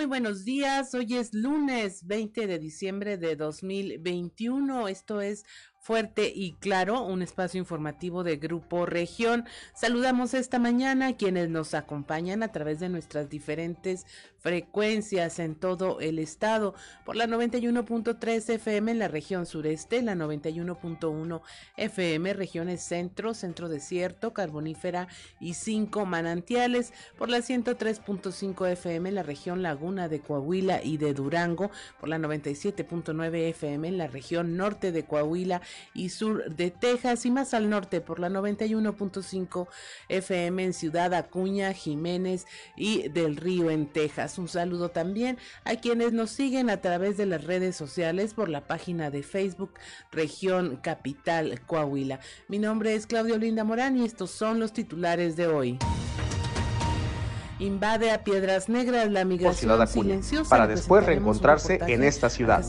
Muy 0.00 0.06
buenos 0.06 0.46
días, 0.46 0.94
hoy 0.94 1.14
es 1.14 1.34
lunes 1.34 2.06
20 2.06 2.46
de 2.46 2.58
diciembre 2.58 3.18
de 3.18 3.36
2021, 3.36 4.88
esto 4.88 5.20
es 5.20 5.44
Fuerte 5.78 6.32
y 6.34 6.54
Claro, 6.54 7.02
un 7.02 7.20
espacio 7.20 7.58
informativo 7.58 8.24
de 8.24 8.38
Grupo 8.38 8.86
Región. 8.86 9.44
Saludamos 9.74 10.32
esta 10.32 10.58
mañana 10.58 11.08
a 11.08 11.16
quienes 11.18 11.50
nos 11.50 11.74
acompañan 11.74 12.42
a 12.42 12.50
través 12.50 12.80
de 12.80 12.88
nuestras 12.88 13.28
diferentes 13.28 14.06
frecuencias 14.40 15.38
en 15.38 15.54
todo 15.54 16.00
el 16.00 16.18
estado, 16.18 16.74
por 17.04 17.16
la 17.16 17.26
91.3 17.26 18.54
FM 18.54 18.92
en 18.92 18.98
la 18.98 19.08
región 19.08 19.46
sureste, 19.46 20.02
la 20.02 20.14
91.1 20.14 21.42
FM 21.76 22.32
regiones 22.34 22.82
centro, 22.82 23.34
centro 23.34 23.68
desierto, 23.68 24.32
carbonífera 24.32 25.08
y 25.40 25.54
cinco 25.54 26.06
manantiales, 26.06 26.92
por 27.18 27.28
la 27.28 27.38
103.5 27.38 28.68
FM 28.70 29.10
en 29.10 29.14
la 29.14 29.22
región 29.22 29.62
laguna 29.62 30.08
de 30.08 30.20
Coahuila 30.20 30.82
y 30.82 30.96
de 30.96 31.14
Durango, 31.14 31.70
por 31.98 32.08
la 32.08 32.18
97.9 32.18 33.50
FM 33.50 33.88
en 33.88 33.98
la 33.98 34.06
región 34.06 34.56
norte 34.56 34.92
de 34.92 35.04
Coahuila 35.04 35.60
y 35.94 36.08
sur 36.08 36.50
de 36.54 36.70
Texas 36.70 37.26
y 37.26 37.30
más 37.30 37.54
al 37.54 37.68
norte 37.68 38.00
por 38.00 38.18
la 38.18 38.30
91.5 38.30 39.68
FM 40.08 40.64
en 40.64 40.72
Ciudad 40.72 41.12
Acuña, 41.14 41.72
Jiménez 41.72 42.46
y 42.76 43.08
del 43.08 43.36
Río 43.36 43.70
en 43.70 43.86
Texas. 43.86 44.29
Un 44.38 44.48
saludo 44.48 44.90
también 44.90 45.38
a 45.64 45.76
quienes 45.76 46.12
nos 46.12 46.30
siguen 46.30 46.70
a 46.70 46.80
través 46.80 47.16
de 47.16 47.26
las 47.26 47.44
redes 47.44 47.76
sociales 47.76 48.34
por 48.34 48.48
la 48.48 48.66
página 48.66 49.10
de 49.10 49.22
Facebook 49.22 49.74
Región 50.12 50.76
Capital 50.76 51.60
Coahuila. 51.66 52.20
Mi 52.48 52.58
nombre 52.58 52.94
es 52.94 53.06
Claudio 53.06 53.38
Linda 53.38 53.64
Morán 53.64 53.96
y 53.96 54.04
estos 54.04 54.30
son 54.30 54.60
los 54.60 54.72
titulares 54.72 55.36
de 55.36 55.46
hoy 55.46 55.78
invade 57.60 58.10
a 58.10 58.24
Piedras 58.24 58.68
Negras 58.68 59.10
la 59.10 59.24
migración 59.24 59.86
silenciosa 59.86 60.50
para 60.50 60.66
después 60.66 61.04
reencontrarse 61.04 61.78
en 61.86 62.02
esta 62.02 62.30
ciudad. 62.30 62.64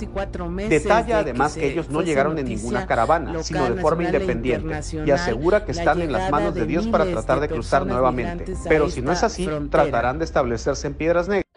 Detalla 0.69 1.19
además 1.19 1.55
que, 1.55 1.71
ellos 1.71 1.89
no 1.89 2.01
llegaron 2.01 2.37
en 2.37 2.45
ninguna 2.45 2.85
caravana, 2.85 3.41
sino 3.43 3.69
de 3.73 3.81
forma 3.81 4.03
independiente 4.03 4.79
y 5.05 5.11
asegura 5.11 5.65
que 5.65 5.71
están 5.71 6.01
en 6.01 6.11
las 6.11 6.29
manos 6.29 6.53
de 6.53 6.65
Dios 6.65 6.87
para 6.87 7.05
tratar 7.05 7.39
de 7.39 7.47
cruzar 7.47 7.85
nuevamente. 7.85 8.53
Pero 8.67 8.89
si 8.89 9.01
no 9.01 9.11
es 9.11 9.23
así, 9.23 9.49
tratarán 9.69 10.19
de 10.19 10.25
establecerse 10.25 10.87
en 10.87 10.93
Piedras 10.93 11.27
Negras 11.27 11.50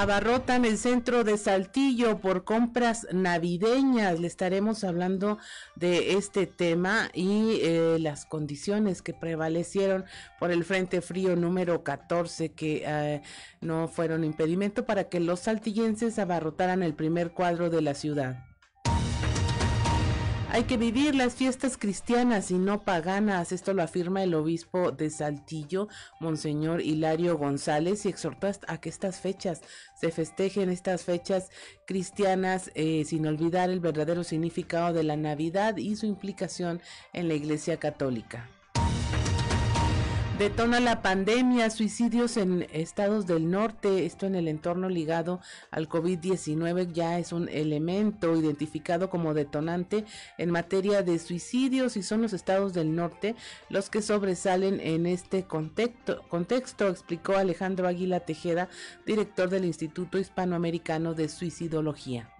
abarrotan 0.00 0.64
el 0.64 0.78
centro 0.78 1.24
de 1.24 1.36
Saltillo 1.36 2.18
por 2.18 2.44
compras 2.44 3.08
navideñas. 3.12 4.20
Le 4.20 4.28
estaremos 4.28 4.84
hablando 4.84 5.38
de 5.74 6.12
este 6.12 6.46
tema 6.46 7.10
y 7.14 7.58
eh, 7.62 7.98
las 7.98 8.24
condiciones 8.24 9.02
que 9.02 9.12
prevalecieron 9.12 10.04
por 10.38 10.52
el 10.52 10.64
Frente 10.64 11.00
Frío 11.00 11.34
número 11.34 11.82
14 11.82 12.52
que 12.52 12.84
eh, 12.86 13.22
no 13.60 13.88
fueron 13.88 14.22
impedimento 14.22 14.86
para 14.86 15.08
que 15.08 15.18
los 15.18 15.40
saltillenses 15.40 16.20
abarrotaran 16.20 16.84
el 16.84 16.94
primer 16.94 17.32
cuadro 17.32 17.68
de 17.68 17.82
la 17.82 17.94
ciudad. 17.94 18.47
Hay 20.50 20.64
que 20.64 20.78
vivir 20.78 21.14
las 21.14 21.34
fiestas 21.34 21.76
cristianas 21.76 22.50
y 22.50 22.54
no 22.54 22.82
paganas. 22.82 23.52
Esto 23.52 23.74
lo 23.74 23.82
afirma 23.82 24.22
el 24.22 24.32
obispo 24.32 24.92
de 24.92 25.10
Saltillo, 25.10 25.88
Monseñor 26.20 26.80
Hilario 26.80 27.36
González, 27.36 28.06
y 28.06 28.08
exhortó 28.08 28.48
a 28.66 28.80
que 28.80 28.88
estas 28.88 29.20
fechas 29.20 29.60
se 30.00 30.10
festejen, 30.10 30.70
estas 30.70 31.04
fechas 31.04 31.50
cristianas, 31.86 32.70
eh, 32.74 33.04
sin 33.04 33.26
olvidar 33.26 33.68
el 33.68 33.80
verdadero 33.80 34.24
significado 34.24 34.94
de 34.94 35.02
la 35.02 35.18
Navidad 35.18 35.76
y 35.76 35.96
su 35.96 36.06
implicación 36.06 36.80
en 37.12 37.28
la 37.28 37.34
Iglesia 37.34 37.76
Católica. 37.76 38.48
Detona 40.38 40.78
la 40.78 41.02
pandemia, 41.02 41.68
suicidios 41.68 42.36
en 42.36 42.64
estados 42.72 43.26
del 43.26 43.50
norte, 43.50 44.06
esto 44.06 44.24
en 44.24 44.36
el 44.36 44.46
entorno 44.46 44.88
ligado 44.88 45.40
al 45.72 45.88
COVID-19 45.88 46.92
ya 46.92 47.18
es 47.18 47.32
un 47.32 47.48
elemento 47.48 48.36
identificado 48.36 49.10
como 49.10 49.34
detonante 49.34 50.04
en 50.38 50.52
materia 50.52 51.02
de 51.02 51.18
suicidios 51.18 51.96
y 51.96 52.04
son 52.04 52.22
los 52.22 52.32
estados 52.32 52.72
del 52.72 52.94
norte 52.94 53.34
los 53.68 53.90
que 53.90 54.00
sobresalen 54.00 54.78
en 54.78 55.06
este 55.06 55.42
contexto, 55.42 56.88
explicó 56.88 57.34
Alejandro 57.34 57.88
Águila 57.88 58.20
Tejeda, 58.20 58.68
director 59.04 59.50
del 59.50 59.64
Instituto 59.64 60.18
Hispanoamericano 60.18 61.14
de 61.14 61.28
Suicidología. 61.28 62.37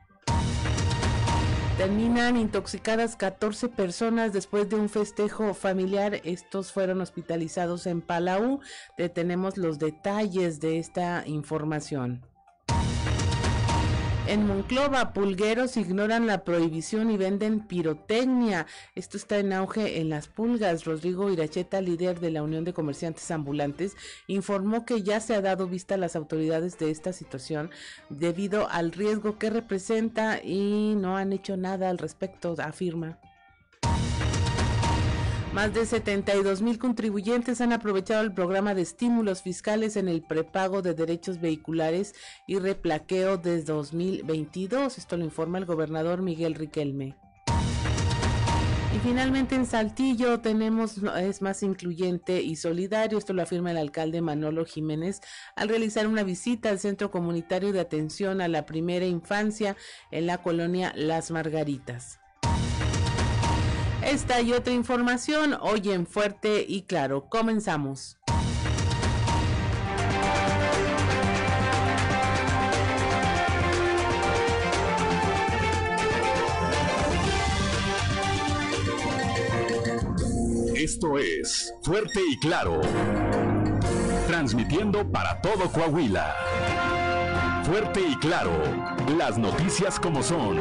Terminan 1.78 2.36
intoxicadas 2.36 3.14
14 3.14 3.68
personas 3.68 4.32
después 4.32 4.68
de 4.68 4.74
un 4.74 4.88
festejo 4.88 5.54
familiar. 5.54 6.20
Estos 6.24 6.72
fueron 6.72 7.00
hospitalizados 7.00 7.86
en 7.86 8.00
Palau. 8.00 8.58
Detenemos 8.96 9.56
los 9.56 9.78
detalles 9.78 10.58
de 10.58 10.80
esta 10.80 11.22
información. 11.24 12.26
En 14.28 14.46
Monclova, 14.46 15.14
pulgueros 15.14 15.78
ignoran 15.78 16.26
la 16.26 16.44
prohibición 16.44 17.10
y 17.10 17.16
venden 17.16 17.66
pirotecnia. 17.66 18.66
Esto 18.94 19.16
está 19.16 19.38
en 19.38 19.54
auge 19.54 20.02
en 20.02 20.10
las 20.10 20.28
pulgas. 20.28 20.84
Rodrigo 20.84 21.30
Iracheta, 21.30 21.80
líder 21.80 22.20
de 22.20 22.30
la 22.30 22.42
Unión 22.42 22.62
de 22.64 22.74
Comerciantes 22.74 23.30
Ambulantes, 23.30 23.96
informó 24.26 24.84
que 24.84 25.02
ya 25.02 25.20
se 25.20 25.34
ha 25.34 25.40
dado 25.40 25.66
vista 25.66 25.94
a 25.94 25.98
las 25.98 26.14
autoridades 26.14 26.78
de 26.78 26.90
esta 26.90 27.14
situación 27.14 27.70
debido 28.10 28.68
al 28.68 28.92
riesgo 28.92 29.38
que 29.38 29.48
representa 29.48 30.44
y 30.44 30.94
no 30.94 31.16
han 31.16 31.32
hecho 31.32 31.56
nada 31.56 31.88
al 31.88 31.96
respecto, 31.96 32.54
afirma. 32.58 33.18
Más 35.52 35.72
de 35.72 35.86
72 35.86 36.60
mil 36.60 36.78
contribuyentes 36.78 37.60
han 37.60 37.72
aprovechado 37.72 38.22
el 38.22 38.32
programa 38.32 38.74
de 38.74 38.82
estímulos 38.82 39.42
fiscales 39.42 39.96
en 39.96 40.06
el 40.06 40.22
prepago 40.22 40.82
de 40.82 40.94
derechos 40.94 41.40
vehiculares 41.40 42.14
y 42.46 42.58
replaqueo 42.58 43.38
de 43.38 43.62
2022. 43.62 44.98
Esto 44.98 45.16
lo 45.16 45.24
informa 45.24 45.58
el 45.58 45.64
gobernador 45.64 46.20
Miguel 46.20 46.54
Riquelme. 46.54 47.16
Y 48.94 48.98
finalmente 49.00 49.54
en 49.54 49.64
Saltillo 49.64 50.40
tenemos, 50.40 50.98
es 51.18 51.40
más 51.40 51.62
incluyente 51.62 52.42
y 52.42 52.56
solidario, 52.56 53.16
esto 53.16 53.32
lo 53.32 53.42
afirma 53.42 53.70
el 53.70 53.78
alcalde 53.78 54.20
Manolo 54.20 54.64
Jiménez 54.64 55.20
al 55.56 55.68
realizar 55.68 56.06
una 56.06 56.24
visita 56.24 56.68
al 56.68 56.78
Centro 56.78 57.10
Comunitario 57.10 57.72
de 57.72 57.80
Atención 57.80 58.40
a 58.40 58.48
la 58.48 58.66
Primera 58.66 59.06
Infancia 59.06 59.76
en 60.10 60.26
la 60.26 60.38
colonia 60.38 60.92
Las 60.94 61.30
Margaritas. 61.30 62.18
Esta 64.02 64.40
y 64.40 64.52
otra 64.52 64.72
información 64.72 65.56
hoy 65.60 65.90
en 65.90 66.06
Fuerte 66.06 66.64
y 66.66 66.82
Claro. 66.82 67.28
Comenzamos. 67.28 68.16
Esto 80.74 81.18
es 81.18 81.74
Fuerte 81.82 82.20
y 82.30 82.38
Claro. 82.38 82.80
Transmitiendo 84.26 85.10
para 85.10 85.40
todo 85.40 85.70
Coahuila. 85.72 86.34
Fuerte 87.64 88.00
y 88.00 88.16
Claro. 88.16 88.52
Las 89.18 89.38
noticias 89.38 89.98
como 89.98 90.22
son 90.22 90.58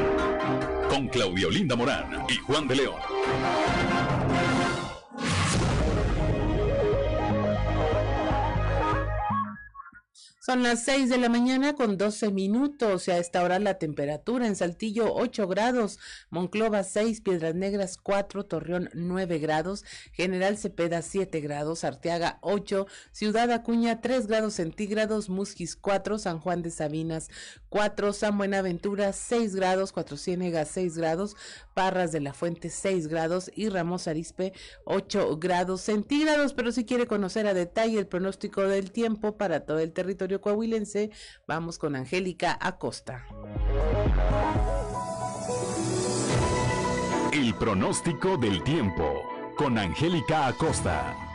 con 0.89 1.07
Claudio 1.07 1.49
Linda 1.49 1.75
Morán 1.75 2.25
y 2.29 2.35
Juan 2.37 2.67
de 2.67 2.75
León. 2.75 3.96
Son 10.47 10.63
las 10.63 10.85
6 10.85 11.09
de 11.09 11.17
la 11.17 11.27
mañana 11.27 11.75
con 11.75 11.97
12 11.97 12.31
minutos 12.31 13.09
y 13.09 13.11
a 13.11 13.17
esta 13.17 13.43
hora 13.43 13.59
la 13.59 13.79
temperatura 13.79 14.47
en 14.47 14.55
Saltillo 14.55 15.13
8 15.13 15.45
grados, 15.45 15.99
Monclova 16.29 16.85
6, 16.85 17.19
Piedras 17.19 17.53
Negras 17.53 17.97
4, 18.01 18.45
Torreón 18.45 18.89
9 18.93 19.39
grados, 19.39 19.83
General 20.13 20.57
Cepeda 20.57 21.01
7 21.01 21.41
grados, 21.41 21.83
Arteaga 21.83 22.37
8, 22.39 22.87
Ciudad 23.11 23.51
Acuña 23.51 23.99
3 23.99 24.27
grados 24.27 24.53
centígrados, 24.53 25.27
Musquis 25.27 25.75
4, 25.75 26.17
San 26.17 26.39
Juan 26.39 26.61
de 26.61 26.71
Sabinas 26.71 27.27
4, 27.67 28.13
San 28.13 28.37
Buenaventura 28.37 29.11
6 29.11 29.53
grados, 29.53 29.91
Cuatro 29.91 30.15
Ciénegas 30.15 30.69
6 30.69 30.97
grados, 30.97 31.35
Parras 31.77 32.11
de 32.11 32.21
la 32.21 32.33
Fuente 32.33 32.71
6 32.71 33.05
grados 33.05 33.51
y 33.53 33.69
Ramos 33.69 34.07
Arispe 34.07 34.51
8 34.85 35.37
grados 35.37 35.81
centígrados, 35.81 36.55
pero 36.55 36.71
si 36.71 36.85
quiere 36.85 37.05
conocer 37.05 37.45
a 37.45 37.53
detalle 37.53 37.99
el 37.99 38.07
pronóstico 38.07 38.63
del 38.63 38.89
tiempo 38.89 39.37
para 39.37 39.59
todo 39.59 39.77
el 39.77 39.93
territorio 39.93 40.41
coahuilense. 40.41 41.11
Vamos 41.45 41.77
con 41.77 41.95
Angélica 41.95 42.57
Acosta. 42.59 43.27
El 47.31 47.53
pronóstico 47.53 48.37
del 48.37 48.63
tiempo 48.63 49.21
con 49.55 49.77
Angélica 49.77 50.47
Acosta. 50.47 51.26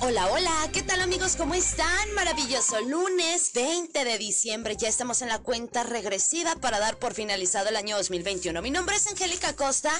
Hola, 0.00 0.30
hola, 0.30 0.70
¿qué 0.72 0.84
tal 0.84 1.00
amigos? 1.00 1.34
¿Cómo 1.34 1.54
están? 1.54 2.12
Maravilloso 2.14 2.80
lunes 2.82 3.50
20 3.52 4.04
de 4.04 4.16
diciembre, 4.16 4.76
ya 4.76 4.88
estamos 4.88 5.22
en 5.22 5.28
la 5.28 5.40
cuenta 5.40 5.82
regresiva 5.82 6.54
para 6.54 6.78
dar 6.78 7.00
por 7.00 7.14
finalizado 7.14 7.68
el 7.68 7.74
año 7.74 7.96
2021. 7.96 8.62
Mi 8.62 8.70
nombre 8.70 8.94
es 8.94 9.08
Angélica 9.08 9.56
Costa 9.56 9.90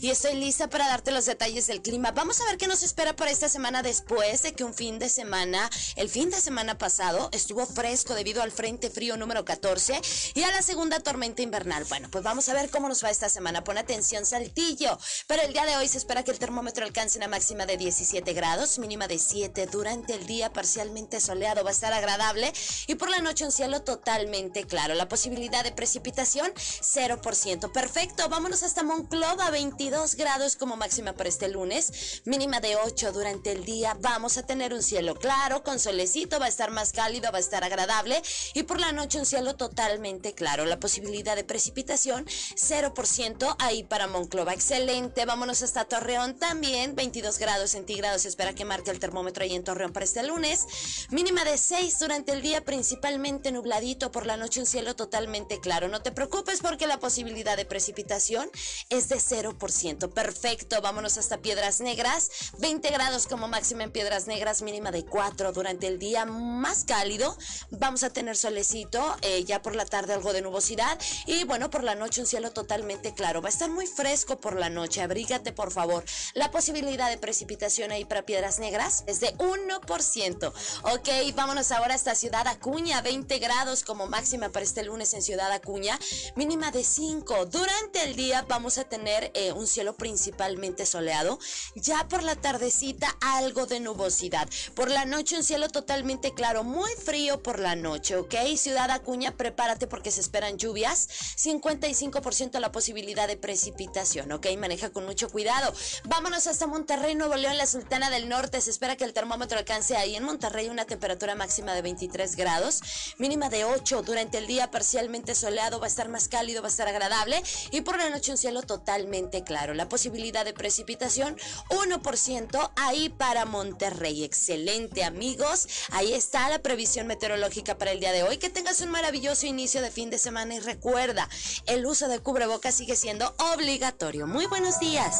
y 0.00 0.10
estoy 0.10 0.36
lista 0.36 0.70
para 0.70 0.86
darte 0.86 1.10
los 1.10 1.26
detalles 1.26 1.66
del 1.66 1.82
clima. 1.82 2.12
Vamos 2.12 2.40
a 2.40 2.44
ver 2.44 2.58
qué 2.58 2.68
nos 2.68 2.84
espera 2.84 3.16
para 3.16 3.32
esta 3.32 3.48
semana 3.48 3.82
después 3.82 4.42
de 4.42 4.52
que 4.52 4.62
un 4.62 4.72
fin 4.72 5.00
de 5.00 5.08
semana, 5.08 5.68
el 5.96 6.08
fin 6.08 6.30
de 6.30 6.40
semana 6.40 6.78
pasado, 6.78 7.28
estuvo 7.32 7.66
fresco 7.66 8.14
debido 8.14 8.42
al 8.42 8.52
Frente 8.52 8.88
Frío 8.88 9.16
número 9.16 9.44
14 9.44 10.00
y 10.34 10.44
a 10.44 10.52
la 10.52 10.62
segunda 10.62 11.00
tormenta 11.00 11.42
invernal. 11.42 11.84
Bueno, 11.86 12.08
pues 12.08 12.22
vamos 12.22 12.48
a 12.48 12.54
ver 12.54 12.70
cómo 12.70 12.88
nos 12.88 13.02
va 13.02 13.10
esta 13.10 13.28
semana. 13.28 13.64
Pon 13.64 13.78
atención, 13.78 14.24
Saltillo. 14.24 14.96
Pero 15.26 15.42
el 15.42 15.52
día 15.52 15.66
de 15.66 15.76
hoy 15.76 15.88
se 15.88 15.98
espera 15.98 16.22
que 16.22 16.30
el 16.30 16.38
termómetro 16.38 16.84
alcance 16.84 17.18
una 17.18 17.26
máxima 17.26 17.66
de 17.66 17.76
17 17.76 18.32
grados, 18.32 18.78
mínima 18.78 19.08
de 19.08 19.18
7 19.18 19.39
durante 19.48 20.14
el 20.14 20.26
día 20.26 20.52
parcialmente 20.52 21.20
soleado, 21.20 21.64
va 21.64 21.70
a 21.70 21.72
estar 21.72 21.92
agradable 21.92 22.52
y 22.86 22.96
por 22.96 23.08
la 23.08 23.20
noche 23.20 23.44
un 23.44 23.52
cielo 23.52 23.82
totalmente 23.82 24.64
claro. 24.64 24.94
La 24.94 25.08
posibilidad 25.08 25.64
de 25.64 25.72
precipitación 25.72 26.52
0%. 26.54 27.72
Perfecto, 27.72 28.28
vámonos 28.28 28.62
hasta 28.62 28.82
Monclova, 28.82 29.50
22 29.50 30.16
grados 30.16 30.56
como 30.56 30.76
máxima 30.76 31.14
para 31.14 31.28
este 31.28 31.48
lunes, 31.48 32.20
mínima 32.24 32.60
de 32.60 32.76
8 32.76 33.12
durante 33.12 33.52
el 33.52 33.64
día. 33.64 33.96
Vamos 34.00 34.36
a 34.36 34.44
tener 34.44 34.74
un 34.74 34.82
cielo 34.82 35.14
claro, 35.14 35.62
con 35.62 35.78
solecito, 35.78 36.38
va 36.38 36.46
a 36.46 36.48
estar 36.48 36.70
más 36.70 36.92
cálido, 36.92 37.32
va 37.32 37.38
a 37.38 37.40
estar 37.40 37.64
agradable 37.64 38.22
y 38.54 38.64
por 38.64 38.78
la 38.78 38.92
noche 38.92 39.18
un 39.18 39.26
cielo 39.26 39.56
totalmente 39.56 40.34
claro. 40.34 40.64
La 40.66 40.80
posibilidad 40.80 41.34
de 41.36 41.44
precipitación 41.44 42.26
0% 42.26 43.56
ahí 43.58 43.84
para 43.84 44.06
Monclova. 44.06 44.52
Excelente, 44.52 45.24
vámonos 45.24 45.62
hasta 45.62 45.84
Torreón 45.86 46.38
también, 46.38 46.94
22 46.94 47.38
grados 47.38 47.70
centígrados, 47.70 48.26
espera 48.26 48.54
que 48.54 48.64
marque 48.64 48.90
el 48.90 48.98
termómetro 48.98 49.29
y 49.38 49.54
en 49.54 49.64
Torreón 49.64 49.92
para 49.92 50.04
este 50.04 50.22
lunes. 50.22 50.66
Mínima 51.10 51.44
de 51.44 51.56
6 51.56 51.98
durante 52.00 52.32
el 52.32 52.42
día, 52.42 52.64
principalmente 52.64 53.52
nubladito. 53.52 54.10
Por 54.10 54.26
la 54.26 54.36
noche 54.36 54.60
un 54.60 54.66
cielo 54.66 54.96
totalmente 54.96 55.60
claro. 55.60 55.88
No 55.88 56.02
te 56.02 56.10
preocupes 56.10 56.60
porque 56.60 56.86
la 56.86 56.98
posibilidad 56.98 57.56
de 57.56 57.64
precipitación 57.64 58.50
es 58.88 59.08
de 59.08 59.16
0%. 59.16 60.12
Perfecto, 60.12 60.80
vámonos 60.82 61.16
hasta 61.16 61.38
Piedras 61.38 61.80
Negras. 61.80 62.30
20 62.58 62.90
grados 62.90 63.26
como 63.26 63.48
máxima 63.48 63.84
en 63.84 63.92
Piedras 63.92 64.26
Negras, 64.26 64.62
mínima 64.62 64.90
de 64.90 65.04
4 65.04 65.52
durante 65.52 65.86
el 65.86 65.98
día, 65.98 66.26
más 66.26 66.84
cálido. 66.84 67.36
Vamos 67.70 68.02
a 68.02 68.10
tener 68.10 68.36
solecito, 68.36 69.16
eh, 69.22 69.44
ya 69.44 69.62
por 69.62 69.76
la 69.76 69.86
tarde 69.86 70.14
algo 70.14 70.32
de 70.32 70.42
nubosidad. 70.42 70.98
Y 71.26 71.44
bueno, 71.44 71.70
por 71.70 71.84
la 71.84 71.94
noche 71.94 72.20
un 72.20 72.26
cielo 72.26 72.50
totalmente 72.50 73.14
claro. 73.14 73.40
Va 73.40 73.48
a 73.48 73.52
estar 73.52 73.70
muy 73.70 73.86
fresco 73.86 74.38
por 74.38 74.56
la 74.56 74.70
noche. 74.70 75.02
Abrígate, 75.02 75.52
por 75.52 75.70
favor. 75.70 76.04
La 76.34 76.50
posibilidad 76.50 77.08
de 77.08 77.18
precipitación 77.18 77.92
ahí 77.92 78.04
para 78.04 78.22
Piedras 78.22 78.58
Negras 78.58 79.04
es 79.06 79.19
de 79.20 79.36
1%. 79.36 80.52
Ok, 80.82 81.08
vámonos 81.34 81.70
ahora 81.72 81.94
hasta 81.94 82.14
Ciudad 82.14 82.46
Acuña, 82.46 83.02
20 83.02 83.38
grados 83.38 83.84
como 83.84 84.06
máxima 84.06 84.48
para 84.48 84.64
este 84.64 84.82
lunes 84.82 85.12
en 85.14 85.22
Ciudad 85.22 85.52
Acuña, 85.52 85.98
mínima 86.36 86.70
de 86.70 86.82
5. 86.82 87.46
Durante 87.46 88.02
el 88.04 88.16
día 88.16 88.44
vamos 88.48 88.78
a 88.78 88.84
tener 88.84 89.30
eh, 89.34 89.52
un 89.52 89.66
cielo 89.66 89.94
principalmente 89.94 90.86
soleado, 90.86 91.38
ya 91.74 92.08
por 92.08 92.22
la 92.22 92.34
tardecita 92.34 93.16
algo 93.20 93.66
de 93.66 93.80
nubosidad. 93.80 94.48
Por 94.74 94.90
la 94.90 95.04
noche 95.04 95.36
un 95.36 95.44
cielo 95.44 95.68
totalmente 95.68 96.32
claro, 96.32 96.64
muy 96.64 96.90
frío 96.92 97.42
por 97.42 97.58
la 97.58 97.76
noche, 97.76 98.16
ok. 98.16 98.34
Ciudad 98.56 98.90
Acuña, 98.90 99.36
prepárate 99.36 99.86
porque 99.86 100.10
se 100.10 100.20
esperan 100.20 100.56
lluvias, 100.56 101.08
55% 101.36 102.58
la 102.58 102.72
posibilidad 102.72 103.28
de 103.28 103.36
precipitación, 103.36 104.32
ok. 104.32 104.46
Maneja 104.58 104.90
con 104.90 105.04
mucho 105.04 105.28
cuidado. 105.28 105.72
Vámonos 106.04 106.46
hasta 106.46 106.66
Monterrey, 106.66 107.14
Nuevo 107.14 107.36
León, 107.36 107.58
la 107.58 107.66
Sultana 107.66 108.10
del 108.10 108.28
Norte, 108.28 108.60
se 108.60 108.70
espera 108.70 108.96
que 108.96 109.09
el 109.10 109.14
termómetro 109.14 109.58
alcance 109.58 109.96
ahí 109.96 110.14
en 110.14 110.22
Monterrey 110.22 110.68
una 110.68 110.84
temperatura 110.84 111.34
máxima 111.34 111.74
de 111.74 111.82
23 111.82 112.36
grados, 112.36 112.80
mínima 113.18 113.48
de 113.48 113.64
8. 113.64 114.02
Durante 114.02 114.38
el 114.38 114.46
día 114.46 114.70
parcialmente 114.70 115.34
soleado, 115.34 115.80
va 115.80 115.86
a 115.86 115.88
estar 115.88 116.08
más 116.08 116.28
cálido, 116.28 116.62
va 116.62 116.68
a 116.68 116.70
estar 116.70 116.86
agradable 116.86 117.42
y 117.72 117.80
por 117.80 117.98
la 117.98 118.08
noche 118.08 118.30
un 118.30 118.38
cielo 118.38 118.62
totalmente 118.62 119.42
claro. 119.42 119.74
La 119.74 119.88
posibilidad 119.88 120.44
de 120.44 120.52
precipitación 120.52 121.36
1% 121.70 122.70
ahí 122.76 123.08
para 123.08 123.46
Monterrey. 123.46 124.22
Excelente 124.22 125.02
amigos, 125.02 125.66
ahí 125.90 126.12
está 126.12 126.48
la 126.48 126.60
previsión 126.60 127.08
meteorológica 127.08 127.78
para 127.78 127.90
el 127.90 127.98
día 127.98 128.12
de 128.12 128.22
hoy. 128.22 128.36
Que 128.36 128.48
tengas 128.48 128.80
un 128.80 128.90
maravilloso 128.90 129.46
inicio 129.46 129.82
de 129.82 129.90
fin 129.90 130.10
de 130.10 130.18
semana 130.18 130.54
y 130.54 130.60
recuerda, 130.60 131.28
el 131.66 131.84
uso 131.84 132.06
de 132.06 132.20
cubrebocas 132.20 132.76
sigue 132.76 132.94
siendo 132.94 133.34
obligatorio. 133.54 134.28
Muy 134.28 134.46
buenos 134.46 134.78
días. 134.78 135.16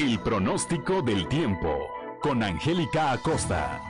El 0.00 0.18
pronóstico 0.18 1.02
del 1.02 1.28
tiempo 1.28 1.86
con 2.22 2.42
Angélica 2.42 3.12
Acosta. 3.12 3.82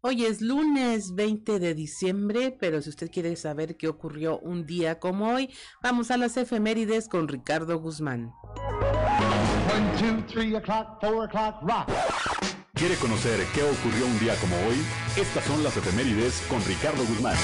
Hoy 0.00 0.24
es 0.24 0.40
lunes 0.40 1.14
20 1.14 1.60
de 1.60 1.74
diciembre, 1.74 2.50
pero 2.58 2.82
si 2.82 2.90
usted 2.90 3.08
quiere 3.08 3.36
saber 3.36 3.76
qué 3.76 3.86
ocurrió 3.86 4.40
un 4.40 4.66
día 4.66 4.98
como 4.98 5.32
hoy, 5.32 5.54
vamos 5.80 6.10
a 6.10 6.16
las 6.16 6.36
efemérides 6.36 7.08
con 7.08 7.28
Ricardo 7.28 7.78
Guzmán. 7.78 8.32
¿Quiere 12.74 12.96
conocer 12.96 13.38
qué 13.54 13.62
ocurrió 13.62 14.04
un 14.04 14.18
día 14.18 14.34
como 14.40 14.56
hoy? 14.66 14.74
Estas 15.16 15.44
son 15.44 15.62
las 15.62 15.76
efemérides 15.76 16.42
con 16.48 16.62
Ricardo 16.64 17.04
Guzmán. 17.04 17.36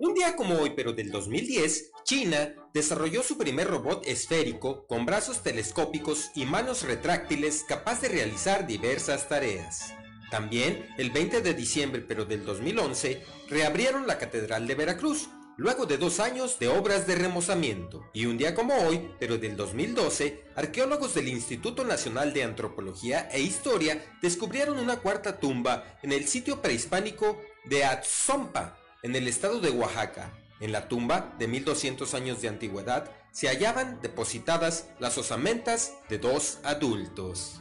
Un 0.00 0.14
día 0.14 0.34
como 0.34 0.56
hoy, 0.56 0.72
pero 0.74 0.92
del 0.92 1.12
2010, 1.12 1.92
China 2.02 2.54
desarrolló 2.74 3.22
su 3.22 3.38
primer 3.38 3.68
robot 3.68 4.04
esférico 4.04 4.84
con 4.88 5.06
brazos 5.06 5.44
telescópicos 5.44 6.32
y 6.34 6.44
manos 6.44 6.82
retráctiles 6.82 7.64
capaz 7.68 8.00
de 8.00 8.08
realizar 8.08 8.66
diversas 8.66 9.28
tareas. 9.28 9.94
También, 10.32 10.84
el 10.98 11.10
20 11.10 11.40
de 11.40 11.54
diciembre, 11.54 12.04
pero 12.06 12.24
del 12.24 12.44
2011, 12.44 13.22
reabrieron 13.48 14.08
la 14.08 14.18
Catedral 14.18 14.66
de 14.66 14.74
Veracruz, 14.74 15.28
luego 15.58 15.86
de 15.86 15.98
dos 15.98 16.20
años 16.20 16.58
de 16.58 16.68
obras 16.68 17.06
de 17.06 17.16
remozamiento. 17.16 18.08
Y 18.14 18.26
un 18.26 18.38
día 18.38 18.54
como 18.54 18.74
hoy, 18.74 19.10
pero 19.18 19.36
del 19.36 19.56
2012, 19.56 20.44
arqueólogos 20.54 21.14
del 21.14 21.28
Instituto 21.28 21.84
Nacional 21.84 22.32
de 22.32 22.44
Antropología 22.44 23.28
e 23.32 23.40
Historia 23.40 24.02
descubrieron 24.22 24.78
una 24.78 25.00
cuarta 25.00 25.38
tumba 25.38 25.98
en 26.02 26.12
el 26.12 26.26
sitio 26.28 26.62
prehispánico 26.62 27.40
de 27.64 27.84
Atzompa, 27.84 28.78
en 29.02 29.16
el 29.16 29.26
estado 29.26 29.60
de 29.60 29.70
Oaxaca. 29.70 30.32
En 30.60 30.72
la 30.72 30.88
tumba, 30.88 31.34
de 31.38 31.48
1200 31.48 32.14
años 32.14 32.40
de 32.40 32.48
antigüedad, 32.48 33.10
se 33.32 33.48
hallaban 33.48 34.00
depositadas 34.00 34.86
las 35.00 35.18
osamentas 35.18 35.94
de 36.08 36.18
dos 36.18 36.58
adultos. 36.62 37.60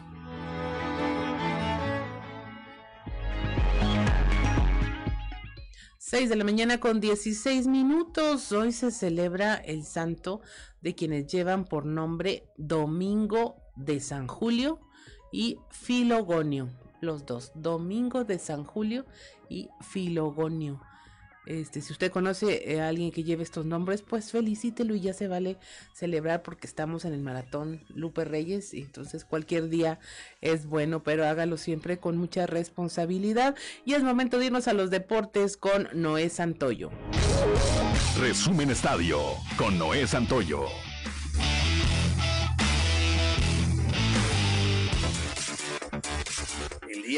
6 6.09 6.29
de 6.29 6.37
la 6.37 6.45
mañana 6.45 6.79
con 6.79 7.01
16 7.01 7.67
minutos. 7.67 8.53
Hoy 8.53 8.71
se 8.71 8.91
celebra 8.91 9.55
el 9.55 9.83
santo 9.83 10.39
de 10.79 10.95
quienes 10.95 11.27
llevan 11.27 11.65
por 11.65 11.85
nombre 11.85 12.47
Domingo 12.55 13.57
de 13.75 13.99
San 13.99 14.25
Julio 14.25 14.79
y 15.33 15.57
Filogonio. 15.69 16.69
Los 17.01 17.25
dos, 17.25 17.51
Domingo 17.55 18.23
de 18.23 18.39
San 18.39 18.63
Julio 18.63 19.05
y 19.49 19.67
Filogonio. 19.81 20.79
Este, 21.47 21.81
si 21.81 21.93
usted 21.93 22.11
conoce 22.11 22.73
eh, 22.73 22.81
a 22.81 22.89
alguien 22.89 23.11
que 23.11 23.23
lleve 23.23 23.43
estos 23.43 23.65
nombres, 23.65 24.01
pues 24.01 24.31
felicítelo 24.31 24.95
y 24.95 25.01
ya 25.01 25.13
se 25.13 25.27
vale 25.27 25.57
celebrar 25.93 26.43
porque 26.43 26.67
estamos 26.67 27.05
en 27.05 27.13
el 27.13 27.21
maratón 27.21 27.81
Lupe 27.95 28.25
Reyes 28.25 28.73
entonces 28.73 29.25
cualquier 29.25 29.69
día 29.69 29.99
es 30.41 30.65
bueno, 30.65 31.03
pero 31.03 31.25
hágalo 31.25 31.57
siempre 31.57 31.99
con 31.99 32.17
mucha 32.17 32.47
responsabilidad. 32.47 33.55
Y 33.85 33.93
es 33.93 34.03
momento 34.03 34.39
de 34.39 34.47
irnos 34.47 34.67
a 34.67 34.73
los 34.73 34.89
deportes 34.89 35.57
con 35.57 35.87
Noé 35.93 36.29
Santoyo. 36.29 36.89
Resumen 38.19 38.71
Estadio 38.71 39.19
con 39.57 39.77
Noé 39.77 40.07
Santoyo. 40.07 40.65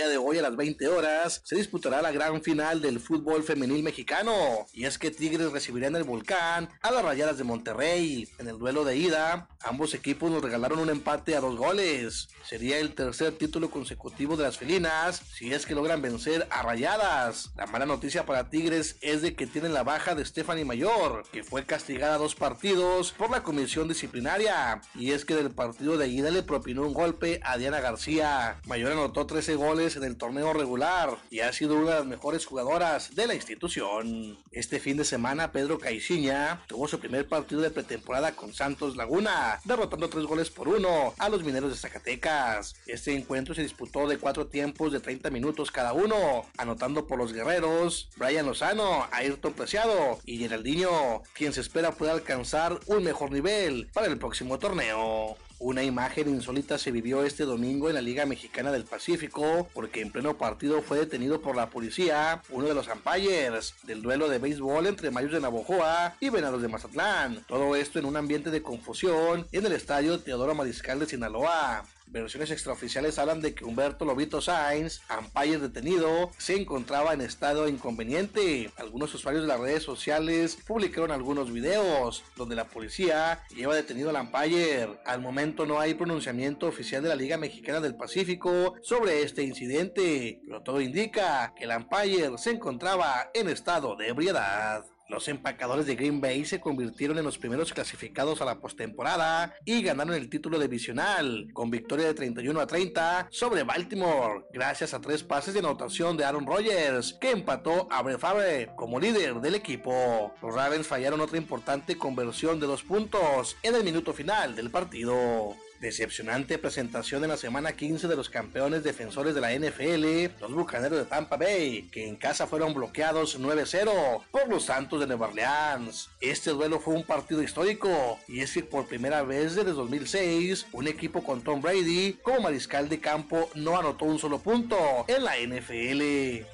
De 0.08 0.18
hoy 0.18 0.38
a 0.38 0.42
las 0.42 0.56
20 0.56 0.88
horas 0.88 1.42
se 1.44 1.56
disputará 1.56 2.02
la 2.02 2.12
gran 2.12 2.42
final 2.42 2.82
del 2.82 3.00
fútbol 3.00 3.44
femenil 3.44 3.84
mexicano. 3.84 4.66
Y 4.74 4.86
es 4.86 4.98
que 4.98 5.12
Tigres 5.12 5.52
recibirá 5.52 5.88
en 5.88 5.96
el 5.96 6.04
volcán 6.04 6.70
a 6.82 6.92
las 6.92 7.04
Rayadas 7.04 7.38
de 7.38 7.44
Monterrey. 7.44 8.30
En 8.38 8.48
el 8.48 8.58
duelo 8.58 8.86
de 8.86 8.96
ida, 8.96 9.50
ambos 9.64 9.94
equipos 9.94 10.32
nos 10.32 10.42
regalaron 10.42 10.80
un 10.80 10.90
empate 10.90 11.36
a 11.36 11.42
dos 11.42 11.58
goles. 11.58 12.30
Sería 12.48 12.80
el 12.80 12.96
tercer 12.96 13.38
título 13.38 13.70
consecutivo 13.70 14.38
de 14.38 14.44
las 14.44 14.58
felinas 14.58 15.22
si 15.34 15.54
es 15.54 15.66
que 15.66 15.76
logran 15.76 16.02
vencer 16.02 16.48
a 16.50 16.62
Rayadas. 16.62 17.52
La 17.56 17.66
mala 17.66 17.86
noticia 17.86 18.26
para 18.26 18.50
Tigres 18.50 18.98
es 19.02 19.22
de 19.22 19.36
que 19.36 19.48
tienen 19.48 19.74
la 19.74 19.84
baja 19.84 20.16
de 20.16 20.26
Stephanie 20.26 20.66
Mayor, 20.66 21.24
que 21.32 21.44
fue 21.44 21.66
castigada 21.66 22.18
dos 22.18 22.36
partidos 22.36 23.12
por 23.12 23.30
la 23.32 23.44
comisión 23.44 23.88
disciplinaria. 23.88 24.82
Y 24.96 25.12
es 25.12 25.26
que 25.26 25.36
del 25.36 25.52
partido 25.52 25.98
de 25.98 26.08
ida 26.08 26.32
le 26.32 26.44
propinó 26.44 26.84
un 26.84 26.94
golpe 26.94 27.40
a 27.44 27.58
Diana 27.58 27.80
García. 27.80 28.60
Mayor 28.68 28.94
anotó 28.94 29.26
13 29.26 29.56
goles 29.56 29.89
en 29.96 30.04
el 30.04 30.18
torneo 30.18 30.54
regular 30.54 31.18
y 31.30 31.40
ha 31.40 31.54
sido 31.54 31.76
una 31.76 31.92
de 31.92 32.00
las 32.00 32.06
mejores 32.06 32.46
jugadoras 32.46 33.16
de 33.16 33.28
la 33.28 33.36
institución. 33.36 34.38
Este 34.52 34.80
fin 34.80 34.98
de 34.98 35.06
semana 35.06 35.52
Pedro 35.52 35.80
Caixinha 35.80 36.64
tuvo 36.68 36.88
su 36.88 37.00
primer 37.00 37.28
partido 37.28 37.62
de 37.62 37.70
pretemporada 37.70 38.36
con 38.36 38.54
Santos 38.54 38.96
Laguna, 38.96 39.60
derrotando 39.66 40.10
tres 40.10 40.26
goles 40.26 40.50
por 40.50 40.68
uno 40.68 41.14
a 41.18 41.30
los 41.30 41.44
mineros 41.44 41.72
de 41.72 41.78
Zacatecas. 41.78 42.76
Este 42.86 43.16
encuentro 43.16 43.54
se 43.56 43.62
disputó 43.62 44.08
de 44.08 44.18
cuatro 44.18 44.48
tiempos 44.48 44.92
de 44.92 45.00
30 45.00 45.30
minutos 45.30 45.72
cada 45.72 45.94
uno, 45.94 46.46
anotando 46.58 47.08
por 47.08 47.18
los 47.18 47.34
guerreros 47.34 48.10
Brian 48.18 48.46
Lozano, 48.46 49.08
Ayrton 49.12 49.54
Preciado 49.54 50.20
y 50.26 50.38
Geraldinho, 50.38 51.24
quien 51.34 51.54
se 51.54 51.62
espera 51.62 51.92
pueda 51.92 52.14
alcanzar 52.14 52.80
un 52.88 53.04
mejor 53.04 53.32
nivel 53.32 53.90
para 53.94 54.08
el 54.08 54.18
próximo 54.18 54.60
torneo. 54.60 55.38
Una 55.62 55.84
imagen 55.84 56.30
insólita 56.30 56.78
se 56.78 56.90
vivió 56.90 57.26
este 57.26 57.44
domingo 57.44 57.90
en 57.90 57.96
la 57.96 58.02
Liga 58.02 58.26
Mexicana 58.26 58.72
del 58.72 58.86
Pacífico 58.86 59.68
porque 59.74 60.00
en 60.00 60.10
pleno 60.10 60.38
partido 60.38 60.82
fue 60.82 61.00
detenido 61.00 61.42
por 61.42 61.58
la 61.58 61.70
policía 61.70 62.42
uno 62.50 62.66
de 62.68 62.74
los 62.74 62.88
umpires 62.88 63.76
del 63.84 64.02
duelo 64.02 64.30
de 64.30 64.40
béisbol 64.40 64.88
entre 64.88 65.12
Mayos 65.12 65.34
de 65.34 65.42
Navojoa 65.42 66.16
y 66.22 66.30
Venados 66.30 66.62
de 66.62 66.70
Mazatlán. 66.70 67.44
Todo 67.46 67.76
esto 67.76 68.00
en 68.00 68.06
un 68.06 68.16
ambiente 68.16 68.52
de 68.52 68.64
confusión 68.64 69.48
en 69.52 69.66
el 69.66 69.74
estadio 69.74 70.22
Teodoro 70.22 70.56
Mariscal 70.56 70.98
de 71.00 71.08
Sinaloa. 71.08 71.84
Versiones 72.12 72.50
extraoficiales 72.50 73.20
hablan 73.20 73.40
de 73.40 73.54
que 73.54 73.66
Humberto 73.66 74.04
Lobito 74.04 74.42
Sainz, 74.42 75.02
umpire 75.16 75.60
detenido, 75.60 76.32
se 76.40 76.56
encontraba 76.56 77.14
en 77.14 77.22
estado 77.22 77.68
inconveniente. 77.68 78.72
Algunos 78.78 79.14
usuarios 79.14 79.44
de 79.44 79.48
las 79.48 79.60
redes 79.60 79.84
sociales 79.84 80.58
publicaron 80.66 81.12
algunos 81.12 81.54
videos 81.54 82.24
donde 82.36 82.56
la 82.56 82.66
policía 82.66 83.44
lleva 83.56 83.76
detenido 83.76 84.10
al 84.10 84.16
umpire. 84.16 85.00
Al 85.06 85.22
momento 85.22 85.68
no 85.68 85.80
hay 85.80 85.94
pronunciamiento 85.94 86.66
oficial 86.66 87.04
de 87.04 87.10
la 87.10 87.16
Liga 87.16 87.38
Mexicana 87.38 87.80
del 87.80 87.96
Pacífico 87.96 88.74
sobre 88.82 89.22
este 89.22 89.44
incidente, 89.44 90.42
pero 90.48 90.64
todo 90.64 90.82
indica 90.82 91.54
que 91.56 91.66
el 91.66 91.78
umpire 91.78 92.36
se 92.40 92.50
encontraba 92.50 93.30
en 93.36 93.50
estado 93.50 93.96
de 93.96 94.08
ebriedad. 94.08 94.84
Los 95.10 95.28
empacadores 95.28 95.88
de 95.88 95.96
Green 95.96 96.22
Bay 96.22 96.46
se 96.46 96.60
convirtieron 96.60 97.18
en 97.18 97.26
los 97.26 97.40
primeros 97.40 97.74
clasificados 97.74 98.42
a 98.42 98.46
la 98.46 98.60
postemporada 98.60 99.56
y 99.66 99.82
ganaron 99.82 100.14
el 100.14 100.30
título 100.30 100.60
divisional 100.60 101.48
con 101.52 101.72
victoria 101.72 102.06
de 102.06 102.14
31 102.14 102.60
a 102.60 102.68
30 102.68 103.28
sobre 103.32 103.64
Baltimore, 103.64 104.46
gracias 104.54 104.94
a 104.94 105.02
tres 105.02 105.24
pases 105.24 105.56
de 105.56 105.62
anotación 105.62 106.16
de 106.16 106.26
Aaron 106.26 106.46
Rodgers, 106.46 107.18
que 107.20 107.32
empató 107.32 107.88
a 107.92 108.04
Brett 108.04 108.20
Favre 108.20 108.70
como 108.76 109.00
líder 109.00 109.42
del 109.42 109.56
equipo. 109.56 110.32
Los 110.44 110.54
Ravens 110.54 110.86
fallaron 110.86 111.22
otra 111.22 111.40
importante 111.40 111.98
conversión 111.98 112.60
de 112.60 112.68
dos 112.68 112.84
puntos 112.84 113.58
en 113.64 113.74
el 113.74 113.84
minuto 113.84 114.14
final 114.14 114.56
del 114.56 114.70
partido. 114.70 115.56
Decepcionante 115.80 116.58
presentación 116.58 117.24
en 117.24 117.30
la 117.30 117.38
semana 117.38 117.72
15 117.72 118.08
de 118.08 118.16
los 118.16 118.30
campeones 118.30 118.84
defensores 118.84 119.34
de 119.34 119.42
la 119.42 119.54
NFL, 119.54 120.42
los 120.42 120.54
Bucaneros 120.54 121.00
de 121.00 121.06
Tampa 121.06 121.38
Bay, 121.38 121.88
que 121.92 122.08
en 122.08 122.18
casa 122.18 122.48
fueron 122.48 122.74
bloqueados 122.74 123.40
9-0 123.40 124.24
por 124.30 124.50
los 124.50 124.66
Santos 124.66 125.00
de 125.00 125.08
Nueva 125.08 125.28
Orleans. 125.28 126.10
Este 126.20 126.52
duelo 126.52 126.80
fue 126.80 126.96
un 126.96 127.04
partido 127.04 127.42
histórico 127.42 128.20
y 128.28 128.42
es 128.42 128.54
que 128.54 128.64
por 128.64 128.88
primera 128.88 129.24
vez 129.24 129.56
desde 129.56 129.72
2006, 129.72 130.68
un 130.74 130.88
equipo 130.88 131.24
con 131.24 131.42
Tom 131.42 131.62
Brady 131.62 132.20
como 132.24 132.42
mariscal 132.42 132.90
de 132.90 133.00
campo 133.00 133.50
no 133.56 133.78
anotó 133.80 134.06
un 134.06 134.20
solo 134.20 134.40
punto 134.40 134.78
en 135.08 135.24
la 135.24 135.36
NFL. 135.38 136.46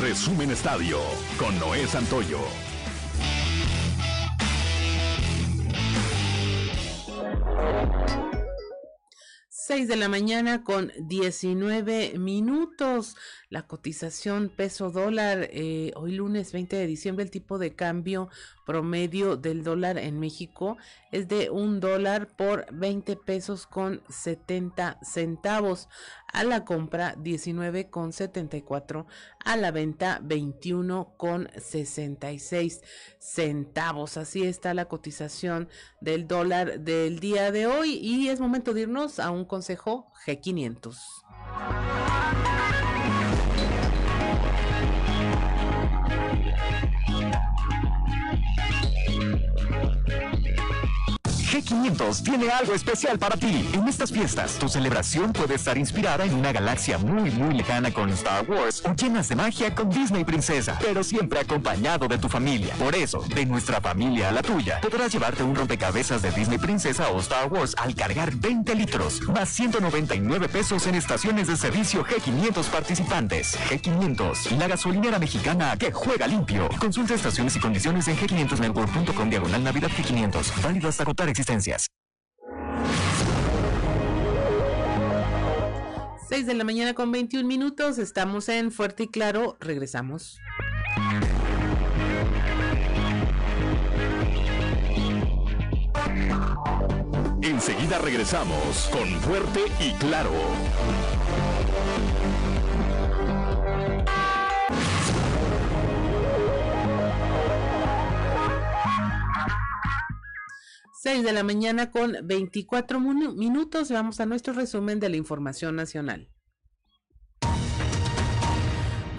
Resumen 0.00 0.50
Estadio 0.50 0.98
con 1.38 1.58
Noé 1.58 1.86
Santoyo. 1.86 2.40
6 9.48 9.88
de 9.88 9.96
la 9.96 10.08
mañana 10.08 10.64
con 10.64 10.92
19 10.98 12.18
minutos. 12.18 13.16
La 13.52 13.66
cotización 13.66 14.48
peso 14.48 14.90
dólar, 14.90 15.50
eh, 15.52 15.92
hoy 15.96 16.12
lunes 16.12 16.52
20 16.52 16.74
de 16.74 16.86
diciembre, 16.86 17.22
el 17.22 17.30
tipo 17.30 17.58
de 17.58 17.74
cambio 17.74 18.30
promedio 18.64 19.36
del 19.36 19.62
dólar 19.62 19.98
en 19.98 20.18
México 20.18 20.78
es 21.10 21.28
de 21.28 21.50
un 21.50 21.78
dólar 21.78 22.28
por 22.34 22.64
20 22.72 23.14
pesos 23.16 23.66
con 23.66 24.00
70 24.08 24.98
centavos. 25.02 25.90
A 26.32 26.44
la 26.44 26.64
compra 26.64 27.14
19 27.18 27.90
con 27.90 28.14
74, 28.14 29.06
a 29.44 29.56
la 29.58 29.70
venta 29.70 30.18
21 30.22 31.12
con 31.18 31.50
66 31.54 32.80
centavos. 33.18 34.16
Así 34.16 34.44
está 34.44 34.72
la 34.72 34.86
cotización 34.86 35.68
del 36.00 36.26
dólar 36.26 36.80
del 36.80 37.20
día 37.20 37.52
de 37.52 37.66
hoy 37.66 37.98
y 37.98 38.30
es 38.30 38.40
momento 38.40 38.72
de 38.72 38.80
irnos 38.80 39.18
a 39.18 39.30
un 39.30 39.44
consejo 39.44 40.10
G500. 40.24 40.96
G500 51.52 52.22
tiene 52.22 52.48
algo 52.48 52.72
especial 52.72 53.18
para 53.18 53.36
ti. 53.36 53.68
En 53.74 53.86
estas 53.86 54.10
fiestas, 54.10 54.54
tu 54.58 54.70
celebración 54.70 55.34
puede 55.34 55.56
estar 55.56 55.76
inspirada 55.76 56.24
en 56.24 56.32
una 56.34 56.50
galaxia 56.50 56.96
muy, 56.96 57.30
muy 57.30 57.52
lejana 57.52 57.92
con 57.92 58.08
Star 58.08 58.48
Wars 58.48 58.82
o 58.86 58.94
llenas 58.94 59.28
de 59.28 59.36
magia 59.36 59.74
con 59.74 59.90
Disney 59.90 60.24
Princesa, 60.24 60.78
pero 60.80 61.04
siempre 61.04 61.40
acompañado 61.40 62.08
de 62.08 62.16
tu 62.16 62.30
familia. 62.30 62.74
Por 62.76 62.94
eso, 62.94 63.22
de 63.34 63.44
nuestra 63.44 63.82
familia 63.82 64.30
a 64.30 64.32
la 64.32 64.40
tuya, 64.40 64.80
podrás 64.80 65.12
llevarte 65.12 65.42
un 65.42 65.54
rompecabezas 65.54 66.22
de 66.22 66.30
Disney 66.30 66.56
Princesa 66.56 67.10
o 67.10 67.20
Star 67.20 67.52
Wars 67.52 67.74
al 67.76 67.94
cargar 67.94 68.34
20 68.34 68.74
litros, 68.74 69.20
más 69.28 69.50
199 69.50 70.48
pesos 70.48 70.86
en 70.86 70.94
estaciones 70.94 71.48
de 71.48 71.58
servicio 71.58 72.02
G500 72.06 72.64
participantes. 72.70 73.58
G500, 73.68 74.56
la 74.56 74.68
gasolinera 74.68 75.18
mexicana 75.18 75.76
que 75.76 75.92
juega 75.92 76.26
limpio. 76.26 76.70
Consulta 76.78 77.12
estaciones 77.12 77.56
y 77.56 77.60
condiciones 77.60 78.08
en 78.08 78.16
g500network.com 78.16 79.28
diagonal 79.28 79.62
Navidad 79.62 79.90
G500. 79.90 80.62
Válido 80.62 80.88
hasta 80.88 81.02
agotar 81.02 81.28
existencias. 81.42 81.86
6 86.28 86.46
de 86.46 86.54
la 86.54 86.64
mañana 86.64 86.94
con 86.94 87.12
21 87.12 87.46
minutos, 87.46 87.98
estamos 87.98 88.48
en 88.48 88.72
Fuerte 88.72 89.04
y 89.04 89.08
Claro, 89.08 89.56
regresamos. 89.60 90.38
Enseguida 97.42 97.98
regresamos 97.98 98.88
con 98.92 99.08
Fuerte 99.20 99.60
y 99.80 99.92
Claro. 99.94 100.32
6 111.02 111.24
de 111.24 111.32
la 111.32 111.42
mañana 111.42 111.90
con 111.90 112.14
24 112.22 113.00
minutos. 113.00 113.90
Vamos 113.90 114.20
a 114.20 114.26
nuestro 114.26 114.52
resumen 114.52 115.00
de 115.00 115.08
la 115.08 115.16
información 115.16 115.74
nacional. 115.74 116.28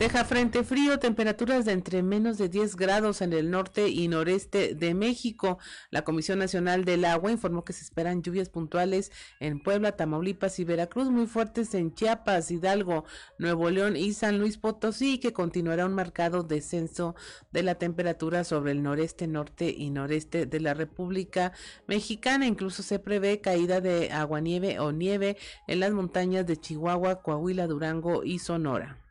Deja 0.04 0.26
frente 0.26 0.66
frío, 0.66 1.00
temperaturas 1.00 1.64
de 1.64 1.72
entre 1.72 2.04
menos 2.04 2.38
de 2.38 2.50
10 2.50 2.76
grados 2.76 3.22
en 3.22 3.32
el 3.32 3.50
norte 3.50 3.88
y 3.88 4.10
noreste 4.10 4.76
de 4.76 4.94
México. 4.94 5.60
La 5.92 6.02
Comisión 6.02 6.40
Nacional 6.40 6.84
del 6.84 7.06
Agua 7.06 7.32
informó 7.32 7.64
que 7.64 7.72
se 7.72 7.86
esperan 7.86 8.22
lluvias 8.22 8.50
puntuales 8.50 9.14
en 9.40 9.64
Puebla, 9.64 9.94
Tamaulipas 9.94 10.60
y 10.60 10.66
Veracruz, 10.66 11.10
muy 11.10 11.26
fuertes 11.26 11.74
en 11.74 11.94
Chiapas, 11.94 12.52
Hidalgo, 12.52 13.06
Nuevo 13.38 13.70
León 13.70 13.96
y 13.96 14.12
San 14.12 14.40
Luis 14.40 14.58
Potosí, 14.58 15.20
que 15.20 15.32
continuará 15.32 15.86
un 15.86 15.94
marcado 15.94 16.44
descenso 16.44 17.16
de 17.54 17.64
la 17.64 17.76
temperatura 17.76 18.44
sobre 18.44 18.74
el 18.74 18.84
noreste, 18.84 19.28
norte 19.28 19.70
y 19.70 19.90
noreste 19.90 20.46
de 20.46 20.60
la 20.60 20.74
República 20.74 21.54
Mexicana. 21.88 22.46
Incluso 22.46 22.84
se 22.84 23.00
prevé 23.00 23.40
caída 23.40 23.80
de 23.80 24.12
aguanieve 24.12 24.82
o 24.82 24.92
nieve 24.92 25.38
en 25.66 25.80
las 25.80 25.94
montañas 25.94 26.46
de 26.46 26.58
Chihuahua, 26.58 27.22
Coahuila, 27.22 27.68
Durango 27.68 28.26
y 28.26 28.40
Sonora. 28.40 29.03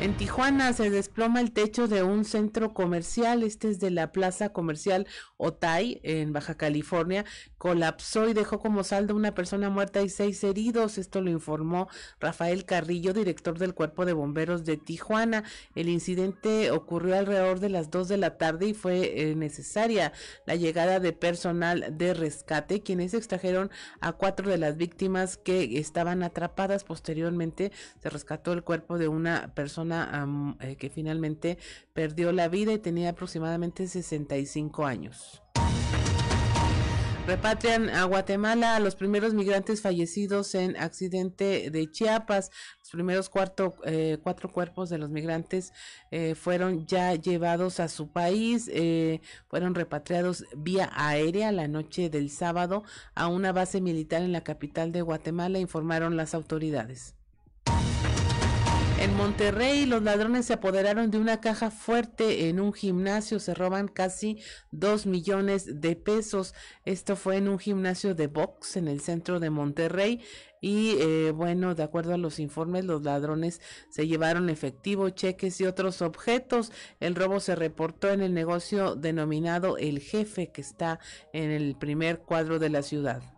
En 0.00 0.16
Tijuana 0.16 0.72
se 0.74 0.90
desploma 0.90 1.40
el 1.40 1.50
techo 1.50 1.88
de 1.88 2.04
un 2.04 2.24
centro 2.24 2.72
comercial, 2.72 3.42
este 3.42 3.68
es 3.68 3.80
de 3.80 3.90
la 3.90 4.12
plaza 4.12 4.50
comercial 4.50 5.08
Otay, 5.38 6.00
en 6.04 6.32
Baja 6.32 6.54
California, 6.56 7.24
colapsó 7.58 8.28
y 8.28 8.32
dejó 8.32 8.60
como 8.60 8.84
saldo 8.84 9.16
una 9.16 9.34
persona 9.34 9.70
muerta 9.70 10.00
y 10.00 10.08
seis 10.08 10.44
heridos. 10.44 10.98
Esto 10.98 11.20
lo 11.20 11.30
informó 11.30 11.88
Rafael 12.20 12.64
Carrillo, 12.64 13.12
director 13.12 13.58
del 13.58 13.74
Cuerpo 13.74 14.06
de 14.06 14.12
Bomberos 14.12 14.64
de 14.64 14.76
Tijuana. 14.76 15.42
El 15.74 15.88
incidente 15.88 16.70
ocurrió 16.70 17.18
alrededor 17.18 17.58
de 17.58 17.68
las 17.68 17.90
dos 17.90 18.06
de 18.06 18.18
la 18.18 18.38
tarde 18.38 18.68
y 18.68 18.74
fue 18.74 19.30
eh, 19.30 19.34
necesaria 19.34 20.12
la 20.46 20.54
llegada 20.54 21.00
de 21.00 21.12
personal 21.12 21.98
de 21.98 22.14
rescate, 22.14 22.84
quienes 22.84 23.14
extrajeron 23.14 23.68
a 24.00 24.12
cuatro 24.12 24.48
de 24.48 24.58
las 24.58 24.76
víctimas 24.76 25.36
que 25.38 25.80
estaban 25.80 26.22
atrapadas. 26.22 26.84
Posteriormente 26.84 27.72
se 28.00 28.10
rescató 28.10 28.52
el 28.52 28.62
cuerpo 28.62 28.96
de 28.96 29.08
una 29.08 29.52
persona 29.56 29.87
eh, 30.60 30.76
que 30.76 30.90
finalmente 30.90 31.58
perdió 31.92 32.32
la 32.32 32.48
vida 32.48 32.72
y 32.72 32.78
tenía 32.78 33.10
aproximadamente 33.10 33.86
65 33.86 34.86
años. 34.86 35.42
Repatrian 37.26 37.90
a 37.90 38.04
Guatemala 38.04 38.76
a 38.76 38.80
los 38.80 38.96
primeros 38.96 39.34
migrantes 39.34 39.82
fallecidos 39.82 40.54
en 40.54 40.78
accidente 40.78 41.70
de 41.70 41.90
Chiapas. 41.90 42.50
Los 42.80 42.90
primeros 42.90 43.30
eh, 43.84 44.18
cuatro 44.22 44.50
cuerpos 44.50 44.88
de 44.88 44.96
los 44.96 45.10
migrantes 45.10 45.74
eh, 46.10 46.34
fueron 46.34 46.86
ya 46.86 47.14
llevados 47.16 47.80
a 47.80 47.88
su 47.88 48.10
país, 48.12 48.70
fueron 49.48 49.74
repatriados 49.74 50.46
vía 50.56 50.90
aérea 50.94 51.52
la 51.52 51.68
noche 51.68 52.08
del 52.08 52.30
sábado 52.30 52.82
a 53.14 53.26
una 53.26 53.52
base 53.52 53.82
militar 53.82 54.22
en 54.22 54.32
la 54.32 54.42
capital 54.42 54.90
de 54.90 55.02
Guatemala, 55.02 55.58
informaron 55.58 56.16
las 56.16 56.32
autoridades. 56.32 57.17
En 59.00 59.16
Monterrey, 59.16 59.86
los 59.86 60.02
ladrones 60.02 60.46
se 60.46 60.54
apoderaron 60.54 61.12
de 61.12 61.18
una 61.18 61.40
caja 61.40 61.70
fuerte 61.70 62.48
en 62.48 62.58
un 62.58 62.72
gimnasio, 62.72 63.38
se 63.38 63.54
roban 63.54 63.86
casi 63.86 64.40
dos 64.72 65.06
millones 65.06 65.80
de 65.80 65.94
pesos. 65.94 66.52
Esto 66.84 67.14
fue 67.14 67.36
en 67.36 67.46
un 67.48 67.60
gimnasio 67.60 68.16
de 68.16 68.26
box 68.26 68.76
en 68.76 68.88
el 68.88 69.00
centro 69.00 69.38
de 69.38 69.50
Monterrey. 69.50 70.20
Y 70.60 70.96
eh, 70.98 71.30
bueno, 71.30 71.76
de 71.76 71.84
acuerdo 71.84 72.12
a 72.12 72.18
los 72.18 72.40
informes, 72.40 72.84
los 72.86 73.04
ladrones 73.04 73.60
se 73.88 74.08
llevaron 74.08 74.50
efectivo, 74.50 75.10
cheques 75.10 75.60
y 75.60 75.66
otros 75.66 76.02
objetos. 76.02 76.72
El 76.98 77.14
robo 77.14 77.38
se 77.38 77.54
reportó 77.54 78.10
en 78.10 78.20
el 78.20 78.34
negocio 78.34 78.96
denominado 78.96 79.78
El 79.78 80.00
Jefe, 80.00 80.50
que 80.50 80.60
está 80.60 80.98
en 81.32 81.52
el 81.52 81.76
primer 81.76 82.18
cuadro 82.18 82.58
de 82.58 82.70
la 82.70 82.82
ciudad. 82.82 83.37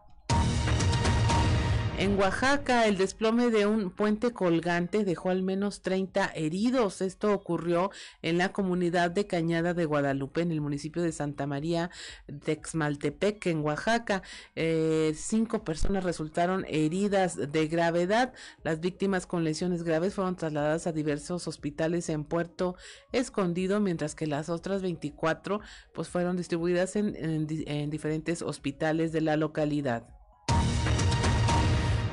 En 2.00 2.18
Oaxaca, 2.18 2.86
el 2.86 2.96
desplome 2.96 3.50
de 3.50 3.66
un 3.66 3.90
puente 3.90 4.32
colgante 4.32 5.04
dejó 5.04 5.28
al 5.28 5.42
menos 5.42 5.82
30 5.82 6.32
heridos. 6.34 7.02
Esto 7.02 7.34
ocurrió 7.34 7.90
en 8.22 8.38
la 8.38 8.54
comunidad 8.54 9.10
de 9.10 9.26
Cañada 9.26 9.74
de 9.74 9.84
Guadalupe, 9.84 10.40
en 10.40 10.50
el 10.50 10.62
municipio 10.62 11.02
de 11.02 11.12
Santa 11.12 11.46
María 11.46 11.90
de 12.26 12.58
Xmaltepec, 12.64 13.44
en 13.48 13.60
Oaxaca. 13.60 14.22
Eh, 14.56 15.12
cinco 15.14 15.62
personas 15.62 16.02
resultaron 16.02 16.64
heridas 16.68 17.36
de 17.52 17.68
gravedad. 17.68 18.32
Las 18.64 18.80
víctimas 18.80 19.26
con 19.26 19.44
lesiones 19.44 19.82
graves 19.82 20.14
fueron 20.14 20.36
trasladadas 20.36 20.86
a 20.86 20.92
diversos 20.92 21.46
hospitales 21.48 22.08
en 22.08 22.24
Puerto 22.24 22.76
Escondido, 23.12 23.78
mientras 23.78 24.14
que 24.14 24.26
las 24.26 24.48
otras 24.48 24.80
24 24.80 25.60
pues, 25.92 26.08
fueron 26.08 26.38
distribuidas 26.38 26.96
en 26.96 27.90
diferentes 27.90 28.40
hospitales 28.40 29.12
de 29.12 29.20
la 29.20 29.36
localidad. 29.36 30.19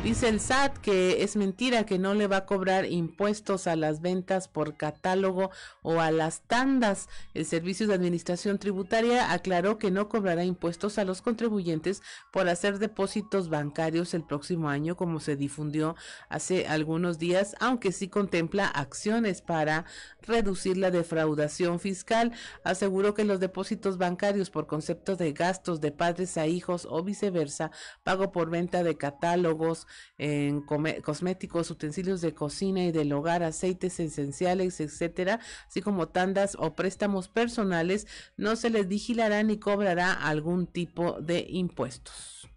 Dice 0.04 0.30
el 0.30 0.39
SAT 0.39 0.77
que 0.77 1.24
es 1.24 1.36
mentira 1.36 1.86
que 1.86 1.98
no 1.98 2.13
le 2.13 2.27
va 2.27 2.38
a 2.38 2.46
cobrar 2.46 2.86
impuestos 2.86 3.66
a 3.66 3.75
las 3.75 4.00
ventas 4.00 4.48
por 4.48 4.77
catálogo 4.77 5.50
o 5.82 6.00
a 6.00 6.12
las 6.12 6.42
tandas. 6.42 7.10
El 7.34 7.46
Servicio 7.46 7.88
de 7.88 7.96
Administración 7.96 8.60
Tributaria 8.60 9.34
aclaró 9.34 9.80
que 9.80 9.92
no 9.92 10.08
cobrará 10.08 10.46
impuestos 10.46 10.98
a 10.98 11.04
los 11.04 11.22
contribuyentes 11.22 12.04
por 12.32 12.48
hacer 12.48 12.77
depósitos 12.77 13.50
bancarios 13.50 14.13
el 14.13 14.24
próximo 14.24 14.70
año, 14.70 14.96
como 14.96 15.20
se 15.20 15.36
difundió 15.36 15.96
hace 16.30 16.68
algunos 16.68 17.18
días, 17.18 17.56
aunque 17.60 17.92
sí 17.92 18.08
contempla 18.08 18.68
acciones 18.68 19.42
para 19.42 19.86
reducir 20.22 20.77
la 20.77 20.92
defraudación 20.92 21.80
fiscal. 21.80 22.32
Aseguró 22.63 23.13
que 23.16 23.25
los 23.25 23.39
depósitos 23.39 23.98
bancarios 23.98 24.51
por 24.51 24.68
concepto 24.68 25.16
de 25.16 25.34
gastos 25.34 25.82
de 25.82 25.92
padres 25.92 26.38
a 26.38 26.46
hijos 26.46 26.88
o 26.89 27.04
viceversa, 27.04 27.72
pago 28.04 28.32
por 28.32 28.50
venta 28.51 28.84
de 28.84 28.96
catálogos, 28.96 29.88
en 30.18 30.62
cosméticos, 30.62 31.72
utensilios 31.72 32.22
de 32.22 32.34
cocina 32.34 32.84
y 32.84 32.92
del 32.92 33.13
hogar, 33.13 33.44
aceites 33.44 34.00
esenciales, 34.00 34.80
etcétera, 34.80 35.39
así 35.68 35.82
como 35.82 36.08
tandas 36.08 36.56
o 36.60 36.75
préstamos 36.75 37.27
personales, 37.27 38.08
no 38.36 38.56
se 38.56 38.70
les 38.70 38.88
vigilará 38.88 39.44
ni 39.44 39.58
cobrará 39.58 40.13
algún 40.13 40.68
tipo 40.68 41.22
de 41.22 41.46
impuestos. 41.50 42.48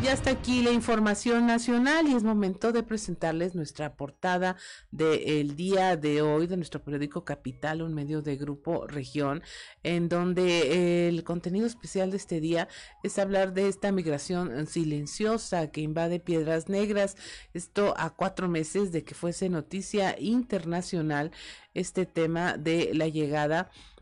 Y 0.00 0.06
hasta 0.06 0.30
aquí 0.30 0.62
la 0.62 0.70
información 0.70 1.46
nacional 1.48 2.06
y 2.06 2.14
es 2.14 2.22
momento 2.22 2.70
de 2.70 2.84
presentarles 2.84 3.56
nuestra 3.56 3.96
portada 3.96 4.56
del 4.92 5.56
día 5.56 5.96
de 5.96 6.22
hoy 6.22 6.46
de 6.46 6.56
nuestro 6.56 6.80
periódico 6.80 7.24
Capital, 7.24 7.82
un 7.82 7.94
medio 7.94 8.22
de 8.22 8.36
Grupo 8.36 8.86
Región, 8.86 9.42
en 9.82 10.08
donde 10.08 11.08
el 11.08 11.24
contenido 11.24 11.66
especial 11.66 12.12
de 12.12 12.16
este 12.16 12.40
día 12.40 12.68
es 13.02 13.18
hablar 13.18 13.54
de 13.54 13.66
esta 13.66 13.90
migración 13.90 14.68
silenciosa 14.68 15.72
que 15.72 15.80
invade 15.80 16.20
Piedras 16.20 16.68
Negras. 16.68 17.16
Esto 17.52 17.92
a 17.96 18.10
cuatro 18.10 18.48
meses 18.48 18.92
de 18.92 19.02
que 19.02 19.16
fuese 19.16 19.48
noticia 19.48 20.14
internacional 20.20 21.32
este 21.74 22.06
tema 22.06 22.56
de 22.56 22.92
la 22.94 23.08
llegada 23.08 23.64
de 23.64 23.97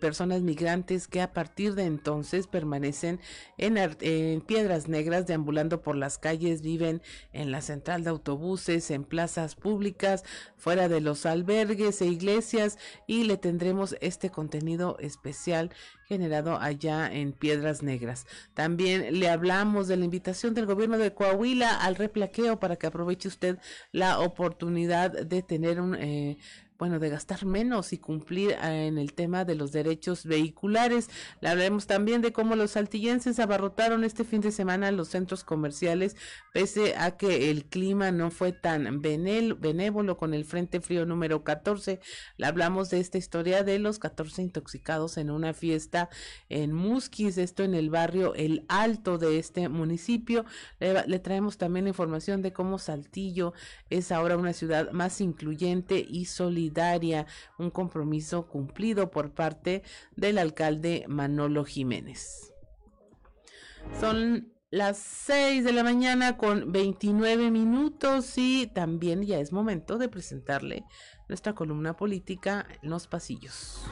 personas 0.00 0.42
migrantes 0.42 1.08
que 1.08 1.20
a 1.20 1.32
partir 1.32 1.74
de 1.74 1.84
entonces 1.84 2.46
permanecen 2.46 3.20
en, 3.58 4.40
piedras 4.42 4.88
negras, 4.88 5.26
deambulando 5.26 5.82
por 5.82 5.96
las 5.96 6.18
calles, 6.18 6.62
viven 6.62 7.02
en 7.32 7.50
la 7.50 7.60
central 7.60 8.04
de 8.04 8.10
autobuses, 8.10 8.90
en 8.90 9.04
plazas 9.04 9.56
públicas, 9.56 10.24
fuera 10.56 10.88
de 10.88 11.00
los 11.00 11.26
albergues 11.26 12.00
e 12.00 12.06
iglesias 12.06 12.78
y 13.06 13.24
le 13.24 13.36
tendremos 13.38 13.96
este 14.00 14.30
contenido 14.30 14.96
especial 15.00 15.70
generado 16.06 16.58
allá 16.58 17.12
en 17.12 17.32
Piedras 17.32 17.82
Negras. 17.82 18.26
También 18.54 19.18
le 19.18 19.28
hablamos 19.28 19.88
de 19.88 19.96
la 19.96 20.04
invitación 20.04 20.54
del 20.54 20.66
gobierno 20.66 20.98
de 20.98 21.14
Coahuila 21.14 21.76
al 21.76 21.96
replaqueo 21.96 22.60
para 22.60 22.76
que 22.76 22.86
aproveche 22.86 23.28
usted 23.28 23.58
la 23.92 24.20
oportunidad 24.20 25.10
de 25.10 25.42
tener 25.42 25.80
un 25.80 25.94
eh, 25.94 26.38
bueno, 26.80 26.98
de 26.98 27.10
gastar 27.10 27.44
menos 27.44 27.92
y 27.92 27.98
cumplir 27.98 28.52
eh, 28.52 28.86
en 28.86 28.96
el 28.96 29.12
tema 29.12 29.44
de 29.44 29.54
los 29.54 29.70
derechos 29.70 30.24
vehiculares. 30.24 31.10
Le 31.42 31.50
hablaremos 31.50 31.86
también 31.86 32.22
de 32.22 32.32
cómo 32.32 32.56
los 32.56 32.70
saltillenses 32.70 33.38
abarrotaron 33.38 34.02
este 34.02 34.24
fin 34.24 34.40
de 34.40 34.50
semana 34.50 34.90
los 34.90 35.08
centros 35.08 35.44
comerciales, 35.44 36.16
pese 36.54 36.96
a 36.96 37.18
que 37.18 37.50
el 37.50 37.66
clima 37.66 38.12
no 38.12 38.30
fue 38.30 38.52
tan 38.52 39.02
benévolo 39.02 40.16
con 40.16 40.32
el 40.32 40.46
Frente 40.46 40.80
Frío 40.80 41.04
número 41.04 41.44
14. 41.44 42.00
Le 42.38 42.46
hablamos 42.46 42.88
de 42.88 43.00
esta 43.00 43.18
historia 43.18 43.62
de 43.62 43.78
los 43.78 43.98
14 43.98 44.40
intoxicados 44.40 45.18
en 45.18 45.30
una 45.30 45.52
fiesta 45.52 46.08
en 46.48 46.72
Musquis, 46.72 47.36
esto 47.36 47.62
en 47.62 47.74
el 47.74 47.90
barrio 47.90 48.34
El 48.34 48.64
Alto 48.68 49.18
de 49.18 49.38
este 49.38 49.68
municipio. 49.68 50.46
Le, 50.78 51.18
traemos 51.18 51.58
también 51.58 51.88
información 51.88 52.40
de 52.40 52.54
cómo 52.54 52.78
Saltillo 52.78 53.52
es 53.90 54.12
ahora 54.12 54.38
una 54.38 54.54
ciudad 54.54 54.92
más 54.92 55.20
incluyente 55.20 56.06
y 56.08 56.24
solidaria 56.24 56.69
un 57.58 57.70
compromiso 57.70 58.46
cumplido 58.46 59.10
por 59.10 59.32
parte 59.32 59.82
del 60.16 60.38
alcalde 60.38 61.04
Manolo 61.08 61.64
Jiménez. 61.64 62.52
Son 63.98 64.52
las 64.70 64.98
6 64.98 65.64
de 65.64 65.72
la 65.72 65.82
mañana 65.82 66.36
con 66.36 66.70
29 66.70 67.50
minutos 67.50 68.34
y 68.36 68.68
también 68.68 69.22
ya 69.22 69.40
es 69.40 69.52
momento 69.52 69.98
de 69.98 70.08
presentarle 70.08 70.84
nuestra 71.28 71.54
columna 71.54 71.96
política 71.96 72.66
en 72.82 72.90
los 72.90 73.08
pasillos. 73.08 73.84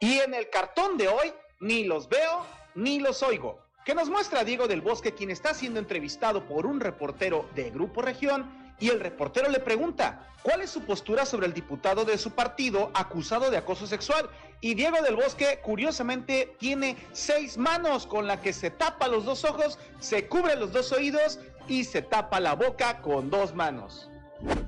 Y 0.00 0.18
en 0.18 0.34
el 0.34 0.50
cartón 0.50 0.98
de 0.98 1.08
hoy 1.08 1.32
ni 1.60 1.84
los 1.84 2.08
veo 2.10 2.44
ni 2.74 3.00
los 3.00 3.22
oigo 3.22 3.63
que 3.84 3.94
nos 3.94 4.08
muestra 4.08 4.44
Diego 4.44 4.66
del 4.66 4.80
Bosque, 4.80 5.12
quien 5.12 5.30
está 5.30 5.52
siendo 5.52 5.78
entrevistado 5.78 6.46
por 6.46 6.66
un 6.66 6.80
reportero 6.80 7.48
de 7.54 7.70
Grupo 7.70 8.00
Región, 8.00 8.64
y 8.80 8.88
el 8.88 8.98
reportero 8.98 9.48
le 9.50 9.60
pregunta, 9.60 10.26
¿cuál 10.42 10.62
es 10.62 10.70
su 10.70 10.82
postura 10.82 11.24
sobre 11.26 11.46
el 11.46 11.54
diputado 11.54 12.04
de 12.04 12.18
su 12.18 12.32
partido 12.32 12.90
acusado 12.94 13.50
de 13.50 13.56
acoso 13.56 13.86
sexual? 13.86 14.28
Y 14.60 14.74
Diego 14.74 15.00
del 15.02 15.16
Bosque, 15.16 15.60
curiosamente, 15.62 16.56
tiene 16.58 16.96
seis 17.12 17.56
manos 17.56 18.06
con 18.06 18.26
la 18.26 18.40
que 18.40 18.52
se 18.52 18.70
tapa 18.70 19.06
los 19.06 19.24
dos 19.24 19.44
ojos, 19.44 19.78
se 20.00 20.26
cubre 20.26 20.56
los 20.56 20.72
dos 20.72 20.90
oídos 20.90 21.38
y 21.68 21.84
se 21.84 22.02
tapa 22.02 22.40
la 22.40 22.54
boca 22.54 23.00
con 23.00 23.30
dos 23.30 23.54
manos. 23.54 24.10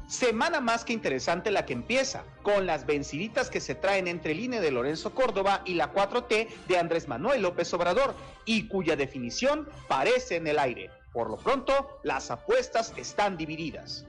Semana 0.08 0.60
más 0.60 0.84
que 0.84 0.92
interesante 0.92 1.50
la 1.50 1.66
que 1.66 1.72
empieza, 1.72 2.24
con 2.42 2.66
las 2.66 2.86
venciditas 2.86 3.50
que 3.50 3.60
se 3.60 3.74
traen 3.74 4.06
entre 4.06 4.32
el 4.32 4.40
INE 4.40 4.60
de 4.60 4.70
Lorenzo 4.70 5.14
Córdoba 5.14 5.62
y 5.64 5.74
la 5.74 5.92
4T 5.92 6.48
de 6.68 6.78
Andrés 6.78 7.08
Manuel 7.08 7.42
López 7.42 7.74
Obrador, 7.74 8.14
y 8.44 8.68
cuya 8.68 8.94
definición 8.94 9.68
parece 9.88 10.36
en 10.36 10.46
el 10.46 10.58
aire. 10.58 10.90
Por 11.12 11.30
lo 11.30 11.38
pronto, 11.38 11.98
las 12.02 12.30
apuestas 12.30 12.92
están 12.96 13.36
divididas. 13.36 14.04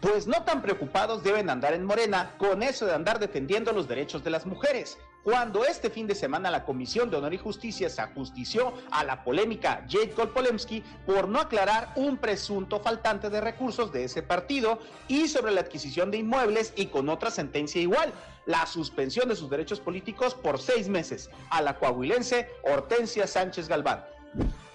Pues 0.00 0.26
no 0.26 0.44
tan 0.44 0.62
preocupados 0.62 1.22
deben 1.22 1.50
andar 1.50 1.74
en 1.74 1.84
Morena 1.84 2.34
con 2.38 2.62
eso 2.62 2.86
de 2.86 2.94
andar 2.94 3.18
defendiendo 3.18 3.72
los 3.72 3.88
derechos 3.88 4.22
de 4.22 4.30
las 4.30 4.46
mujeres, 4.46 4.96
cuando 5.26 5.64
este 5.64 5.90
fin 5.90 6.06
de 6.06 6.14
semana 6.14 6.52
la 6.52 6.64
Comisión 6.64 7.10
de 7.10 7.16
Honor 7.16 7.34
y 7.34 7.38
Justicia 7.38 7.90
se 7.90 8.00
ajustició 8.00 8.74
a 8.92 9.02
la 9.02 9.24
polémica 9.24 9.84
Jade 9.90 10.10
Kolpolemsky 10.10 10.84
por 11.04 11.26
no 11.26 11.40
aclarar 11.40 11.92
un 11.96 12.16
presunto 12.16 12.78
faltante 12.78 13.28
de 13.28 13.40
recursos 13.40 13.90
de 13.90 14.04
ese 14.04 14.22
partido 14.22 14.78
y 15.08 15.26
sobre 15.26 15.50
la 15.50 15.62
adquisición 15.62 16.12
de 16.12 16.18
inmuebles 16.18 16.72
y 16.76 16.86
con 16.86 17.08
otra 17.08 17.32
sentencia 17.32 17.82
igual, 17.82 18.12
la 18.46 18.66
suspensión 18.66 19.28
de 19.28 19.34
sus 19.34 19.50
derechos 19.50 19.80
políticos 19.80 20.32
por 20.36 20.60
seis 20.60 20.88
meses 20.88 21.28
a 21.50 21.60
la 21.60 21.76
coahuilense 21.76 22.48
Hortensia 22.62 23.26
Sánchez 23.26 23.66
Galván. 23.66 24.04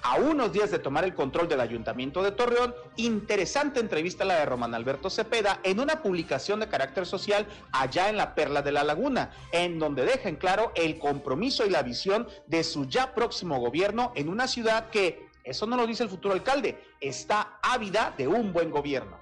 A 0.03 0.15
unos 0.15 0.51
días 0.51 0.71
de 0.71 0.79
tomar 0.79 1.03
el 1.03 1.13
control 1.13 1.47
del 1.47 1.61
Ayuntamiento 1.61 2.23
de 2.23 2.31
Torreón, 2.31 2.73
interesante 2.95 3.79
entrevista 3.79 4.25
la 4.25 4.35
de 4.35 4.45
Román 4.45 4.73
Alberto 4.73 5.09
Cepeda 5.09 5.59
en 5.63 5.79
una 5.79 6.01
publicación 6.01 6.59
de 6.59 6.69
carácter 6.69 7.05
social 7.05 7.45
allá 7.71 8.09
en 8.09 8.17
la 8.17 8.35
Perla 8.35 8.61
de 8.61 8.71
la 8.71 8.83
Laguna, 8.83 9.31
en 9.51 9.79
donde 9.79 10.05
deja 10.05 10.29
en 10.29 10.35
claro 10.35 10.71
el 10.75 10.97
compromiso 10.97 11.65
y 11.65 11.69
la 11.69 11.83
visión 11.83 12.27
de 12.47 12.63
su 12.63 12.85
ya 12.87 13.13
próximo 13.13 13.59
gobierno 13.59 14.11
en 14.15 14.29
una 14.29 14.47
ciudad 14.47 14.89
que, 14.89 15.27
eso 15.43 15.65
no 15.65 15.77
lo 15.77 15.87
dice 15.87 16.03
el 16.03 16.09
futuro 16.09 16.33
alcalde, 16.33 16.77
está 16.99 17.59
ávida 17.61 18.13
de 18.17 18.27
un 18.27 18.53
buen 18.53 18.71
gobierno. 18.71 19.19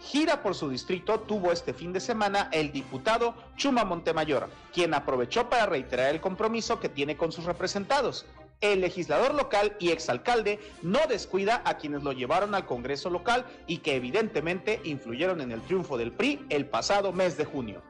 Gira 0.00 0.42
por 0.42 0.54
su 0.54 0.70
distrito 0.70 1.20
tuvo 1.20 1.52
este 1.52 1.74
fin 1.74 1.92
de 1.92 2.00
semana 2.00 2.48
el 2.52 2.72
diputado 2.72 3.34
Chuma 3.56 3.84
Montemayor, 3.84 4.48
quien 4.72 4.94
aprovechó 4.94 5.50
para 5.50 5.66
reiterar 5.66 6.08
el 6.08 6.22
compromiso 6.22 6.80
que 6.80 6.88
tiene 6.88 7.18
con 7.18 7.32
sus 7.32 7.44
representados 7.44 8.24
el 8.60 8.80
legislador 8.80 9.34
local 9.34 9.76
y 9.78 9.90
exalcalde 9.90 10.60
no 10.82 11.00
descuida 11.08 11.62
a 11.64 11.78
quienes 11.78 12.02
lo 12.02 12.12
llevaron 12.12 12.54
al 12.54 12.66
Congreso 12.66 13.10
local 13.10 13.46
y 13.66 13.78
que 13.78 13.96
evidentemente 13.96 14.80
influyeron 14.84 15.40
en 15.40 15.52
el 15.52 15.62
triunfo 15.62 15.96
del 15.96 16.12
PRI 16.12 16.44
el 16.50 16.66
pasado 16.66 17.12
mes 17.12 17.36
de 17.36 17.44
junio. 17.44 17.82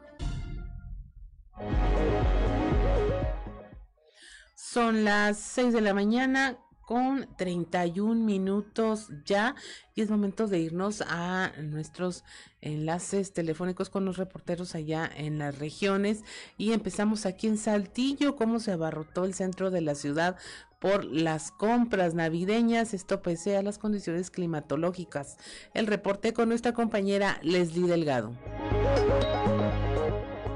Son 4.55 5.05
las 5.05 5.39
6 5.39 5.73
de 5.73 5.81
la 5.81 5.95
mañana 5.95 6.59
con 6.91 7.29
31 7.37 8.17
minutos 8.17 9.11
ya 9.25 9.55
y 9.95 10.01
es 10.01 10.11
momento 10.11 10.49
de 10.49 10.59
irnos 10.59 11.05
a 11.07 11.53
nuestros 11.63 12.25
enlaces 12.63 13.33
telefónicos 13.33 13.91
con 13.91 14.05
los 14.05 14.17
reporteros 14.17 14.75
allá 14.75 15.09
en 15.17 15.39
las 15.39 15.61
regiones 15.61 16.25
y 16.59 16.73
empezamos 16.73 17.27
aquí 17.27 17.47
en 17.47 17.59
Saltillo, 17.59 18.35
cómo 18.35 18.59
se 18.59 18.73
abarrotó 18.73 19.25
el 19.25 19.35
centro 19.35 19.71
de 19.71 19.83
la 19.83 19.95
ciudad 19.95 20.35
por 20.81 21.05
las 21.05 21.53
compras 21.53 22.15
navideñas, 22.15 22.93
esto 22.93 23.23
pese 23.23 23.57
a 23.57 23.63
las 23.63 23.79
condiciones 23.79 24.33
climatológicas. 24.33 25.37
El 25.75 25.87
reporte 25.87 26.33
con 26.33 26.49
nuestra 26.49 26.75
compañera 26.75 27.39
Leslie 27.45 27.87
Delgado. 27.87 28.33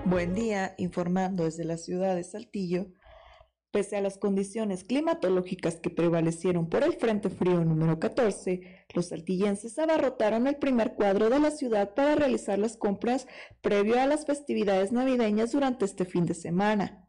Buen 0.04 0.34
día, 0.34 0.74
informando 0.78 1.44
desde 1.44 1.62
la 1.62 1.76
ciudad 1.76 2.16
de 2.16 2.24
Saltillo. 2.24 2.88
Pese 3.74 3.96
a 3.96 4.00
las 4.00 4.18
condiciones 4.18 4.84
climatológicas 4.84 5.80
que 5.80 5.90
prevalecieron 5.90 6.68
por 6.68 6.84
el 6.84 6.92
Frente 6.92 7.28
Frío 7.28 7.64
número 7.64 7.98
14, 7.98 8.86
los 8.94 9.08
saltillenses 9.08 9.80
abarrotaron 9.80 10.46
el 10.46 10.54
primer 10.54 10.94
cuadro 10.94 11.28
de 11.28 11.40
la 11.40 11.50
ciudad 11.50 11.92
para 11.92 12.14
realizar 12.14 12.56
las 12.56 12.76
compras 12.76 13.26
previo 13.62 14.00
a 14.00 14.06
las 14.06 14.26
festividades 14.26 14.92
navideñas 14.92 15.50
durante 15.50 15.86
este 15.86 16.04
fin 16.04 16.24
de 16.24 16.34
semana. 16.34 17.03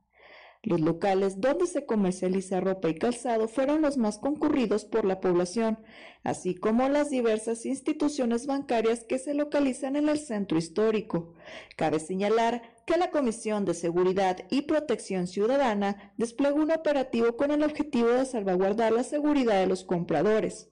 Los 0.65 0.81
locales 0.81 1.39
donde 1.39 1.67
se 1.67 1.85
comercializa 1.85 2.59
ropa 2.59 2.89
y 2.89 2.95
calzado 2.95 3.47
fueron 3.47 3.83
los 3.83 3.97
más 3.97 4.17
concurridos 4.17 4.83
por 4.83 5.05
la 5.05 5.19
población, 5.19 5.77
así 6.23 6.55
como 6.55 6.89
las 6.89 7.11
diversas 7.11 7.67
instituciones 7.67 8.47
bancarias 8.47 9.03
que 9.03 9.19
se 9.19 9.35
localizan 9.35 9.95
en 9.95 10.09
el 10.09 10.17
centro 10.17 10.57
histórico. 10.57 11.33
Cabe 11.75 11.99
señalar 11.99 12.63
que 12.87 12.97
la 12.97 13.11
Comisión 13.11 13.63
de 13.63 13.75
Seguridad 13.75 14.37
y 14.49 14.63
Protección 14.63 15.27
Ciudadana 15.27 16.13
desplegó 16.17 16.55
un 16.55 16.71
operativo 16.71 17.37
con 17.37 17.51
el 17.51 17.61
objetivo 17.61 18.09
de 18.09 18.25
salvaguardar 18.25 18.91
la 18.91 19.03
seguridad 19.03 19.59
de 19.59 19.67
los 19.67 19.83
compradores. 19.83 20.69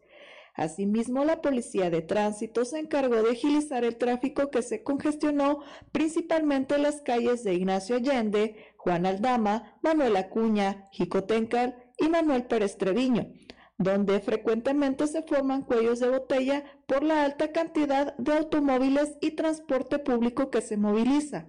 Asimismo, 0.56 1.26
la 1.26 1.42
Policía 1.42 1.90
de 1.90 2.04
Tránsito 2.04 2.64
se 2.64 2.78
encargó 2.78 3.24
de 3.24 3.32
agilizar 3.32 3.84
el 3.84 3.96
tráfico 3.96 4.52
que 4.52 4.62
se 4.62 4.84
congestionó 4.84 5.62
principalmente 5.92 6.76
en 6.76 6.84
las 6.84 7.02
calles 7.02 7.44
de 7.44 7.56
Ignacio 7.56 7.96
Allende, 7.96 8.56
Juan 8.84 9.06
Aldama, 9.06 9.78
Manuel 9.82 10.18
Acuña, 10.18 10.90
Jicotencal 10.92 11.92
y 11.98 12.10
Manuel 12.10 12.46
Pérez 12.48 12.78
Treviño, 12.78 13.32
donde 13.78 14.20
frecuentemente 14.20 15.08
se 15.08 15.24
forman 15.24 15.62
cuellos 15.62 16.02
de 16.02 16.10
botella 16.10 16.64
por 16.86 17.02
la 17.04 17.24
alta 17.24 17.54
cantidad 17.54 18.16
de 18.18 18.34
automóviles 18.34 19.18
y 19.22 19.32
transporte 19.32 20.00
público 20.00 20.50
que 20.52 20.62
se 20.62 20.76
moviliza. 20.76 21.48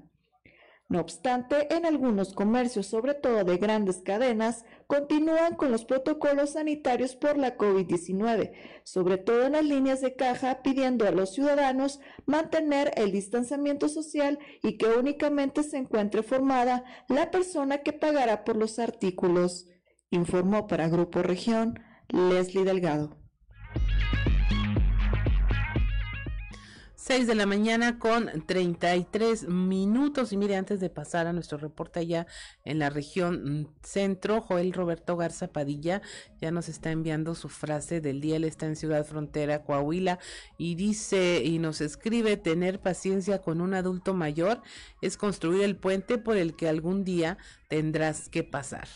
No 0.95 1.01
obstante, 1.01 1.75
en 1.75 1.87
algunos 1.87 2.35
comercios, 2.35 2.87
sobre 2.87 3.15
todo 3.15 3.43
de 3.43 3.57
grandes 3.57 3.97
cadenas, 3.97 4.65
continúan 4.87 5.57
con 5.57 5.73
los 5.73 5.85
protocolos 5.85 6.51
sanitarios 6.51 7.17
por 7.17 7.37
la 7.37 7.59
COVID-19, 7.59 8.53
sobre 8.85 9.19
todo 9.19 9.47
en 9.47 9.55
las 9.55 9.65
líneas 9.65 10.03
de 10.03 10.15
caja, 10.15 10.63
pidiendo 10.63 11.05
a 11.05 11.11
los 11.11 11.35
ciudadanos 11.35 11.99
mantener 12.27 12.93
el 12.95 13.11
distanciamiento 13.11 13.89
social 13.89 14.39
y 14.63 14.77
que 14.79 14.87
únicamente 14.87 15.65
se 15.65 15.79
encuentre 15.79 16.23
formada 16.23 16.85
la 17.09 17.33
persona 17.33 17.79
que 17.79 17.93
pagará 17.93 18.45
por 18.45 18.55
los 18.55 18.79
artículos, 18.79 19.67
informó 20.11 20.69
para 20.69 20.89
Grupo 20.89 21.23
Región 21.23 21.81
Leslie 22.09 22.63
Delgado. 22.63 23.19
6 27.07 27.27
de 27.27 27.35
la 27.35 27.45
mañana 27.45 27.99
con 27.99 28.47
33 28.47 29.47
minutos. 29.47 30.33
Y 30.33 30.39
mire, 30.39 30.57
antes 30.57 30.81
de 30.81 30.89
pasar 30.89 31.27
a 31.27 31.35
nuestro 31.35 31.59
reporte 31.59 32.01
allá 32.01 32.27
en 32.65 32.79
la 32.79 32.89
región 32.89 33.61
mm, 33.61 33.67
centro, 33.83 34.41
Joel 34.41 34.73
Roberto 34.73 35.15
Garza 35.15 35.49
Padilla 35.49 36.01
ya 36.41 36.51
nos 36.51 36.71
está 36.71 36.93
enviando 36.93 37.35
su 37.35 37.51
frase 37.51 38.01
del 38.01 38.23
día. 38.23 38.37
Él 38.37 38.45
está 38.45 38.65
en 38.65 38.75
Ciudad 38.75 39.05
Frontera, 39.05 39.65
Coahuila, 39.65 40.19
y 40.57 40.77
dice 40.77 41.43
y 41.45 41.59
nos 41.59 41.83
escribe: 41.83 42.39
tener 42.39 42.81
paciencia 42.81 43.43
con 43.43 43.61
un 43.61 43.75
adulto 43.75 44.15
mayor 44.15 44.63
es 45.03 45.19
construir 45.19 45.63
el 45.63 45.77
puente 45.77 46.17
por 46.17 46.39
el 46.39 46.57
que 46.57 46.71
algún 46.71 47.05
día 47.05 47.37
tendrás 47.69 48.31
que 48.31 48.45
pasar. 48.45 48.89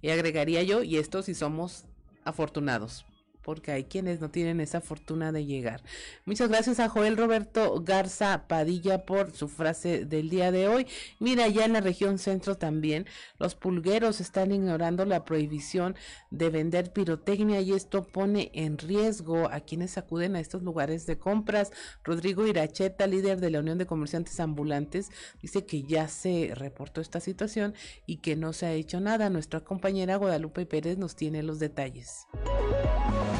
Y 0.00 0.10
agregaría 0.10 0.64
yo, 0.64 0.82
y 0.82 0.96
esto 0.96 1.22
si 1.22 1.36
somos 1.36 1.84
afortunados 2.24 3.06
porque 3.42 3.72
hay 3.72 3.84
quienes 3.84 4.20
no 4.20 4.30
tienen 4.30 4.60
esa 4.60 4.80
fortuna 4.80 5.32
de 5.32 5.44
llegar. 5.44 5.82
Muchas 6.24 6.48
gracias 6.48 6.80
a 6.80 6.88
Joel 6.88 7.16
Roberto 7.16 7.82
Garza 7.84 8.46
Padilla 8.48 9.04
por 9.04 9.32
su 9.32 9.48
frase 9.48 10.04
del 10.04 10.30
día 10.30 10.52
de 10.52 10.68
hoy. 10.68 10.86
Mira, 11.18 11.48
ya 11.48 11.64
en 11.64 11.72
la 11.72 11.80
región 11.80 12.18
centro 12.18 12.56
también, 12.56 13.06
los 13.38 13.54
pulgueros 13.54 14.20
están 14.20 14.52
ignorando 14.52 15.04
la 15.04 15.24
prohibición 15.24 15.96
de 16.30 16.50
vender 16.50 16.92
pirotecnia 16.92 17.60
y 17.60 17.72
esto 17.72 18.04
pone 18.04 18.50
en 18.54 18.78
riesgo 18.78 19.48
a 19.50 19.60
quienes 19.60 19.98
acuden 19.98 20.36
a 20.36 20.40
estos 20.40 20.62
lugares 20.62 21.06
de 21.06 21.18
compras. 21.18 21.72
Rodrigo 22.04 22.46
Iracheta, 22.46 23.06
líder 23.06 23.40
de 23.40 23.50
la 23.50 23.60
Unión 23.60 23.78
de 23.78 23.86
Comerciantes 23.86 24.40
Ambulantes, 24.40 25.10
dice 25.40 25.66
que 25.66 25.82
ya 25.82 26.08
se 26.08 26.52
reportó 26.54 27.00
esta 27.00 27.20
situación 27.20 27.74
y 28.06 28.18
que 28.18 28.36
no 28.36 28.52
se 28.52 28.66
ha 28.66 28.72
hecho 28.72 29.00
nada. 29.00 29.30
Nuestra 29.30 29.60
compañera 29.60 30.16
Guadalupe 30.16 30.66
Pérez 30.66 30.98
nos 30.98 31.16
tiene 31.16 31.42
los 31.42 31.58
detalles. 31.58 32.26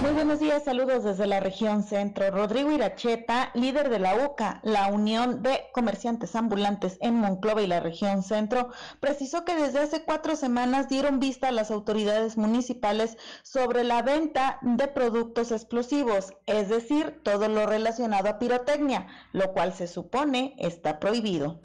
Muy 0.03 0.11
buenos 0.15 0.41
días, 0.41 0.65
saludos 0.65 1.05
desde 1.05 1.29
la 1.29 1.39
región 1.39 1.85
centro. 1.85 2.29
Rodrigo 2.33 2.73
Iracheta, 2.73 3.53
líder 3.55 3.89
de 3.89 4.01
la 4.01 4.17
UCA, 4.17 4.59
la 4.65 4.89
Unión 4.89 5.45
de 5.45 5.69
Comerciantes 5.73 6.35
Ambulantes 6.35 6.99
en 7.01 7.15
Monclova 7.15 7.63
y 7.63 7.69
la 7.69 7.79
región 7.79 8.25
centro, 8.25 8.73
precisó 8.99 9.45
que 9.45 9.55
desde 9.55 9.79
hace 9.79 10.03
cuatro 10.03 10.35
semanas 10.35 10.89
dieron 10.89 11.21
vista 11.21 11.47
a 11.49 11.53
las 11.53 11.71
autoridades 11.71 12.37
municipales 12.37 13.17
sobre 13.45 13.85
la 13.85 14.03
venta 14.03 14.59
de 14.63 14.89
productos 14.89 15.53
explosivos, 15.53 16.33
es 16.47 16.69
decir, 16.69 17.21
todo 17.23 17.47
lo 17.47 17.67
relacionado 17.67 18.29
a 18.29 18.41
pirotecnia, 18.41 19.07
lo 19.31 19.53
cual 19.53 19.73
se 19.73 19.87
supone 19.87 20.57
está 20.59 20.99
prohibido. 20.99 21.61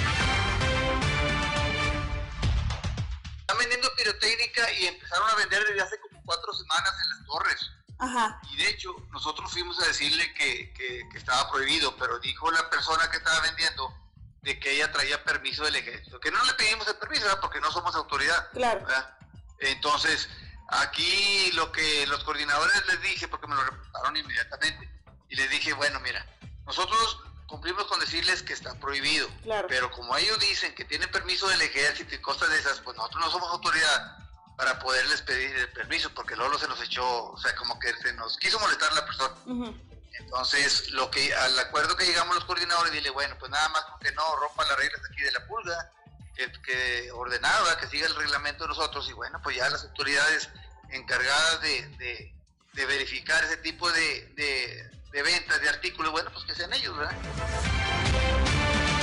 Están 3.39 3.57
vendiendo 3.57 3.87
pirotécnica 3.97 4.71
y 4.79 4.85
empezaron 4.85 5.27
a 5.27 5.35
vender 5.37 5.65
desde 5.69 5.81
hace 5.81 5.99
como 6.01 6.21
cuatro 6.23 6.53
semanas 6.53 6.93
en 7.03 7.09
las 7.09 7.25
torres 7.25 7.71
y 8.51 8.57
de 8.57 8.69
hecho, 8.69 8.95
nosotros 9.11 9.51
fuimos 9.51 9.79
a 9.81 9.87
decirle 9.87 10.31
que, 10.33 10.71
que, 10.73 11.17
estaba 11.17 11.49
prohibido, 11.51 11.95
pero 11.97 12.19
dijo 12.19 12.51
la 12.51 12.69
persona 12.69 13.09
que 13.09 13.17
estaba 13.17 13.39
vendiendo 13.41 13.91
de 14.41 14.59
que 14.59 14.75
ella 14.75 14.91
traía 14.91 15.23
permiso 15.23 15.63
del 15.63 15.75
ejército, 15.75 16.19
que 16.19 16.31
no 16.31 16.43
le 16.45 16.53
pedimos 16.53 16.87
el 16.87 16.95
permiso, 16.95 17.25
porque 17.41 17.59
no 17.59 17.71
somos 17.71 17.95
autoridad. 17.95 18.49
Claro. 18.51 18.85
Entonces, 19.59 20.29
aquí 20.69 21.51
lo 21.53 21.71
que 21.71 22.05
los 22.07 22.23
coordinadores 22.23 22.85
les 22.87 23.01
dije, 23.01 23.27
porque 23.27 23.47
me 23.47 23.55
lo 23.55 23.63
reportaron 23.63 24.15
inmediatamente, 24.15 24.89
y 25.29 25.35
les 25.35 25.49
dije, 25.49 25.73
bueno, 25.73 25.99
mira, 26.01 26.23
nosotros 26.65 27.19
cumplimos 27.47 27.85
con 27.85 27.99
decirles 27.99 28.43
que 28.43 28.53
está 28.53 28.79
prohibido, 28.79 29.27
claro. 29.41 29.67
pero 29.67 29.89
como 29.91 30.15
ellos 30.17 30.37
dicen 30.39 30.75
que 30.75 30.85
tienen 30.85 31.09
permiso 31.09 31.47
del 31.47 31.61
ejército 31.61 32.13
y 32.13 32.19
cosas 32.19 32.49
de 32.49 32.59
esas, 32.59 32.79
pues 32.81 32.95
nosotros 32.95 33.25
no 33.25 33.31
somos 33.31 33.51
autoridad 33.51 34.26
para 34.57 34.79
poderles 34.79 35.21
pedir 35.21 35.55
el 35.55 35.69
permiso, 35.69 36.09
porque 36.13 36.35
Lolo 36.35 36.57
se 36.57 36.67
nos 36.67 36.81
echó, 36.81 37.25
o 37.29 37.37
sea, 37.37 37.55
como 37.55 37.79
que 37.79 37.93
se 37.93 38.11
nos 38.13 38.37
quiso 38.37 38.59
molestar 38.59 38.91
la 38.93 39.05
persona. 39.05 39.35
Entonces, 40.19 40.89
lo 40.89 41.11
que 41.11 41.33
al 41.33 41.57
acuerdo 41.59 41.95
que 41.95 42.05
llegamos 42.05 42.35
los 42.35 42.45
coordinadores, 42.45 42.91
dile, 42.91 43.11
bueno, 43.11 43.35
pues 43.39 43.51
nada 43.51 43.69
más 43.69 43.83
que 44.01 44.11
no 44.13 44.35
rompa 44.37 44.65
las 44.65 44.77
reglas 44.77 45.01
aquí 45.09 45.21
de 45.21 45.31
la 45.31 45.45
pulga, 45.45 45.91
que, 46.35 46.51
que 46.63 47.11
ordenado, 47.11 47.77
que 47.77 47.87
siga 47.87 48.07
el 48.07 48.15
reglamento 48.15 48.63
de 48.63 48.69
nosotros, 48.69 49.07
y 49.09 49.13
bueno, 49.13 49.39
pues 49.43 49.55
ya 49.55 49.69
las 49.69 49.83
autoridades 49.83 50.49
encargadas 50.89 51.61
de, 51.61 52.33
de, 52.73 52.85
verificar 52.85 53.43
ese 53.43 53.57
tipo 53.57 53.91
de, 53.91 54.33
de, 54.35 54.91
de 55.11 55.23
ventas 55.23 55.61
de 55.61 55.69
artículos, 55.69 56.11
bueno, 56.11 56.31
pues 56.31 56.45
que 56.45 56.55
sean 56.55 56.73
ellos, 56.73 56.97
¿verdad? 56.97 57.15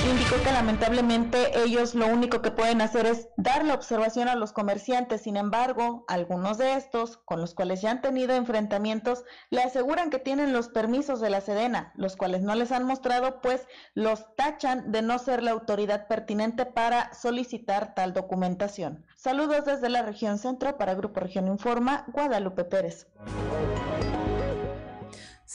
Indicó 0.05 0.35
que 0.43 0.51
lamentablemente 0.51 1.59
ellos 1.63 1.95
lo 1.95 2.05
único 2.05 2.43
que 2.43 2.51
pueden 2.51 2.81
hacer 2.81 3.07
es 3.07 3.27
dar 3.37 3.65
la 3.65 3.73
observación 3.73 4.27
a 4.27 4.35
los 4.35 4.53
comerciantes. 4.53 5.21
Sin 5.21 5.35
embargo, 5.35 6.05
algunos 6.07 6.59
de 6.59 6.73
estos, 6.73 7.17
con 7.17 7.41
los 7.41 7.55
cuales 7.55 7.81
ya 7.81 7.89
han 7.89 8.01
tenido 8.01 8.35
enfrentamientos, 8.35 9.23
le 9.49 9.63
aseguran 9.63 10.11
que 10.11 10.19
tienen 10.19 10.53
los 10.53 10.69
permisos 10.69 11.21
de 11.21 11.31
la 11.31 11.41
Sedena, 11.41 11.91
los 11.95 12.15
cuales 12.15 12.43
no 12.43 12.53
les 12.53 12.71
han 12.71 12.83
mostrado, 12.83 13.41
pues 13.41 13.67
los 13.95 14.35
tachan 14.35 14.91
de 14.91 15.01
no 15.01 15.17
ser 15.17 15.41
la 15.41 15.51
autoridad 15.51 16.07
pertinente 16.07 16.67
para 16.67 17.11
solicitar 17.15 17.95
tal 17.95 18.13
documentación. 18.13 19.05
Saludos 19.15 19.65
desde 19.65 19.89
la 19.89 20.03
región 20.03 20.37
centro 20.37 20.77
para 20.77 20.93
Grupo 20.93 21.19
Región 21.19 21.47
Informa, 21.47 22.05
Guadalupe 22.13 22.63
Pérez. 22.63 23.07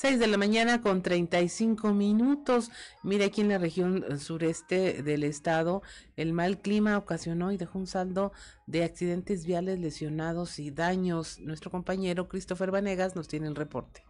6 0.01 0.19
de 0.19 0.29
la 0.29 0.39
mañana 0.39 0.81
con 0.81 1.03
35 1.03 1.93
minutos. 1.93 2.71
Mire, 3.03 3.27
aquí 3.27 3.43
en 3.43 3.51
la 3.51 3.59
región 3.59 4.19
sureste 4.19 5.03
del 5.03 5.25
estado, 5.25 5.83
el 6.17 6.33
mal 6.33 6.57
clima 6.57 6.97
ocasionó 6.97 7.53
y 7.53 7.59
dejó 7.59 7.79
un 7.79 7.87
saldo 7.87 8.33
de 8.67 8.83
accidentes 8.83 9.45
viales, 9.45 9.79
lesionados 9.79 10.59
y 10.59 10.71
daños. 10.71 11.39
Nuestro 11.41 11.71
compañero 11.71 12.29
Christopher 12.29 12.71
Vanegas 12.71 13.15
nos 13.15 13.29
tiene 13.29 13.47
el 13.47 13.55
reporte. 13.55 14.03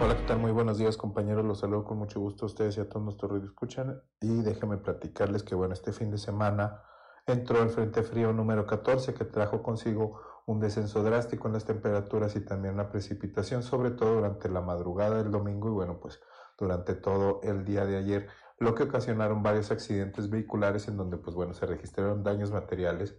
Hola, 0.00 0.16
¿qué 0.16 0.22
tal? 0.28 0.38
Muy 0.38 0.52
buenos 0.52 0.78
días, 0.78 0.96
compañeros. 0.96 1.44
Los 1.44 1.58
saludo 1.58 1.82
con 1.82 1.98
mucho 1.98 2.20
gusto 2.20 2.44
a 2.44 2.46
ustedes 2.46 2.76
y 2.76 2.80
a 2.82 2.88
todos 2.88 3.02
nuestros 3.02 3.32
radio 3.32 3.46
escuchan. 3.46 4.00
Y 4.20 4.42
déjenme 4.42 4.76
platicarles 4.76 5.42
que, 5.42 5.56
bueno, 5.56 5.74
este 5.74 5.92
fin 5.92 6.12
de 6.12 6.18
semana 6.18 6.84
entró 7.26 7.64
el 7.64 7.70
Frente 7.70 8.04
Frío 8.04 8.32
número 8.32 8.64
14 8.64 9.12
que 9.12 9.24
trajo 9.24 9.60
consigo 9.60 10.20
un 10.50 10.58
descenso 10.58 11.04
drástico 11.04 11.46
en 11.46 11.54
las 11.54 11.64
temperaturas 11.64 12.34
y 12.34 12.40
también 12.40 12.74
una 12.74 12.90
precipitación, 12.90 13.62
sobre 13.62 13.92
todo 13.92 14.16
durante 14.16 14.48
la 14.48 14.60
madrugada 14.60 15.22
del 15.22 15.30
domingo 15.30 15.68
y 15.68 15.70
bueno, 15.70 16.00
pues 16.00 16.20
durante 16.58 16.94
todo 16.94 17.40
el 17.44 17.64
día 17.64 17.86
de 17.86 17.96
ayer, 17.96 18.28
lo 18.58 18.74
que 18.74 18.82
ocasionaron 18.82 19.44
varios 19.44 19.70
accidentes 19.70 20.28
vehiculares 20.28 20.88
en 20.88 20.96
donde 20.96 21.18
pues 21.18 21.36
bueno, 21.36 21.54
se 21.54 21.66
registraron 21.66 22.24
daños 22.24 22.50
materiales 22.50 23.16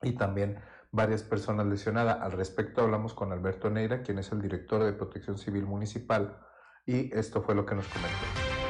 y 0.00 0.12
también 0.12 0.60
varias 0.92 1.24
personas 1.24 1.66
lesionadas. 1.66 2.18
Al 2.20 2.32
respecto 2.32 2.82
hablamos 2.82 3.14
con 3.14 3.32
Alberto 3.32 3.68
Neira, 3.68 4.02
quien 4.02 4.20
es 4.20 4.30
el 4.30 4.40
director 4.40 4.84
de 4.84 4.92
Protección 4.92 5.38
Civil 5.38 5.66
Municipal 5.66 6.38
y 6.86 7.12
esto 7.18 7.42
fue 7.42 7.56
lo 7.56 7.66
que 7.66 7.74
nos 7.74 7.88
comentó. 7.88 8.60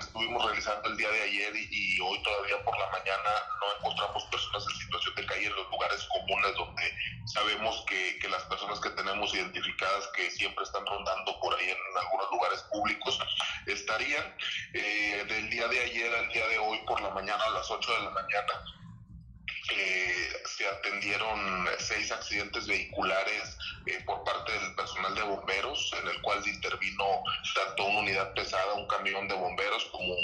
Estuvimos 0.00 0.44
realizando 0.44 0.88
el 0.88 0.96
día 0.96 1.10
de 1.10 1.22
ayer 1.22 1.52
y, 1.56 2.00
hoy 2.00 2.22
todavía 2.22 2.62
por 2.64 2.78
la 2.78 2.90
mañana 2.90 3.30
no 3.60 3.76
encontramos 3.78 4.24
personas 4.26 4.64
en 4.70 4.80
situación 4.80 5.14
de 5.14 5.26
calle 5.26 5.46
en 5.46 5.56
los 5.56 5.70
lugares 5.70 6.06
comunes 6.08 6.54
donde 6.56 6.94
sabemos 7.26 7.84
que, 7.88 8.18
que 8.18 8.28
las 8.28 8.42
personas 8.44 8.80
que 8.80 8.90
tenemos 8.90 9.34
identificadas 9.34 10.08
que 10.14 10.30
siempre 10.30 10.64
están 10.64 10.84
rondando 10.86 11.38
por 11.40 11.54
ahí 11.54 11.70
en 11.70 11.78
algunos 11.98 12.30
lugares 12.30 12.62
públicos 12.70 13.18
estarían. 13.66 14.34
Eh, 14.74 15.24
del 15.28 15.50
día 15.50 15.68
de 15.68 15.80
ayer 15.80 16.14
al 16.14 16.28
día 16.30 16.46
de 16.48 16.58
hoy 16.58 16.78
por 16.86 17.00
la 17.00 17.10
mañana 17.10 17.44
a 17.44 17.50
las 17.50 17.70
8 17.70 17.92
de 17.92 18.04
la 18.04 18.10
mañana 18.10 18.81
se 20.44 20.66
atendieron 20.66 21.66
seis 21.78 22.10
accidentes 22.12 22.66
vehiculares 22.66 23.56
eh, 23.86 23.98
por 24.04 24.22
parte 24.24 24.52
del 24.52 24.74
personal 24.74 25.14
de 25.14 25.22
bomberos, 25.22 25.92
en 26.00 26.08
el 26.08 26.20
cual 26.22 26.46
intervino 26.46 27.22
tanto 27.54 27.84
una 27.84 28.00
unidad 28.00 28.34
pesada, 28.34 28.74
un 28.74 28.86
camión 28.86 29.28
de 29.28 29.34
bomberos, 29.34 29.84
como 29.86 30.14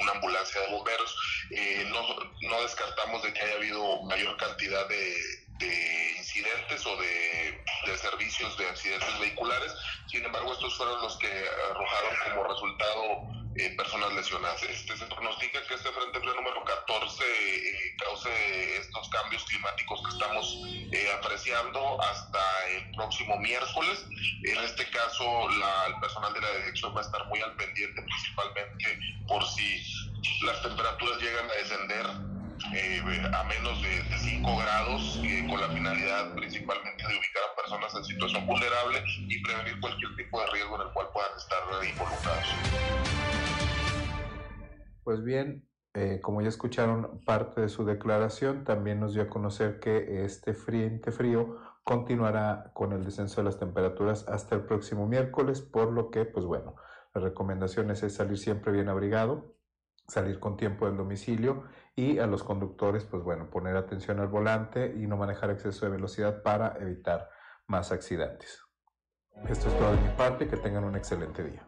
una 0.00 0.12
ambulancia 0.12 0.60
de 0.62 0.68
bomberos. 0.68 1.16
Eh, 1.50 1.86
no, 1.90 2.02
no, 2.48 2.62
descartamos 2.62 3.22
de 3.22 3.32
que 3.32 3.40
haya 3.40 3.54
habido 3.54 4.02
mayor 4.02 4.36
cantidad 4.36 4.88
de, 4.88 5.16
de 5.58 6.14
incidentes 6.18 6.86
o 6.86 6.96
de, 6.96 7.62
de, 7.86 7.98
servicios 7.98 8.56
de 8.56 8.68
accidentes 8.68 9.18
vehiculares. 9.20 9.74
Sin 10.06 10.24
embargo, 10.24 10.52
estos 10.52 10.76
fueron 10.76 11.00
los 11.02 11.16
que 11.18 11.28
arrojaron 11.70 12.16
como 12.24 12.44
resultado 12.44 13.38
eh, 13.56 13.74
personas 13.76 14.12
lesionadas. 14.12 14.62
Este, 14.62 14.96
se 14.96 15.04
pronostica 15.06 15.60
que 15.66 15.74
este 15.74 15.90
Frente 15.90 16.20
Frío 16.20 16.34
número 16.34 16.62
14 16.64 17.24
eh, 17.24 17.96
cause 17.98 18.76
estos 18.76 19.08
cambios 19.08 19.44
climáticos 19.46 20.00
que 20.02 20.10
estamos 20.10 20.58
eh, 20.92 21.12
apreciando 21.18 22.00
hasta 22.02 22.38
el 22.68 22.90
próximo 22.92 23.36
miércoles. 23.38 24.06
En 24.44 24.58
este 24.58 24.88
caso, 24.90 25.48
la, 25.58 25.86
el 25.86 26.00
personal 26.00 26.32
de 26.34 26.40
la 26.40 26.50
dirección 26.58 26.94
va 26.94 27.00
a 27.00 27.04
estar 27.04 27.26
muy 27.26 27.40
al 27.40 27.56
pendiente, 27.56 28.00
principalmente 28.00 28.98
por 29.26 29.44
si 29.48 29.82
las 30.44 30.62
temperaturas 30.62 31.20
llegan 31.20 31.50
a 31.50 31.54
descender 31.54 32.37
a 32.68 33.44
menos 33.44 33.80
de, 33.82 34.18
5 34.18 34.56
grados, 34.58 35.20
con 35.48 35.60
la 35.60 35.68
finalidad 35.68 36.34
principalmente 36.34 37.02
de 37.02 37.18
ubicar 37.18 37.42
a 37.50 37.56
personas 37.56 37.94
en 37.94 38.04
situación 38.04 38.46
vulnerable 38.46 39.02
y 39.26 39.42
prevenir 39.42 39.80
cualquier 39.80 40.14
tipo 40.16 40.40
de 40.40 40.46
riesgo 40.48 40.76
en 40.76 40.88
el 40.88 40.92
cual 40.92 41.06
puedan 41.12 41.30
estar 41.36 41.58
involucrados. 41.82 42.46
Pues 45.02 45.24
bien, 45.24 45.66
eh, 45.94 46.20
como 46.20 46.42
ya 46.42 46.48
escucharon 46.48 47.20
parte 47.24 47.62
de 47.62 47.68
su 47.70 47.86
declaración, 47.86 48.64
también 48.64 49.00
nos 49.00 49.14
dio 49.14 49.22
a 49.22 49.28
conocer 49.28 49.80
que 49.80 50.24
este 50.24 50.52
frente 50.52 51.10
frío 51.10 51.56
continuará 51.84 52.70
con 52.74 52.92
el 52.92 53.02
descenso 53.02 53.40
de 53.40 53.46
las 53.46 53.58
temperaturas 53.58 54.28
hasta 54.28 54.56
el 54.56 54.66
próximo 54.66 55.06
miércoles, 55.06 55.62
por 55.62 55.90
lo 55.90 56.10
que, 56.10 56.26
pues 56.26 56.44
bueno, 56.44 56.76
las 57.14 57.24
recomendaciones 57.24 58.02
es 58.02 58.14
salir 58.14 58.36
siempre 58.36 58.72
bien 58.72 58.90
abrigado, 58.90 59.56
salir 60.06 60.38
con 60.38 60.58
tiempo 60.58 60.86
del 60.86 60.98
domicilio 60.98 61.64
y 61.98 62.20
a 62.20 62.28
los 62.28 62.44
conductores, 62.44 63.02
pues 63.02 63.24
bueno, 63.24 63.50
poner 63.50 63.76
atención 63.76 64.20
al 64.20 64.28
volante 64.28 64.94
y 64.96 65.08
no 65.08 65.16
manejar 65.16 65.50
exceso 65.50 65.84
de 65.84 65.90
velocidad 65.90 66.44
para 66.44 66.76
evitar 66.80 67.28
más 67.66 67.90
accidentes. 67.90 68.62
Esto 69.48 69.68
es 69.68 69.76
todo 69.76 69.96
de 69.96 70.02
mi 70.02 70.16
parte, 70.16 70.46
que 70.46 70.56
tengan 70.56 70.84
un 70.84 70.94
excelente 70.94 71.42
día. 71.42 71.66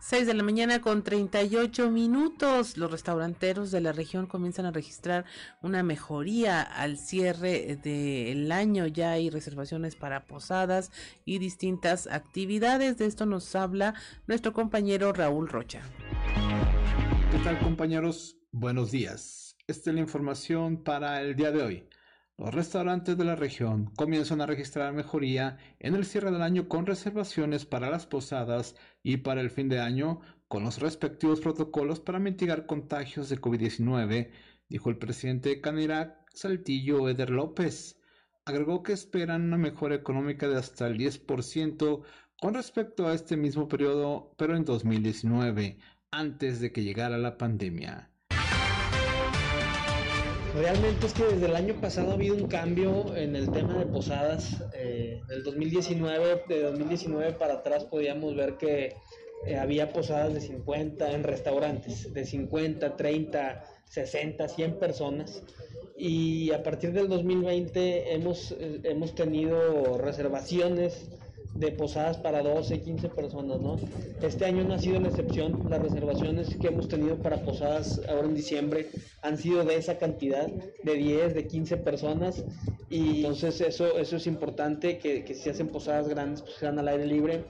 6 0.00 0.26
de 0.26 0.34
la 0.34 0.42
mañana 0.42 0.82
con 0.82 1.02
38 1.02 1.90
minutos. 1.90 2.76
Los 2.76 2.90
restauranteros 2.90 3.70
de 3.70 3.80
la 3.80 3.92
región 3.92 4.26
comienzan 4.26 4.66
a 4.66 4.70
registrar 4.70 5.24
una 5.62 5.82
mejoría 5.82 6.60
al 6.60 6.98
cierre 6.98 7.76
del 7.76 8.52
año. 8.52 8.86
Ya 8.88 9.12
hay 9.12 9.30
reservaciones 9.30 9.96
para 9.96 10.26
posadas 10.26 10.92
y 11.24 11.38
distintas 11.38 12.08
actividades. 12.08 12.98
De 12.98 13.06
esto 13.06 13.24
nos 13.24 13.56
habla 13.56 13.94
nuestro 14.26 14.52
compañero 14.52 15.14
Raúl 15.14 15.48
Rocha. 15.48 15.80
¿Qué 17.36 17.42
tal 17.42 17.58
compañeros? 17.58 18.38
Buenos 18.50 18.90
días. 18.90 19.58
Esta 19.66 19.90
es 19.90 19.94
la 19.94 20.00
información 20.00 20.82
para 20.82 21.20
el 21.20 21.36
día 21.36 21.52
de 21.52 21.62
hoy. 21.62 21.88
Los 22.38 22.54
restaurantes 22.54 23.18
de 23.18 23.26
la 23.26 23.36
región 23.36 23.92
comienzan 23.94 24.40
a 24.40 24.46
registrar 24.46 24.94
mejoría 24.94 25.58
en 25.78 25.94
el 25.94 26.06
cierre 26.06 26.30
del 26.30 26.40
año 26.40 26.66
con 26.66 26.86
reservaciones 26.86 27.66
para 27.66 27.90
las 27.90 28.06
posadas 28.06 28.74
y 29.02 29.18
para 29.18 29.42
el 29.42 29.50
fin 29.50 29.68
de 29.68 29.80
año 29.80 30.20
con 30.48 30.64
los 30.64 30.80
respectivos 30.80 31.42
protocolos 31.42 32.00
para 32.00 32.18
mitigar 32.18 32.64
contagios 32.64 33.28
de 33.28 33.38
COVID-19, 33.38 34.30
dijo 34.70 34.88
el 34.88 34.96
presidente 34.96 35.50
de 35.50 35.60
Canirac, 35.60 36.16
Saltillo 36.32 37.06
Eder 37.06 37.28
López. 37.28 38.00
Agregó 38.46 38.82
que 38.82 38.94
esperan 38.94 39.42
una 39.42 39.58
mejora 39.58 39.94
económica 39.94 40.48
de 40.48 40.56
hasta 40.56 40.86
el 40.86 40.96
10% 40.96 42.02
con 42.40 42.54
respecto 42.54 43.06
a 43.06 43.14
este 43.14 43.36
mismo 43.36 43.68
periodo, 43.68 44.34
pero 44.38 44.56
en 44.56 44.64
2019, 44.64 45.78
antes 46.16 46.60
de 46.60 46.72
que 46.72 46.82
llegara 46.82 47.18
la 47.18 47.36
pandemia. 47.36 48.08
Realmente 50.54 51.06
es 51.06 51.12
que 51.12 51.24
desde 51.24 51.44
el 51.44 51.54
año 51.54 51.74
pasado 51.78 52.12
ha 52.12 52.14
habido 52.14 52.34
un 52.34 52.46
cambio 52.48 53.14
en 53.14 53.36
el 53.36 53.50
tema 53.50 53.74
de 53.74 53.84
posadas. 53.84 54.64
Eh, 54.72 55.20
del 55.28 55.44
2019, 55.44 56.44
de 56.48 56.62
2019 56.62 57.32
para 57.34 57.54
atrás 57.54 57.84
podíamos 57.84 58.34
ver 58.34 58.56
que 58.56 58.94
eh, 59.46 59.56
había 59.58 59.92
posadas 59.92 60.32
de 60.32 60.40
50 60.40 61.12
en 61.12 61.22
restaurantes, 61.24 62.10
de 62.14 62.24
50, 62.24 62.96
30, 62.96 63.64
60, 63.84 64.48
100 64.48 64.78
personas. 64.78 65.42
Y 65.98 66.50
a 66.52 66.62
partir 66.62 66.92
del 66.92 67.08
2020 67.08 68.14
hemos, 68.14 68.52
eh, 68.52 68.80
hemos 68.84 69.14
tenido 69.14 69.98
reservaciones 69.98 71.10
de 71.58 71.72
posadas 71.72 72.18
para 72.18 72.42
12, 72.42 72.80
15 72.80 73.08
personas, 73.10 73.60
¿no? 73.60 73.76
Este 74.22 74.44
año 74.44 74.64
no 74.64 74.74
ha 74.74 74.78
sido 74.78 75.00
la 75.00 75.08
excepción, 75.08 75.66
las 75.68 75.80
reservaciones 75.80 76.56
que 76.56 76.68
hemos 76.68 76.88
tenido 76.88 77.16
para 77.16 77.42
posadas 77.42 78.00
ahora 78.08 78.26
en 78.26 78.34
diciembre 78.34 78.88
han 79.22 79.38
sido 79.38 79.64
de 79.64 79.76
esa 79.76 79.98
cantidad, 79.98 80.46
de 80.46 80.94
10, 80.94 81.34
de 81.34 81.46
15 81.46 81.76
personas, 81.78 82.44
y 82.90 83.18
entonces 83.18 83.60
eso, 83.60 83.98
eso 83.98 84.16
es 84.16 84.26
importante, 84.26 84.98
que, 84.98 85.24
que 85.24 85.34
si 85.34 85.50
hacen 85.50 85.68
posadas 85.68 86.08
grandes, 86.08 86.42
pues 86.42 86.54
sean 86.54 86.78
al 86.78 86.88
aire 86.88 87.06
libre, 87.06 87.44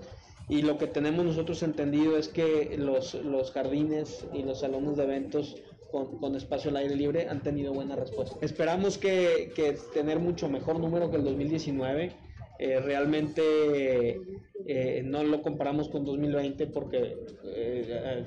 y 0.48 0.62
lo 0.62 0.78
que 0.78 0.86
tenemos 0.86 1.24
nosotros 1.24 1.62
entendido 1.62 2.16
es 2.16 2.28
que 2.28 2.76
los, 2.78 3.14
los 3.14 3.50
jardines 3.50 4.26
y 4.32 4.42
los 4.42 4.60
salones 4.60 4.96
de 4.96 5.02
eventos 5.02 5.56
con, 5.90 6.18
con, 6.18 6.36
espacio 6.36 6.70
al 6.70 6.76
aire 6.76 6.94
libre 6.94 7.28
han 7.28 7.42
tenido 7.42 7.72
buena 7.72 7.96
respuesta. 7.96 8.36
Esperamos 8.40 8.96
que, 8.96 9.52
que 9.56 9.76
tener 9.92 10.20
mucho 10.20 10.48
mejor 10.48 10.78
número 10.78 11.10
que 11.10 11.16
el 11.16 11.24
2019 11.24 12.25
eh, 12.58 12.80
realmente 12.80 14.20
eh, 14.66 15.02
no 15.04 15.22
lo 15.22 15.42
comparamos 15.42 15.88
con 15.88 16.04
2020 16.04 16.66
porque 16.68 17.26
eh, 17.44 18.26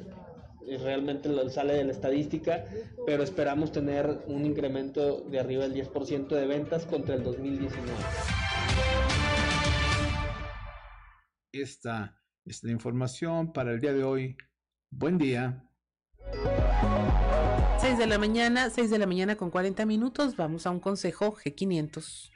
realmente 0.83 1.29
sale 1.49 1.73
de 1.73 1.83
la 1.83 1.91
estadística, 1.91 2.65
pero 3.05 3.23
esperamos 3.23 3.71
tener 3.71 4.23
un 4.27 4.45
incremento 4.45 5.21
de 5.21 5.39
arriba 5.39 5.67
del 5.67 5.73
10% 5.73 6.27
de 6.27 6.47
ventas 6.47 6.85
contra 6.85 7.15
el 7.15 7.23
2019. 7.23 7.91
Esta 11.51 12.21
es 12.45 12.63
la 12.63 12.71
información 12.71 13.51
para 13.51 13.71
el 13.71 13.79
día 13.79 13.93
de 13.93 14.03
hoy. 14.03 14.37
Buen 14.91 15.17
día. 15.17 15.63
6 17.79 17.97
de 17.97 18.07
la 18.07 18.19
mañana, 18.19 18.69
6 18.69 18.89
de 18.91 18.99
la 18.99 19.07
mañana 19.07 19.35
con 19.35 19.49
40 19.49 19.85
minutos. 19.85 20.35
Vamos 20.35 20.67
a 20.67 20.71
un 20.71 20.79
consejo 20.79 21.35
G500. 21.35 22.31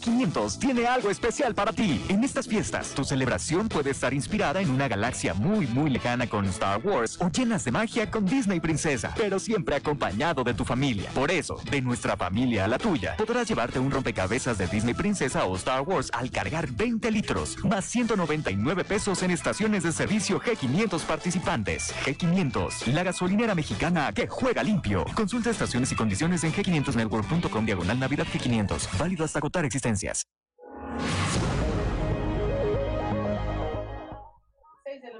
G500 0.00 0.58
tiene 0.58 0.86
algo 0.86 1.10
especial 1.10 1.54
para 1.54 1.72
ti. 1.72 2.02
En 2.08 2.24
estas 2.24 2.48
fiestas, 2.48 2.94
tu 2.94 3.04
celebración 3.04 3.68
puede 3.68 3.90
estar 3.90 4.14
inspirada 4.14 4.60
en 4.60 4.70
una 4.70 4.88
galaxia 4.88 5.34
muy, 5.34 5.66
muy 5.66 5.90
lejana 5.90 6.26
con 6.26 6.46
Star 6.46 6.80
Wars 6.82 7.18
o 7.20 7.30
llenas 7.30 7.64
de 7.64 7.72
magia 7.72 8.10
con 8.10 8.24
Disney 8.24 8.60
Princesa, 8.60 9.12
pero 9.16 9.38
siempre 9.38 9.76
acompañado 9.76 10.42
de 10.42 10.54
tu 10.54 10.64
familia. 10.64 11.10
Por 11.14 11.30
eso, 11.30 11.60
de 11.70 11.82
nuestra 11.82 12.16
familia 12.16 12.64
a 12.64 12.68
la 12.68 12.78
tuya, 12.78 13.16
podrás 13.16 13.48
llevarte 13.48 13.78
un 13.78 13.90
rompecabezas 13.90 14.56
de 14.58 14.66
Disney 14.66 14.94
Princesa 14.94 15.44
o 15.44 15.54
Star 15.56 15.82
Wars 15.82 16.10
al 16.12 16.30
cargar 16.30 16.70
20 16.70 17.10
litros, 17.10 17.62
más 17.64 17.84
199 17.84 18.84
pesos 18.84 19.22
en 19.22 19.30
estaciones 19.32 19.82
de 19.82 19.92
servicio 19.92 20.40
G500 20.40 21.00
participantes. 21.00 21.94
G500, 22.06 22.86
la 22.86 23.02
gasolinera 23.02 23.54
mexicana 23.54 24.12
que 24.12 24.28
juega 24.28 24.62
limpio. 24.62 25.04
Consulta 25.14 25.50
estaciones 25.50 25.92
y 25.92 25.94
condiciones 25.94 26.44
en 26.44 26.52
g500network.com 26.52 27.66
diagonal 27.66 27.98
Navidad 27.98 28.26
G500. 28.32 28.98
Válido 28.98 29.24
hasta 29.24 29.38
agotar 29.38 29.64
existencia 29.64 29.89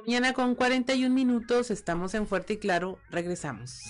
Mañana 0.07 0.33
con 0.33 0.55
41 0.55 1.15
minutos, 1.15 1.71
estamos 1.71 2.15
en 2.15 2.27
Fuerte 2.27 2.55
y 2.55 2.57
Claro, 2.57 2.99
regresamos. 3.11 3.81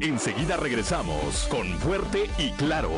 Enseguida 0.00 0.56
regresamos 0.56 1.46
con 1.50 1.66
Fuerte 1.78 2.30
y 2.38 2.50
Claro. 2.52 2.90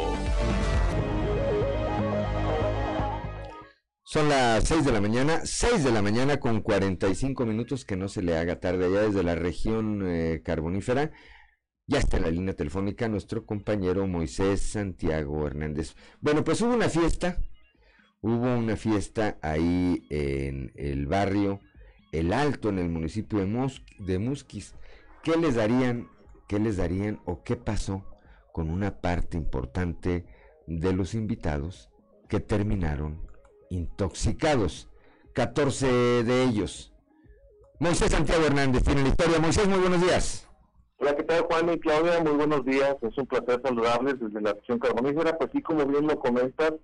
Son 4.13 4.29
las 4.29 4.65
6 4.65 4.85
de 4.85 4.93
la 4.93 5.01
mañana, 5.01 5.41
6 5.43 5.85
de 5.85 5.91
la 5.91 6.03
mañana 6.03 6.39
con 6.39 6.61
45 6.61 7.47
minutos, 7.47 7.87
que 7.87 7.97
no 7.97 8.09
se 8.09 8.21
le 8.21 8.37
haga 8.37 8.61
tarde 8.61 8.85
allá 8.85 9.01
desde 9.05 9.23
la 9.23 9.35
región 9.37 10.03
eh, 10.07 10.43
carbonífera. 10.45 11.13
Ya 11.87 12.01
está 12.01 12.19
en 12.19 12.25
la 12.25 12.31
línea 12.31 12.53
telefónica 12.53 13.09
nuestro 13.09 13.47
compañero 13.47 14.07
Moisés 14.07 14.61
Santiago 14.61 15.47
Hernández. 15.47 15.95
Bueno, 16.21 16.45
pues 16.45 16.61
hubo 16.61 16.75
una 16.75 16.91
fiesta, 16.91 17.39
hubo 18.21 18.55
una 18.55 18.77
fiesta 18.77 19.39
ahí 19.41 20.07
en 20.11 20.73
el 20.75 21.07
barrio 21.07 21.61
El 22.13 22.35
Alto, 22.35 22.69
en 22.69 22.81
el 22.81 22.91
municipio 22.91 23.39
de, 23.39 23.73
de 23.99 24.19
Musquis. 24.19 24.75
¿Qué 25.23 25.39
les 25.39 25.55
darían, 25.55 26.11
qué 26.49 26.59
les 26.59 26.77
darían 26.77 27.19
o 27.25 27.43
qué 27.45 27.57
pasó 27.57 28.05
con 28.53 28.69
una 28.69 29.01
parte 29.01 29.39
importante 29.39 30.27
de 30.67 30.93
los 30.93 31.15
invitados 31.15 31.89
que 32.29 32.41
terminaron 32.41 33.32
intoxicados, 33.73 34.89
14 35.35 35.87
de 36.25 36.45
ellos. 36.45 36.93
Moisés 37.81 38.13
Santiago 38.13 38.45
Hernández 38.45 38.85
tiene 38.85 39.03
la 39.03 39.09
historia. 39.09 39.39
Moisés, 39.41 39.67
muy 39.67 39.79
buenos 39.79 40.01
días. 40.01 40.49
Hola, 40.99 41.17
¿qué 41.17 41.25
tal 41.25 41.43
Juan 41.43 41.73
y 41.73 41.81
Claudia? 41.81 42.21
Muy 42.23 42.33
buenos 42.33 42.65
días. 42.65 42.97
Es 43.03 43.17
un 43.19 43.27
placer 43.27 43.61
saludarles 43.65 44.21
desde 44.21 44.41
la 44.41 44.51
acción 44.51 44.79
carbonífera. 44.79 45.37
Pues 45.37 45.51
sí, 45.53 45.63
como 45.63 45.85
bien 45.87 46.07
lo 46.07 46.19
comentas, 46.19 46.75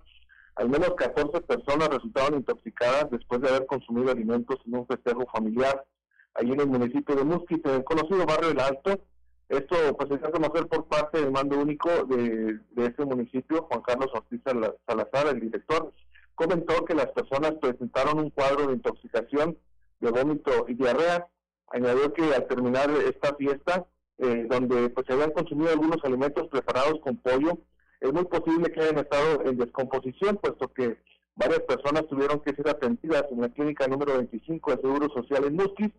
al 0.55 0.69
menos 0.69 0.93
14 0.97 1.39
personas 1.41 1.89
resultaron 1.89 2.39
intoxicadas 2.39 3.09
después 3.11 3.39
de 3.41 3.49
haber 3.49 3.65
consumido 3.67 4.11
alimentos 4.11 4.57
en 4.65 4.75
un 4.75 4.87
festejo 4.87 5.25
familiar 5.31 5.85
allí 6.33 6.51
en 6.51 6.59
el 6.61 6.67
municipio 6.67 7.15
de 7.15 7.23
Musquis, 7.23 7.59
en 7.63 7.75
el 7.75 7.83
conocido 7.83 8.25
barrio 8.25 8.49
del 8.49 8.59
Alto. 8.59 8.99
Esto 9.47 9.75
pues 9.97 10.09
se 10.09 10.27
a 10.27 10.31
conocer 10.31 10.67
por 10.67 10.85
parte 10.87 11.21
del 11.21 11.31
mando 11.31 11.57
único 11.57 11.89
de, 12.05 12.59
de 12.71 12.85
ese 12.85 13.05
municipio, 13.05 13.63
Juan 13.63 13.81
Carlos 13.81 14.11
Ortiz 14.13 14.41
Salazar, 14.43 15.27
el 15.27 15.39
director 15.39 15.91
comentó 16.39 16.85
que 16.85 16.95
las 16.95 17.07
personas 17.07 17.55
presentaron 17.55 18.17
un 18.17 18.29
cuadro 18.29 18.67
de 18.67 18.73
intoxicación, 18.73 19.57
de 19.99 20.09
vómito 20.09 20.65
y 20.69 20.73
diarrea. 20.73 21.27
Añadió 21.67 22.13
que 22.13 22.33
al 22.33 22.47
terminar 22.47 22.89
esta 23.05 23.35
fiesta, 23.35 23.85
eh, 24.17 24.47
donde 24.49 24.89
pues 24.89 25.05
se 25.05 25.13
habían 25.13 25.31
consumido 25.31 25.69
algunos 25.69 25.97
alimentos 26.05 26.47
preparados 26.47 27.01
con 27.01 27.17
pollo, 27.17 27.57
es 27.99 28.13
muy 28.13 28.23
posible 28.23 28.71
que 28.71 28.79
hayan 28.79 28.99
estado 28.99 29.43
en 29.43 29.57
descomposición, 29.57 30.37
puesto 30.37 30.69
que 30.69 30.97
varias 31.35 31.59
personas 31.63 32.07
tuvieron 32.07 32.39
que 32.39 32.55
ser 32.55 32.69
atendidas 32.69 33.25
en 33.31 33.41
la 33.41 33.49
clínica 33.49 33.87
número 33.87 34.13
25 34.13 34.71
del 34.71 34.81
Seguro 34.81 35.09
Social 35.13 35.43
en 35.43 35.55
Musquis 35.57 35.91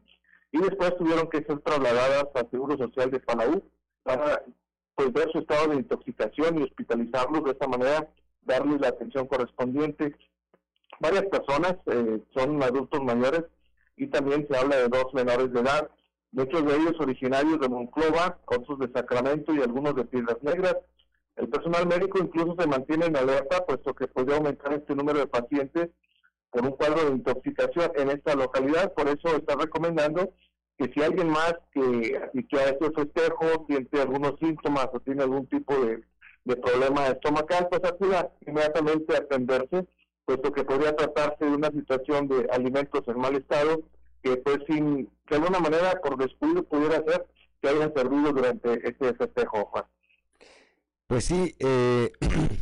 y 0.52 0.58
después 0.58 0.96
tuvieron 0.96 1.28
que 1.28 1.44
ser 1.44 1.60
trasladadas 1.60 2.28
al 2.34 2.50
Seguro 2.50 2.78
Social 2.78 3.10
de 3.10 3.20
Palau 3.20 3.62
para 4.02 4.42
pues, 4.94 5.12
ver 5.12 5.30
su 5.32 5.40
estado 5.40 5.68
de 5.68 5.76
intoxicación 5.76 6.58
y 6.58 6.62
hospitalizarlos 6.62 7.44
de 7.44 7.50
esta 7.50 7.68
manera, 7.68 8.08
darles 8.42 8.80
la 8.80 8.88
atención 8.88 9.26
correspondiente 9.26 10.16
varias 11.00 11.24
personas, 11.24 11.76
eh, 11.86 12.20
son 12.34 12.62
adultos 12.62 13.02
mayores 13.02 13.44
y 13.96 14.06
también 14.06 14.46
se 14.48 14.56
habla 14.56 14.76
de 14.76 14.88
dos 14.88 15.12
menores 15.14 15.52
de 15.52 15.60
edad, 15.60 15.90
muchos 16.30 16.64
de 16.64 16.76
ellos 16.76 16.94
originarios 17.00 17.58
de 17.58 17.68
Monclova, 17.68 18.38
otros 18.46 18.78
de 18.78 18.92
Sacramento 18.92 19.52
y 19.54 19.62
algunos 19.62 19.96
de 19.96 20.04
Piedras 20.04 20.36
Negras. 20.42 20.76
El 21.36 21.48
personal 21.48 21.86
médico 21.86 22.18
incluso 22.18 22.54
se 22.58 22.68
mantiene 22.68 23.06
en 23.06 23.16
alerta, 23.16 23.64
puesto 23.64 23.94
que 23.94 24.06
puede 24.06 24.34
aumentar 24.34 24.74
este 24.74 24.94
número 24.94 25.18
de 25.18 25.26
pacientes 25.26 25.88
por 26.50 26.64
un 26.64 26.72
cuadro 26.72 27.06
de 27.06 27.16
intoxicación 27.16 27.92
en 27.96 28.10
esta 28.10 28.34
localidad. 28.34 28.92
Por 28.92 29.08
eso 29.08 29.36
está 29.36 29.56
recomendando 29.56 30.34
que 30.76 30.92
si 30.92 31.02
alguien 31.02 31.30
más 31.30 31.54
que 31.72 32.18
asistió 32.18 32.58
a 32.58 32.64
este 32.64 32.90
festejo 32.90 33.64
siente 33.68 34.00
algunos 34.00 34.34
síntomas 34.38 34.88
o 34.92 35.00
tiene 35.00 35.22
algún 35.22 35.46
tipo 35.46 35.74
de, 35.80 36.02
de 36.44 36.56
problema 36.56 37.08
estomacal, 37.08 37.68
pues 37.70 37.84
acuda 37.84 38.32
inmediatamente 38.46 39.14
a 39.14 39.18
atenderse 39.18 39.86
puesto 40.30 40.52
que 40.52 40.64
podría 40.64 40.94
tratarse 40.94 41.44
de 41.44 41.50
una 41.50 41.70
situación 41.70 42.28
de 42.28 42.46
alimentos 42.52 43.02
en 43.08 43.18
mal 43.18 43.34
estado 43.34 43.82
que 44.22 44.36
pues 44.36 44.58
sin 44.68 45.10
de 45.28 45.36
alguna 45.36 45.58
manera 45.58 46.00
por 46.00 46.16
descuido 46.16 46.62
pudiera 46.62 47.02
ser 47.04 47.26
que 47.60 47.68
hayan 47.68 47.92
servido 47.94 48.32
durante 48.32 48.88
este 48.88 49.12
festejo, 49.14 49.64
Juan. 49.66 49.84
Pues 51.08 51.24
sí, 51.24 51.56
eh, 51.58 52.12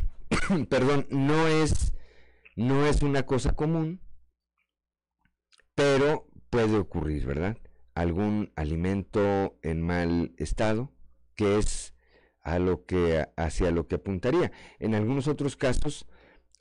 perdón, 0.69 1.05
no 1.11 1.47
es 1.47 1.93
no 2.55 2.85
es 2.87 3.03
una 3.03 3.25
cosa 3.25 3.55
común, 3.55 4.01
pero 5.75 6.27
puede 6.49 6.77
ocurrir, 6.77 7.25
¿verdad? 7.25 7.57
Algún 7.93 8.51
alimento 8.55 9.57
en 9.61 9.81
mal 9.81 10.33
estado, 10.37 10.91
que 11.35 11.59
es 11.59 11.93
a 12.41 12.59
lo 12.59 12.85
que 12.85 13.25
hacia 13.35 13.71
lo 13.71 13.87
que 13.87 13.95
apuntaría. 13.95 14.51
En 14.79 14.95
algunos 14.95 15.27
otros 15.27 15.55
casos 15.55 16.07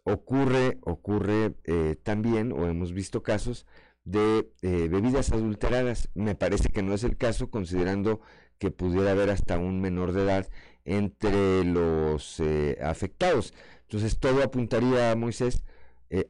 Ocurre, 0.09 0.79
ocurre 0.81 1.55
eh, 1.64 1.95
también, 2.03 2.53
o 2.53 2.67
hemos 2.67 2.95
visto 2.95 3.23
casos, 3.23 3.67
de 4.05 4.51
eh, 4.62 4.88
bebidas 4.88 5.33
adulteradas. 5.33 6.09
Me 6.14 6.35
parece 6.35 6.71
que 6.71 6.83
no 6.83 6.95
es 6.95 7.05
el 7.05 7.19
caso, 7.19 7.51
considerando 7.51 8.23
que 8.59 8.71
pudiera 8.71 9.11
haber 9.11 9.29
hasta 9.29 9.59
un 9.59 9.83
menor 9.83 10.12
de 10.12 10.23
edad 10.23 10.49
entre 10.87 11.62
los 11.64 12.41
eh, 12.41 12.79
afectados. 12.83 13.53
Entonces, 13.83 14.19
todo 14.19 14.43
apuntaría 14.43 15.11
a 15.11 15.17
Moisés. 15.17 15.62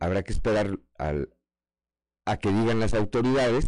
habrá 0.01 0.25
que 0.25 0.33
esperar 0.33 0.81
al, 0.97 1.31
a 2.25 2.39
que 2.39 2.51
digan 2.51 2.81
las 2.81 2.95
autoridades 2.95 3.67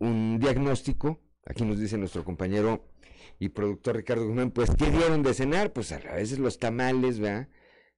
un 0.00 0.38
diagnóstico. 0.40 1.20
Aquí 1.46 1.64
nos 1.64 1.78
dice 1.78 1.96
nuestro 1.96 2.24
compañero 2.24 2.87
y 3.38 3.50
productor 3.50 3.96
Ricardo 3.96 4.26
Guzmán, 4.26 4.50
pues, 4.50 4.70
¿qué 4.76 4.90
dieron 4.90 5.22
de 5.22 5.34
cenar? 5.34 5.72
Pues 5.72 5.92
a 5.92 5.98
veces 5.98 6.38
los 6.38 6.58
tamales, 6.58 7.20
¿verdad? 7.20 7.48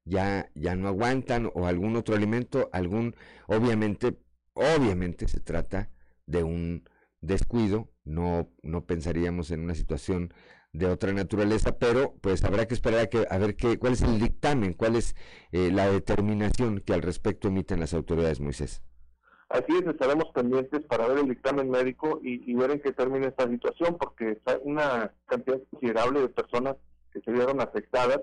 ya, 0.04 0.50
ya 0.54 0.76
no 0.76 0.88
aguantan 0.88 1.50
o 1.54 1.66
algún 1.66 1.96
otro 1.96 2.14
alimento, 2.14 2.68
algún, 2.72 3.14
obviamente, 3.46 4.16
obviamente 4.54 5.28
se 5.28 5.40
trata 5.40 5.90
de 6.26 6.42
un 6.42 6.88
descuido, 7.20 7.92
no, 8.04 8.50
no 8.62 8.86
pensaríamos 8.86 9.50
en 9.50 9.60
una 9.60 9.74
situación 9.74 10.32
de 10.72 10.86
otra 10.86 11.12
naturaleza, 11.12 11.78
pero 11.78 12.14
pues 12.20 12.44
habrá 12.44 12.66
que 12.66 12.74
esperar 12.74 13.00
a, 13.00 13.06
que, 13.08 13.26
a 13.28 13.38
ver 13.38 13.56
qué, 13.56 13.78
cuál 13.78 13.94
es 13.94 14.02
el 14.02 14.20
dictamen, 14.20 14.74
cuál 14.74 14.96
es 14.96 15.16
eh, 15.52 15.70
la 15.72 15.90
determinación 15.90 16.80
que 16.80 16.92
al 16.92 17.02
respecto 17.02 17.48
emiten 17.48 17.80
las 17.80 17.94
autoridades, 17.94 18.40
Moisés. 18.40 18.82
Así 19.50 19.72
es, 19.76 19.84
estaremos 19.84 20.30
pendientes 20.32 20.80
para 20.86 21.08
ver 21.08 21.18
el 21.18 21.28
dictamen 21.28 21.68
médico 21.68 22.20
y, 22.22 22.54
ver 22.54 22.70
en 22.70 22.80
qué 22.80 22.92
termina 22.92 23.26
esta 23.26 23.48
situación, 23.48 23.96
porque 23.98 24.40
hay 24.44 24.56
una 24.62 25.12
cantidad 25.26 25.58
considerable 25.72 26.20
de 26.20 26.28
personas 26.28 26.76
que 27.12 27.20
se 27.20 27.32
vieron 27.32 27.60
afectadas 27.60 28.20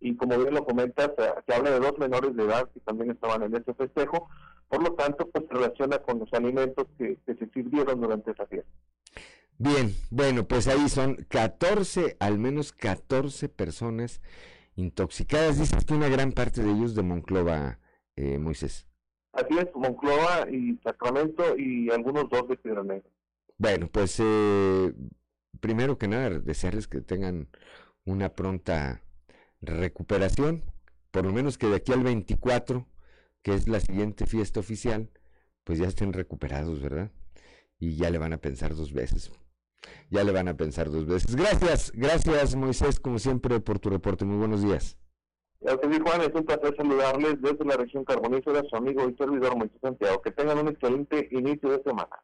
y 0.00 0.16
como 0.16 0.36
bien 0.36 0.52
lo 0.52 0.64
comentas, 0.64 1.12
se 1.46 1.54
habla 1.54 1.70
de 1.70 1.78
dos 1.78 1.96
menores 1.98 2.34
de 2.34 2.42
edad 2.42 2.68
que 2.72 2.80
también 2.80 3.12
estaban 3.12 3.44
en 3.44 3.54
este 3.54 3.72
festejo, 3.72 4.28
por 4.68 4.82
lo 4.82 4.94
tanto, 4.94 5.30
pues 5.30 5.44
relaciona 5.48 5.98
con 5.98 6.18
los 6.18 6.32
alimentos 6.32 6.88
que, 6.98 7.18
se 7.24 7.48
sirvieron 7.50 8.00
durante 8.00 8.32
esa 8.32 8.44
fiesta. 8.46 8.70
Bien, 9.56 9.94
bueno, 10.10 10.48
pues 10.48 10.66
ahí 10.66 10.88
son 10.88 11.24
14, 11.28 12.16
al 12.18 12.40
menos 12.40 12.72
14 12.72 13.48
personas 13.48 14.20
intoxicadas. 14.74 15.60
Dices 15.60 15.84
que 15.84 15.94
una 15.94 16.08
gran 16.08 16.32
parte 16.32 16.64
de 16.64 16.72
ellos 16.72 16.96
de 16.96 17.02
Monclova, 17.02 17.78
eh, 18.16 18.38
Moisés. 18.38 18.88
Así 19.34 19.58
es, 19.58 19.66
Moncloa 19.74 20.48
y 20.50 20.78
Sacramento 20.84 21.56
y 21.56 21.90
algunos 21.90 22.28
dos 22.30 22.48
de 22.48 22.56
Piedra. 22.56 22.82
Bueno, 23.58 23.88
pues 23.90 24.20
eh, 24.20 24.94
primero 25.60 25.98
que 25.98 26.06
nada, 26.06 26.30
desearles 26.30 26.86
que 26.86 27.00
tengan 27.00 27.48
una 28.04 28.34
pronta 28.34 29.02
recuperación, 29.60 30.62
por 31.10 31.24
lo 31.24 31.32
menos 31.32 31.58
que 31.58 31.66
de 31.66 31.76
aquí 31.76 31.92
al 31.92 32.04
24, 32.04 32.86
que 33.42 33.54
es 33.54 33.68
la 33.68 33.80
siguiente 33.80 34.26
fiesta 34.26 34.60
oficial, 34.60 35.10
pues 35.64 35.78
ya 35.78 35.86
estén 35.88 36.12
recuperados, 36.12 36.80
¿verdad? 36.80 37.10
Y 37.78 37.96
ya 37.96 38.10
le 38.10 38.18
van 38.18 38.32
a 38.32 38.38
pensar 38.38 38.74
dos 38.74 38.92
veces. 38.92 39.32
Ya 40.10 40.22
le 40.22 40.32
van 40.32 40.48
a 40.48 40.56
pensar 40.56 40.90
dos 40.90 41.06
veces. 41.06 41.34
Gracias, 41.34 41.92
gracias 41.92 42.54
Moisés, 42.54 43.00
como 43.00 43.18
siempre, 43.18 43.58
por 43.60 43.80
tu 43.80 43.90
reporte. 43.90 44.24
Muy 44.24 44.36
buenos 44.36 44.62
días. 44.62 44.96
Gracias, 45.64 46.02
Juan. 46.02 46.20
Es 46.20 46.34
un 46.34 46.44
placer 46.44 46.76
saludarles 46.76 47.40
desde 47.40 47.64
la 47.64 47.76
región 47.78 48.04
carbonífera, 48.04 48.62
su 48.68 48.76
amigo 48.76 49.08
y 49.08 49.16
servidor 49.16 49.56
Moisés 49.56 49.80
Santiago. 49.80 50.20
Que 50.20 50.30
tengan 50.30 50.58
un 50.58 50.68
excelente 50.68 51.26
inicio 51.30 51.70
de 51.70 51.82
semana. 51.82 52.20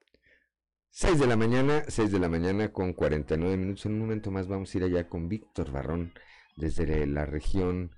6 0.90 1.18
de 1.18 1.26
la 1.26 1.36
mañana, 1.36 1.84
6 1.88 2.12
de 2.12 2.18
la 2.18 2.28
mañana 2.28 2.70
con 2.70 2.92
49 2.92 3.56
minutos. 3.56 3.86
En 3.86 3.92
un 3.94 4.00
momento 4.00 4.30
más 4.30 4.46
vamos 4.46 4.74
a 4.74 4.78
ir 4.78 4.84
allá 4.84 5.08
con 5.08 5.28
Víctor 5.28 5.72
Barrón 5.72 6.12
desde 6.56 7.06
la 7.06 7.24
región 7.24 7.92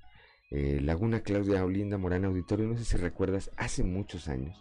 eh, 0.52 0.78
Laguna 0.80 1.22
Claudia 1.22 1.64
Olinda 1.64 1.98
Morán 1.98 2.24
Auditorio. 2.24 2.68
No 2.68 2.76
sé 2.76 2.84
si 2.84 2.96
recuerdas, 2.96 3.50
hace 3.56 3.82
muchos 3.82 4.28
años, 4.28 4.56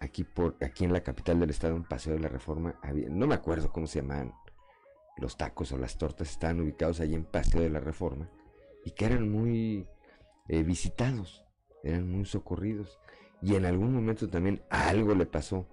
aquí, 0.00 0.24
por, 0.24 0.56
aquí 0.60 0.84
en 0.84 0.92
la 0.92 1.02
capital 1.02 1.38
del 1.38 1.50
estado, 1.50 1.76
en 1.76 1.84
Paseo 1.84 2.14
de 2.14 2.20
la 2.20 2.28
Reforma, 2.28 2.80
no 3.10 3.28
me 3.28 3.34
acuerdo 3.36 3.70
cómo 3.70 3.86
se 3.86 4.00
llamaban 4.00 4.32
los 5.18 5.36
tacos 5.36 5.70
o 5.70 5.78
las 5.78 5.98
tortas, 5.98 6.30
estaban 6.30 6.60
ubicados 6.60 6.98
allí 6.98 7.14
en 7.14 7.26
Paseo 7.26 7.60
de 7.60 7.70
la 7.70 7.80
Reforma 7.80 8.28
y 8.84 8.92
que 8.92 9.04
eran 9.04 9.30
muy 9.30 9.86
eh, 10.50 10.64
visitados, 10.64 11.44
eran 11.84 12.10
muy 12.10 12.24
socorridos. 12.24 12.98
Y 13.40 13.54
en 13.54 13.66
algún 13.66 13.94
momento 13.94 14.28
también 14.28 14.62
algo 14.68 15.14
le 15.14 15.24
pasó 15.24 15.68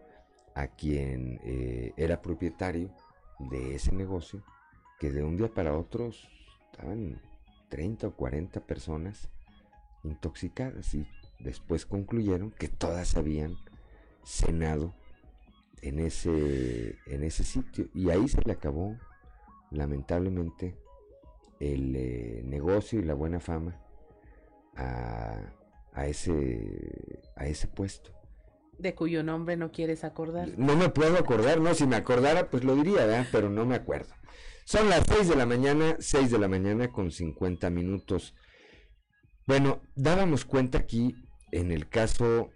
a 0.54 0.68
quien 0.68 1.42
eh, 1.44 1.94
era 1.98 2.22
propietario 2.22 2.94
de 3.40 3.74
ese 3.74 3.92
negocio, 3.92 4.44
que 5.00 5.10
de 5.10 5.24
un 5.24 5.36
día 5.36 5.48
para 5.48 5.76
otro 5.76 6.12
estaban 6.72 7.20
30 7.70 8.08
o 8.08 8.16
40 8.16 8.68
personas 8.68 9.30
intoxicadas 10.04 10.94
y 10.94 11.08
después 11.40 11.88
concluyeron 11.88 12.52
que 12.52 12.68
todas 12.68 13.18
habían 13.18 13.56
cenado 14.24 14.94
en 15.82 16.00
ese, 16.00 17.00
en 17.08 17.24
ese 17.24 17.44
sitio 17.44 17.90
y 17.96 18.12
ahí 18.12 18.28
se 18.28 18.42
le 18.44 18.52
acabó 18.52 18.96
lamentablemente 19.72 20.78
el 21.60 21.96
eh, 21.96 22.44
negocio 22.46 23.00
y 23.00 23.04
la 23.04 23.16
buena 23.16 23.40
fama 23.40 23.87
a, 24.78 25.54
a, 25.94 26.08
ese, 26.08 27.20
a 27.36 27.46
ese 27.48 27.68
puesto 27.68 28.18
de 28.78 28.94
cuyo 28.94 29.24
nombre 29.24 29.58
no 29.58 29.72
quieres 29.72 30.04
acordar. 30.04 30.50
No 30.58 30.76
me 30.76 30.90
puedo 30.90 31.18
acordar, 31.18 31.60
no, 31.60 31.74
si 31.74 31.88
me 31.88 31.96
acordara 31.96 32.50
pues 32.50 32.64
lo 32.64 32.76
diría, 32.76 33.06
¿verdad? 33.06 33.28
pero 33.32 33.50
no 33.50 33.66
me 33.66 33.76
acuerdo. 33.76 34.14
Son 34.66 34.90
las 34.90 35.04
6 35.08 35.30
de 35.30 35.36
la 35.36 35.46
mañana, 35.46 35.96
6 36.00 36.32
de 36.32 36.40
la 36.40 36.48
mañana 36.48 36.92
con 36.92 37.12
50 37.12 37.70
minutos. 37.70 38.36
Bueno, 39.46 39.82
dábamos 39.96 40.46
cuenta 40.46 40.78
aquí 40.78 41.16
en 41.52 41.72
el 41.72 41.88
caso 41.88 42.50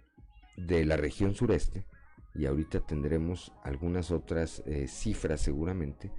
de 0.56 0.84
la 0.84 0.96
región 0.96 1.34
sureste, 1.34 1.86
y 2.34 2.44
ahorita 2.44 2.80
tendremos 2.80 3.52
algunas 3.64 4.10
otras 4.10 4.62
eh, 4.66 4.86
cifras 4.88 5.40
seguramente, 5.40 6.12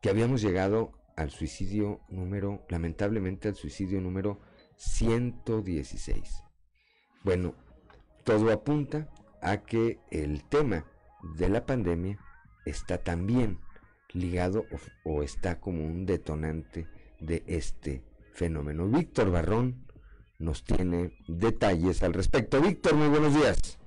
que 0.00 0.08
habíamos 0.08 0.40
llegado 0.40 0.92
al 1.16 1.30
suicidio 1.30 2.00
número, 2.08 2.64
lamentablemente 2.70 3.48
al 3.48 3.54
suicidio 3.54 4.00
número 4.00 4.40
116. 4.78 6.42
Bueno, 7.24 7.54
todo 8.24 8.50
apunta 8.52 9.08
a 9.42 9.58
que 9.58 9.98
el 10.10 10.44
tema 10.44 10.84
de 11.36 11.48
la 11.48 11.66
pandemia 11.66 12.18
está 12.64 12.98
también 12.98 13.58
ligado 14.12 14.64
o, 15.04 15.22
está 15.22 15.60
como 15.60 15.84
un 15.84 16.06
detonante 16.06 16.86
de 17.20 17.42
este 17.46 18.04
fenómeno. 18.32 18.86
Víctor 18.86 19.30
Barrón 19.30 19.86
nos 20.38 20.64
tiene 20.64 21.18
detalles 21.26 22.02
al 22.02 22.14
respecto. 22.14 22.60
Víctor, 22.60 22.94
muy 22.94 23.08
buenos 23.08 23.34
días. 23.34 23.78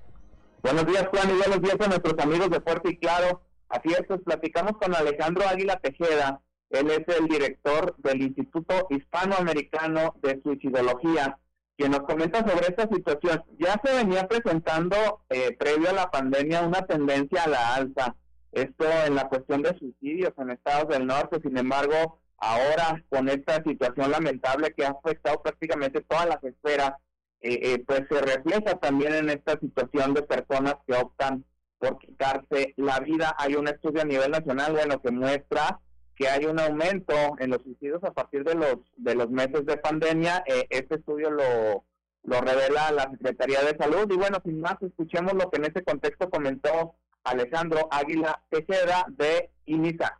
Buenos 0.62 0.86
días, 0.86 1.08
Juan, 1.08 1.30
y 1.30 1.38
buenos 1.38 1.62
días 1.62 1.78
a 1.80 1.88
nuestros 1.88 2.20
amigos 2.20 2.50
de 2.50 2.62
Fuerte 2.62 2.92
y 2.92 2.98
Claro. 2.98 3.42
Así 3.70 3.90
es, 3.94 4.04
pues 4.06 4.22
platicamos 4.22 4.74
con 4.74 4.94
Alejandro 4.94 5.48
Águila 5.48 5.80
Tejeda. 5.80 6.42
Él 6.72 6.90
es 6.90 7.18
el 7.18 7.28
director 7.28 7.96
del 7.98 8.22
Instituto 8.22 8.88
Hispanoamericano 8.90 10.16
de 10.22 10.42
Suicidología 10.42 11.38
que 11.78 11.90
nos 11.90 12.02
comenta 12.02 12.40
sobre 12.48 12.68
esta 12.68 12.88
situación. 12.88 13.44
Ya 13.60 13.80
se 13.84 13.94
venía 13.94 14.28
presentando 14.28 15.24
eh, 15.30 15.56
previo 15.58 15.90
a 15.90 15.94
la 15.94 16.12
pandemia 16.12 16.62
una 16.62 16.86
tendencia 16.86 17.44
a 17.44 17.50
la 17.50 17.76
alza. 17.76 18.16
Esto 18.54 18.86
en 19.06 19.16
la 19.16 19.28
cuestión 19.28 19.62
de 19.64 19.78
suicidios 19.78 20.34
en 20.38 20.52
estados 20.52 20.88
del 20.90 21.08
norte, 21.08 21.40
sin 21.42 21.58
embargo, 21.58 22.20
ahora 22.38 23.04
con 23.10 23.28
esta 23.30 23.64
situación 23.64 24.12
lamentable 24.12 24.74
que 24.74 24.86
ha 24.86 24.92
afectado 24.92 25.42
prácticamente 25.42 26.02
todas 26.02 26.28
las 26.28 26.44
esferas, 26.44 26.94
eh, 27.42 27.60
eh, 27.64 27.84
pues 27.86 28.04
se 28.10 28.22
refleja 28.22 28.76
también 28.80 29.14
en 29.14 29.30
esta 29.30 29.60
situación 29.60 30.14
de 30.14 30.24
personas 30.24 30.76
que 30.88 30.94
optan 30.94 31.44
por 31.80 31.98
quitarse 32.00 32.74
la 32.78 33.00
vida. 33.00 33.36
Hay 33.38 33.56
un 33.56 33.68
estudio 33.68 34.02
a 34.02 34.06
nivel 34.06 34.32
nacional, 34.32 34.74
bueno, 34.74 35.02
que 35.02 35.12
muestra 35.12 35.80
que 36.22 36.30
hay 36.30 36.46
un 36.46 36.60
aumento 36.60 37.14
en 37.40 37.50
los 37.50 37.64
suicidios 37.64 38.04
a 38.04 38.14
partir 38.14 38.44
de 38.44 38.54
los 38.54 38.78
de 38.96 39.16
los 39.16 39.32
meses 39.32 39.66
de 39.66 39.78
pandemia. 39.78 40.44
Eh, 40.46 40.68
este 40.70 40.96
estudio 40.96 41.32
lo, 41.32 41.84
lo 42.24 42.42
revela 42.42 42.92
la 42.92 43.10
Secretaría 43.10 43.64
de 43.64 43.76
Salud. 43.76 44.06
Y 44.12 44.18
bueno, 44.18 44.38
sin 44.46 44.62
más, 44.62 44.76
escuchemos 44.84 45.34
lo 45.34 45.50
que 45.50 45.58
en 45.58 45.66
ese 45.66 45.84
contexto 45.84 46.30
comentó 46.30 46.94
Alejandro 47.24 47.88
Águila 47.90 48.40
Tejeda 48.52 49.08
de 49.10 49.50
INISA. 49.66 50.20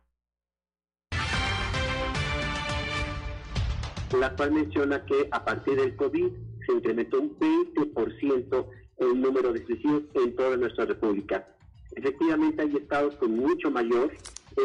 La 4.18 4.34
cual 4.34 4.50
menciona 4.50 5.06
que 5.06 5.28
a 5.30 5.44
partir 5.44 5.76
del 5.76 5.94
COVID 5.94 6.32
se 6.66 6.72
incrementó 6.72 7.20
un 7.20 7.38
20% 7.38 8.66
el 8.98 9.20
número 9.20 9.52
de 9.52 9.64
suicidios 9.64 10.02
en 10.14 10.34
toda 10.34 10.56
nuestra 10.56 10.84
república. 10.84 11.46
Efectivamente 11.92 12.62
hay 12.62 12.76
estados 12.76 13.14
con 13.16 13.36
mucho 13.36 13.70
mayor 13.70 14.10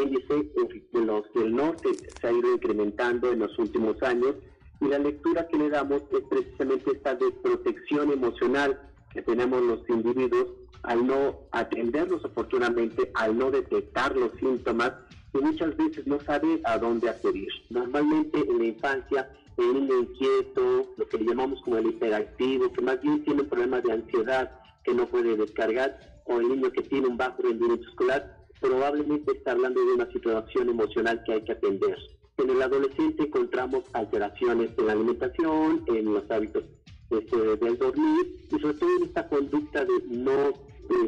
índice 0.02 0.50
de 0.92 1.04
los 1.04 1.32
del 1.34 1.54
norte 1.54 1.90
se 2.20 2.26
ha 2.26 2.32
ido 2.32 2.54
incrementando 2.54 3.32
en 3.32 3.40
los 3.40 3.58
últimos 3.58 4.02
años 4.02 4.34
y 4.80 4.86
la 4.86 4.98
lectura 4.98 5.46
que 5.48 5.58
le 5.58 5.70
damos 5.70 6.02
es 6.12 6.22
precisamente 6.28 6.92
esta 6.92 7.14
de 7.14 7.30
protección 7.42 8.12
emocional 8.12 8.80
que 9.12 9.22
tenemos 9.22 9.62
los 9.62 9.88
individuos 9.88 10.46
al 10.82 11.06
no 11.06 11.40
atenderlos 11.50 12.24
oportunamente, 12.24 13.10
al 13.14 13.36
no 13.36 13.50
detectar 13.50 14.16
los 14.16 14.32
síntomas 14.38 14.92
y 15.34 15.38
muchas 15.38 15.76
veces 15.76 16.06
no 16.06 16.20
sabe 16.20 16.60
a 16.64 16.78
dónde 16.78 17.08
acudir. 17.08 17.48
Normalmente 17.70 18.38
en 18.38 18.58
la 18.58 18.64
infancia 18.64 19.30
el 19.58 19.74
niño 19.74 19.98
inquieto, 19.98 20.94
lo 20.96 21.08
que 21.08 21.18
le 21.18 21.24
llamamos 21.24 21.60
como 21.62 21.78
el 21.78 21.88
hiperactivo, 21.88 22.72
que 22.72 22.82
más 22.82 23.00
bien 23.00 23.24
tiene 23.24 23.42
un 23.42 23.48
problema 23.48 23.80
de 23.80 23.92
ansiedad 23.92 24.52
que 24.84 24.94
no 24.94 25.06
puede 25.06 25.36
descargar, 25.36 25.98
o 26.24 26.38
el 26.38 26.48
niño 26.48 26.70
que 26.70 26.82
tiene 26.82 27.08
un 27.08 27.16
bajo 27.16 27.42
rendimiento 27.42 27.88
escolar, 27.88 28.37
probablemente 28.60 29.32
está 29.32 29.52
hablando 29.52 29.84
de 29.84 29.92
una 29.92 30.10
situación 30.12 30.68
emocional 30.68 31.22
que 31.24 31.32
hay 31.34 31.42
que 31.42 31.52
atender. 31.52 31.96
En 32.38 32.50
el 32.50 32.62
adolescente 32.62 33.24
encontramos 33.24 33.84
alteraciones 33.92 34.70
en 34.76 34.86
la 34.86 34.92
alimentación, 34.92 35.84
en 35.86 36.14
los 36.14 36.30
hábitos 36.30 36.64
este, 37.10 37.36
del 37.36 37.78
dormir 37.78 38.46
y 38.50 38.60
sobre 38.60 38.74
todo 38.74 38.96
en 38.96 39.02
esta 39.04 39.28
conducta 39.28 39.84
de 39.84 40.02
no 40.08 40.52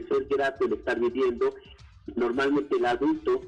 ser 0.08 0.24
grato 0.28 0.64
el 0.66 0.74
estar 0.74 0.98
viviendo. 0.98 1.54
Normalmente 2.16 2.76
el 2.76 2.86
adulto 2.86 3.42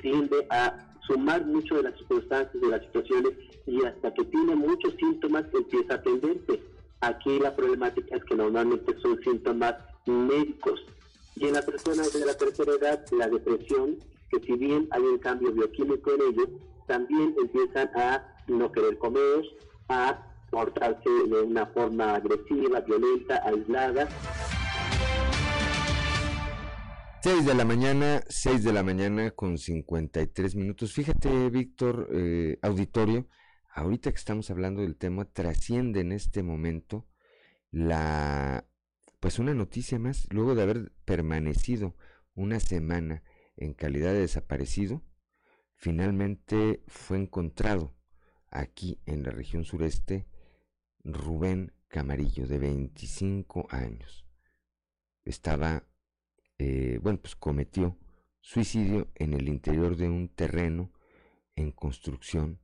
tiende 0.00 0.46
a 0.50 0.86
sumar 1.06 1.44
mucho 1.46 1.76
de 1.76 1.84
las 1.84 1.96
circunstancias, 1.98 2.60
de 2.60 2.68
las 2.68 2.82
situaciones 2.82 3.32
y 3.66 3.84
hasta 3.84 4.12
que 4.14 4.24
tiene 4.24 4.54
muchos 4.56 4.94
síntomas 4.94 5.44
empieza 5.52 5.94
a 5.94 5.96
atenderse. 5.96 6.60
Aquí 7.00 7.38
la 7.38 7.54
problemática 7.54 8.16
es 8.16 8.24
que 8.24 8.34
normalmente 8.34 8.94
son 9.00 9.20
síntomas 9.22 9.74
médicos 10.06 10.84
y 11.40 11.46
en 11.46 11.54
las 11.54 11.64
personas 11.64 12.12
de 12.12 12.26
la 12.26 12.36
tercera 12.36 12.72
edad, 12.74 13.02
la 13.12 13.26
depresión, 13.26 13.96
que 14.28 14.40
si 14.40 14.52
bien 14.52 14.86
hay 14.90 15.00
un 15.00 15.18
cambio 15.18 15.50
bioquímico 15.52 16.12
en 16.12 16.20
ellos, 16.20 16.48
también 16.86 17.34
empiezan 17.40 17.88
a 17.96 18.36
no 18.46 18.70
querer 18.70 18.98
comer, 18.98 19.42
a 19.88 20.22
portarse 20.50 21.08
de 21.08 21.40
una 21.40 21.64
forma 21.68 22.16
agresiva, 22.16 22.80
violenta, 22.80 23.40
aislada. 23.42 24.06
6 27.22 27.46
de 27.46 27.54
la 27.54 27.64
mañana, 27.64 28.22
6 28.28 28.62
de 28.62 28.72
la 28.74 28.82
mañana 28.82 29.30
con 29.30 29.56
53 29.56 30.56
minutos. 30.56 30.92
Fíjate, 30.92 31.48
Víctor, 31.48 32.08
eh, 32.12 32.58
auditorio, 32.60 33.28
ahorita 33.72 34.10
que 34.10 34.18
estamos 34.18 34.50
hablando 34.50 34.82
del 34.82 34.96
tema, 34.96 35.24
trasciende 35.24 36.00
en 36.00 36.12
este 36.12 36.42
momento 36.42 37.06
la 37.70 38.66
pues 39.20 39.38
una 39.38 39.54
noticia 39.54 39.98
más, 39.98 40.26
luego 40.30 40.54
de 40.54 40.62
haber 40.62 40.92
permanecido 41.04 41.94
una 42.34 42.58
semana 42.58 43.22
en 43.56 43.74
calidad 43.74 44.12
de 44.12 44.20
desaparecido, 44.20 45.02
finalmente 45.74 46.82
fue 46.88 47.18
encontrado 47.18 47.94
aquí 48.50 49.00
en 49.04 49.22
la 49.22 49.30
región 49.30 49.64
sureste 49.64 50.26
Rubén 51.04 51.74
Camarillo, 51.88 52.46
de 52.46 52.58
25 52.58 53.66
años. 53.70 54.26
estaba, 55.24 55.86
eh, 56.58 56.98
bueno, 57.02 57.20
pues 57.20 57.36
cometió 57.36 57.98
suicidio 58.40 59.12
en 59.16 59.34
el 59.34 59.48
interior 59.48 59.96
de 59.96 60.08
un 60.08 60.28
terreno 60.28 60.92
en 61.56 61.72
construcción 61.72 62.60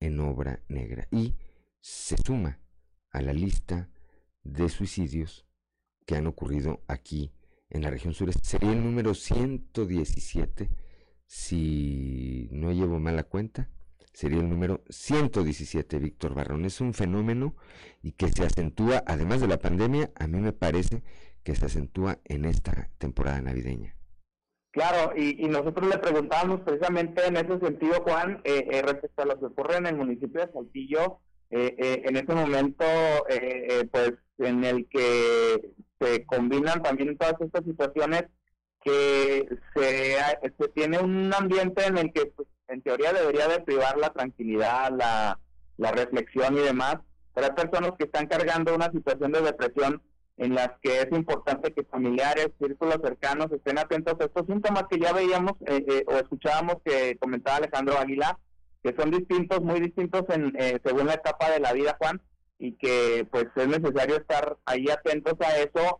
en 0.00 0.18
obra 0.20 0.64
negra 0.68 1.06
y 1.10 1.34
se 1.80 2.16
suma 2.16 2.60
a 3.10 3.20
la 3.20 3.32
lista 3.32 3.90
de 4.42 4.68
suicidios 4.68 5.46
que 6.06 6.16
han 6.16 6.26
ocurrido 6.26 6.82
aquí 6.88 7.32
en 7.70 7.82
la 7.82 7.90
región 7.90 8.14
sureste. 8.14 8.44
Sería 8.44 8.72
el 8.72 8.82
número 8.82 9.14
117, 9.14 10.70
si 11.26 12.48
no 12.52 12.72
llevo 12.72 13.00
mala 13.00 13.24
cuenta, 13.24 13.70
sería 14.12 14.40
el 14.40 14.48
número 14.48 14.82
117, 14.90 15.98
Víctor 15.98 16.34
Barrón. 16.34 16.64
Es 16.64 16.80
un 16.80 16.92
fenómeno 16.94 17.56
y 18.02 18.12
que 18.12 18.28
se 18.28 18.44
acentúa, 18.44 19.02
además 19.06 19.40
de 19.40 19.48
la 19.48 19.58
pandemia, 19.58 20.10
a 20.14 20.26
mí 20.26 20.38
me 20.40 20.52
parece 20.52 21.02
que 21.42 21.54
se 21.54 21.66
acentúa 21.66 22.18
en 22.24 22.44
esta 22.44 22.90
temporada 22.98 23.40
navideña. 23.40 23.96
Claro, 24.72 25.14
y, 25.16 25.34
nosotros 25.48 25.86
le 25.86 25.98
preguntábamos 25.98 26.60
precisamente 26.60 27.26
en 27.26 27.36
ese 27.36 27.58
sentido, 27.58 28.02
Juan, 28.02 28.40
eh, 28.44 28.66
eh, 28.70 28.82
respecto 28.82 29.22
a 29.22 29.26
lo 29.26 29.38
que 29.38 29.46
ocurre 29.46 29.76
en 29.76 29.86
el 29.86 29.96
municipio 29.96 30.40
de 30.40 30.52
Saltillo, 30.52 31.20
eh, 31.50 32.02
en 32.06 32.16
este 32.16 32.34
momento, 32.34 32.86
pues 33.90 34.14
en 34.42 34.64
el 34.64 34.88
que 34.88 35.72
se 36.00 36.24
combinan 36.26 36.82
también 36.82 37.16
todas 37.16 37.40
estas 37.40 37.64
situaciones, 37.64 38.24
que 38.84 39.48
se, 39.74 40.16
se 40.58 40.68
tiene 40.74 40.98
un 40.98 41.32
ambiente 41.32 41.86
en 41.86 41.98
el 41.98 42.12
que 42.12 42.26
pues, 42.26 42.48
en 42.68 42.82
teoría 42.82 43.12
debería 43.12 43.46
de 43.48 43.60
privar 43.60 43.96
la 43.96 44.10
tranquilidad, 44.10 44.90
la, 44.90 45.38
la 45.76 45.92
reflexión 45.92 46.56
y 46.56 46.60
demás, 46.60 46.96
pero 47.34 47.46
hay 47.46 47.52
personas 47.52 47.92
que 47.98 48.04
están 48.04 48.26
cargando 48.26 48.74
una 48.74 48.90
situación 48.90 49.32
de 49.32 49.42
depresión 49.42 50.02
en 50.36 50.54
las 50.54 50.70
que 50.82 51.00
es 51.00 51.08
importante 51.12 51.72
que 51.72 51.84
familiares, 51.84 52.48
círculos 52.58 52.98
cercanos 53.02 53.52
estén 53.52 53.78
atentos 53.78 54.16
a 54.18 54.24
estos 54.24 54.46
síntomas 54.46 54.84
que 54.90 54.98
ya 54.98 55.12
veíamos 55.12 55.52
eh, 55.66 55.84
eh, 55.86 56.04
o 56.06 56.16
escuchábamos 56.16 56.76
que 56.84 57.16
comentaba 57.18 57.58
Alejandro 57.58 57.98
Aguilar, 57.98 58.38
que 58.82 58.94
son 58.98 59.10
distintos, 59.10 59.60
muy 59.60 59.80
distintos 59.80 60.24
en, 60.30 60.54
eh, 60.58 60.80
según 60.84 61.06
la 61.06 61.14
etapa 61.14 61.50
de 61.50 61.60
la 61.60 61.72
vida, 61.72 61.96
Juan, 62.00 62.20
y 62.58 62.72
que 62.74 63.26
pues 63.30 63.46
es 63.56 63.68
necesario 63.68 64.16
estar 64.16 64.56
ahí 64.64 64.86
atentos 64.88 65.34
a 65.40 65.58
eso, 65.58 65.98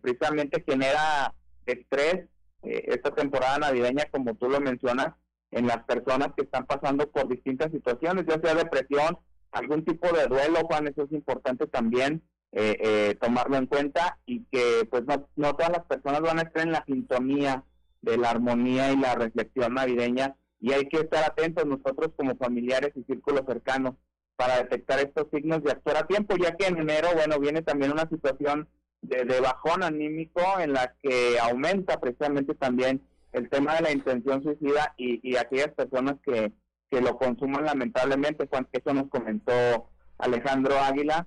precisamente 0.00 0.64
genera 0.66 1.32
estrés 1.64 2.26
esta 2.62 3.14
temporada 3.14 3.58
navideña, 3.58 4.04
como 4.10 4.34
tú 4.34 4.48
lo 4.48 4.60
mencionas, 4.60 5.14
en 5.52 5.66
las 5.66 5.84
personas 5.84 6.30
que 6.36 6.42
están 6.42 6.66
pasando 6.66 7.08
por 7.10 7.28
distintas 7.28 7.70
situaciones, 7.70 8.26
ya 8.26 8.40
sea 8.40 8.54
depresión, 8.54 9.18
algún 9.52 9.84
tipo 9.84 10.08
de 10.12 10.26
duelo, 10.26 10.60
Juan, 10.66 10.88
eso 10.88 11.04
es 11.04 11.12
importante 11.12 11.66
también, 11.66 12.22
eh, 12.52 12.76
eh, 12.80 13.14
tomarlo 13.20 13.56
en 13.56 13.66
cuenta 13.66 14.18
y 14.24 14.44
que 14.44 14.86
pues 14.90 15.04
no, 15.04 15.28
no 15.36 15.54
todas 15.54 15.72
las 15.72 15.84
personas 15.84 16.20
van 16.20 16.38
a 16.38 16.42
estar 16.42 16.62
en 16.62 16.72
la 16.72 16.84
sintonía 16.86 17.64
de 18.02 18.16
la 18.16 18.30
armonía 18.30 18.92
y 18.92 18.96
la 18.96 19.14
reflexión 19.14 19.74
navideña 19.74 20.36
y 20.60 20.72
hay 20.72 20.88
que 20.88 20.98
estar 20.98 21.24
atentos 21.24 21.66
nosotros 21.66 22.12
como 22.16 22.36
familiares 22.36 22.92
y 22.94 23.02
círculos 23.02 23.42
cercanos 23.46 23.94
para 24.36 24.58
detectar 24.58 24.98
estos 25.00 25.26
signos 25.32 25.62
y 25.64 25.70
actuar 25.70 25.96
a 25.96 26.06
tiempo, 26.06 26.36
ya 26.36 26.56
que 26.56 26.66
en 26.66 26.78
enero, 26.78 27.08
bueno, 27.14 27.38
viene 27.40 27.62
también 27.62 27.92
una 27.92 28.08
situación 28.08 28.68
de, 29.02 29.24
de 29.24 29.40
bajón 29.40 29.82
anímico 29.82 30.42
en 30.60 30.72
la 30.72 30.94
que 31.02 31.38
aumenta 31.40 32.00
precisamente 32.00 32.54
también 32.54 33.02
el 33.32 33.48
tema 33.48 33.74
de 33.74 33.82
la 33.82 33.92
intención 33.92 34.42
suicida 34.42 34.94
y, 34.96 35.20
y 35.28 35.36
aquellas 35.36 35.68
personas 35.68 36.14
que, 36.22 36.52
que 36.90 37.00
lo 37.00 37.18
consuman 37.18 37.64
lamentablemente, 37.64 38.46
Juan, 38.48 38.68
eso 38.72 38.94
nos 38.94 39.08
comentó 39.08 39.90
Alejandro 40.18 40.78
Águila, 40.78 41.26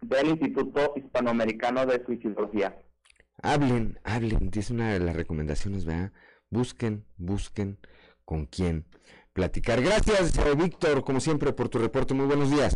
del 0.00 0.28
Instituto 0.28 0.94
Hispanoamericano 0.96 1.84
de 1.86 2.04
Suicidología. 2.04 2.76
Hablen, 3.42 3.98
hablen, 4.04 4.50
es 4.54 4.70
una 4.70 4.92
de 4.92 5.00
las 5.00 5.14
recomendaciones, 5.14 5.84
¿verdad? 5.84 6.12
Busquen, 6.48 7.04
busquen 7.16 7.78
con 8.24 8.46
quién 8.46 8.86
platicar. 9.32 9.82
Gracias, 9.82 10.38
eh, 10.38 10.54
Víctor, 10.56 11.04
como 11.04 11.20
siempre, 11.20 11.52
por 11.52 11.68
tu 11.68 11.78
reporte. 11.78 12.14
Muy 12.14 12.26
buenos 12.26 12.50
días. 12.50 12.74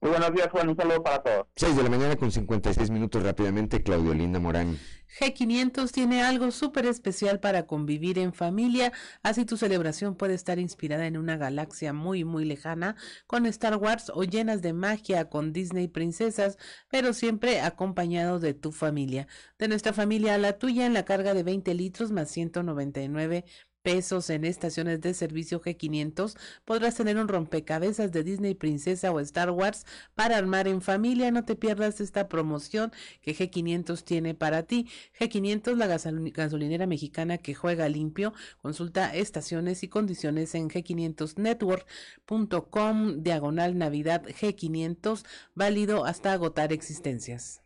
Muy 0.00 0.12
buenos 0.12 0.32
días, 0.32 0.48
Juan. 0.52 0.68
Un 0.68 0.76
saludo 0.76 1.02
para 1.02 1.22
todos. 1.22 1.46
6 1.56 1.76
de 1.76 1.82
la 1.82 1.90
mañana 1.90 2.14
con 2.14 2.30
56 2.30 2.90
minutos 2.90 3.20
rápidamente, 3.22 3.82
Claudio 3.82 4.14
Linda 4.14 4.38
Morán. 4.38 4.78
G500 5.18 5.90
tiene 5.90 6.22
algo 6.22 6.50
súper 6.50 6.86
especial 6.86 7.40
para 7.40 7.66
convivir 7.66 8.18
en 8.18 8.32
familia, 8.32 8.92
así 9.22 9.44
tu 9.44 9.56
celebración 9.56 10.14
puede 10.14 10.34
estar 10.34 10.58
inspirada 10.58 11.06
en 11.06 11.16
una 11.16 11.36
galaxia 11.36 11.92
muy, 11.92 12.24
muy 12.24 12.44
lejana 12.44 12.94
con 13.26 13.46
Star 13.46 13.76
Wars 13.76 14.12
o 14.14 14.22
llenas 14.22 14.62
de 14.62 14.74
magia 14.74 15.28
con 15.28 15.52
Disney 15.52 15.88
princesas, 15.88 16.58
pero 16.90 17.12
siempre 17.12 17.60
acompañado 17.60 18.38
de 18.38 18.54
tu 18.54 18.70
familia. 18.70 19.26
De 19.58 19.66
nuestra 19.66 19.92
familia 19.92 20.34
a 20.34 20.38
la 20.38 20.58
tuya 20.58 20.86
en 20.86 20.94
la 20.94 21.04
carga 21.04 21.34
de 21.34 21.42
20 21.42 21.74
litros 21.74 22.12
más 22.12 22.30
199 22.30 23.44
pesos 23.82 24.30
en 24.30 24.44
estaciones 24.44 25.00
de 25.00 25.14
servicio 25.14 25.60
G500 25.60 26.36
podrás 26.64 26.94
tener 26.96 27.16
un 27.16 27.28
rompecabezas 27.28 28.10
de 28.12 28.22
Disney 28.22 28.54
Princesa 28.54 29.10
o 29.12 29.20
Star 29.20 29.50
Wars 29.50 29.86
para 30.14 30.36
armar 30.36 30.68
en 30.68 30.82
familia. 30.82 31.30
No 31.30 31.44
te 31.44 31.56
pierdas 31.56 32.00
esta 32.00 32.28
promoción 32.28 32.92
que 33.22 33.34
G500 33.34 34.04
tiene 34.04 34.34
para 34.34 34.64
ti. 34.64 34.88
G500, 35.18 35.76
la 35.76 35.86
gasolinera 36.32 36.86
mexicana 36.86 37.38
que 37.38 37.54
juega 37.54 37.88
limpio. 37.88 38.34
Consulta 38.60 39.14
estaciones 39.14 39.82
y 39.82 39.88
condiciones 39.88 40.54
en 40.54 40.68
g500network.com 40.68 43.22
diagonal 43.22 43.78
Navidad 43.78 44.24
G500, 44.24 45.24
válido 45.54 46.04
hasta 46.04 46.32
agotar 46.32 46.72
existencias. 46.72 47.62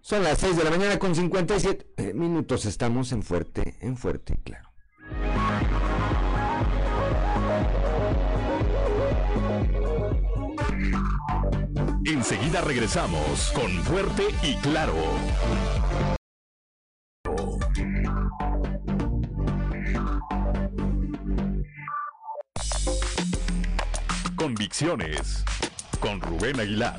Son 0.00 0.22
las 0.22 0.38
6 0.38 0.56
de 0.56 0.64
la 0.64 0.70
mañana 0.70 0.98
con 0.98 1.14
57 1.14 2.14
minutos. 2.14 2.64
Estamos 2.64 3.12
en 3.12 3.22
fuerte, 3.22 3.76
en 3.80 3.96
fuerte, 3.96 4.40
claro. 4.42 4.68
Enseguida 12.04 12.62
regresamos 12.62 13.52
con 13.54 13.70
Fuerte 13.84 14.24
y 14.42 14.54
Claro. 14.56 14.94
Convicciones 24.36 25.44
con 26.00 26.20
Rubén 26.20 26.60
Aguilar. 26.60 26.96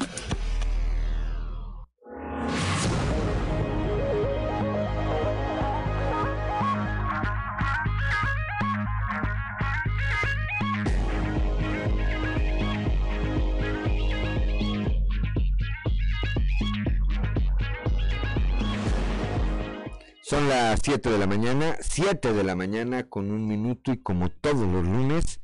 Las 20.50 20.80
7 20.82 21.12
de 21.12 21.20
la 21.20 21.28
mañana, 21.28 21.76
7 21.80 22.34
de 22.34 22.44
la 22.44 22.56
mañana 22.56 23.08
con 23.08 23.30
un 23.30 23.48
minuto 23.48 23.92
y 23.92 24.02
como 24.02 24.30
todos 24.32 24.68
los 24.68 24.84
lunes, 24.84 25.40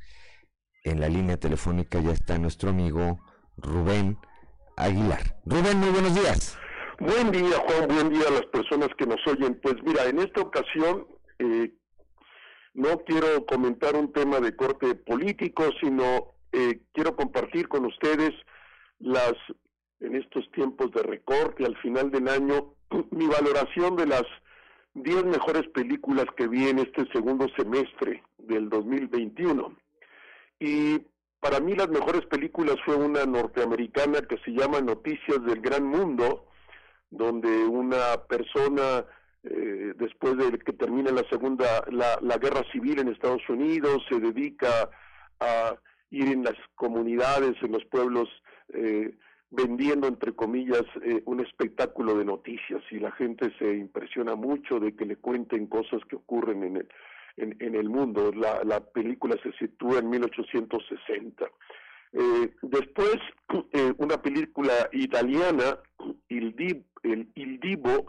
en 0.82 0.98
la 0.98 1.08
línea 1.08 1.36
telefónica 1.36 2.00
ya 2.00 2.10
está 2.10 2.36
nuestro 2.38 2.70
amigo 2.70 3.20
Rubén 3.56 4.18
Aguilar. 4.76 5.36
Rubén, 5.44 5.78
muy 5.78 5.90
buenos 5.90 6.12
días. 6.12 6.58
Buen 6.98 7.30
día, 7.30 7.56
Juan, 7.56 7.86
buen 7.86 8.10
día 8.10 8.26
a 8.26 8.32
las 8.32 8.46
personas 8.46 8.88
que 8.98 9.06
nos 9.06 9.24
oyen. 9.28 9.60
Pues 9.62 9.76
mira, 9.84 10.06
en 10.06 10.18
esta 10.18 10.40
ocasión 10.40 11.06
eh, 11.38 11.72
no 12.74 12.98
quiero 13.04 13.46
comentar 13.46 13.94
un 13.94 14.12
tema 14.12 14.40
de 14.40 14.56
corte 14.56 14.96
político, 14.96 15.70
sino 15.80 16.34
eh, 16.50 16.80
quiero 16.92 17.14
compartir 17.14 17.68
con 17.68 17.86
ustedes 17.86 18.32
las, 18.98 19.34
en 20.00 20.16
estos 20.16 20.50
tiempos 20.50 20.90
de 20.90 21.04
recorte 21.04 21.64
al 21.64 21.76
final 21.76 22.10
del 22.10 22.26
año, 22.26 22.74
mi 23.12 23.28
valoración 23.28 23.94
de 23.94 24.06
las 24.06 24.24
10 24.96 25.24
mejores 25.26 25.68
películas 25.68 26.24
que 26.36 26.48
vi 26.48 26.68
en 26.68 26.78
este 26.78 27.06
segundo 27.12 27.46
semestre 27.56 28.22
del 28.38 28.70
2021. 28.70 29.76
Y 30.58 31.00
para 31.38 31.60
mí 31.60 31.74
las 31.74 31.90
mejores 31.90 32.24
películas 32.26 32.76
fue 32.84 32.96
una 32.96 33.26
norteamericana 33.26 34.22
que 34.22 34.38
se 34.38 34.52
llama 34.52 34.80
Noticias 34.80 35.44
del 35.44 35.60
Gran 35.60 35.84
Mundo, 35.84 36.46
donde 37.10 37.48
una 37.64 38.24
persona, 38.26 39.04
eh, 39.42 39.92
después 39.96 40.38
de 40.38 40.58
que 40.58 40.72
termina 40.72 41.10
la 41.10 41.28
segunda, 41.28 41.84
la, 41.90 42.18
la 42.22 42.38
guerra 42.38 42.62
civil 42.72 42.98
en 42.98 43.08
Estados 43.08 43.46
Unidos, 43.50 44.02
se 44.08 44.18
dedica 44.18 44.88
a 45.40 45.76
ir 46.10 46.28
en 46.28 46.42
las 46.42 46.56
comunidades, 46.74 47.54
en 47.62 47.72
los 47.72 47.84
pueblos 47.84 48.30
eh, 48.72 49.14
vendiendo, 49.50 50.08
entre 50.08 50.32
comillas, 50.32 50.84
eh, 51.02 51.22
un 51.26 51.40
espectáculo 51.40 52.16
de 52.16 52.24
noticias 52.24 52.82
y 52.90 52.98
la 52.98 53.12
gente 53.12 53.52
se 53.58 53.76
impresiona 53.76 54.34
mucho 54.34 54.80
de 54.80 54.94
que 54.94 55.06
le 55.06 55.16
cuenten 55.16 55.66
cosas 55.66 56.00
que 56.08 56.16
ocurren 56.16 56.62
en 56.64 56.76
el, 56.76 56.88
en, 57.36 57.74
el 57.74 57.88
mundo. 57.88 58.32
La, 58.32 58.62
la 58.64 58.80
película 58.80 59.36
se 59.42 59.52
sitúa 59.52 59.98
en 59.98 60.10
1860. 60.10 61.46
Eh, 62.12 62.54
después, 62.62 63.18
eh, 63.72 63.92
una 63.98 64.20
película 64.20 64.72
italiana, 64.92 65.78
Il, 66.28 66.54
el 67.02 67.28
Il 67.34 67.60
Divo, 67.60 68.06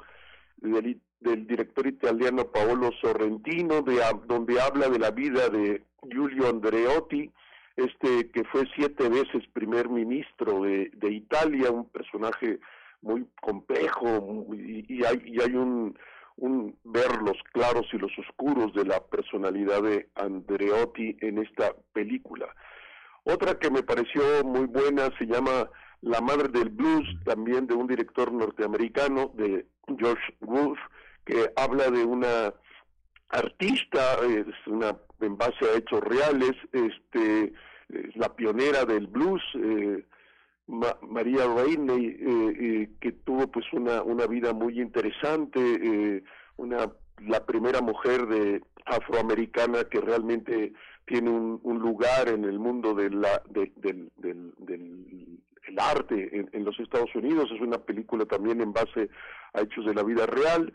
del, 0.58 1.48
director 1.48 1.88
italiano 1.88 2.46
Paolo 2.46 2.92
Sorrentino, 3.02 3.82
de, 3.82 4.02
donde 4.28 4.62
habla 4.62 4.88
de 4.90 5.00
la 5.00 5.12
vida 5.12 5.50
de 5.50 5.84
Giulio 6.10 6.50
Andreotti, 6.50 7.32
este 7.78 8.30
que 8.32 8.44
fue 8.46 8.64
siete 8.76 9.08
veces 9.08 9.48
primer 9.54 9.88
ministro 9.88 10.62
de, 10.62 10.90
Italia, 11.10 11.72
un 11.72 11.88
personaje 11.90 12.60
muy 13.02 13.26
complejo 13.40 14.46
y, 14.52 15.06
hay, 15.06 15.22
y 15.26 15.42
hay 15.42 15.56
un, 15.56 15.98
un, 16.38 16.76
ver 16.84 17.22
los 17.22 17.38
claros 17.54 17.86
y 17.94 17.98
los 17.98 18.12
oscuros 18.18 18.74
de 18.74 18.84
la 18.84 19.00
personalidad 19.00 19.84
de 19.84 20.10
Andreotti 20.16 21.16
en 21.22 21.38
esta 21.38 21.74
película. 21.94 22.48
Otra 23.24 23.60
que 23.60 23.70
me 23.70 23.84
pareció 23.84 24.24
muy 24.44 24.66
buena 24.66 25.10
se 25.20 25.26
llama 25.26 25.70
La 26.02 26.20
Madre 26.22 26.48
del 26.48 26.70
Blues, 26.70 27.08
también 27.26 27.68
de 27.68 27.76
un 27.76 27.86
director 27.86 28.32
norteamericano, 28.32 29.32
de 29.36 29.68
George 30.00 30.34
Wolf, 30.40 30.80
que 31.26 31.52
habla 31.56 31.92
de 31.92 32.04
una 32.06 32.54
artista, 33.30 34.20
es 34.26 34.46
una 34.68 34.98
en 35.22 35.38
base 35.38 35.66
a 35.66 35.78
hechos 35.78 36.02
reales, 36.02 36.54
este, 36.72 37.54
es 37.90 38.16
la 38.16 38.36
pionera 38.36 38.86
del 38.86 39.08
blues, 39.08 39.42
eh, 39.56 40.04
María 40.68 41.48
Rainey, 41.48 42.08
eh, 42.08 42.18
eh, 42.60 42.90
que 43.00 43.14
tuvo 43.14 43.48
pues 43.48 43.66
una, 43.72 44.04
una 44.04 44.28
vida 44.28 44.54
muy 44.54 44.82
interesante, 44.82 45.60
eh, 45.60 46.24
una 46.58 46.92
la 47.26 47.46
primera 47.46 47.82
mujer 47.82 48.28
de 48.28 48.62
afroamericana 48.86 49.86
que 49.86 50.00
realmente 50.00 50.74
tiene 51.06 51.30
un, 51.32 51.80
lugar 51.80 52.28
en 52.28 52.44
el 52.44 52.60
mundo 52.60 52.94
del, 52.94 53.26
del, 53.50 54.12
del 54.18 55.40
el 55.68 55.80
arte 55.80 56.38
en, 56.38 56.50
en, 56.54 56.64
los 56.64 56.80
Estados 56.80 57.14
Unidos, 57.16 57.50
es 57.54 57.60
una 57.60 57.78
película 57.78 58.26
también 58.26 58.62
en 58.62 58.72
base 58.72 59.10
a 59.54 59.62
hechos 59.62 59.86
de 59.86 59.94
la 59.94 60.04
vida 60.04 60.26
real. 60.26 60.72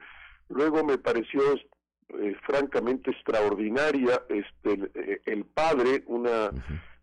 Luego 0.49 0.85
me 0.85 0.99
pareció 0.99 1.41
eh, 2.09 2.37
francamente 2.47 3.11
extraordinaria 3.11 4.23
este 4.29 4.73
el, 4.73 5.21
el 5.25 5.45
padre, 5.45 6.03
una 6.07 6.51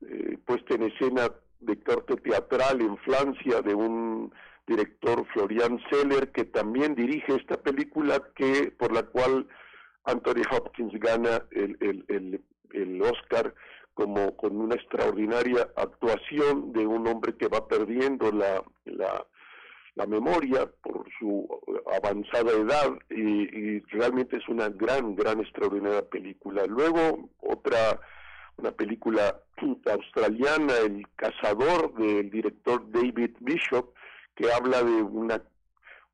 eh, 0.01 0.37
puesta 0.45 0.75
en 0.75 0.83
escena 0.83 1.29
de 1.59 1.79
corte 1.81 2.15
teatral 2.17 2.81
en 2.81 2.97
Francia 2.99 3.61
de 3.61 3.73
un 3.73 4.31
director 4.65 5.25
Florian 5.33 5.79
Seller 5.89 6.31
que 6.31 6.45
también 6.45 6.95
dirige 6.95 7.35
esta 7.35 7.57
película 7.57 8.21
que 8.35 8.71
por 8.77 8.93
la 8.93 9.03
cual 9.03 9.47
Anthony 10.05 10.43
Hopkins 10.51 10.93
gana 10.99 11.43
el, 11.51 11.75
el, 11.81 12.05
el, 12.07 12.41
el 12.71 13.01
Oscar 13.01 13.53
como 13.93 14.37
con 14.37 14.55
una 14.55 14.75
extraordinaria 14.75 15.67
actuación 15.75 16.71
de 16.71 16.87
un 16.87 17.05
hombre 17.07 17.35
que 17.35 17.47
va 17.47 17.67
perdiendo 17.67 18.31
la, 18.31 18.63
la, 18.85 19.25
la 19.99 20.05
memoria 20.05 20.65
por 20.81 21.05
su 21.19 21.45
avanzada 21.93 22.51
edad 22.53 22.97
y, 23.09 23.75
y, 23.75 23.79
realmente 23.91 24.37
es 24.37 24.47
una 24.47 24.69
gran, 24.69 25.13
gran, 25.13 25.41
extraordinaria 25.41 26.07
película. 26.07 26.65
Luego 26.65 27.29
otra 27.41 27.99
una 28.55 28.71
película 28.71 29.41
australiana, 29.85 30.73
El 30.85 31.05
cazador, 31.15 31.93
del 31.95 32.29
director 32.29 32.89
David 32.91 33.31
Bishop, 33.41 33.93
que 34.35 34.51
habla 34.51 34.83
de 34.83 35.01
una, 35.01 35.41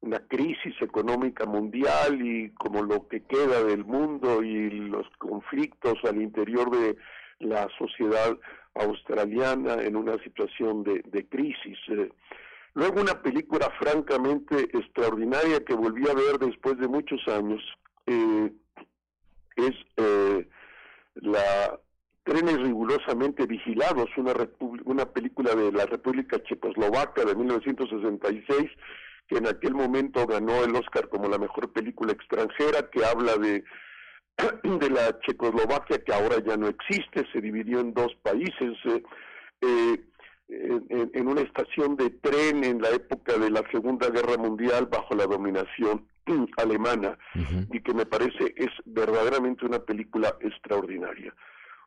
una 0.02 0.20
crisis 0.20 0.76
económica 0.82 1.46
mundial 1.46 2.20
y 2.22 2.52
como 2.52 2.82
lo 2.82 3.08
que 3.08 3.24
queda 3.24 3.64
del 3.64 3.86
mundo 3.86 4.44
y 4.44 4.70
los 4.70 5.08
conflictos 5.20 5.96
al 6.04 6.22
interior 6.22 6.72
de 6.72 6.98
la 7.40 7.68
sociedad 7.78 8.36
australiana 8.76 9.76
en 9.76 9.96
una 9.96 10.18
situación 10.24 10.84
de, 10.84 11.04
de 11.06 11.26
crisis. 11.28 11.78
Eh, 11.90 12.10
luego 12.76 13.02
una 13.02 13.22
película 13.22 13.70
francamente 13.80 14.70
extraordinaria 14.78 15.64
que 15.66 15.74
volví 15.74 16.08
a 16.08 16.14
ver 16.14 16.38
después 16.40 16.78
de 16.78 16.88
muchos 16.88 17.20
años 17.28 17.62
eh, 18.06 18.52
es 19.56 19.74
eh, 19.98 20.48
la 21.16 21.80
Trenes 22.24 22.58
rigurosamente 22.58 23.46
vigilados, 23.46 24.10
una, 24.18 24.34
una 24.86 25.06
película 25.06 25.54
de 25.54 25.72
la 25.72 25.86
República 25.86 26.42
Checoslovaca 26.42 27.24
de 27.24 27.36
1966, 27.36 28.72
que 29.28 29.38
en 29.38 29.46
aquel 29.46 29.76
momento 29.76 30.26
ganó 30.26 30.64
el 30.64 30.76
Oscar 30.76 31.08
como 31.08 31.30
la 31.30 31.38
mejor 31.38 31.72
película 31.72 32.14
extranjera, 32.14 32.90
que 32.90 33.06
habla 33.06 33.36
de, 33.38 33.64
de 34.64 34.90
la 34.90 35.20
Checoslovaquia 35.20 36.04
que 36.04 36.14
ahora 36.14 36.38
ya 36.44 36.58
no 36.58 36.68
existe, 36.68 37.28
se 37.32 37.42
dividió 37.42 37.80
en 37.80 37.94
dos 37.94 38.16
países. 38.24 38.76
Eh, 38.86 39.04
eh 39.62 40.04
en, 40.48 41.12
en, 41.14 41.28
una 41.28 41.42
estación 41.42 41.96
de 41.96 42.10
tren 42.10 42.64
en 42.64 42.82
la 42.82 42.90
época 42.90 43.38
de 43.38 43.50
la 43.50 43.64
Segunda 43.72 44.10
Guerra 44.10 44.38
Mundial 44.38 44.88
bajo 44.88 45.16
la 45.16 45.26
dominación 45.26 46.06
alemana 46.58 47.18
y 47.72 47.80
que 47.82 47.94
me 47.94 48.06
parece 48.06 48.54
es 48.56 48.70
verdaderamente 48.86 49.66
una 49.66 49.80
película 49.80 50.36
extraordinaria. 50.42 51.34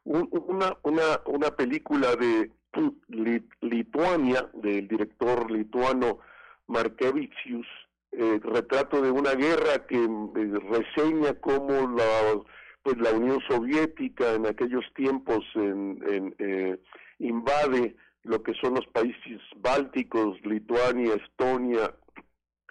Una, 0.04 0.76
una, 0.82 1.20
una 1.26 1.50
película 1.50 2.16
de 2.16 2.50
Lituania, 3.61 4.48
del 4.54 4.88
director 4.88 5.50
lituano 5.50 6.18
Markevicius, 6.66 7.66
eh, 8.12 8.40
retrato 8.42 9.02
de 9.02 9.11
una 9.11 9.34
guerra 9.34 9.86
que 9.86 9.96
eh, 9.96 10.52
reseña 10.70 11.34
cómo 11.34 11.94
la, 11.96 12.40
pues 12.82 12.96
la 12.98 13.11
Unión 13.11 13.40
Soviética 13.48 14.34
en 14.34 14.46
aquellos 14.46 14.84
tiempos 14.94 15.44
en, 15.54 16.34
eh, 16.38 16.78
invade 17.18 17.96
lo 18.24 18.42
que 18.42 18.52
son 18.54 18.74
los 18.74 18.86
países 18.88 19.40
bálticos, 19.56 20.38
Lituania, 20.44 21.14
Estonia, 21.14 21.94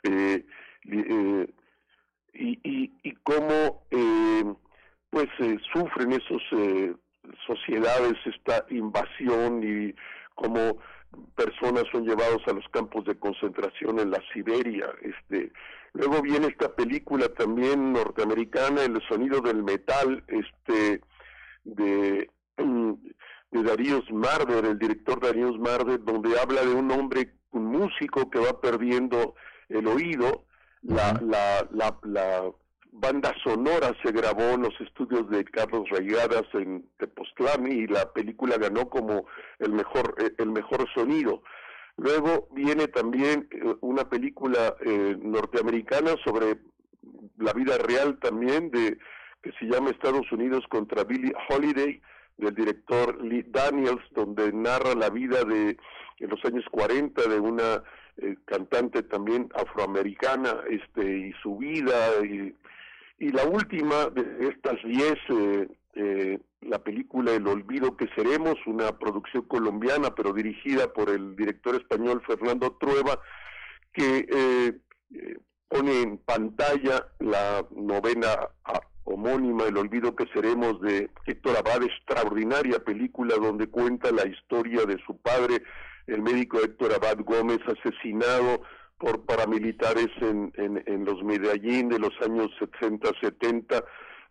y, 0.03 0.43
y, 2.33 2.91
y 3.03 3.11
cómo 3.23 3.83
pues 5.09 5.27
sufren 5.73 6.11
esos 6.13 6.41
sociedades 7.45 8.13
esta 8.25 8.65
invasión 8.69 9.63
y 9.63 9.93
cómo 10.35 10.77
personas 11.35 11.85
son 11.91 12.05
llevados 12.05 12.41
a 12.47 12.53
los 12.53 12.67
campos 12.69 13.05
de 13.05 13.17
concentración 13.17 13.99
en 13.99 14.11
la 14.11 14.21
Siberia. 14.33 14.89
Este, 15.01 15.51
luego 15.93 16.21
viene 16.21 16.47
esta 16.47 16.73
película 16.73 17.27
también 17.29 17.93
norteamericana, 17.93 18.83
El 18.83 19.01
sonido 19.07 19.41
del 19.41 19.63
metal, 19.63 20.23
este, 20.27 21.01
de, 21.63 22.29
de 23.51 23.63
Darius 23.63 24.11
Marder, 24.11 24.65
el 24.65 24.77
director 24.77 25.19
Darius 25.21 25.57
Marder, 25.59 26.03
donde 26.03 26.39
habla 26.39 26.61
de 26.61 26.73
un 26.73 26.91
hombre, 26.91 27.33
un 27.51 27.65
músico 27.65 28.29
que 28.29 28.39
va 28.39 28.59
perdiendo 28.59 29.35
el 29.69 29.87
oído, 29.87 30.45
la, 30.81 31.19
la, 31.21 31.67
la, 31.71 31.97
la 32.03 32.51
banda 32.91 33.33
sonora 33.43 33.95
se 34.03 34.11
grabó 34.11 34.41
en 34.41 34.63
los 34.63 34.81
estudios 34.81 35.29
de 35.29 35.43
Carlos 35.45 35.87
Raigadas 35.89 36.45
en 36.53 36.87
Tepoztlán 36.97 37.71
y 37.71 37.87
la 37.87 38.11
película 38.11 38.57
ganó 38.57 38.89
como 38.89 39.25
el 39.59 39.71
mejor 39.71 40.15
eh, 40.19 40.33
el 40.37 40.51
mejor 40.51 40.87
sonido. 40.93 41.41
Luego 41.97 42.47
viene 42.51 42.87
también 42.87 43.47
eh, 43.51 43.75
una 43.81 44.09
película 44.09 44.75
eh, 44.81 45.15
norteamericana 45.19 46.15
sobre 46.23 46.59
la 47.37 47.53
vida 47.53 47.77
real 47.77 48.19
también 48.19 48.71
de 48.71 48.97
que 49.41 49.51
se 49.59 49.65
llama 49.65 49.91
Estados 49.91 50.31
Unidos 50.31 50.63
contra 50.69 51.03
Billie 51.03 51.33
Holiday 51.49 52.01
del 52.37 52.55
director 52.55 53.23
Lee 53.23 53.45
Daniels 53.47 54.03
donde 54.11 54.51
narra 54.53 54.93
la 54.95 55.09
vida 55.09 55.43
de 55.43 55.77
en 56.19 56.29
los 56.29 56.43
años 56.45 56.65
40 56.71 57.27
de 57.27 57.39
una 57.39 57.83
cantante 58.45 59.03
también 59.03 59.49
afroamericana 59.53 60.61
este 60.69 61.27
y 61.27 61.33
su 61.43 61.57
vida 61.57 61.93
y 62.23 62.55
y 63.19 63.29
la 63.31 63.45
última 63.45 64.07
de 64.07 64.49
estas 64.49 64.75
diez, 64.83 65.17
eh, 65.29 65.67
eh, 65.95 66.39
la 66.61 66.79
película 66.79 67.33
El 67.33 67.47
Olvido 67.47 67.97
que 67.97 68.07
Seremos, 68.15 68.55
una 68.67 68.97
producción 68.97 69.43
colombiana, 69.43 70.13
pero 70.13 70.33
dirigida 70.33 70.93
por 70.93 71.09
el 71.09 71.35
director 71.35 71.75
español 71.75 72.21
Fernando 72.27 72.77
Trueba, 72.79 73.19
que 73.91 74.27
eh, 74.29 75.37
pone 75.67 76.01
en 76.01 76.17
pantalla 76.19 77.07
la 77.19 77.65
novena 77.71 78.27
ah, 78.65 78.81
homónima 79.07 79.65
El 79.65 79.77
Olvido 79.77 80.15
que 80.15 80.27
Seremos 80.33 80.81
de 80.81 81.09
Héctor 81.25 81.57
Abad, 81.57 81.83
extraordinaria 81.83 82.79
película 82.79 83.35
donde 83.35 83.67
cuenta 83.67 84.11
la 84.11 84.27
historia 84.27 84.85
de 84.85 84.97
su 85.05 85.17
padre, 85.17 85.63
el 86.07 86.21
médico 86.21 86.59
Héctor 86.61 86.93
Abad 86.93 87.19
Gómez, 87.23 87.59
asesinado 87.65 88.61
por 88.97 89.25
paramilitares 89.25 90.09
en, 90.21 90.51
en, 90.55 91.05
los 91.05 91.23
Medellín 91.23 91.87
de 91.87 91.99
los 91.99 92.11
años 92.21 92.49
60, 92.59 93.09
70. 93.21 93.77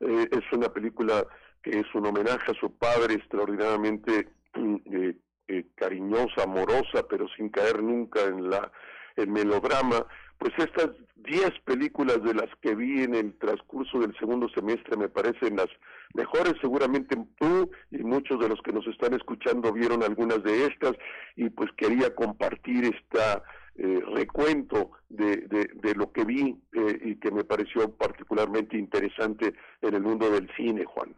Eh, 0.01 0.29
es 0.31 0.53
una 0.53 0.69
película 0.69 1.27
que 1.63 1.79
es 1.79 1.87
un 1.95 2.07
homenaje 2.07 2.53
a 2.53 2.61
su 2.61 2.77
padre 2.77 3.15
extraordinariamente 3.15 4.29
eh, 4.55 5.17
eh, 5.49 5.67
cariñosa, 5.75 6.43
amorosa, 6.43 7.07
pero 7.09 7.27
sin 7.37 7.49
caer 7.49 7.83
nunca 7.83 8.25
en 8.25 8.51
la 8.51 8.71
en 9.17 9.33
melodrama, 9.33 10.07
pues 10.39 10.53
estas 10.59 10.91
10 11.17 11.51
películas 11.65 12.23
de 12.23 12.35
las 12.35 12.49
que 12.61 12.75
vi 12.75 13.03
en 13.03 13.15
el 13.15 13.35
transcurso 13.39 13.99
del 13.99 14.17
segundo 14.19 14.49
semestre 14.51 14.97
me 14.97 15.09
parecen 15.09 15.57
las 15.57 15.69
mejores, 16.15 16.55
seguramente 16.61 17.17
tú 17.39 17.71
y 17.91 17.99
muchos 17.99 18.39
de 18.41 18.49
los 18.49 18.61
que 18.63 18.73
nos 18.73 18.87
están 18.87 19.15
escuchando 19.15 19.73
vieron 19.73 20.03
algunas 20.03 20.43
de 20.43 20.67
estas 20.67 20.93
y 21.35 21.51
pues 21.51 21.71
quería 21.77 22.15
compartir 22.15 22.85
esta 22.85 23.43
eh, 23.79 24.01
recuento 24.15 24.93
de, 25.11 25.37
de, 25.37 25.95
lo 25.95 26.11
que 26.11 26.25
vi 26.25 26.57
eh, 26.73 26.99
y 27.05 27.17
que 27.17 27.31
me 27.31 27.45
pareció 27.45 27.91
particularmente 27.91 28.79
interesante 28.79 29.53
en 29.83 29.95
el 29.95 30.03
mundo 30.03 30.31
del 30.31 30.49
cine, 30.57 30.87
Juan. 30.87 31.15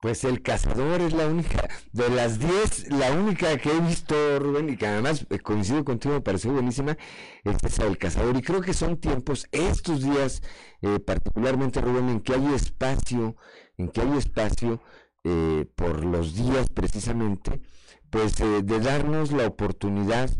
Pues 0.00 0.22
El 0.22 0.42
Cazador 0.42 1.00
es 1.00 1.12
la 1.12 1.26
única, 1.26 1.68
de 1.92 2.08
las 2.08 2.38
10, 2.38 2.92
la 2.92 3.10
única 3.10 3.58
que 3.58 3.72
he 3.72 3.80
visto, 3.80 4.38
Rubén, 4.38 4.70
y 4.70 4.76
que 4.76 4.86
además 4.86 5.26
eh, 5.28 5.40
coincido 5.40 5.84
contigo, 5.84 6.14
me 6.14 6.20
pareció 6.20 6.52
buenísima, 6.52 6.96
es 7.42 7.56
esa 7.64 7.84
El 7.84 7.98
Cazador. 7.98 8.36
Y 8.36 8.42
creo 8.42 8.60
que 8.60 8.74
son 8.74 8.98
tiempos, 8.98 9.48
estos 9.50 10.02
días, 10.02 10.40
eh, 10.82 11.00
particularmente, 11.00 11.80
Rubén, 11.80 12.10
en 12.10 12.20
que 12.20 12.34
hay 12.34 12.54
espacio, 12.54 13.36
en 13.76 13.88
que 13.88 14.02
hay 14.02 14.16
espacio, 14.16 14.80
eh, 15.24 15.66
por 15.74 16.04
los 16.04 16.36
días 16.36 16.68
precisamente, 16.72 17.60
pues 18.08 18.36
de 18.36 18.80
darnos 18.80 19.32
la 19.32 19.48
oportunidad 19.48 20.30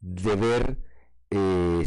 de 0.00 0.36
ver 0.36 0.78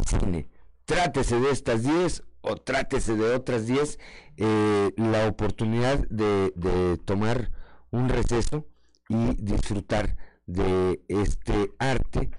cine. 0.06 0.50
Trátese 0.86 1.40
de 1.40 1.52
estas 1.52 1.84
10 1.84 2.24
o 2.42 2.56
trátese 2.56 3.16
de 3.16 3.36
otras 3.36 3.68
10, 3.68 4.00
eh, 4.38 4.92
la 4.98 5.28
oportunidad 5.28 6.00
de, 6.10 7.00
tomar 7.06 7.52
un 7.92 8.10
receso 8.10 8.68
y 9.10 9.36
disfrutar 9.36 10.18
de 10.46 11.02
este 11.08 11.72
arte 11.80 12.32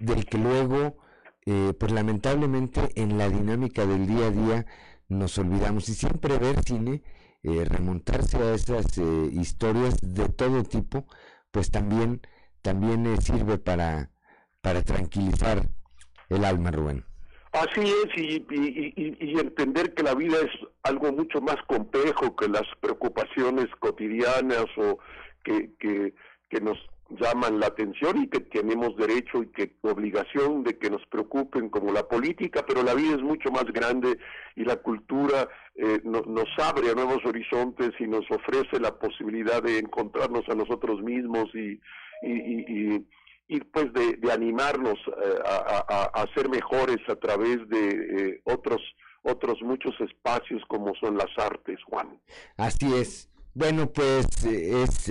del 0.00 0.26
que 0.26 0.38
luego, 0.38 0.98
eh, 1.46 1.72
pues 1.78 1.92
lamentablemente 1.92 2.92
en 2.94 3.18
la 3.18 3.28
dinámica 3.28 3.86
del 3.86 4.06
día 4.06 4.26
a 4.26 4.30
día 4.30 4.66
nos 5.08 5.38
olvidamos 5.38 5.88
y 5.88 5.94
siempre 5.94 6.38
ver 6.38 6.62
cine, 6.64 7.02
eh, 7.42 7.64
remontarse 7.64 8.36
a 8.36 8.54
esas 8.54 8.98
historias 9.32 9.96
de 10.02 10.28
todo 10.28 10.62
tipo, 10.64 11.06
pues 11.50 11.70
también, 11.70 12.20
también 12.62 13.20
sirve 13.22 13.58
para, 13.58 14.10
para 14.60 14.82
tranquilizar 14.82 15.68
el 16.28 16.44
alma, 16.44 16.70
Rubén. 16.70 17.07
Así 17.52 17.80
es, 17.80 18.16
y, 18.16 18.44
y, 18.50 19.38
entender 19.38 19.94
que 19.94 20.02
la 20.02 20.14
vida 20.14 20.36
es 20.38 20.50
algo 20.82 21.12
mucho 21.12 21.40
más 21.40 21.56
complejo 21.66 22.36
que 22.36 22.46
las 22.46 22.66
preocupaciones 22.80 23.66
cotidianas 23.80 24.66
o 24.76 24.98
que, 25.42 25.70
que, 25.78 26.12
que 26.50 26.60
nos 26.60 26.78
llaman 27.10 27.58
la 27.58 27.68
atención 27.68 28.22
y 28.22 28.28
que 28.28 28.40
tenemos 28.40 28.94
derecho 28.96 29.42
y 29.42 29.46
que 29.46 29.74
obligación 29.80 30.62
de 30.62 30.78
que 30.78 30.90
nos 30.90 31.04
preocupen 31.06 31.70
como 31.70 31.90
la 31.90 32.06
política, 32.06 32.64
pero 32.66 32.82
la 32.82 32.94
vida 32.94 33.14
es 33.14 33.22
mucho 33.22 33.50
más 33.50 33.64
grande 33.64 34.18
y 34.54 34.64
la 34.64 34.76
cultura 34.76 35.48
eh, 35.74 36.02
nos 36.04 36.48
abre 36.58 36.90
a 36.90 36.94
nuevos 36.94 37.24
horizontes 37.24 37.92
y 37.98 38.06
nos 38.06 38.30
ofrece 38.30 38.78
la 38.78 38.94
posibilidad 38.98 39.62
de 39.62 39.78
encontrarnos 39.78 40.46
a 40.50 40.54
nosotros 40.54 41.00
mismos 41.00 41.48
y, 41.54 41.80
y, 42.22 42.96
y 42.96 43.06
pues 43.72 43.92
de, 43.92 44.30
animarnos 44.30 44.98
eh, 45.06 45.38
a, 45.44 46.26
ser 46.34 46.48
mejores 46.48 46.98
a 47.08 47.16
través 47.16 47.66
de 47.68 47.88
eh, 47.88 48.42
otros 48.44 48.80
otros 49.22 49.58
muchos 49.62 49.94
espacios 50.00 50.62
como 50.68 50.94
son 50.94 51.16
las 51.18 51.30
artes, 51.36 51.78
Juan. 51.86 52.20
Así 52.56 52.94
es. 52.94 53.28
Bueno, 53.52 53.90
pues 53.92 54.26
eh, 54.46 54.84
es 54.84 55.10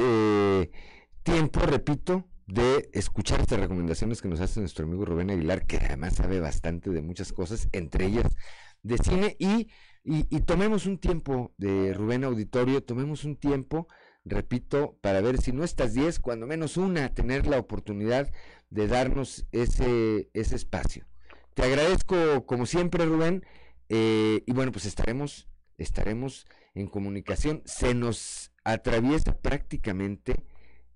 tiempo, 1.23 1.59
repito, 1.59 2.23
de 2.47 2.89
escuchar 2.93 3.41
estas 3.41 3.59
recomendaciones 3.59 4.21
que 4.21 4.29
nos 4.29 4.39
hace 4.39 4.59
nuestro 4.61 4.85
amigo 4.85 5.05
Rubén 5.05 5.29
Aguilar, 5.29 5.65
que 5.65 5.77
además 5.77 6.15
sabe 6.15 6.39
bastante 6.39 6.89
de 6.89 7.01
muchas 7.01 7.33
cosas, 7.33 7.67
entre 7.73 8.05
ellas 8.05 8.35
de 8.81 8.97
cine, 8.97 9.35
y, 9.39 9.67
y, 10.03 10.25
y 10.35 10.41
tomemos 10.41 10.85
un 10.85 10.97
tiempo 10.97 11.53
de 11.57 11.93
Rubén 11.93 12.23
Auditorio, 12.23 12.81
tomemos 12.81 13.25
un 13.25 13.35
tiempo 13.35 13.87
repito, 14.29 14.97
para 15.01 15.21
ver 15.21 15.39
si 15.41 15.51
no 15.51 15.63
estas 15.63 15.93
10, 15.93 16.19
cuando 16.19 16.47
menos 16.47 16.77
una, 16.77 17.13
tener 17.13 17.47
la 17.47 17.59
oportunidad 17.59 18.31
de 18.69 18.87
darnos 18.87 19.45
ese, 19.51 20.29
ese 20.33 20.55
espacio. 20.55 21.05
Te 21.53 21.63
agradezco 21.63 22.45
como 22.45 22.65
siempre, 22.65 23.05
Rubén, 23.05 23.43
eh, 23.89 24.43
y 24.45 24.53
bueno, 24.53 24.71
pues 24.71 24.85
estaremos, 24.85 25.47
estaremos 25.77 26.45
en 26.75 26.87
comunicación. 26.87 27.63
Se 27.65 27.93
nos 27.93 28.51
atraviesa 28.63 29.37
prácticamente 29.37 30.35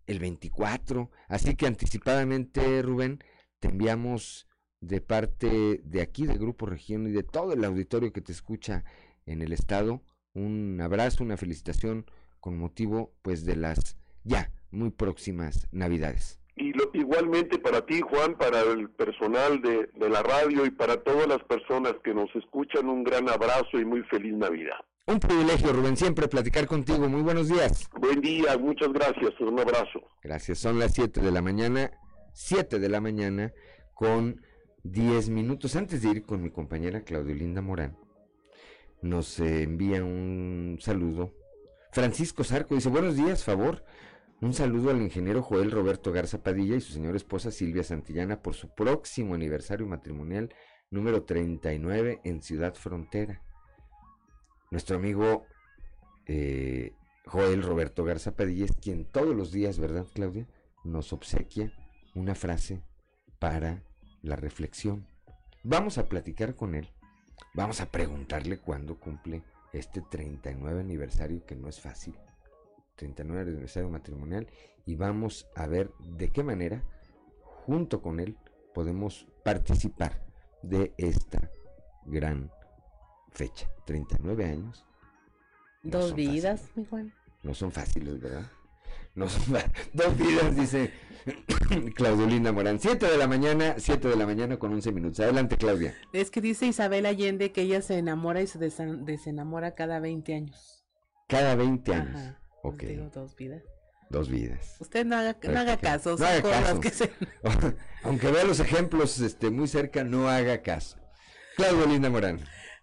el 0.06 0.20
24, 0.20 1.10
así 1.28 1.56
que 1.56 1.68
anticipadamente, 1.68 2.82
Rubén, 2.82 3.24
te 3.60 3.70
enviamos 3.70 4.48
de 4.82 5.00
parte 5.00 5.82
de 5.84 6.02
aquí, 6.02 6.26
del 6.26 6.40
Grupo 6.40 6.66
Región 6.66 7.08
y 7.08 7.12
de 7.12 7.24
todo 7.24 7.54
el 7.54 7.64
auditorio 7.64 8.12
que 8.12 8.22
te 8.22 8.32
escucha 8.32 8.84
en 9.26 9.42
el 9.42 9.54
estado, 9.54 10.04
un 10.34 10.80
abrazo, 10.82 11.24
una 11.24 11.38
felicitación 11.38 12.06
con 12.42 12.58
motivo 12.58 13.14
pues 13.22 13.46
de 13.46 13.56
las 13.56 13.98
ya 14.26 14.52
muy 14.72 14.90
próximas 14.90 15.68
Navidades. 15.72 16.40
Y 16.58 16.74
lo, 16.74 16.92
igualmente 16.94 17.58
para 17.60 17.86
ti, 17.86 18.02
Juan, 18.02 18.38
para 18.38 18.62
el 18.62 18.90
personal 18.90 19.62
de, 19.62 19.90
de 19.96 20.10
la 20.10 20.22
radio 20.22 20.66
y 20.66 20.72
para 20.72 21.02
todas 21.02 21.28
las 21.28 21.42
personas 21.46 21.94
que 22.04 22.14
nos 22.14 22.30
escuchan, 22.36 22.90
un 22.90 23.04
gran 23.04 23.30
abrazo 23.30 23.80
y 23.80 23.86
muy 23.86 24.04
feliz 24.04 24.34
Navidad. 24.34 24.76
Un 25.08 25.20
privilegio, 25.20 25.74
Rubén, 25.74 25.98
siempre 25.98 26.28
platicar 26.28 26.68
contigo. 26.68 27.10
Muy 27.10 27.22
buenos 27.22 27.50
días. 27.50 27.90
Buen 28.00 28.22
día, 28.22 28.58
muchas 28.58 28.94
gracias. 28.94 29.32
Un 29.40 29.60
abrazo. 29.60 30.02
Gracias. 30.22 30.60
Son 30.60 30.78
las 30.78 30.94
7 30.94 31.22
de 31.22 31.32
la 31.32 31.42
mañana, 31.42 31.92
7 32.34 32.80
de 32.80 32.90
la 32.90 33.02
mañana 33.02 33.52
con 33.94 34.42
10 34.84 35.30
minutos. 35.30 35.76
Antes 35.76 36.04
de 36.04 36.10
ir 36.10 36.24
con 36.24 36.44
mi 36.44 36.52
compañera 36.52 37.02
Claudio 37.02 37.34
Linda 37.34 37.62
Morán, 37.62 37.98
nos 39.02 39.40
envía 39.40 40.04
un 40.04 40.78
saludo 40.80 41.34
Francisco 41.92 42.46
Zarco 42.46 42.74
dice, 42.74 42.88
buenos 42.88 43.18
días, 43.18 43.44
favor. 43.44 43.84
Un 44.40 44.54
saludo 44.54 44.92
al 44.92 45.02
ingeniero 45.02 45.44
Joel 45.44 45.72
Roberto 45.72 46.14
Garza 46.14 46.42
Padilla 46.42 46.78
y 46.78 46.82
su 46.82 46.94
señora 46.94 47.18
esposa 47.18 47.52
Silvia 47.52 47.84
Santillana 47.84 48.42
por 48.42 48.54
su 48.54 48.74
próximo 48.74 49.36
aniversario 49.36 49.86
matrimonial 49.86 50.56
número 50.90 51.24
39 51.24 52.22
en 52.24 52.42
Ciudad 52.42 52.76
Frontera. 52.76 53.44
Nuestro 54.72 54.96
amigo 54.96 55.46
eh, 56.28 56.94
Joel 57.26 57.62
Roberto 57.62 58.06
Garza 58.06 58.38
Padilla 58.38 58.66
es 58.66 58.72
quien 58.72 59.04
todos 59.04 59.36
los 59.36 59.52
días, 59.52 59.78
¿verdad, 59.78 60.06
Claudia? 60.14 60.48
Nos 60.86 61.12
obsequia 61.12 61.74
una 62.16 62.36
frase 62.36 62.82
para 63.38 63.84
la 64.22 64.38
reflexión. 64.38 65.08
Vamos 65.62 65.98
a 65.98 66.08
platicar 66.08 66.56
con 66.56 66.74
él. 66.74 66.90
Vamos 67.54 67.82
a 67.82 67.92
preguntarle 67.92 68.60
cuándo 68.60 68.98
cumple 68.98 69.44
este 69.74 70.02
39 70.02 70.80
aniversario 70.82 71.46
que 71.46 71.56
no 71.56 71.70
es 71.70 71.80
fácil, 71.80 72.18
39 72.96 73.52
aniversario 73.52 73.90
matrimonial, 73.90 74.48
y 74.86 74.96
vamos 74.96 75.48
a 75.56 75.68
ver 75.68 75.92
de 76.00 76.30
qué 76.30 76.44
manera, 76.44 76.84
junto 77.44 78.02
con 78.02 78.20
él, 78.20 78.38
podemos 78.74 79.28
participar 79.44 80.22
de 80.62 80.94
esta 80.98 81.52
gran 82.06 82.52
fecha. 83.32 83.70
39 83.86 84.46
años. 84.46 84.86
Dos 85.84 86.14
vidas, 86.14 86.70
mi 86.76 86.86
Juan. 86.86 87.14
No 87.44 87.54
son 87.54 87.72
fáciles, 87.72 88.20
¿verdad? 88.20 88.52
Dos 89.94 90.18
vidas, 90.18 90.56
dice 90.56 90.92
Claudio 91.96 92.26
Linda 92.28 92.52
Morán. 92.52 92.80
7 92.80 93.06
de 93.06 93.18
la 93.18 93.28
mañana, 93.28 93.76
7 93.78 94.08
de 94.08 94.16
la 94.16 94.26
mañana 94.26 94.58
con 94.58 94.74
11 94.74 94.92
minutos. 94.92 95.20
Adelante, 95.20 95.58
Claudia. 95.58 95.96
Es 96.14 96.32
que 96.32 96.42
dice 96.42 96.66
Isabel 96.66 97.06
Allende 97.06 97.52
que 97.52 97.62
ella 97.62 97.82
se 97.82 97.98
enamora 97.98 98.42
y 98.42 98.48
se 98.48 98.60
desenamora 98.60 99.76
cada 99.76 100.00
20 100.00 100.34
años. 100.34 100.84
Cada 101.28 101.56
20 101.56 101.94
años. 101.94 102.16
Ajá. 102.16 102.40
Ok. 102.64 102.84
dos 103.14 103.36
vidas. 103.36 103.64
Dos 104.10 104.30
vidas. 104.30 104.76
Usted 104.80 105.06
no 105.06 105.16
haga, 105.16 105.38
no 105.42 105.60
haga 105.60 105.78
caso. 105.78 106.18
No 106.18 106.26
haga 106.26 106.80
caso. 106.80 107.06
Aunque 108.04 108.32
vea 108.32 108.44
los 108.44 108.60
ejemplos 108.60 109.20
este, 109.20 109.50
muy 109.50 109.68
cerca, 109.68 110.04
no 110.04 110.28
haga 110.28 110.62
caso. 110.62 110.98
Claudio 111.56 111.86
Linda 111.86 112.10
Morán. 112.10 112.40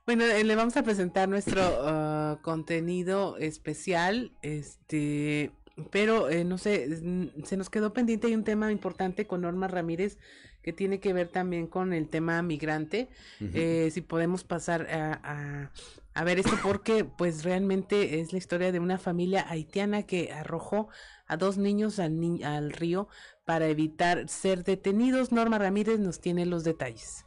Bueno, 0.06 0.24
eh, 0.24 0.42
le 0.42 0.56
vamos 0.56 0.74
a 0.78 0.82
presentar 0.82 1.28
nuestro 1.28 1.60
uh, 1.60 2.40
contenido 2.40 3.36
especial. 3.36 4.32
Este, 4.40 5.52
pero 5.90 6.28
eh, 6.28 6.44
no 6.44 6.58
sé, 6.58 7.00
se 7.44 7.56
nos 7.56 7.70
quedó 7.70 7.92
pendiente 7.92 8.26
hay 8.26 8.34
un 8.34 8.44
tema 8.44 8.72
importante 8.72 9.26
con 9.26 9.42
Norma 9.42 9.68
Ramírez 9.68 10.18
que 10.62 10.72
tiene 10.72 11.00
que 11.00 11.12
ver 11.12 11.28
también 11.28 11.66
con 11.66 11.92
el 11.92 12.08
tema 12.08 12.42
migrante. 12.42 13.08
eh, 13.40 13.90
si 13.92 14.00
podemos 14.00 14.44
pasar 14.44 14.86
a, 14.90 15.70
a, 16.14 16.24
ver 16.24 16.40
esto 16.40 16.58
porque 16.62 17.04
pues 17.04 17.44
realmente 17.44 18.20
es 18.20 18.32
la 18.32 18.38
historia 18.38 18.72
de 18.72 18.80
una 18.80 18.98
familia 18.98 19.46
haitiana 19.48 20.02
que 20.02 20.32
arrojó 20.32 20.88
a 21.26 21.36
dos 21.36 21.58
niños 21.58 21.98
al, 21.98 22.18
al 22.44 22.72
río 22.72 23.08
para 23.44 23.68
evitar 23.68 24.28
ser 24.28 24.64
detenidos. 24.64 25.32
Norma 25.32 25.58
Ramírez 25.58 26.00
nos 26.00 26.20
tiene 26.20 26.44
los 26.44 26.64
detalles. 26.64 27.24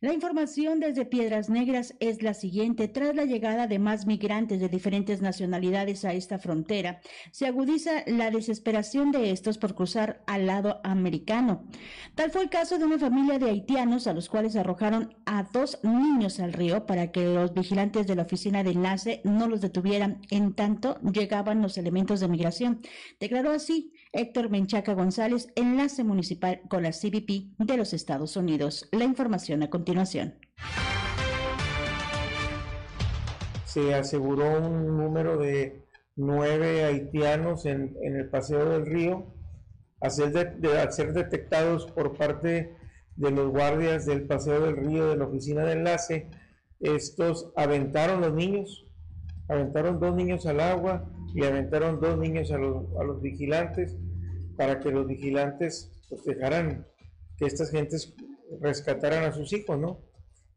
La 0.00 0.14
información 0.14 0.78
desde 0.78 1.04
Piedras 1.04 1.50
Negras 1.50 1.92
es 1.98 2.22
la 2.22 2.32
siguiente. 2.32 2.86
Tras 2.86 3.16
la 3.16 3.24
llegada 3.24 3.66
de 3.66 3.80
más 3.80 4.06
migrantes 4.06 4.60
de 4.60 4.68
diferentes 4.68 5.22
nacionalidades 5.22 6.04
a 6.04 6.12
esta 6.12 6.38
frontera, 6.38 7.00
se 7.32 7.48
agudiza 7.48 8.04
la 8.06 8.30
desesperación 8.30 9.10
de 9.10 9.32
estos 9.32 9.58
por 9.58 9.74
cruzar 9.74 10.22
al 10.28 10.46
lado 10.46 10.80
americano. 10.84 11.64
Tal 12.14 12.30
fue 12.30 12.42
el 12.42 12.48
caso 12.48 12.78
de 12.78 12.84
una 12.84 13.00
familia 13.00 13.40
de 13.40 13.50
haitianos 13.50 14.06
a 14.06 14.14
los 14.14 14.28
cuales 14.28 14.54
arrojaron 14.54 15.16
a 15.26 15.42
dos 15.52 15.80
niños 15.82 16.38
al 16.38 16.52
río 16.52 16.86
para 16.86 17.10
que 17.10 17.24
los 17.24 17.52
vigilantes 17.52 18.06
de 18.06 18.14
la 18.14 18.22
oficina 18.22 18.62
de 18.62 18.70
enlace 18.70 19.20
no 19.24 19.48
los 19.48 19.60
detuvieran 19.60 20.20
en 20.30 20.54
tanto 20.54 21.00
llegaban 21.10 21.60
los 21.60 21.76
elementos 21.76 22.20
de 22.20 22.28
migración. 22.28 22.82
Declaró 23.18 23.50
así 23.50 23.92
Héctor 24.12 24.48
Menchaca 24.48 24.94
González, 24.94 25.48
enlace 25.54 26.02
municipal 26.02 26.62
con 26.68 26.82
la 26.82 26.92
CBP 26.92 27.56
de 27.58 27.76
los 27.76 27.92
Estados 27.92 28.36
Unidos. 28.36 28.88
La 28.90 29.04
información 29.04 29.62
a 29.62 29.70
continuación. 29.70 30.34
Se 33.64 33.94
aseguró 33.94 34.66
un 34.66 34.96
número 34.96 35.36
de 35.36 35.84
nueve 36.16 36.84
haitianos 36.84 37.66
en, 37.66 37.94
el 38.02 38.28
paseo 38.30 38.70
del 38.70 38.86
río, 38.86 39.26
a 40.00 40.08
ser, 40.08 40.32
ser 40.90 41.12
detectados 41.12 41.86
por 41.92 42.16
parte 42.16 42.74
de 43.16 43.30
los 43.30 43.50
guardias 43.50 44.06
del 44.06 44.26
paseo 44.26 44.60
del 44.60 44.76
río 44.76 45.10
de 45.10 45.16
la 45.16 45.26
oficina 45.26 45.64
de 45.64 45.72
enlace. 45.72 46.30
Estos 46.80 47.52
aventaron 47.56 48.22
los 48.22 48.32
niños, 48.32 48.86
aventaron 49.48 50.00
dos 50.00 50.14
niños 50.16 50.46
al 50.46 50.60
agua 50.60 51.12
y 51.34 51.44
aventaron 51.44 52.00
dos 52.00 52.18
niños 52.18 52.50
a 52.52 52.58
los, 52.58 52.86
a 52.98 53.04
los 53.04 53.20
vigilantes 53.20 53.96
para 54.56 54.80
que 54.80 54.90
los 54.90 55.06
vigilantes 55.06 55.92
pues, 56.08 56.24
dejaran 56.24 56.86
que 57.36 57.46
estas 57.46 57.70
gentes 57.70 58.14
rescataran 58.60 59.24
a 59.24 59.32
sus 59.32 59.52
hijos, 59.52 59.78
¿no? 59.78 60.00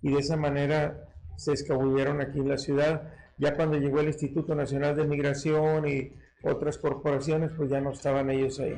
Y 0.01 0.11
de 0.11 0.19
esa 0.19 0.37
manera 0.37 1.07
se 1.37 1.53
escabulleron 1.53 2.21
aquí 2.21 2.39
en 2.39 2.49
la 2.49 2.57
ciudad. 2.57 3.13
Ya 3.37 3.55
cuando 3.55 3.77
llegó 3.77 3.99
el 3.99 4.07
Instituto 4.07 4.55
Nacional 4.55 4.95
de 4.95 5.05
Migración 5.05 5.87
y 5.87 6.13
otras 6.43 6.77
corporaciones, 6.77 7.51
pues 7.55 7.69
ya 7.69 7.81
no 7.81 7.91
estaban 7.91 8.29
ellos 8.29 8.59
ahí. 8.59 8.75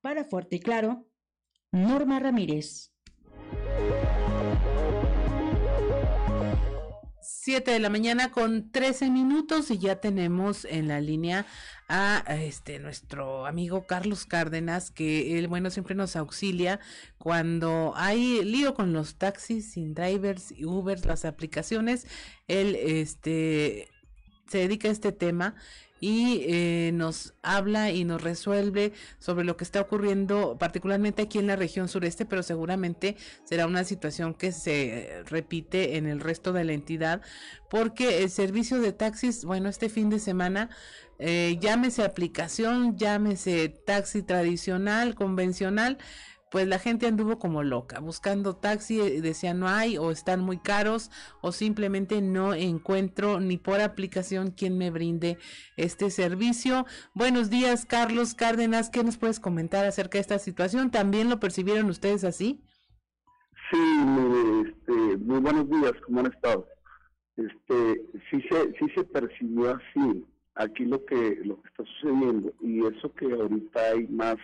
Para 0.00 0.24
Fuerte 0.24 0.56
y 0.56 0.60
Claro, 0.60 1.06
Norma 1.70 2.18
Ramírez. 2.18 2.91
7 7.44 7.72
de 7.72 7.80
la 7.80 7.90
mañana 7.90 8.30
con 8.30 8.70
13 8.70 9.10
minutos 9.10 9.72
y 9.72 9.78
ya 9.78 9.96
tenemos 9.96 10.64
en 10.64 10.86
la 10.86 11.00
línea 11.00 11.44
a 11.88 12.22
este 12.36 12.78
nuestro 12.78 13.46
amigo 13.46 13.84
Carlos 13.84 14.26
Cárdenas 14.26 14.92
que 14.92 15.36
él 15.40 15.48
bueno 15.48 15.68
siempre 15.70 15.96
nos 15.96 16.14
auxilia 16.14 16.78
cuando 17.18 17.94
hay 17.96 18.44
lío 18.44 18.74
con 18.74 18.92
los 18.92 19.16
taxis 19.16 19.72
sin 19.72 19.92
drivers 19.92 20.52
y 20.52 20.62
las 21.04 21.24
aplicaciones. 21.24 22.06
Él 22.46 22.76
este 22.76 23.88
se 24.46 24.58
dedica 24.58 24.86
a 24.86 24.92
este 24.92 25.10
tema 25.10 25.56
y 26.02 26.42
eh, 26.48 26.90
nos 26.92 27.32
habla 27.42 27.92
y 27.92 28.02
nos 28.02 28.20
resuelve 28.20 28.92
sobre 29.20 29.44
lo 29.44 29.56
que 29.56 29.62
está 29.62 29.80
ocurriendo 29.80 30.58
particularmente 30.58 31.22
aquí 31.22 31.38
en 31.38 31.46
la 31.46 31.54
región 31.54 31.86
sureste, 31.86 32.26
pero 32.26 32.42
seguramente 32.42 33.16
será 33.44 33.68
una 33.68 33.84
situación 33.84 34.34
que 34.34 34.50
se 34.50 35.22
repite 35.26 35.96
en 35.96 36.08
el 36.08 36.18
resto 36.18 36.52
de 36.52 36.64
la 36.64 36.72
entidad, 36.72 37.22
porque 37.70 38.24
el 38.24 38.30
servicio 38.30 38.80
de 38.80 38.92
taxis, 38.92 39.44
bueno, 39.44 39.68
este 39.68 39.88
fin 39.88 40.10
de 40.10 40.18
semana, 40.18 40.70
eh, 41.20 41.56
llámese 41.60 42.02
aplicación, 42.02 42.96
llámese 42.96 43.68
taxi 43.68 44.24
tradicional, 44.24 45.14
convencional, 45.14 45.98
pues 46.52 46.68
la 46.68 46.78
gente 46.78 47.06
anduvo 47.06 47.38
como 47.38 47.62
loca, 47.62 47.98
buscando 48.00 48.54
taxi, 48.54 49.00
eh, 49.00 49.22
decía 49.22 49.54
no 49.54 49.68
hay, 49.68 49.96
o 49.96 50.10
están 50.10 50.40
muy 50.40 50.58
caros, 50.58 51.10
o 51.40 51.50
simplemente 51.50 52.20
no 52.20 52.52
encuentro 52.52 53.40
ni 53.40 53.56
por 53.56 53.80
aplicación 53.80 54.50
quien 54.50 54.76
me 54.76 54.90
brinde 54.90 55.38
este 55.78 56.10
servicio. 56.10 56.84
Buenos 57.14 57.48
días, 57.48 57.86
Carlos 57.86 58.34
Cárdenas, 58.34 58.90
¿qué 58.90 59.02
nos 59.02 59.16
puedes 59.16 59.40
comentar 59.40 59.86
acerca 59.86 60.18
de 60.18 60.20
esta 60.20 60.38
situación? 60.38 60.90
¿También 60.90 61.30
lo 61.30 61.40
percibieron 61.40 61.88
ustedes 61.88 62.22
así? 62.22 62.62
Sí, 63.70 63.78
este, 64.66 65.16
muy 65.16 65.40
buenos 65.40 65.70
días, 65.70 65.92
¿cómo 66.04 66.20
han 66.20 66.26
estado? 66.26 66.68
Este, 67.38 68.04
sí 68.30 68.42
se, 68.50 68.72
sí 68.78 68.92
se 68.94 69.04
percibió 69.04 69.70
así, 69.70 70.26
aquí 70.56 70.84
lo 70.84 71.02
que, 71.06 71.40
lo 71.44 71.62
que 71.62 71.68
está 71.70 71.84
sucediendo, 71.84 72.52
y 72.60 72.84
eso 72.84 73.10
que 73.14 73.24
ahorita 73.24 73.80
hay 73.92 74.06
más 74.08 74.36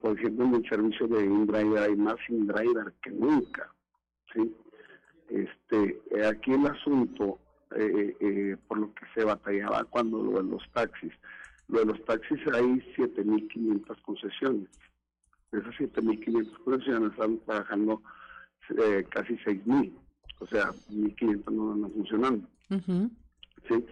por 0.00 0.18
ejemplo, 0.18 0.44
en 0.44 0.54
el 0.56 0.68
servicio 0.68 1.08
de 1.08 1.24
InDriver 1.24 1.82
hay 1.82 1.96
más 1.96 2.16
InDriver 2.28 2.92
que 3.02 3.10
nunca. 3.10 3.70
¿sí? 4.32 4.54
Este, 5.28 6.00
eh, 6.10 6.26
aquí 6.26 6.52
el 6.52 6.66
asunto, 6.66 7.38
eh, 7.74 8.16
eh, 8.20 8.56
por 8.68 8.78
lo 8.78 8.94
que 8.94 9.04
se 9.14 9.24
batallaba 9.24 9.84
cuando 9.84 10.22
lo 10.22 10.42
de 10.42 10.50
los 10.50 10.62
taxis, 10.72 11.12
lo 11.68 11.80
de 11.80 11.86
los 11.86 12.04
taxis 12.04 12.38
hay 12.52 12.64
7.500 12.96 14.02
concesiones. 14.02 14.68
De 15.50 15.60
esas 15.60 15.74
7.500 15.74 16.64
concesiones 16.64 17.12
están 17.12 17.38
trabajando 17.40 18.02
casi 19.10 19.34
6.000. 19.38 19.92
O 20.40 20.46
sea, 20.46 20.70
1.500 20.90 21.52
no 21.52 21.68
van 21.68 21.92
funcionando. 21.92 22.48
¿sí? 22.68 23.84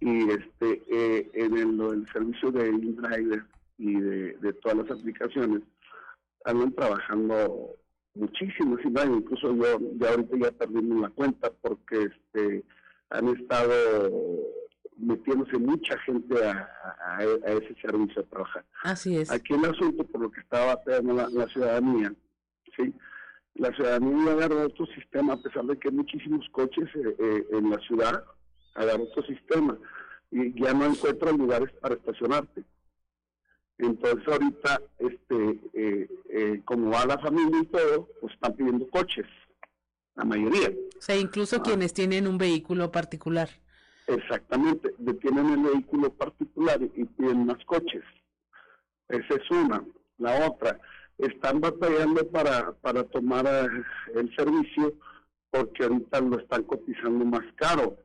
Y 0.00 0.30
este, 0.30 1.44
en 1.44 1.56
el, 1.56 1.76
lo 1.76 1.92
del 1.92 2.06
servicio 2.12 2.52
de 2.52 2.68
InDriver, 2.68 3.44
y 3.78 4.00
de, 4.00 4.52
todas 4.62 4.78
las 4.78 4.98
aplicaciones 4.98 5.62
andan 6.44 6.72
trabajando 6.74 7.74
muchísimo, 8.14 8.78
incluso 8.82 9.54
yo 9.54 9.78
ya 9.98 10.10
ahorita 10.10 10.36
ya 10.38 10.52
perdimos 10.52 11.02
la 11.02 11.10
cuenta 11.10 11.50
porque 11.60 12.04
este 12.04 12.64
han 13.10 13.28
estado 13.28 13.72
metiéndose 14.96 15.58
mucha 15.58 15.98
gente 16.00 16.34
a, 16.44 17.22
ese 17.22 17.74
servicio 17.80 18.22
a 18.22 18.24
trabajar. 18.24 18.64
Así 18.82 19.16
es. 19.16 19.30
Aquí 19.30 19.54
el 19.54 19.64
asunto, 19.64 20.04
por 20.04 20.22
lo 20.22 20.30
que 20.30 20.40
estaba 20.40 20.82
pegando 20.82 21.14
la, 21.14 21.46
ciudadanía, 21.48 22.12
¿sí? 22.76 22.92
La 23.54 23.70
ciudadanía 23.72 24.32
agarró 24.32 24.66
otro 24.66 24.86
sistema, 24.86 25.34
a 25.34 25.42
pesar 25.42 25.64
de 25.64 25.78
que 25.78 25.88
hay 25.88 25.94
muchísimos 25.94 26.48
coches 26.50 26.88
eh, 26.94 27.16
eh, 27.18 27.46
en 27.52 27.70
la 27.70 27.78
ciudad, 27.80 28.24
agarró 28.74 29.04
otro 29.04 29.22
sistema 29.24 29.78
y 30.30 30.60
ya 30.60 30.72
no 30.74 30.86
encuentran 30.86 31.38
lugares 31.38 31.70
para 31.80 31.94
estacionarte. 31.94 32.64
Entonces 33.78 34.26
ahorita, 34.26 34.80
este, 34.98 35.60
eh, 35.74 36.08
eh, 36.30 36.62
como 36.64 36.90
va 36.90 37.04
la 37.06 37.18
familia 37.18 37.60
y 37.62 37.66
todo, 37.66 38.08
pues 38.20 38.32
están 38.34 38.54
pidiendo 38.54 38.88
coches, 38.88 39.26
la 40.14 40.24
mayoría. 40.24 40.70
O 40.70 41.00
sea, 41.00 41.16
incluso 41.16 41.56
ah. 41.56 41.62
quienes 41.62 41.92
tienen 41.92 42.26
un 42.26 42.38
vehículo 42.38 42.90
particular. 42.90 43.50
Exactamente, 44.06 44.94
tienen 45.20 45.50
el 45.50 45.62
vehículo 45.62 46.12
particular 46.12 46.80
y 46.80 47.04
piden 47.04 47.46
más 47.46 47.62
coches. 47.66 48.04
Esa 49.08 49.34
es 49.34 49.50
una. 49.50 49.84
La 50.18 50.48
otra, 50.48 50.80
están 51.18 51.60
batallando 51.60 52.26
para, 52.28 52.72
para 52.72 53.04
tomar 53.04 53.46
eh, 53.46 53.82
el 54.14 54.34
servicio 54.36 54.94
porque 55.50 55.84
ahorita 55.84 56.20
lo 56.20 56.38
están 56.38 56.62
cotizando 56.64 57.24
más 57.24 57.44
caro 57.56 57.96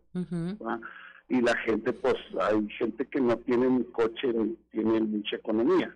y 1.32 1.39
la 1.39 1.55
gente, 1.59 1.93
pues 1.93 2.17
hay 2.41 2.67
gente 2.71 3.07
que 3.07 3.21
no 3.21 3.38
tiene 3.38 3.86
coche 3.93 4.34
ni 4.34 4.53
tiene 4.69 4.99
mucha 4.99 5.38
economía. 5.38 5.95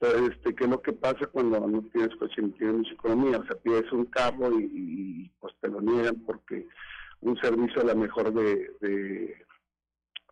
Entonces, 0.00 0.30
este, 0.30 0.54
¿qué 0.54 0.64
es 0.64 0.70
lo 0.70 0.80
que 0.80 0.94
pasa 0.94 1.26
cuando 1.26 1.60
no 1.60 1.82
tienes 1.92 2.16
coche 2.16 2.40
ni 2.40 2.52
tienes 2.52 2.76
mucha 2.76 2.94
economía? 2.94 3.38
O 3.38 3.44
sea, 3.44 3.56
pides 3.56 3.92
un 3.92 4.06
carro 4.06 4.58
y, 4.58 5.30
pues 5.38 5.54
te 5.60 5.68
lo 5.68 5.82
niegan 5.82 6.16
porque 6.24 6.66
un 7.20 7.36
servicio 7.42 7.82
a 7.82 7.84
lo 7.84 7.94
mejor 7.94 8.32
de, 8.32 9.36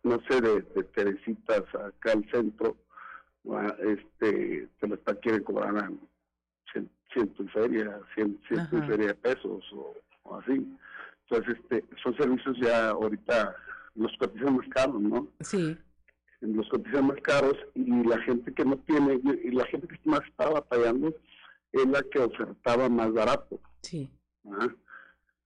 no 0.01 0.19
sé, 0.27 0.41
de, 0.41 0.61
de 0.61 0.83
Teresitas 0.83 1.63
acá 1.75 2.13
al 2.13 2.27
centro, 2.31 2.75
este 3.85 4.67
te 4.79 4.87
lo 4.87 4.95
está 4.95 5.13
quieren 5.19 5.43
cobrar 5.43 5.77
a 5.77 5.91
ciento 7.11 7.43
y 7.43 7.47
feria, 7.49 8.01
ciento, 8.15 8.41
y 8.51 8.81
feria 8.87 9.07
de 9.09 9.15
pesos 9.15 9.63
o 10.23 10.37
así. 10.37 10.75
Entonces, 11.33 11.63
este, 11.63 11.83
son 12.03 12.15
servicios 12.15 12.55
ya 12.61 12.89
ahorita 12.89 13.55
los 13.95 14.15
cotizan 14.17 14.55
más 14.55 14.67
caros, 14.69 15.01
¿no? 15.01 15.27
Sí. 15.39 15.75
Los 16.41 16.69
cotizan 16.69 17.07
más 17.07 17.19
caros 17.21 17.55
y 17.73 18.03
la 18.03 18.19
gente 18.19 18.53
que 18.53 18.63
no 18.63 18.77
tiene, 18.79 19.19
y 19.43 19.51
la 19.51 19.65
gente 19.65 19.87
que 19.87 19.97
más 20.03 20.21
está 20.29 20.49
batallando 20.49 21.11
es 21.71 21.87
la 21.87 22.03
que 22.03 22.19
ofertaba 22.19 22.87
más 22.87 23.11
barato. 23.13 23.59
Sí. 23.81 24.11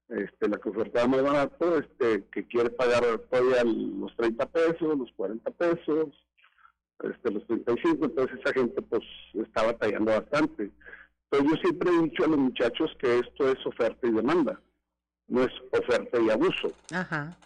Este, 0.10 0.50
la 0.50 0.58
que 0.58 0.70
ofertaba 0.70 1.08
más 1.08 1.24
barato, 1.24 1.78
este, 1.78 2.26
que 2.34 2.46
quiere 2.48 2.70
pagar 2.70 3.04
todavía 3.30 3.64
los 3.64 4.14
30 4.18 4.46
pesos, 4.50 4.98
los 4.98 5.12
40 5.14 5.52
pesos, 5.52 6.08
este, 7.02 7.32
los 7.32 7.48
35, 7.48 8.06
entonces 8.06 8.40
esa 8.44 8.54
gente 8.54 8.82
pues 8.82 9.04
está 9.36 9.64
batallando 9.64 10.12
bastante. 10.12 10.70
Entonces 11.30 11.50
yo 11.50 11.62
siempre 11.64 11.92
he 11.92 12.04
dicho 12.04 12.26
a 12.26 12.28
los 12.28 12.40
muchachos 12.40 12.92
que 13.00 13.20
esto 13.20 13.50
es 13.50 13.66
oferta 13.66 14.06
y 14.06 14.12
demanda 14.12 14.60
no 15.28 15.44
es 15.44 15.52
oferta 15.72 16.20
y 16.20 16.30
abuso. 16.30 16.72
Ajá. 16.94 17.38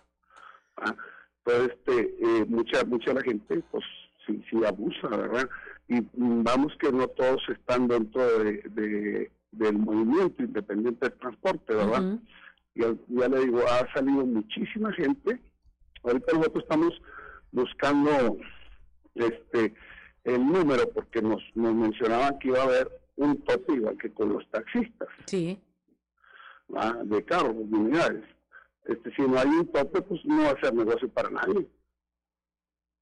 Ah, 0.77 0.95
pues 1.43 1.69
este, 1.69 2.15
eh, 2.21 2.45
mucha, 2.47 2.83
mucha 2.85 3.13
la 3.13 3.21
gente, 3.21 3.63
pues 3.71 3.83
sí, 4.25 4.43
sí 4.49 4.63
abusa, 4.65 5.07
¿verdad? 5.09 5.49
y 5.91 6.07
vamos 6.13 6.71
que 6.79 6.89
no 6.91 7.07
todos 7.09 7.41
están 7.49 7.87
dentro 7.87 8.39
de, 8.39 9.29
del 9.51 9.77
movimiento 9.77 10.41
independiente 10.41 11.09
del 11.09 11.19
transporte, 11.19 11.75
¿verdad? 11.75 12.17
ya, 12.75 12.93
ya 13.09 13.27
le 13.27 13.39
digo, 13.41 13.59
ha 13.67 13.93
salido 13.93 14.25
muchísima 14.25 14.93
gente. 14.93 15.41
Ahorita 16.03 16.33
nosotros 16.33 16.63
estamos 16.63 17.01
buscando 17.51 18.37
este 19.15 19.73
el 20.23 20.45
número 20.45 20.87
porque 20.93 21.21
nos, 21.21 21.43
nos 21.55 21.73
mencionaban 21.73 22.39
que 22.39 22.49
iba 22.49 22.59
a 22.59 22.63
haber 22.63 22.89
un 23.17 23.41
tope 23.43 23.73
igual 23.73 23.97
que 23.97 24.13
con 24.13 24.31
los 24.31 24.49
taxistas. 24.49 25.09
Sí. 25.25 25.59
De 27.05 27.25
carros, 27.25 27.55
de 27.55 27.77
unidades. 27.77 28.23
Este, 28.85 29.13
si 29.15 29.21
no 29.23 29.37
hay 29.39 29.47
un 29.47 29.71
tope, 29.71 30.01
pues 30.01 30.21
no 30.25 30.43
va 30.43 30.51
a 30.51 30.59
ser 30.59 30.73
negocio 30.73 31.09
para 31.09 31.29
nadie. 31.29 31.67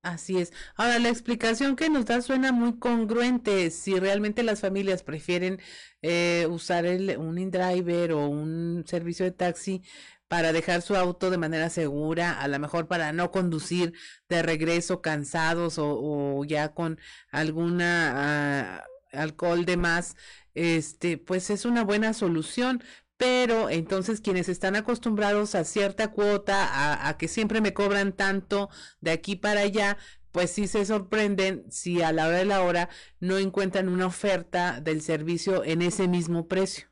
Así 0.01 0.37
es. 0.37 0.53
Ahora, 0.75 0.97
la 0.97 1.09
explicación 1.09 1.75
que 1.75 1.89
nos 1.89 2.05
da 2.05 2.21
suena 2.21 2.51
muy 2.53 2.79
congruente. 2.79 3.69
Si 3.69 3.99
realmente 3.99 4.43
las 4.43 4.61
familias 4.61 5.03
prefieren 5.03 5.59
eh, 6.01 6.47
usar 6.49 6.85
el, 6.85 7.17
un 7.17 7.37
InDriver 7.37 8.13
o 8.13 8.27
un 8.27 8.85
servicio 8.87 9.25
de 9.25 9.31
taxi 9.31 9.83
para 10.29 10.53
dejar 10.53 10.81
su 10.83 10.95
auto 10.95 11.29
de 11.31 11.37
manera 11.37 11.69
segura, 11.69 12.39
a 12.39 12.47
lo 12.47 12.59
mejor 12.59 12.87
para 12.87 13.11
no 13.11 13.31
conducir 13.31 13.93
de 14.29 14.41
regreso 14.43 15.01
cansados 15.01 15.75
o, 15.79 16.45
ya 16.45 16.73
con 16.73 16.99
alguna 17.31 18.77
ah, 18.77 18.85
alcohol 19.11 19.65
de 19.65 19.75
más, 19.77 20.15
este, 20.53 21.17
pues 21.17 21.49
es 21.49 21.65
una 21.65 21.83
buena 21.83 22.13
solución 22.13 22.83
pero 23.19 23.69
entonces 23.69 24.21
quienes 24.21 24.47
están 24.47 24.77
acostumbrados 24.77 25.53
a 25.53 25.65
cierta 25.65 26.09
cuota, 26.13 27.05
a, 27.05 27.17
que 27.17 27.27
siempre 27.27 27.59
me 27.59 27.73
cobran 27.73 28.13
tanto 28.13 28.69
de 29.01 29.11
aquí 29.11 29.35
para 29.35 29.59
allá, 29.59 29.97
pues 30.31 30.51
sí 30.51 30.67
se 30.67 30.85
sorprenden 30.85 31.69
si 31.69 32.01
a 32.01 32.13
la 32.13 32.29
hora 32.29 32.37
de 32.37 32.45
la 32.45 32.63
hora 32.63 32.87
no 33.19 33.37
encuentran 33.37 33.89
una 33.89 34.05
oferta 34.05 34.79
del 34.79 35.01
servicio 35.01 35.65
en 35.65 35.81
ese 35.81 36.07
mismo 36.07 36.47
precio. 36.47 36.87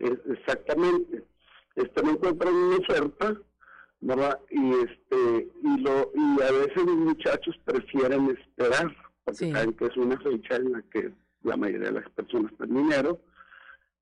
Exactamente. 0.00 1.22
Este, 1.76 2.02
no 2.02 2.10
encuentran 2.10 2.52
una 2.52 2.76
oferta, 2.78 3.40
¿verdad? 4.00 4.40
Y, 4.50 4.72
este, 4.72 5.52
y, 5.62 5.80
lo, 5.80 6.10
y 6.16 6.42
a 6.42 6.50
veces 6.50 6.84
los 6.84 6.96
muchachos 6.96 7.54
prefieren 7.64 8.36
esperar, 8.36 8.92
porque 9.22 9.52
saben 9.52 9.72
que 9.74 9.84
es 9.84 9.96
una 9.96 10.18
fecha 10.18 10.56
en 10.56 10.72
la 10.72 10.82
que 10.90 11.12
la 11.44 11.56
mayoría 11.56 11.90
de 11.90 12.00
las 12.00 12.10
personas 12.10 12.50
están 12.50 12.74
dinero 12.74 13.20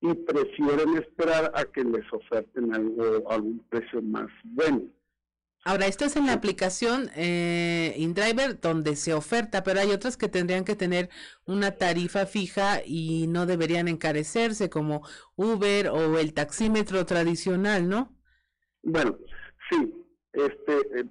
y 0.01 0.13
prefieren 0.13 0.97
esperar 0.97 1.51
a 1.55 1.65
que 1.65 1.83
les 1.83 2.05
oferten 2.11 2.73
algo 2.73 3.29
algún 3.29 3.59
precio 3.69 4.01
más 4.01 4.27
bueno. 4.43 4.83
Ahora, 5.65 5.87
esto 5.87 6.05
es 6.05 6.15
en 6.15 6.27
la 6.27 6.33
aplicación 6.33 7.09
eh, 7.15 7.93
InDriver 7.97 8.61
donde 8.61 8.95
se 8.95 9.13
oferta, 9.13 9.63
pero 9.63 9.81
hay 9.81 9.91
otras 9.91 10.15
que 10.15 10.29
tendrían 10.29 10.63
que 10.63 10.77
tener 10.77 11.09
una 11.45 11.71
tarifa 11.71 12.25
fija 12.25 12.81
y 12.85 13.27
no 13.27 13.45
deberían 13.45 13.89
encarecerse, 13.89 14.69
como 14.69 15.01
Uber 15.35 15.89
o 15.89 16.19
el 16.19 16.33
taxímetro 16.33 17.05
tradicional, 17.05 17.89
¿no? 17.89 18.15
Bueno, 18.81 19.17
sí, 19.69 19.93
este, 20.31 20.99
eh, 20.99 21.05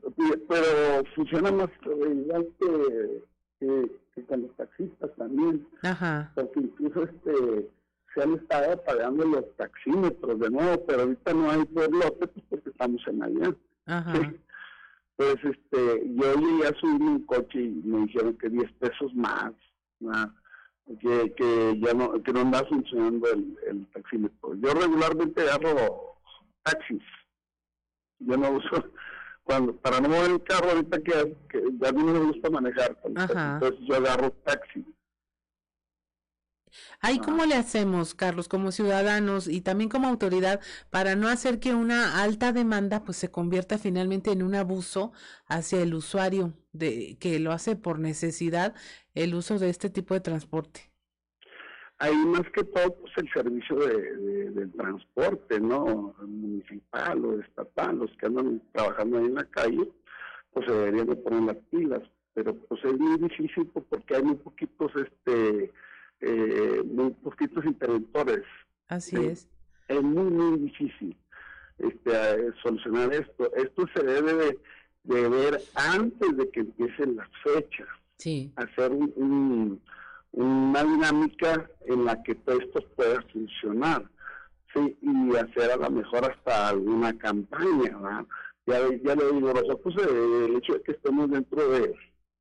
pero 0.48 1.04
funciona 1.14 1.52
más 1.52 1.68
igual 1.84 2.48
que, 2.58 3.22
que, 3.60 4.24
con 4.24 4.40
los 4.40 4.56
taxistas 4.56 5.10
también. 5.16 5.66
Ajá. 5.82 6.32
Porque 6.34 6.60
incluso 6.60 7.02
este 7.02 7.68
se 8.16 8.22
han 8.22 8.34
estado 8.34 8.82
pagando 8.82 9.24
los 9.26 9.44
taxímetros 9.56 10.40
de 10.40 10.50
nuevo, 10.50 10.84
pero 10.86 11.02
ahorita 11.02 11.34
no 11.34 11.50
hay 11.50 11.64
pueblote 11.66 12.26
pues 12.26 12.46
porque 12.48 12.70
estamos 12.70 13.02
en 13.06 13.22
allá. 13.22 13.54
Pues 15.16 15.36
este, 15.36 16.12
yo 16.14 16.34
llegué 16.34 16.66
a 16.66 16.78
subir 16.78 17.00
un 17.00 17.24
coche 17.24 17.58
y 17.58 17.80
me 17.84 18.04
dijeron 18.04 18.36
que 18.36 18.50
10 18.50 18.70
pesos 18.72 19.14
más, 19.14 19.50
que, 21.00 21.32
que 21.34 21.80
ya 21.80 21.94
no, 21.94 22.22
que 22.22 22.34
no 22.34 22.40
anda 22.40 22.62
funcionando 22.66 23.26
el, 23.32 23.56
el 23.66 23.86
taxímetro. 23.94 24.54
Yo 24.56 24.74
regularmente 24.74 25.40
agarro 25.40 26.18
taxis. 26.62 27.00
Yo 28.18 28.36
no 28.36 28.50
uso, 28.50 28.68
cuando, 29.44 29.74
para 29.76 30.02
no 30.02 30.10
mover 30.10 30.32
el 30.32 30.42
carro 30.44 30.72
ahorita 30.72 30.98
que, 30.98 31.34
que 31.48 31.88
a 31.88 31.92
mí 31.92 32.02
no 32.02 32.12
me 32.12 32.26
gusta 32.26 32.50
manejar, 32.50 32.98
entonces 33.02 33.80
yo 33.86 33.96
agarro 33.96 34.32
taxi 34.44 34.84
Ahí, 37.00 37.18
¿cómo 37.18 37.44
le 37.44 37.54
hacemos, 37.54 38.14
Carlos, 38.14 38.48
como 38.48 38.72
ciudadanos 38.72 39.48
y 39.48 39.60
también 39.60 39.90
como 39.90 40.08
autoridad, 40.08 40.60
para 40.90 41.14
no 41.14 41.28
hacer 41.28 41.60
que 41.60 41.74
una 41.74 42.22
alta 42.22 42.52
demanda 42.52 43.04
pues 43.04 43.16
se 43.18 43.30
convierta 43.30 43.78
finalmente 43.78 44.32
en 44.32 44.42
un 44.42 44.54
abuso 44.54 45.12
hacia 45.46 45.80
el 45.82 45.94
usuario 45.94 46.54
de 46.72 47.16
que 47.20 47.38
lo 47.38 47.52
hace 47.52 47.76
por 47.76 47.98
necesidad 47.98 48.74
el 49.14 49.34
uso 49.34 49.58
de 49.58 49.70
este 49.70 49.90
tipo 49.90 50.14
de 50.14 50.20
transporte? 50.20 50.90
Ahí 51.98 52.14
más 52.14 52.42
que 52.54 52.62
todo 52.62 52.94
pues 52.96 53.12
el 53.16 53.32
servicio 53.32 53.76
de, 53.76 54.50
del 54.50 54.72
transporte, 54.72 55.58
¿no? 55.60 56.14
Municipal 56.20 57.24
o 57.24 57.40
estatal, 57.40 57.98
los 57.98 58.10
que 58.18 58.26
andan 58.26 58.62
trabajando 58.72 59.18
ahí 59.18 59.24
en 59.24 59.34
la 59.34 59.44
calle, 59.44 59.90
pues 60.52 60.66
se 60.66 60.72
deberían 60.72 61.06
de 61.06 61.16
poner 61.16 61.42
las 61.42 61.56
pilas, 61.70 62.02
pero 62.34 62.54
pues 62.54 62.84
es 62.84 62.98
muy 62.98 63.18
difícil 63.18 63.66
pues, 63.68 63.86
porque 63.88 64.16
hay 64.16 64.22
muy 64.22 64.36
poquitos 64.36 64.92
este 64.96 65.72
eh, 66.20 66.82
muy 66.84 67.10
poquitos 67.10 67.64
interventores. 67.64 68.44
Así 68.88 69.16
es. 69.16 69.48
Es 69.88 70.02
muy, 70.02 70.30
muy 70.30 70.58
difícil 70.58 71.16
este, 71.78 72.52
solucionar 72.62 73.12
esto. 73.12 73.52
Esto 73.54 73.86
se 73.94 74.02
debe 74.02 74.58
de, 75.04 75.28
ver 75.28 75.60
antes 75.74 76.36
de 76.36 76.50
que 76.50 76.60
empiecen 76.60 77.16
las 77.16 77.28
fechas. 77.42 77.88
Sí. 78.18 78.52
Hacer 78.56 78.92
un, 78.92 79.80
una 80.32 80.84
dinámica 80.84 81.68
en 81.86 82.04
la 82.04 82.22
que 82.22 82.34
todo 82.34 82.58
esto 82.60 82.80
pueda 82.96 83.22
funcionar. 83.32 84.04
Sí, 84.74 84.96
y 85.00 85.36
hacer 85.36 85.70
a 85.70 85.76
lo 85.76 85.90
mejor 85.90 86.30
hasta 86.30 86.68
alguna 86.68 87.16
campaña. 87.18 88.26
Ya, 88.66 88.80
ya 89.04 89.14
le 89.14 89.32
digo, 89.32 89.52
nosotros 89.52 89.94
eh, 89.98 90.46
el 90.48 90.56
hecho 90.56 90.74
de 90.74 90.82
que 90.82 90.92
estemos 90.92 91.30
dentro 91.30 91.68
de, 91.68 91.94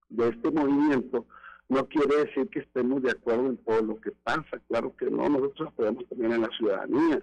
de 0.09 0.29
este 0.29 0.51
movimiento, 0.51 1.25
no 1.69 1.87
quiere 1.87 2.25
decir 2.25 2.47
que 2.49 2.59
estemos 2.59 3.01
de 3.01 3.11
acuerdo 3.11 3.47
en 3.47 3.57
todo 3.57 3.81
lo 3.81 3.99
que 3.99 4.11
pasa, 4.11 4.59
claro 4.67 4.95
que 4.95 5.05
no, 5.09 5.27
nosotros 5.29 5.69
apoyamos 5.69 6.07
también 6.07 6.33
a 6.33 6.37
la 6.37 6.49
ciudadanía. 6.57 7.21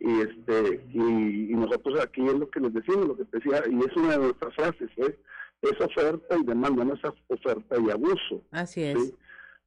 Y 0.00 0.20
este 0.20 0.84
y, 0.92 1.54
nosotros 1.54 2.00
aquí 2.00 2.26
es 2.26 2.34
lo 2.34 2.50
que 2.50 2.60
les 2.60 2.74
decimos, 2.74 3.06
lo 3.06 3.16
que 3.16 3.24
decía, 3.30 3.62
y 3.70 3.78
es 3.78 3.96
una 3.96 4.12
de 4.12 4.18
nuestras 4.18 4.54
frases, 4.54 4.90
¿eh? 4.96 5.18
es 5.62 5.80
oferta 5.80 6.36
y 6.36 6.44
demanda, 6.44 6.84
no 6.84 6.94
es 6.94 7.00
oferta 7.28 7.76
y 7.80 7.90
abuso. 7.90 8.42
Así 8.50 8.82
es. 8.82 9.14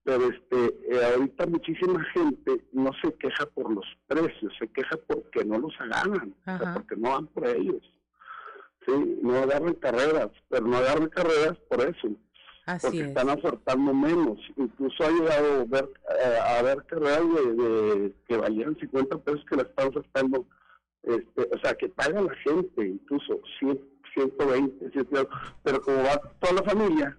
Pero 0.03 0.29
este, 0.29 0.79
eh, 0.89 1.13
ahorita 1.13 1.47
muchísima 1.47 2.03
gente 2.13 2.63
no 2.71 2.91
se 3.01 3.13
queja 3.15 3.45
por 3.47 3.71
los 3.71 3.85
precios, 4.07 4.53
se 4.57 4.67
queja 4.69 4.97
porque 5.07 5.43
no 5.43 5.57
los 5.59 5.73
agarran, 5.79 6.33
porque 6.73 6.95
no 6.95 7.09
van 7.09 7.27
por 7.27 7.47
ellos. 7.47 7.81
Sí, 8.85 9.19
no 9.21 9.37
agarran 9.37 9.73
carreras, 9.73 10.29
pero 10.49 10.65
no 10.65 10.77
agarran 10.77 11.09
carreras 11.09 11.57
por 11.69 11.81
eso 11.81 12.09
porque 12.81 13.01
están 13.01 13.29
ofertando 13.29 13.93
menos. 13.93 14.39
Incluso 14.57 15.03
ha 15.03 15.09
llegado 15.09 15.61
a 15.61 15.65
ver, 15.65 15.89
eh, 16.21 16.39
a 16.39 16.61
ver 16.61 16.83
carreras 16.85 17.21
de, 17.21 18.13
que 18.27 18.37
valían 18.37 18.77
50 18.77 19.17
pesos 19.19 19.45
que 19.49 19.55
la 19.55 19.63
están 19.63 19.87
ofertando, 19.87 20.45
este, 21.03 21.49
o 21.53 21.59
sea, 21.59 21.73
que 21.75 21.89
paga 21.89 22.21
la 22.21 22.35
gente, 22.35 22.87
incluso 22.87 23.39
100, 23.59 23.79
120, 24.13 24.91
100, 24.91 25.07
pero 25.63 25.81
como 25.81 25.97
va 25.97 26.21
toda 26.39 26.53
la 26.53 26.63
familia 26.63 27.17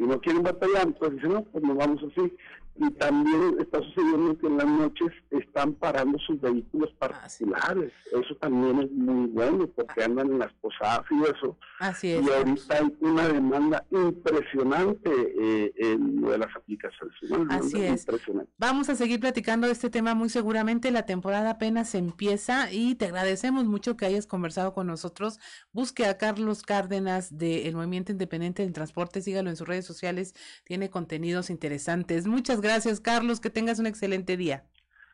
y 0.00 0.04
no 0.04 0.18
quieren 0.20 0.42
batallar, 0.42 0.92
pues 0.94 1.12
dicen, 1.12 1.34
no, 1.34 1.44
pues 1.44 1.62
nos 1.62 1.76
vamos 1.76 2.02
así 2.02 2.32
y 2.76 2.90
también 2.92 3.56
está 3.60 3.78
sucediendo 3.82 4.38
que 4.38 4.46
en 4.46 4.56
las 4.56 4.66
noches 4.66 5.08
están 5.30 5.74
parando 5.74 6.18
sus 6.18 6.40
vehículos 6.40 6.90
particulares. 6.98 7.92
Eso 8.12 8.34
también 8.40 8.80
es 8.80 8.90
muy 8.92 9.28
bueno 9.28 9.66
porque 9.68 10.04
andan 10.04 10.32
en 10.32 10.38
las 10.38 10.52
posadas 10.54 11.04
y 11.10 11.22
eso. 11.24 11.58
Así 11.78 12.12
es. 12.12 12.26
Y 12.26 12.30
ahorita 12.30 12.78
hay 12.78 12.96
una 13.00 13.28
demanda 13.28 13.84
impresionante 13.90 15.10
eh, 15.10 15.72
en 15.76 16.20
lo 16.22 16.30
de 16.30 16.38
las 16.38 16.54
aplicaciones. 16.56 17.14
Así 17.50 17.82
es. 17.82 18.06
Vamos 18.58 18.88
a 18.88 18.96
seguir 18.96 19.20
platicando 19.20 19.66
de 19.66 19.72
este 19.72 19.90
tema 19.90 20.14
muy 20.14 20.28
seguramente. 20.28 20.90
La 20.90 21.06
temporada 21.06 21.50
apenas 21.50 21.94
empieza 21.94 22.72
y 22.72 22.94
te 22.94 23.06
agradecemos 23.06 23.66
mucho 23.66 23.96
que 23.96 24.06
hayas 24.06 24.26
conversado 24.26 24.72
con 24.72 24.86
nosotros. 24.86 25.38
Busque 25.72 26.06
a 26.06 26.16
Carlos 26.16 26.62
Cárdenas 26.62 27.36
del 27.36 27.74
Movimiento 27.74 28.12
Independiente 28.12 28.62
del 28.62 28.72
Transporte. 28.72 29.20
Sígalo 29.20 29.50
en 29.50 29.56
sus 29.56 29.68
redes 29.68 29.84
sociales. 29.84 30.34
Tiene 30.64 30.88
contenidos 30.88 31.50
interesantes. 31.50 32.26
Muchas 32.26 32.59
gracias, 32.60 33.00
Carlos. 33.00 33.40
Que 33.40 33.50
tengas 33.50 33.78
un 33.78 33.86
excelente 33.86 34.36
día. 34.36 34.64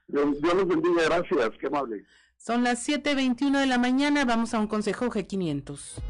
Dios, 0.08 0.26
los 0.42 0.68
bendiga. 0.68 1.04
Gracias. 1.04 1.50
Qué 1.60 1.66
amable. 1.66 2.04
Son 2.36 2.62
las 2.62 2.86
7:21 2.86 3.58
de 3.58 3.66
la 3.66 3.78
mañana. 3.78 4.24
Vamos 4.24 4.54
a 4.54 4.60
un 4.60 4.66
consejo 4.66 5.06
G500. 5.06 6.02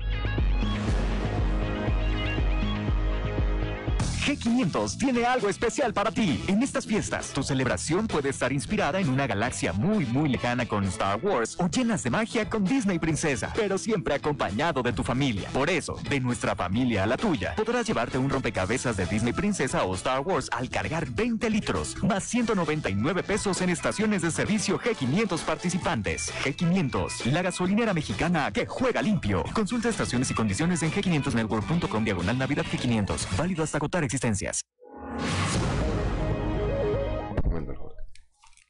G500 4.26 4.98
tiene 4.98 5.24
algo 5.24 5.48
especial 5.48 5.94
para 5.94 6.10
ti. 6.10 6.42
En 6.48 6.60
estas 6.60 6.84
fiestas, 6.84 7.28
tu 7.32 7.44
celebración 7.44 8.08
puede 8.08 8.30
estar 8.30 8.52
inspirada 8.52 8.98
en 8.98 9.08
una 9.08 9.28
galaxia 9.28 9.72
muy, 9.72 10.04
muy 10.04 10.28
lejana 10.28 10.66
con 10.66 10.82
Star 10.84 11.20
Wars 11.22 11.54
o 11.60 11.68
llenas 11.68 12.02
de 12.02 12.10
magia 12.10 12.50
con 12.50 12.64
Disney 12.64 12.98
Princesa, 12.98 13.52
pero 13.54 13.78
siempre 13.78 14.14
acompañado 14.14 14.82
de 14.82 14.92
tu 14.92 15.04
familia. 15.04 15.48
Por 15.50 15.70
eso, 15.70 15.96
de 16.10 16.18
nuestra 16.18 16.56
familia 16.56 17.04
a 17.04 17.06
la 17.06 17.16
tuya, 17.16 17.54
podrás 17.54 17.86
llevarte 17.86 18.18
un 18.18 18.28
rompecabezas 18.28 18.96
de 18.96 19.06
Disney 19.06 19.32
Princesa 19.32 19.84
o 19.84 19.94
Star 19.94 20.22
Wars 20.22 20.48
al 20.50 20.70
cargar 20.70 21.08
20 21.08 21.48
litros, 21.48 22.02
más 22.02 22.24
199 22.24 23.22
pesos 23.22 23.62
en 23.62 23.70
estaciones 23.70 24.22
de 24.22 24.32
servicio 24.32 24.80
G500 24.80 25.38
participantes. 25.42 26.32
G500, 26.42 27.26
la 27.26 27.42
gasolinera 27.42 27.94
mexicana 27.94 28.50
que 28.50 28.66
juega 28.66 29.02
limpio. 29.02 29.44
Consulta 29.52 29.88
estaciones 29.88 30.32
y 30.32 30.34
condiciones 30.34 30.82
en 30.82 30.90
g500network.com 30.90 32.02
diagonal 32.02 32.36
Navidad 32.36 32.64
G500. 32.64 33.36
Válido 33.36 33.62
hasta 33.62 33.78
agotar 33.78 34.02
existencias. 34.16 34.62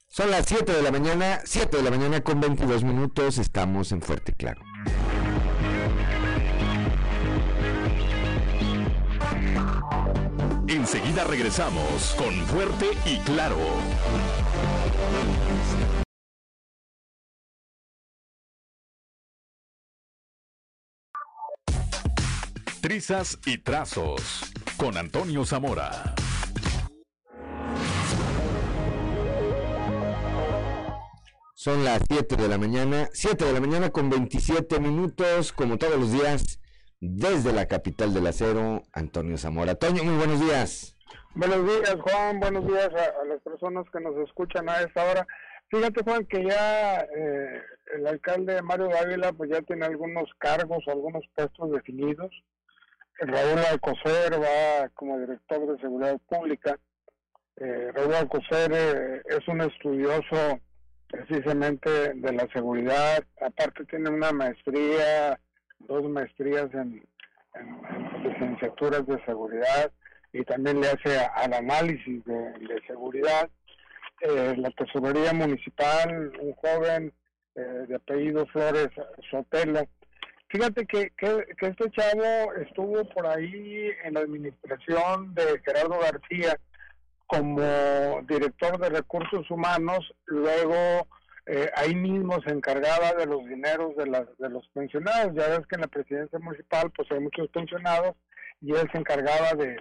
Son 0.09 0.30
las 0.30 0.47
7 0.47 0.72
de 0.72 0.82
la 0.82 0.90
mañana, 0.90 1.40
7 1.44 1.76
de 1.76 1.82
la 1.82 1.90
mañana 1.90 2.22
con 2.22 2.40
22 2.40 2.84
minutos, 2.84 3.38
estamos 3.38 3.92
en 3.92 4.01
Fuerte 4.01 4.32
Claro. 4.32 4.62
Enseguida 10.68 11.24
regresamos 11.24 12.14
con 12.18 12.34
Fuerte 12.47 12.86
y 13.05 13.18
Claro. 13.18 13.59
Trizas 22.87 23.41
y 23.45 23.59
Trazos 23.59 24.45
con 24.76 24.97
Antonio 24.97 25.45
Zamora. 25.45 26.14
Son 31.57 31.82
las 31.82 32.03
7 32.09 32.37
de 32.37 32.47
la 32.47 32.59
mañana, 32.59 33.09
7 33.12 33.45
de 33.45 33.53
la 33.53 33.59
mañana 33.59 33.91
con 33.91 34.09
27 34.09 34.78
minutos, 34.78 35.53
como 35.53 35.78
todos 35.78 35.99
los 35.99 36.12
días, 36.12 36.61
desde 37.01 37.53
la 37.53 37.66
capital 37.66 38.14
del 38.14 38.28
acero, 38.28 38.84
Antonio 38.93 39.37
Zamora. 39.37 39.72
Antonio, 39.72 40.05
muy 40.05 40.14
buenos 40.14 40.39
días. 40.39 40.97
Buenos 41.34 41.64
días, 41.64 41.97
Juan. 42.01 42.39
Buenos 42.39 42.68
días 42.68 42.91
a, 42.95 43.24
las 43.24 43.43
personas 43.43 43.84
que 43.93 43.99
nos 43.99 44.16
escuchan 44.18 44.68
a 44.68 44.82
esta 44.82 45.03
hora. 45.11 45.26
Fíjate, 45.72 46.05
Juan, 46.05 46.24
que 46.26 46.45
ya 46.45 47.01
eh, 47.01 47.62
el 47.97 48.07
alcalde 48.07 48.62
Mario 48.62 48.91
Dávila 48.91 49.32
pues 49.32 49.51
ya 49.51 49.61
tiene 49.62 49.87
algunos 49.87 50.30
cargos, 50.39 50.84
algunos 50.87 51.24
puestos 51.34 51.72
definidos. 51.72 52.30
Raúl 53.19 53.59
Alcocer 53.71 54.33
va 54.35 54.89
como 54.91 55.19
director 55.19 55.73
de 55.73 55.81
seguridad 55.81 56.19
pública. 56.29 56.79
Eh, 57.57 57.91
Raúl 57.95 58.14
Alcocer 58.14 58.71
eh, 58.73 59.23
es 59.25 59.49
un 59.49 59.62
estudioso 59.62 60.61
precisamente 61.09 62.12
de 62.14 62.33
la 62.33 62.47
seguridad. 62.53 63.25
Aparte 63.41 63.85
tiene 63.87 64.11
una 64.11 64.33
maestría, 64.33 65.41
dos 65.79 66.05
maestrías 66.11 66.67
en, 66.75 67.03
licenciaturas 68.23 69.07
de 69.07 69.25
seguridad 69.25 69.91
y 70.33 70.45
también 70.45 70.83
le 70.83 70.89
hace 70.89 71.19
al 71.37 71.55
análisis 71.55 72.23
de, 72.27 72.83
seguridad. 72.87 73.49
Eh, 74.21 74.55
la 74.59 74.71
tesorería 74.73 75.33
municipal, 75.33 76.33
un 76.39 76.53
joven 76.55 77.12
de 77.55 77.95
apellido 77.95 78.45
Flores 78.49 78.91
Sotelo, 79.31 79.89
Fíjate 80.49 80.86
que, 80.86 81.11
que, 81.16 81.44
este 81.61 81.90
chavo 81.90 82.53
estuvo 82.55 83.05
por 83.11 83.26
ahí 83.26 83.90
en 84.05 84.14
la 84.14 84.20
administración 84.20 85.34
de 85.34 85.61
Gerardo 85.64 85.99
García 85.99 86.57
como 87.26 87.61
director 88.28 88.78
de 88.78 88.88
recursos 88.88 89.51
humanos, 89.51 90.14
luego 90.26 91.09
eh, 91.47 91.68
ahí 91.74 91.94
mismo 91.97 92.40
se 92.42 92.53
encargaba 92.53 93.12
de 93.12 93.26
los 93.26 93.44
dineros 93.44 93.97
de, 93.97 94.07
las, 94.07 94.26
de 94.38 94.49
los 94.49 94.68
pensionados. 94.68 95.34
Ya 95.34 95.49
ves 95.49 95.66
que 95.68 95.74
en 95.74 95.80
la 95.80 95.88
presidencia 95.88 96.38
municipal 96.38 96.92
pues 96.97 97.11
hay 97.11 97.20
muchos 97.20 97.49
pensionados 97.49 98.14
y 98.61 98.72
él 98.72 98.88
se 98.92 98.99
encargaba 98.99 99.53
de, 99.55 99.76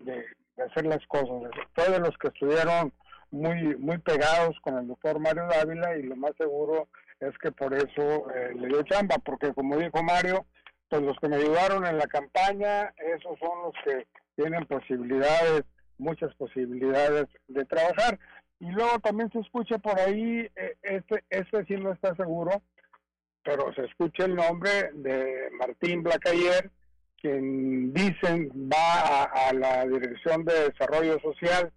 de, 0.00 0.24
hacer 0.66 0.84
las 0.84 1.04
cosas. 1.06 1.50
Todos 1.74 1.98
los 1.98 2.16
que 2.18 2.28
estuvieron 2.28 2.92
muy, 3.30 3.76
muy 3.76 3.98
pegados 3.98 4.58
con 4.60 4.76
el 4.76 4.88
doctor 4.88 5.18
Mario 5.18 5.46
Dávila 5.50 5.96
y 5.96 6.02
lo 6.02 6.16
más 6.16 6.32
seguro 6.36 6.88
es 7.20 7.36
que 7.38 7.52
por 7.52 7.74
eso 7.74 8.30
eh, 8.34 8.52
le 8.54 8.68
dio 8.68 8.82
chamba, 8.82 9.16
porque 9.18 9.52
como 9.52 9.76
dijo 9.76 10.02
Mario, 10.02 10.46
pues 10.88 11.02
los 11.02 11.16
que 11.18 11.28
me 11.28 11.36
ayudaron 11.36 11.86
en 11.86 11.98
la 11.98 12.06
campaña, 12.06 12.92
esos 12.96 13.38
son 13.38 13.62
los 13.62 13.74
que 13.84 14.06
tienen 14.36 14.66
posibilidades, 14.66 15.62
muchas 15.98 16.34
posibilidades 16.34 17.26
de 17.48 17.64
trabajar. 17.66 18.18
Y 18.58 18.70
luego 18.70 18.98
también 18.98 19.30
se 19.32 19.38
escucha 19.38 19.78
por 19.78 19.98
ahí, 19.98 20.50
eh, 20.56 20.76
este, 20.82 21.24
este 21.30 21.64
sí 21.66 21.74
no 21.74 21.92
está 21.92 22.14
seguro, 22.16 22.62
pero 23.42 23.72
se 23.74 23.84
escucha 23.84 24.24
el 24.24 24.34
nombre 24.34 24.90
de 24.94 25.48
Martín 25.58 26.02
Blacayer, 26.02 26.70
quien 27.20 27.92
dicen 27.92 28.50
va 28.72 29.24
a, 29.24 29.52
la 29.52 29.86
Dirección 29.86 30.44
de 30.44 30.70
Desarrollo 30.70 31.18
Social. 31.20 31.72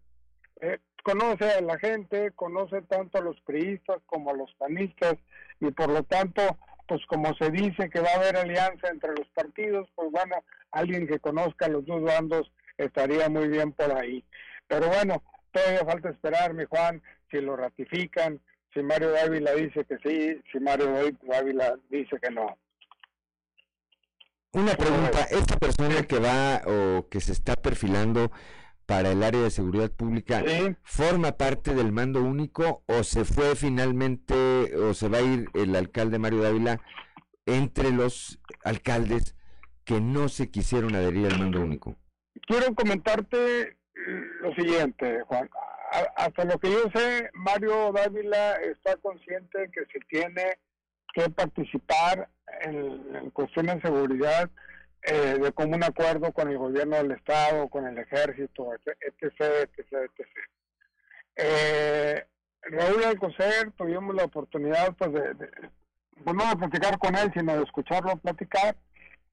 Eh, 0.62 0.80
conoce 1.04 1.46
a 1.46 1.62
la 1.62 1.78
gente, 1.78 2.32
conoce 2.32 2.82
tanto 2.84 3.18
a 3.18 3.22
los 3.22 3.40
priistas 3.42 4.02
como 4.06 4.32
a 4.32 4.36
los 4.36 4.54
panistas 4.56 5.16
y 5.64 5.72
por 5.72 5.90
lo 5.90 6.04
tanto, 6.04 6.42
pues 6.88 7.06
como 7.08 7.34
se 7.36 7.50
dice 7.50 7.90
que 7.90 8.02
va 8.02 8.10
a 8.12 8.18
haber 8.18 8.36
alianza 8.36 8.90
entre 8.90 9.12
los 9.12 9.28
partidos, 9.34 9.88
pues 9.96 10.12
bueno, 10.12 10.36
alguien 10.72 11.08
que 11.08 11.20
conozca 11.20 11.68
los 11.68 11.86
dos 11.86 12.02
bandos 12.04 12.52
estaría 12.78 13.30
muy 13.30 13.48
bien 13.48 13.72
por 13.72 13.96
ahí. 13.98 14.24
Pero 14.68 14.88
bueno, 14.88 15.24
todavía 15.52 15.86
falta 15.86 16.10
esperar, 16.10 16.54
mi 16.54 16.66
Juan, 16.66 17.02
si 17.32 17.40
lo 17.40 17.56
ratifican, 17.56 18.42
si 18.74 18.82
Mario 18.82 19.12
Dávila 19.12 19.54
dice 19.54 19.86
que 19.86 19.98
sí, 20.04 20.42
si 20.52 20.60
Mario 20.60 20.94
Dávila 21.22 21.78
dice 21.90 22.20
que 22.22 22.32
no. 22.32 22.58
Una 24.52 24.76
pregunta, 24.76 25.24
esta 25.32 25.58
persona 25.58 26.04
que 26.04 26.20
va 26.20 26.62
o 26.68 27.08
que 27.10 27.20
se 27.22 27.32
está 27.32 27.56
perfilando 27.56 28.32
para 28.86 29.12
el 29.12 29.24
área 29.24 29.42
de 29.42 29.50
seguridad 29.50 29.92
pública 29.92 30.44
forma 30.84 31.34
parte 31.38 31.74
del 31.74 31.92
mando 31.92 32.22
único 32.22 32.84
o 32.88 33.04
se 33.04 33.26
fue 33.26 33.56
finalmente 33.56 34.76
o 34.76 34.94
se 34.94 35.08
va 35.08 35.20
a 35.20 35.22
ir 35.22 35.46
el 35.54 35.76
alcalde 35.76 36.20
Mario 36.20 36.42
Dávila 36.42 36.82
entre 37.46 37.92
los 37.92 38.40
alcaldes 38.64 39.36
que 39.86 40.00
no 40.00 40.30
se 40.30 40.50
quisieron 40.50 40.96
adherir 40.96 41.28
al 41.28 41.40
mando 41.40 41.62
único? 41.62 41.96
Quiero 42.48 42.74
comentarte 42.74 43.78
lo 44.42 44.54
siguiente, 44.56 45.22
Juan. 45.28 45.50
Hasta 46.16 46.46
lo 46.46 46.58
que 46.60 46.72
yo 46.72 46.90
sé, 46.94 47.30
Mario 47.34 47.92
Dávila 47.92 48.56
está 48.62 48.96
consciente 48.98 49.70
que 49.72 49.86
se 49.92 50.00
tiene 50.10 50.58
que 51.14 51.30
participar 51.30 52.30
en, 52.62 53.16
en 53.16 53.30
cuestiones 53.30 53.76
de 53.76 53.82
seguridad 53.82 54.50
eh, 55.06 55.38
de 55.40 55.52
común 55.52 55.84
acuerdo 55.84 56.32
con 56.32 56.50
el 56.50 56.58
gobierno 56.58 56.98
del 56.98 57.12
Estado, 57.12 57.68
con 57.70 57.88
el 57.88 57.98
ejército, 57.98 58.74
etc. 58.74 58.98
etc, 59.22 59.80
etc. 59.80 60.28
Eh, 61.36 62.26
Raúl 62.62 63.04
Alcocer 63.04 63.72
tuvimos 63.78 64.16
la 64.16 64.26
oportunidad 64.26 64.96
pues 64.96 65.12
de, 65.12 65.36
no 66.26 66.50
de 66.50 66.56
platicar 66.58 66.98
con 66.98 67.16
él, 67.16 67.32
sino 67.34 67.58
de 67.58 67.64
escucharlo 67.64 68.16
platicar 68.18 68.78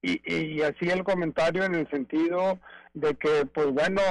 y, 0.01 0.19
y 0.33 0.61
así 0.61 0.89
el 0.89 1.03
comentario 1.03 1.63
en 1.63 1.75
el 1.75 1.89
sentido 1.89 2.59
de 2.93 3.15
que 3.15 3.45
pues 3.45 3.67
bueno, 3.67 4.01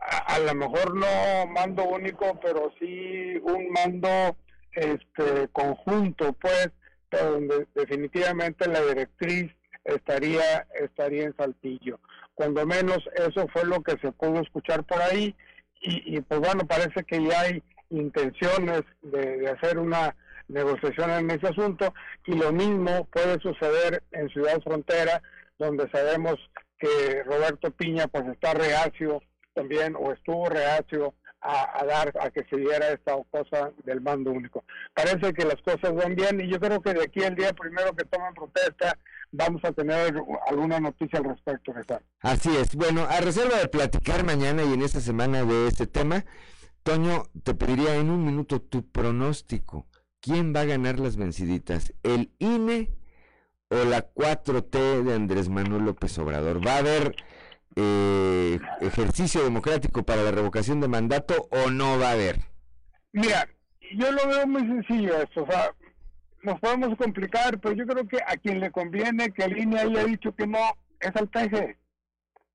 a, 0.00 0.38
lo 0.38 0.54
mejor 0.54 0.96
no 0.96 1.46
mando 1.48 1.84
único, 1.84 2.38
pero 2.40 2.72
sí 2.78 3.36
un 3.42 3.70
mando 3.70 4.36
este 4.72 5.48
conjunto 5.52 6.32
pues, 6.34 6.70
donde 7.10 7.66
definitivamente 7.74 8.68
la 8.68 8.80
directriz 8.82 9.52
estaría, 9.84 10.66
estaría 10.80 11.24
en 11.24 11.36
Saltillo. 11.36 12.00
Cuando 12.34 12.66
menos 12.66 12.98
eso 13.14 13.46
fue 13.48 13.64
lo 13.64 13.82
que 13.82 13.98
se 13.98 14.12
pudo 14.12 14.40
escuchar 14.40 14.84
por 14.84 15.00
ahí 15.00 15.34
y, 15.82 16.20
pues 16.20 16.40
bueno, 16.40 16.66
parece 16.66 17.04
que 17.04 17.24
ya 17.24 17.40
hay 17.40 17.62
intenciones 17.88 18.82
de, 19.02 19.48
hacer 19.48 19.78
una 19.78 20.14
negociación 20.48 21.10
en 21.10 21.30
ese 21.30 21.48
asunto 21.48 21.94
y 22.26 22.34
lo 22.34 22.52
mismo 22.52 23.06
puede 23.06 23.40
suceder 23.40 24.02
en 24.12 24.28
Ciudad 24.28 24.60
Frontera, 24.62 25.22
donde 25.58 25.88
sabemos 25.90 26.36
que 26.78 27.22
Roberto 27.24 27.70
Piña 27.70 28.08
pues 28.08 28.26
está 28.26 28.52
reacio 28.54 29.22
también 29.54 29.94
o 29.96 30.12
estuvo 30.12 30.48
reacio 30.48 31.14
a, 31.42 31.84
dar 31.84 32.12
a 32.20 32.30
que 32.30 32.44
se 32.50 32.56
diera 32.56 32.88
esta 32.88 33.16
cosa 33.30 33.72
del 33.84 34.00
mando 34.00 34.30
único. 34.30 34.64
Parece 34.94 35.32
que 35.32 35.44
las 35.44 35.60
cosas 35.62 35.94
van 35.94 36.14
bien 36.14 36.40
y 36.40 36.48
yo 36.48 36.60
creo 36.60 36.80
que 36.80 36.94
de 36.94 37.04
aquí 37.04 37.20
el 37.20 37.34
día 37.34 37.52
primero 37.52 37.94
que 37.94 38.04
toman 38.04 38.34
protesta 38.34 38.98
vamos 39.32 39.64
a 39.64 39.72
tener 39.72 40.14
alguna 40.48 40.80
noticia 40.80 41.18
al 41.18 41.24
respecto, 41.24 41.72
Así 42.20 42.54
es. 42.56 42.74
Bueno, 42.74 43.06
a 43.08 43.20
reserva 43.20 43.58
de 43.58 43.68
platicar 43.68 44.24
mañana 44.24 44.62
y 44.64 44.72
en 44.72 44.82
esta 44.82 45.00
semana 45.00 45.44
de 45.44 45.68
este 45.68 45.86
tema, 45.86 46.24
Toño, 46.82 47.24
te 47.44 47.54
pediría 47.54 47.94
en 47.96 48.10
un 48.10 48.24
minuto 48.24 48.60
tu 48.60 48.90
pronóstico. 48.90 49.86
¿Quién 50.20 50.54
va 50.54 50.60
a 50.60 50.66
ganar 50.66 50.98
las 50.98 51.16
venciditas? 51.16 51.94
¿El 52.02 52.32
INE 52.38 52.90
o 53.68 53.84
la 53.84 54.12
4T 54.12 55.04
de 55.04 55.14
Andrés 55.14 55.48
Manuel 55.48 55.84
López 55.84 56.18
Obrador? 56.18 56.66
¿Va 56.66 56.74
a 56.74 56.78
haber 56.78 57.16
eh, 57.76 58.58
ejercicio 58.80 59.42
democrático 59.42 60.02
para 60.02 60.22
la 60.22 60.30
revocación 60.30 60.80
de 60.80 60.88
mandato 60.88 61.48
o 61.50 61.70
no 61.70 61.98
va 61.98 62.10
a 62.10 62.12
haber? 62.12 62.36
Mira, 63.12 63.48
yo 63.96 64.10
lo 64.12 64.26
veo 64.28 64.46
muy 64.46 64.62
sencillo 64.62 65.16
esto, 65.22 65.42
o 65.42 65.46
sea, 65.46 65.74
nos 66.42 66.58
podemos 66.60 66.96
complicar, 66.96 67.58
pero 67.60 67.74
yo 67.74 67.86
creo 67.86 68.06
que 68.06 68.18
a 68.26 68.36
quien 68.36 68.60
le 68.60 68.70
conviene 68.70 69.32
que 69.32 69.44
el 69.44 69.58
INE 69.58 69.80
haya 69.80 70.04
dicho 70.04 70.34
que 70.34 70.46
no 70.46 70.58
es 71.00 71.14
al 71.14 71.28
PG, 71.28 71.76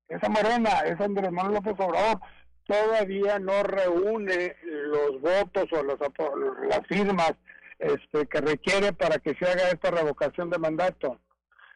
esa 0.08 0.28
Morena, 0.28 0.80
es 0.84 1.00
Andrés 1.00 1.32
Manuel 1.32 1.54
López 1.54 1.74
Obrador, 1.78 2.20
todavía 2.66 3.38
no 3.38 3.62
reúne 3.62 4.56
los 4.64 5.20
votos 5.20 5.66
o 5.72 5.82
las 5.82 6.86
firmas 6.88 7.32
este, 7.78 8.26
que 8.26 8.40
requiere 8.40 8.92
para 8.92 9.18
que 9.18 9.34
se 9.34 9.46
haga 9.46 9.68
esta 9.68 9.90
revocación 9.90 10.50
de 10.50 10.58
mandato. 10.58 11.20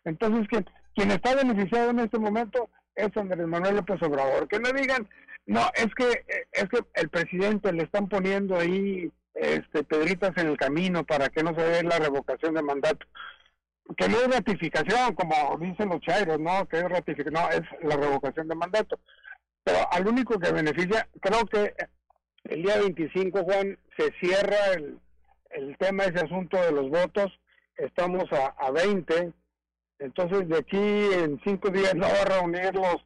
Entonces, 0.05 0.49
quien, 0.49 0.69
quien 0.95 1.11
está 1.11 1.35
beneficiado 1.35 1.91
en 1.91 2.01
este 2.01 2.19
momento 2.19 2.71
es 2.95 3.17
Andrés 3.17 3.47
Manuel 3.47 3.77
López 3.77 4.03
Obrador. 4.03 4.49
Que 4.49 4.59
no 4.59 4.73
digan, 4.73 5.09
no, 5.47 5.63
es 5.75 5.89
que, 5.95 6.25
es 6.53 6.69
que 6.69 6.79
el 6.95 7.09
presidente 7.09 7.73
le 7.73 7.85
están 7.85 8.09
poniendo 8.09 8.57
ahí 8.57 9.11
este, 9.35 9.85
pedritas 9.85 10.37
en 10.37 10.49
el 10.49 10.57
camino 10.57 11.05
para 11.05 11.29
que 11.29 11.43
no 11.43 11.55
se 11.55 11.63
dé 11.63 11.83
la 11.83 11.99
revocación 11.99 12.55
de 12.55 12.63
mandato. 12.63 13.07
Que 13.97 14.09
no 14.09 14.19
es 14.19 14.29
ratificación, 14.29 15.15
como 15.15 15.59
dicen 15.59 15.89
los 15.89 16.01
chairos, 16.01 16.39
¿no? 16.39 16.67
Que 16.69 16.79
es 16.79 16.89
ratificación, 16.89 17.35
no, 17.35 17.49
es 17.51 17.63
la 17.83 17.97
revocación 17.97 18.47
de 18.47 18.55
mandato. 18.55 19.01
Pero 19.65 19.79
al 19.91 20.07
único 20.07 20.39
que 20.39 20.53
beneficia, 20.53 21.09
creo 21.21 21.45
que 21.47 21.75
el 22.45 22.63
día 22.63 22.79
25, 22.79 23.43
Juan, 23.45 23.79
se 23.97 24.13
cierra 24.21 24.75
el, 24.75 24.99
el 25.51 25.77
tema, 25.79 26.05
ese 26.05 26.25
asunto 26.25 26.57
de 26.63 26.73
los 26.73 26.89
votos. 26.89 27.33
Estamos 27.77 28.25
a, 28.33 28.55
a 28.59 28.71
20. 28.71 29.33
Entonces, 30.01 30.49
de 30.49 30.59
aquí 30.59 30.77
en 30.77 31.41
cinco 31.45 31.71
días 31.71 31.95
no 31.95 32.07
va 32.07 32.23
a 32.23 32.25
reunir 32.25 32.75
los 32.75 32.97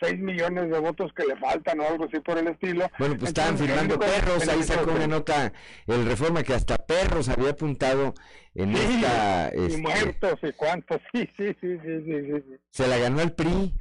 6 0.00 0.18
millones 0.18 0.70
de 0.70 0.78
votos 0.78 1.12
que 1.14 1.24
le 1.24 1.36
faltan 1.36 1.78
o 1.80 1.86
algo 1.86 2.04
así 2.04 2.18
por 2.20 2.38
el 2.38 2.48
estilo. 2.48 2.90
Bueno, 2.98 3.16
pues 3.16 3.28
estaban 3.28 3.56
firmando 3.56 3.98
perros, 3.98 4.48
ahí 4.48 4.62
sacó 4.62 4.92
una 4.92 5.06
nota 5.06 5.52
el 5.86 6.06
Reforma 6.06 6.42
que 6.42 6.54
hasta 6.54 6.76
perros 6.78 7.28
había 7.28 7.50
apuntado 7.50 8.14
en 8.54 8.74
esta... 8.74 9.52
Y 9.54 9.66
este, 9.66 9.82
muertos 9.82 10.38
y 10.42 10.52
cuántos, 10.52 11.00
sí, 11.12 11.28
sí, 11.36 11.56
sí, 11.60 11.78
sí, 11.84 12.02
sí, 12.04 12.56
Se 12.70 12.88
la 12.88 12.98
ganó 12.98 13.20
el 13.20 13.32
PRI. 13.32 13.74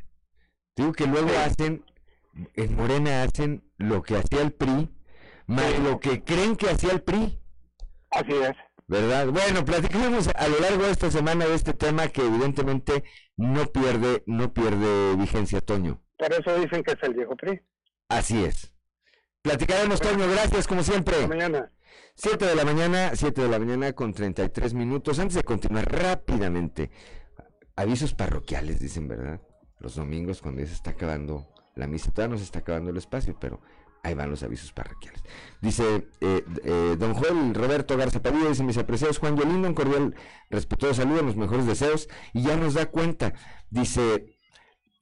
Digo 0.76 0.94
que 0.94 1.08
luego 1.08 1.30
hacen, 1.40 1.84
en 2.56 2.76
Morena 2.76 3.24
hacen 3.24 3.64
lo 3.78 4.04
que 4.04 4.18
hacía 4.18 4.42
el 4.42 4.52
PRI, 4.52 4.90
más 5.48 5.80
lo 5.80 6.00
que 6.00 6.24
creen 6.24 6.56
que 6.56 6.70
hacía 6.70 6.92
el 6.92 7.02
PRI. 7.02 7.40
Así 8.12 8.34
es. 8.34 8.56
¿Verdad? 8.90 9.28
Bueno, 9.28 9.64
platicamos 9.64 10.30
a 10.34 10.48
lo 10.48 10.60
largo 10.60 10.84
de 10.84 10.92
esta 10.92 11.12
semana 11.12 11.46
de 11.46 11.54
este 11.54 11.76
tema 11.76 12.08
que 12.08 12.26
evidentemente 12.26 13.04
no 13.38 13.68
pierde, 13.68 14.24
no 14.26 14.52
pierde 14.52 15.16
vigencia, 15.16 15.62
Toño. 15.62 16.02
Por 16.18 16.34
eso 16.34 16.60
dicen 16.60 16.84
que 16.84 16.94
es 16.94 17.04
el 17.04 17.14
viejo 17.14 17.36
PRI. 17.36 17.62
Así 18.08 18.44
es. 18.44 18.74
Platicaremos, 19.44 20.02
Toño, 20.02 20.28
gracias 20.28 20.66
como 20.66 20.82
siempre. 20.82 21.28
mañana. 21.28 21.72
7 22.16 22.44
de 22.44 22.56
la 22.56 22.66
mañana, 22.66 23.12
7 23.14 23.44
de 23.44 23.48
la 23.48 23.60
mañana 23.60 23.94
con 23.94 24.12
33 24.12 24.74
minutos. 24.74 25.20
Antes 25.20 25.36
de 25.36 25.44
continuar 25.44 25.86
rápidamente, 25.86 26.90
avisos 27.76 28.16
parroquiales, 28.16 28.80
dicen, 28.80 29.08
¿verdad? 29.08 29.40
Los 29.78 29.96
domingos 29.98 30.42
cuando 30.42 30.62
ya 30.62 30.68
se 30.68 30.74
está 30.74 30.90
acabando 30.90 31.48
la 31.76 31.86
misa, 31.86 32.12
todavía 32.12 32.34
no 32.34 32.38
se 32.40 32.46
está 32.46 32.60
acabando 32.60 32.90
el 32.90 32.98
espacio, 32.98 33.38
pero 33.40 33.62
ahí 34.04 34.14
van 34.14 34.30
los 34.30 34.44
avisos 34.44 34.72
parroquiales. 34.72 35.24
Dice 35.62 36.08
eh, 36.22 36.44
eh, 36.64 36.96
don 36.98 37.14
Joel 37.14 37.54
Roberto 37.54 37.98
Garza 37.98 38.22
Padilla, 38.22 38.50
dice 38.50 38.64
mis 38.64 38.78
apreciados 38.78 39.20
Juan 39.20 39.38
Yolindo, 39.38 39.68
un 39.68 39.74
cordial 39.74 40.16
respetuoso 40.50 41.02
saludo, 41.02 41.24
los 41.24 41.36
mejores 41.36 41.66
deseos, 41.66 42.10
y 42.34 42.44
ya 42.44 42.56
nos 42.56 42.74
da 42.74 42.88
cuenta, 42.88 43.34
dice 43.70 44.38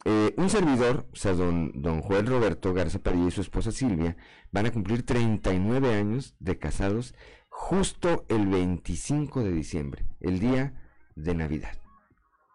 eh, 0.06 0.34
un 0.38 0.50
servidor, 0.50 1.08
o 1.12 1.16
sea, 1.16 1.34
don, 1.34 1.72
don 1.82 2.02
Joel 2.02 2.28
Roberto 2.28 2.74
Garza 2.74 3.00
Padilla 3.00 3.28
y 3.28 3.32
su 3.32 3.42
esposa 3.42 3.72
Silvia, 3.72 4.16
van 4.52 4.66
a 4.66 4.72
cumplir 4.72 5.06
39 5.06 5.94
años 5.94 6.36
de 6.40 6.58
casados 6.58 7.14
justo 7.50 8.26
el 8.30 8.48
25 8.48 9.44
de 9.44 9.52
diciembre, 9.52 10.06
el 10.22 10.40
día 10.40 10.74
de 11.16 11.36
Navidad, 11.36 11.78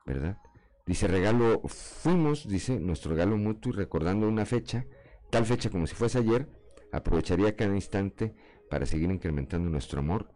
¿verdad? 0.06 0.38
Dice, 0.86 1.06
regalo, 1.06 1.62
fuimos, 1.66 2.48
dice, 2.48 2.80
nuestro 2.80 3.12
regalo 3.12 3.36
mutuo, 3.36 3.72
recordando 3.72 4.28
una 4.28 4.46
fecha, 4.46 4.86
tal 5.32 5.46
fecha 5.46 5.70
como 5.70 5.88
si 5.88 5.96
fuese 5.96 6.18
ayer, 6.18 6.46
aprovecharía 6.92 7.56
cada 7.56 7.74
instante 7.74 8.36
para 8.70 8.86
seguir 8.86 9.10
incrementando 9.10 9.68
nuestro 9.68 9.98
amor 9.98 10.30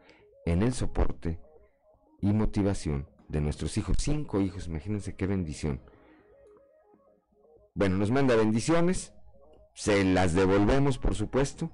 en 0.45 0.63
el 0.63 0.73
soporte 0.73 1.39
y 2.21 2.33
motivación 2.33 3.09
de 3.29 3.41
nuestros 3.41 3.77
hijos. 3.77 3.99
Cinco 4.01 4.41
hijos, 4.41 4.67
imagínense 4.67 5.15
qué 5.15 5.29
bendición 5.29 5.81
bueno, 7.77 7.99
nos 7.99 8.11
manda 8.11 8.35
bendiciones, 8.37 9.13
se 9.75 10.03
las 10.03 10.33
devolvemos 10.33 10.97
por 10.97 11.15
supuesto 11.15 11.71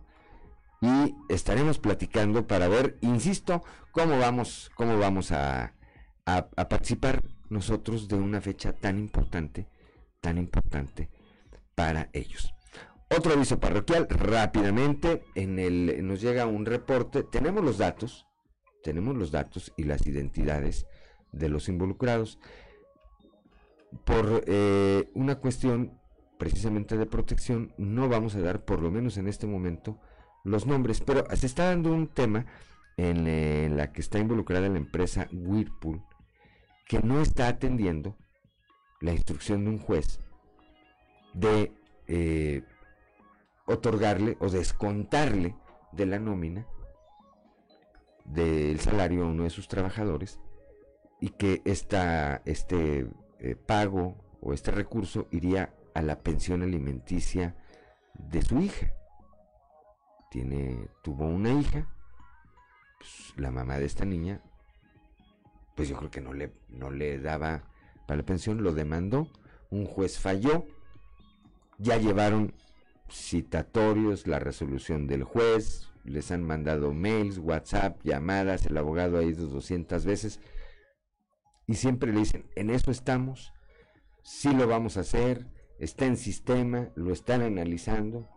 y 0.80 1.14
estaremos 1.28 1.78
platicando 1.78 2.48
para 2.48 2.66
ver, 2.66 2.98
insisto, 3.02 3.62
cómo 3.92 4.18
vamos, 4.18 4.72
cómo 4.74 4.98
vamos 4.98 5.30
a, 5.30 5.74
a, 6.26 6.68
participar 6.68 7.22
nosotros 7.50 8.08
de 8.08 8.16
una 8.16 8.40
fecha 8.40 8.72
tan 8.72 8.98
importante, 8.98 9.68
tan 10.20 10.38
importante 10.38 11.08
para 11.76 12.10
ellos. 12.12 12.52
Otro 13.16 13.34
aviso 13.34 13.60
parroquial, 13.60 14.06
rápidamente, 14.08 15.24
en 15.34 15.58
el, 15.58 16.06
nos 16.06 16.22
llega 16.22 16.46
un 16.46 16.64
reporte, 16.64 17.22
tenemos 17.22 17.62
los 17.62 17.76
datos, 17.76 18.26
tenemos 18.82 19.14
los 19.16 19.30
datos 19.30 19.72
y 19.76 19.84
las 19.84 20.06
identidades 20.06 20.86
de 21.30 21.50
los 21.50 21.68
involucrados 21.68 22.38
por 24.04 24.44
eh, 24.46 25.10
una 25.14 25.36
cuestión 25.36 26.00
precisamente 26.38 26.96
de 26.96 27.04
protección, 27.04 27.74
no 27.76 28.08
vamos 28.08 28.34
a 28.34 28.40
dar, 28.40 28.64
por 28.64 28.80
lo 28.80 28.90
menos 28.90 29.18
en 29.18 29.28
este 29.28 29.46
momento, 29.46 30.00
los 30.42 30.66
nombres, 30.66 31.00
pero 31.00 31.24
se 31.36 31.46
está 31.46 31.66
dando 31.66 31.92
un 31.92 32.08
tema 32.08 32.46
en, 32.96 33.26
eh, 33.28 33.68
la 33.70 33.92
que 33.92 34.00
está 34.00 34.20
involucrada 34.20 34.68
la 34.68 34.78
empresa 34.78 35.28
Whirlpool, 35.32 36.02
que 36.88 37.00
no 37.00 37.20
está 37.20 37.48
atendiendo 37.48 38.16
la 39.00 39.12
instrucción 39.12 39.64
de 39.64 39.70
un 39.70 39.78
juez 39.78 40.18
de 41.34 41.72
eh, 42.06 42.62
otorgarle 43.72 44.36
o 44.40 44.48
descontarle 44.48 45.56
de 45.92 46.06
la 46.06 46.18
nómina 46.18 46.66
del 48.24 48.80
salario 48.80 49.24
a 49.24 49.26
uno 49.26 49.44
de 49.44 49.50
sus 49.50 49.68
trabajadores 49.68 50.40
y 51.20 51.30
que 51.30 51.62
esta, 51.64 52.42
este 52.44 53.06
eh, 53.38 53.54
pago 53.54 54.16
o 54.40 54.52
este 54.52 54.70
recurso 54.70 55.28
iría 55.30 55.74
a 55.94 56.02
la 56.02 56.20
pensión 56.20 56.62
alimenticia 56.62 57.56
de 58.14 58.42
su 58.42 58.60
hija. 58.60 58.92
Tiene, 60.30 60.88
tuvo 61.02 61.26
una 61.26 61.52
hija, 61.52 61.86
pues, 62.98 63.34
la 63.36 63.50
mamá 63.50 63.78
de 63.78 63.84
esta 63.84 64.04
niña, 64.04 64.42
pues 65.76 65.88
yo 65.88 65.96
creo 65.96 66.10
que 66.10 66.20
no 66.20 66.32
le, 66.32 66.52
no 66.68 66.90
le 66.90 67.18
daba 67.18 67.64
para 68.06 68.18
la 68.18 68.26
pensión, 68.26 68.62
lo 68.62 68.72
demandó, 68.72 69.28
un 69.70 69.86
juez 69.86 70.18
falló, 70.18 70.66
ya 71.78 71.96
llevaron 71.98 72.54
citatorios, 73.12 74.26
la 74.26 74.38
resolución 74.38 75.06
del 75.06 75.24
juez, 75.24 75.88
les 76.04 76.30
han 76.32 76.42
mandado 76.42 76.92
mails, 76.92 77.38
WhatsApp, 77.38 78.00
llamadas, 78.02 78.66
el 78.66 78.76
abogado 78.76 79.18
ha 79.18 79.22
ido 79.22 79.46
200 79.46 80.04
veces, 80.04 80.40
y 81.66 81.74
siempre 81.74 82.12
le 82.12 82.20
dicen, 82.20 82.50
en 82.56 82.70
eso 82.70 82.90
estamos, 82.90 83.52
sí 84.22 84.52
lo 84.52 84.66
vamos 84.66 84.96
a 84.96 85.00
hacer, 85.00 85.46
está 85.78 86.06
en 86.06 86.16
sistema, 86.16 86.90
lo 86.94 87.12
están 87.12 87.42
analizando 87.42 88.28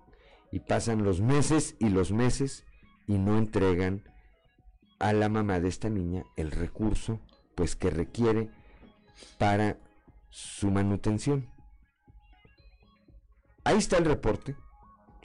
y 0.52 0.60
pasan 0.60 1.04
los 1.04 1.22
meses 1.22 1.76
y 1.80 1.90
los 1.90 2.12
meses 2.12 2.66
y 3.08 3.18
no 3.18 3.38
entregan 3.38 4.04
a 5.00 5.14
la 5.14 5.30
mamá 5.30 5.60
de 5.60 5.68
esta 5.68 5.90
niña 5.90 6.24
el 6.38 6.52
recurso 6.52 7.20
pues 7.56 7.76
que 7.76 7.90
requiere 7.90 8.50
para 9.38 9.78
su 10.30 10.72
manutención. 10.72 11.50
Ahí 13.64 13.78
está 13.78 13.98
el 13.98 14.06
reporte, 14.06 14.56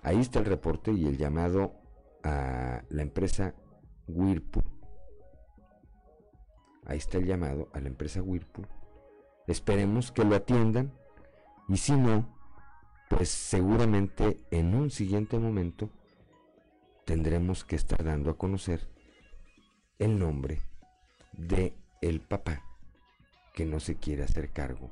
ahí 0.02 0.20
está 0.20 0.38
el 0.38 0.46
reporte 0.46 0.92
y 0.92 1.06
el 1.06 1.16
llamado 1.16 1.74
a 2.22 2.82
la 2.88 3.02
empresa 3.02 3.54
Whirlpool 4.06 4.80
Ahí 6.90 6.98
está 6.98 7.18
el 7.18 7.26
llamado 7.26 7.68
a 7.72 7.78
la 7.78 7.86
empresa 7.86 8.20
Whirlpool. 8.20 8.66
Esperemos 9.46 10.10
que 10.10 10.24
lo 10.24 10.34
atiendan 10.34 10.92
y 11.68 11.76
si 11.76 11.92
no, 11.92 12.36
pues 13.08 13.28
seguramente 13.28 14.38
en 14.50 14.74
un 14.74 14.90
siguiente 14.90 15.38
momento 15.38 15.88
tendremos 17.04 17.64
que 17.64 17.76
estar 17.76 18.02
dando 18.02 18.28
a 18.28 18.36
conocer 18.36 18.88
el 20.00 20.18
nombre 20.18 20.62
de 21.32 21.76
el 22.00 22.20
papá 22.20 22.64
que 23.54 23.66
no 23.66 23.78
se 23.78 23.94
quiere 23.94 24.24
hacer 24.24 24.50
cargo 24.52 24.90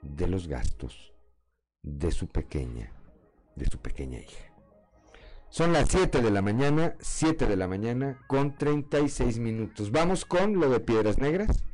de 0.00 0.28
los 0.28 0.48
gastos 0.48 1.12
de 1.82 2.12
su 2.12 2.28
pequeña, 2.28 2.90
de 3.56 3.66
su 3.66 3.78
pequeña 3.78 4.18
hija. 4.18 4.52
Son 5.48 5.72
las 5.72 5.88
7 5.88 6.22
de 6.22 6.30
la 6.30 6.42
mañana, 6.42 6.94
7 7.00 7.46
de 7.46 7.56
la 7.56 7.66
mañana 7.66 8.18
con 8.26 8.56
36 8.56 9.38
minutos. 9.38 9.90
Vamos 9.90 10.24
con 10.24 10.60
lo 10.60 10.70
de 10.70 10.80
Piedras 10.80 11.18
Negras. 11.18 11.64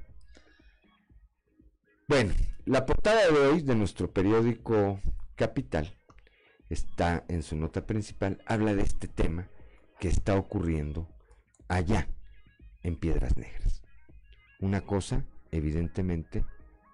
Bueno, 2.09 2.33
la 2.65 2.87
portada 2.87 3.31
de 3.31 3.39
hoy 3.39 3.63
de 3.63 3.75
nuestro 3.75 4.11
periódico 4.11 5.01
Capital 5.35 5.97
está 6.69 7.25
en 7.29 7.43
su 7.43 7.57
nota 7.57 7.87
principal, 7.87 8.43
habla 8.47 8.75
de 8.75 8.83
este 8.83 9.09
tema 9.09 9.49
que 9.99 10.09
está 10.09 10.37
ocurriendo 10.37 11.09
allá, 11.69 12.09
en 12.83 12.97
Piedras 12.97 13.37
Negras. 13.37 13.83
Una 14.61 14.83
cosa, 14.83 15.25
evidentemente, 15.51 16.45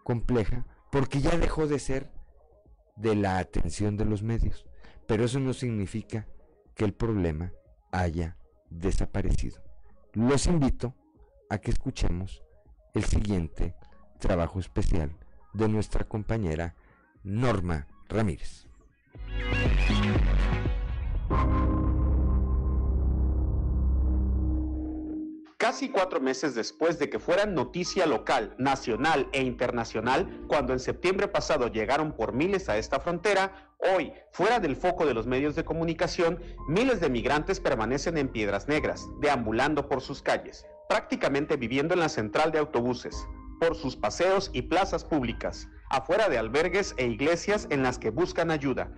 compleja, 0.04 0.66
porque 0.90 1.20
ya 1.20 1.36
dejó 1.36 1.66
de 1.66 1.78
ser 1.78 2.10
de 2.96 3.14
la 3.14 3.38
atención 3.38 3.96
de 3.96 4.04
los 4.04 4.22
medios. 4.22 4.67
Pero 5.08 5.24
eso 5.24 5.40
no 5.40 5.54
significa 5.54 6.26
que 6.76 6.84
el 6.84 6.92
problema 6.92 7.50
haya 7.90 8.36
desaparecido. 8.68 9.60
Los 10.12 10.46
invito 10.46 10.94
a 11.48 11.58
que 11.58 11.70
escuchemos 11.70 12.42
el 12.94 13.04
siguiente 13.04 13.74
trabajo 14.18 14.60
especial 14.60 15.10
de 15.54 15.68
nuestra 15.68 16.04
compañera 16.04 16.74
Norma 17.24 17.86
Ramírez. 18.08 18.66
Casi 25.68 25.90
cuatro 25.90 26.18
meses 26.18 26.54
después 26.54 26.98
de 26.98 27.10
que 27.10 27.18
fueran 27.18 27.54
noticia 27.54 28.06
local, 28.06 28.54
nacional 28.56 29.28
e 29.32 29.42
internacional, 29.42 30.46
cuando 30.48 30.72
en 30.72 30.80
septiembre 30.80 31.28
pasado 31.28 31.68
llegaron 31.68 32.12
por 32.12 32.32
miles 32.32 32.70
a 32.70 32.78
esta 32.78 33.00
frontera, 33.00 33.74
hoy, 33.94 34.14
fuera 34.32 34.60
del 34.60 34.76
foco 34.76 35.04
de 35.04 35.12
los 35.12 35.26
medios 35.26 35.54
de 35.56 35.66
comunicación, 35.66 36.42
miles 36.68 37.00
de 37.02 37.10
migrantes 37.10 37.60
permanecen 37.60 38.16
en 38.16 38.28
Piedras 38.28 38.66
Negras, 38.66 39.10
deambulando 39.20 39.90
por 39.90 40.00
sus 40.00 40.22
calles, 40.22 40.64
prácticamente 40.88 41.58
viviendo 41.58 41.92
en 41.92 42.00
la 42.00 42.08
central 42.08 42.50
de 42.50 42.60
autobuses, 42.60 43.28
por 43.60 43.76
sus 43.76 43.94
paseos 43.94 44.50
y 44.54 44.62
plazas 44.62 45.04
públicas, 45.04 45.68
afuera 45.90 46.30
de 46.30 46.38
albergues 46.38 46.94
e 46.96 47.08
iglesias 47.08 47.66
en 47.68 47.82
las 47.82 47.98
que 47.98 48.08
buscan 48.08 48.50
ayuda, 48.50 48.90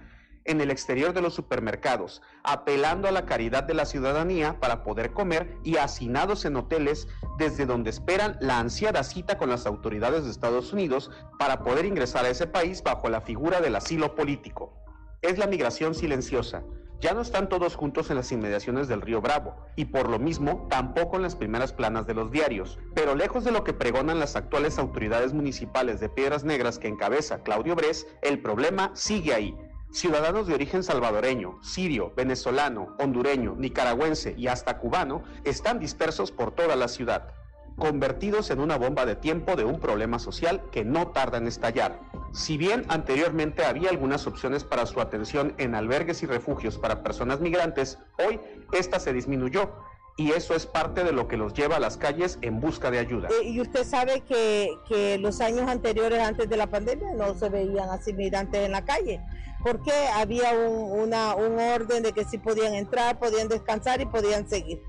en 0.45 0.61
el 0.61 0.71
exterior 0.71 1.13
de 1.13 1.23
los 1.23 1.35
supermercados, 1.35 2.23
apelando 2.43 3.09
a 3.09 3.13
la 3.13 3.27
caridad 3.27 3.65
de 3.65 3.75
la 3.75 3.85
ciudadanía 3.85 4.59
para 4.61 4.83
poder 4.83 5.13
comer 5.13 5.57
y 5.65 5.77
hacinados 5.77 6.45
en 6.45 6.57
hoteles 6.57 7.09
desde 7.39 7.67
donde 7.67 7.91
esperan 7.91 8.37
la 8.41 8.59
ansiada 8.59 9.05
cita 9.05 9.39
con 9.39 9.51
las 9.51 9.67
autoridades 9.67 10.25
de 10.25 10.31
Estados 10.31 10.73
Unidos 10.73 11.11
para 11.39 11.63
poder 11.63 11.85
ingresar 11.85 12.25
a 12.25 12.31
ese 12.31 12.47
país 12.47 12.83
bajo 12.83 13.09
la 13.09 13.21
figura 13.21 13.61
del 13.61 13.77
asilo 13.77 14.15
político. 14.15 14.75
Es 15.23 15.39
la 15.39 15.47
migración 15.47 15.95
silenciosa. 15.95 16.63
Ya 17.01 17.15
no 17.15 17.23
están 17.23 17.49
todos 17.49 17.77
juntos 17.77 18.11
en 18.11 18.17
las 18.17 18.31
inmediaciones 18.31 18.87
del 18.87 19.01
río 19.01 19.23
Bravo, 19.23 19.57
y 19.75 19.87
por 19.87 20.11
lo 20.11 20.19
mismo 20.19 20.67
tampoco 20.69 21.17
en 21.17 21.23
las 21.23 21.35
primeras 21.35 21.73
planas 21.73 22.07
de 22.07 22.13
los 22.13 22.31
diarios. 22.31 22.79
Pero 22.95 23.15
lejos 23.15 23.43
de 23.43 23.53
lo 23.53 23.65
que 23.65 23.73
pregonan 23.73 24.19
las 24.19 24.37
actuales 24.37 24.79
autoridades 24.79 25.33
municipales 25.33 25.99
de 26.01 26.11
Piedras 26.11 26.45
Negras 26.45 26.79
que 26.79 26.89
encabeza 26.89 27.43
Claudio 27.43 27.75
Bres, 27.75 28.07
el 28.21 28.43
problema 28.43 28.91
sigue 28.93 29.33
ahí, 29.33 29.57
Ciudadanos 29.93 30.47
de 30.47 30.55
origen 30.55 30.85
salvadoreño, 30.85 31.59
sirio, 31.63 32.13
venezolano, 32.15 32.95
hondureño, 33.01 33.57
nicaragüense 33.59 34.35
y 34.39 34.47
hasta 34.47 34.79
cubano 34.79 35.25
están 35.43 35.81
dispersos 35.81 36.31
por 36.31 36.55
toda 36.55 36.77
la 36.77 36.87
ciudad, 36.87 37.35
convertidos 37.77 38.51
en 38.51 38.61
una 38.61 38.79
bomba 38.79 39.05
de 39.05 39.17
tiempo 39.17 39.57
de 39.57 39.65
un 39.65 39.81
problema 39.81 40.21
social 40.21 40.63
que 40.71 40.85
no 40.85 41.09
tarda 41.09 41.39
en 41.39 41.49
estallar. 41.49 41.99
Si 42.33 42.57
bien 42.57 42.85
anteriormente 42.89 43.65
había 43.65 43.91
algunas 43.91 44.29
opciones 44.29 44.63
para 44.63 44.87
su 44.87 45.01
atención 45.01 45.55
en 45.59 45.75
albergues 45.75 46.23
y 46.23 46.27
refugios 46.27 46.79
para 46.79 47.03
personas 47.03 47.41
migrantes, 47.41 47.99
hoy 48.25 48.39
esta 48.71 49.01
se 49.01 49.13
disminuyó 49.13 49.73
y 50.17 50.31
eso 50.31 50.55
es 50.55 50.67
parte 50.67 51.03
de 51.03 51.11
lo 51.11 51.27
que 51.27 51.37
los 51.37 51.53
lleva 51.53 51.77
a 51.77 51.81
las 51.81 51.97
calles 51.97 52.39
en 52.43 52.61
busca 52.61 52.93
de 52.93 53.01
ayuda. 53.01 53.29
Eh, 53.29 53.49
y 53.49 53.61
usted 53.61 53.83
sabe 53.83 54.21
que, 54.21 54.71
que 54.89 55.19
los 55.19 55.41
años 55.41 55.69
anteriores, 55.69 56.21
antes 56.21 56.49
de 56.49 56.57
la 56.57 56.69
pandemia, 56.69 57.13
no 57.15 57.35
se 57.35 57.49
veían 57.49 57.89
así 57.89 58.13
migrantes 58.13 58.65
en 58.65 58.71
la 58.71 58.85
calle 58.85 59.21
porque 59.63 59.93
había 60.15 60.53
un, 60.53 61.13
orden 61.13 62.03
de 62.03 62.13
que 62.13 62.25
sí 62.25 62.39
podían 62.39 62.75
entrar, 62.75 63.19
podían 63.19 63.49
descansar 63.49 64.01
y 64.01 64.07
podían 64.07 64.49
seguir. 64.49 64.81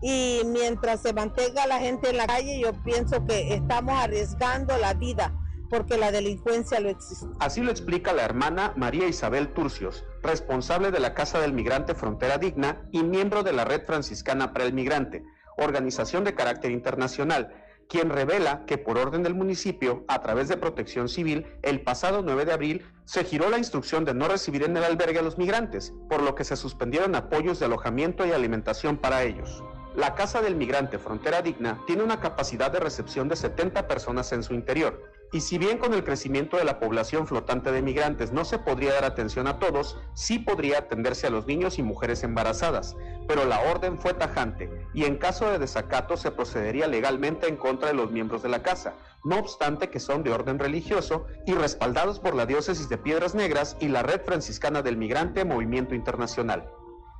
Y 0.00 0.42
mientras 0.46 1.00
se 1.00 1.12
mantenga 1.12 1.66
la 1.66 1.78
gente 1.78 2.10
en 2.10 2.16
la 2.16 2.26
calle, 2.26 2.60
yo 2.60 2.72
pienso 2.82 3.24
que 3.26 3.54
estamos 3.54 3.94
arriesgando 3.94 4.76
la 4.78 4.94
vida 4.94 5.32
porque 5.70 5.96
la 5.96 6.12
delincuencia 6.12 6.80
lo 6.80 6.90
existe. 6.90 7.26
Así 7.40 7.62
lo 7.62 7.70
explica 7.70 8.12
la 8.12 8.24
hermana 8.24 8.74
María 8.76 9.08
Isabel 9.08 9.54
Turcios, 9.54 10.04
responsable 10.22 10.90
de 10.90 11.00
la 11.00 11.14
Casa 11.14 11.40
del 11.40 11.54
Migrante 11.54 11.94
Frontera 11.94 12.36
Digna 12.36 12.82
y 12.92 13.02
miembro 13.02 13.42
de 13.42 13.54
la 13.54 13.64
Red 13.64 13.86
Franciscana 13.86 14.52
para 14.52 14.66
el 14.66 14.74
Migrante, 14.74 15.24
organización 15.56 16.24
de 16.24 16.34
carácter 16.34 16.72
internacional 16.72 17.61
quien 17.92 18.08
revela 18.08 18.64
que 18.64 18.78
por 18.78 18.96
orden 18.96 19.22
del 19.22 19.34
municipio, 19.34 20.06
a 20.08 20.22
través 20.22 20.48
de 20.48 20.56
protección 20.56 21.10
civil, 21.10 21.44
el 21.60 21.82
pasado 21.82 22.22
9 22.22 22.46
de 22.46 22.52
abril 22.54 22.86
se 23.04 23.22
giró 23.22 23.50
la 23.50 23.58
instrucción 23.58 24.06
de 24.06 24.14
no 24.14 24.28
recibir 24.28 24.62
en 24.62 24.74
el 24.78 24.84
albergue 24.84 25.18
a 25.18 25.22
los 25.22 25.36
migrantes, 25.36 25.92
por 26.08 26.22
lo 26.22 26.34
que 26.34 26.44
se 26.44 26.56
suspendieron 26.56 27.14
apoyos 27.14 27.58
de 27.58 27.66
alojamiento 27.66 28.24
y 28.24 28.32
alimentación 28.32 28.96
para 28.96 29.24
ellos. 29.24 29.62
La 29.94 30.14
Casa 30.14 30.40
del 30.40 30.56
Migrante 30.56 30.98
Frontera 30.98 31.42
Digna 31.42 31.82
tiene 31.86 32.02
una 32.02 32.18
capacidad 32.18 32.70
de 32.70 32.80
recepción 32.80 33.28
de 33.28 33.36
70 33.36 33.86
personas 33.86 34.32
en 34.32 34.42
su 34.42 34.54
interior, 34.54 35.11
y 35.32 35.40
si 35.40 35.56
bien 35.56 35.78
con 35.78 35.94
el 35.94 36.04
crecimiento 36.04 36.58
de 36.58 36.64
la 36.64 36.78
población 36.78 37.26
flotante 37.26 37.72
de 37.72 37.80
migrantes 37.80 38.32
no 38.32 38.44
se 38.44 38.58
podría 38.58 38.92
dar 38.92 39.04
atención 39.04 39.46
a 39.46 39.58
todos, 39.58 39.98
sí 40.12 40.38
podría 40.38 40.78
atenderse 40.78 41.26
a 41.26 41.30
los 41.30 41.46
niños 41.46 41.78
y 41.78 41.82
mujeres 41.82 42.22
embarazadas, 42.22 42.94
pero 43.26 43.46
la 43.46 43.60
orden 43.60 43.98
fue 43.98 44.12
tajante 44.12 44.70
y 44.92 45.04
en 45.04 45.16
caso 45.16 45.50
de 45.50 45.58
desacato 45.58 46.18
se 46.18 46.30
procedería 46.30 46.86
legalmente 46.86 47.48
en 47.48 47.56
contra 47.56 47.88
de 47.88 47.94
los 47.94 48.10
miembros 48.10 48.42
de 48.42 48.50
la 48.50 48.62
casa, 48.62 48.92
no 49.24 49.38
obstante 49.38 49.88
que 49.88 50.00
son 50.00 50.22
de 50.22 50.32
orden 50.32 50.58
religioso 50.58 51.26
y 51.46 51.54
respaldados 51.54 52.18
por 52.20 52.34
la 52.34 52.44
diócesis 52.44 52.88
de 52.90 52.98
Piedras 52.98 53.34
Negras 53.34 53.76
y 53.80 53.88
la 53.88 54.02
Red 54.02 54.22
Franciscana 54.22 54.82
del 54.82 54.98
Migrante 54.98 55.44
Movimiento 55.44 55.94
Internacional. 55.94 56.70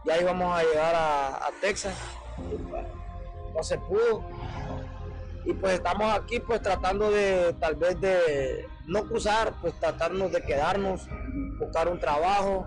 Ya 0.05 0.21
íbamos 0.21 0.55
a 0.55 0.63
llegar 0.65 0.95
a, 0.95 1.49
Texas, 1.61 1.95
no 3.55 3.63
se 3.63 3.79
pudo, 3.79 4.25
y 5.45 5.53
pues 5.55 5.75
estamos 5.75 6.13
aquí 6.13 6.41
pues 6.41 6.63
tratando 6.63 7.11
de 7.11 7.55
tal 7.61 7.77
vez 7.77 8.01
de 8.01 8.67
no 8.87 9.05
cruzar, 9.05 9.55
pues 9.61 9.75
tratarnos 9.81 10.33
de 10.33 10.43
quedarnos, 10.43 11.09
buscar 11.59 11.89
un 11.89 11.99
trabajo. 11.99 12.67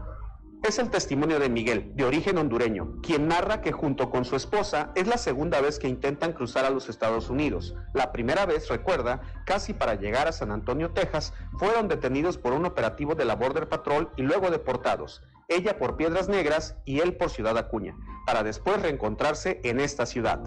Es 0.63 0.79
el 0.79 0.89
testimonio 0.89 1.37
de 1.39 1.47
Miguel, 1.47 1.91
de 1.95 2.05
origen 2.05 2.39
hondureño, 2.39 2.99
quien 3.03 3.27
narra 3.27 3.61
que 3.61 3.71
junto 3.71 4.09
con 4.09 4.25
su 4.25 4.35
esposa 4.35 4.91
es 4.95 5.05
la 5.05 5.17
segunda 5.17 5.61
vez 5.61 5.77
que 5.77 5.87
intentan 5.87 6.33
cruzar 6.33 6.65
a 6.65 6.71
los 6.71 6.89
Estados 6.89 7.29
Unidos. 7.29 7.75
La 7.93 8.11
primera 8.11 8.47
vez, 8.47 8.67
recuerda, 8.67 9.21
casi 9.45 9.73
para 9.73 9.93
llegar 9.93 10.27
a 10.27 10.31
San 10.31 10.51
Antonio, 10.51 10.91
Texas, 10.91 11.33
fueron 11.59 11.87
detenidos 11.87 12.39
por 12.39 12.53
un 12.53 12.65
operativo 12.65 13.13
de 13.13 13.25
la 13.25 13.35
Border 13.35 13.69
Patrol 13.69 14.09
y 14.15 14.23
luego 14.23 14.49
deportados. 14.49 15.21
Ella 15.49 15.77
por 15.77 15.97
Piedras 15.97 16.29
Negras 16.29 16.75
y 16.83 16.99
él 16.99 17.15
por 17.15 17.29
Ciudad 17.29 17.57
Acuña, 17.59 17.95
para 18.25 18.41
después 18.41 18.81
reencontrarse 18.81 19.61
en 19.63 19.79
esta 19.79 20.07
ciudad. 20.07 20.41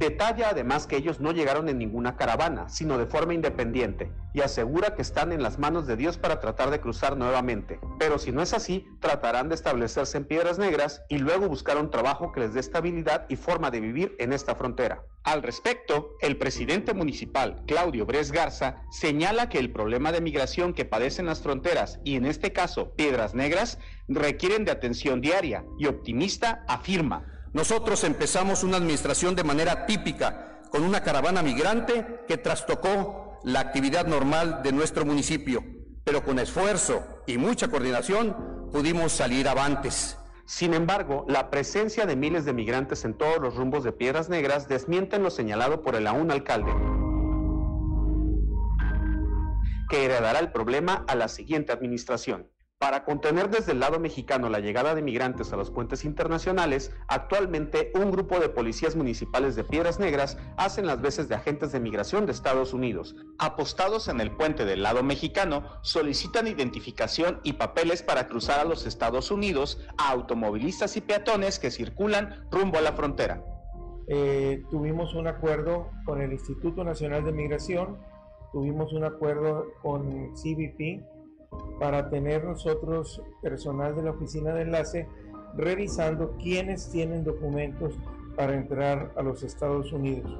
Detalla 0.00 0.48
además 0.48 0.86
que 0.86 0.96
ellos 0.96 1.20
no 1.20 1.30
llegaron 1.30 1.68
en 1.68 1.76
ninguna 1.76 2.16
caravana, 2.16 2.70
sino 2.70 2.96
de 2.96 3.04
forma 3.04 3.34
independiente, 3.34 4.10
y 4.32 4.40
asegura 4.40 4.94
que 4.94 5.02
están 5.02 5.30
en 5.30 5.42
las 5.42 5.58
manos 5.58 5.86
de 5.86 5.96
Dios 5.96 6.16
para 6.16 6.40
tratar 6.40 6.70
de 6.70 6.80
cruzar 6.80 7.18
nuevamente. 7.18 7.78
Pero 7.98 8.18
si 8.18 8.32
no 8.32 8.40
es 8.40 8.54
así, 8.54 8.86
tratarán 9.00 9.50
de 9.50 9.56
establecerse 9.56 10.16
en 10.16 10.24
Piedras 10.24 10.58
Negras 10.58 11.02
y 11.10 11.18
luego 11.18 11.48
buscar 11.48 11.76
un 11.76 11.90
trabajo 11.90 12.32
que 12.32 12.40
les 12.40 12.54
dé 12.54 12.60
estabilidad 12.60 13.26
y 13.28 13.36
forma 13.36 13.70
de 13.70 13.80
vivir 13.80 14.16
en 14.18 14.32
esta 14.32 14.54
frontera. 14.54 15.02
Al 15.22 15.42
respecto, 15.42 16.16
el 16.22 16.38
presidente 16.38 16.94
municipal, 16.94 17.62
Claudio 17.66 18.06
Bres 18.06 18.32
Garza, 18.32 18.80
señala 18.90 19.50
que 19.50 19.58
el 19.58 19.70
problema 19.70 20.12
de 20.12 20.22
migración 20.22 20.72
que 20.72 20.86
padecen 20.86 21.26
las 21.26 21.42
fronteras, 21.42 22.00
y 22.04 22.16
en 22.16 22.24
este 22.24 22.54
caso 22.54 22.94
Piedras 22.94 23.34
Negras, 23.34 23.78
requieren 24.08 24.64
de 24.64 24.72
atención 24.72 25.20
diaria, 25.20 25.66
y 25.78 25.88
optimista 25.88 26.64
afirma, 26.68 27.26
nosotros 27.52 28.04
empezamos 28.04 28.62
una 28.62 28.76
administración 28.76 29.34
de 29.34 29.44
manera 29.44 29.86
típica, 29.86 30.60
con 30.70 30.84
una 30.84 31.02
caravana 31.02 31.42
migrante 31.42 32.20
que 32.28 32.38
trastocó 32.38 33.40
la 33.42 33.60
actividad 33.60 34.06
normal 34.06 34.62
de 34.62 34.72
nuestro 34.72 35.04
municipio, 35.04 35.64
pero 36.04 36.22
con 36.22 36.38
esfuerzo 36.38 37.22
y 37.26 37.38
mucha 37.38 37.68
coordinación 37.68 38.68
pudimos 38.70 39.12
salir 39.12 39.48
avantes. 39.48 40.16
Sin 40.46 40.74
embargo, 40.74 41.24
la 41.28 41.50
presencia 41.50 42.06
de 42.06 42.16
miles 42.16 42.44
de 42.44 42.52
migrantes 42.52 43.04
en 43.04 43.14
todos 43.14 43.40
los 43.40 43.56
rumbos 43.56 43.84
de 43.84 43.92
Piedras 43.92 44.28
Negras 44.28 44.68
desmienten 44.68 45.22
lo 45.22 45.30
señalado 45.30 45.82
por 45.82 45.96
el 45.96 46.06
aún 46.06 46.30
alcalde, 46.30 46.72
que 49.88 50.04
heredará 50.04 50.38
el 50.38 50.52
problema 50.52 51.04
a 51.08 51.16
la 51.16 51.28
siguiente 51.28 51.72
administración. 51.72 52.48
Para 52.80 53.04
contener 53.04 53.50
desde 53.50 53.72
el 53.72 53.80
lado 53.80 54.00
mexicano 54.00 54.48
la 54.48 54.58
llegada 54.58 54.94
de 54.94 55.02
migrantes 55.02 55.52
a 55.52 55.56
los 55.56 55.70
puentes 55.70 56.06
internacionales, 56.06 56.96
actualmente 57.08 57.92
un 57.94 58.10
grupo 58.10 58.40
de 58.40 58.48
policías 58.48 58.96
municipales 58.96 59.54
de 59.54 59.64
Piedras 59.64 60.00
Negras 60.00 60.38
hacen 60.56 60.86
las 60.86 61.02
veces 61.02 61.28
de 61.28 61.34
agentes 61.34 61.72
de 61.72 61.80
migración 61.80 62.24
de 62.24 62.32
Estados 62.32 62.72
Unidos. 62.72 63.16
Apostados 63.38 64.08
en 64.08 64.18
el 64.22 64.34
puente 64.34 64.64
del 64.64 64.82
lado 64.82 65.02
mexicano, 65.02 65.64
solicitan 65.82 66.46
identificación 66.46 67.40
y 67.42 67.52
papeles 67.52 68.02
para 68.02 68.28
cruzar 68.28 68.60
a 68.60 68.64
los 68.64 68.86
Estados 68.86 69.30
Unidos 69.30 69.86
a 69.98 70.12
automovilistas 70.12 70.96
y 70.96 71.02
peatones 71.02 71.58
que 71.58 71.70
circulan 71.70 72.48
rumbo 72.50 72.78
a 72.78 72.80
la 72.80 72.94
frontera. 72.94 73.44
Eh, 74.08 74.62
tuvimos 74.70 75.14
un 75.14 75.26
acuerdo 75.26 75.90
con 76.06 76.22
el 76.22 76.32
Instituto 76.32 76.82
Nacional 76.82 77.26
de 77.26 77.32
Migración, 77.32 77.98
tuvimos 78.52 78.94
un 78.94 79.04
acuerdo 79.04 79.66
con 79.82 80.32
CBP 80.34 81.19
para 81.78 82.10
tener 82.10 82.44
nosotros, 82.44 83.22
personal 83.42 83.94
de 83.96 84.02
la 84.02 84.10
oficina 84.10 84.52
de 84.52 84.62
enlace, 84.62 85.08
revisando 85.56 86.36
quiénes 86.38 86.90
tienen 86.90 87.24
documentos 87.24 87.94
para 88.36 88.54
entrar 88.54 89.12
a 89.16 89.22
los 89.22 89.42
Estados 89.42 89.92
Unidos. 89.92 90.30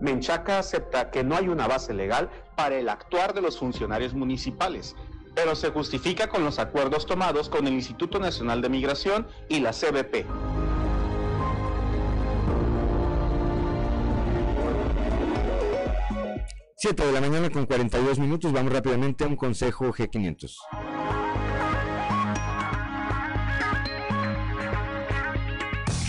Menchaca 0.00 0.58
acepta 0.58 1.10
que 1.10 1.22
no 1.22 1.36
hay 1.36 1.48
una 1.48 1.68
base 1.68 1.94
legal 1.94 2.30
para 2.56 2.76
el 2.76 2.88
actuar 2.88 3.34
de 3.34 3.42
los 3.42 3.58
funcionarios 3.58 4.14
municipales, 4.14 4.96
pero 5.34 5.54
se 5.54 5.70
justifica 5.70 6.28
con 6.28 6.44
los 6.44 6.58
acuerdos 6.58 7.06
tomados 7.06 7.48
con 7.48 7.66
el 7.66 7.74
Instituto 7.74 8.18
Nacional 8.18 8.62
de 8.62 8.68
Migración 8.68 9.26
y 9.48 9.60
la 9.60 9.72
CBP. 9.72 10.73
Siete 16.84 17.06
de 17.06 17.12
la 17.12 17.20
mañana 17.22 17.48
con 17.48 17.64
42 17.64 18.18
minutos, 18.18 18.52
vamos 18.52 18.70
rápidamente 18.70 19.24
a 19.24 19.26
un 19.26 19.36
consejo 19.36 19.86
G500. 19.86 21.03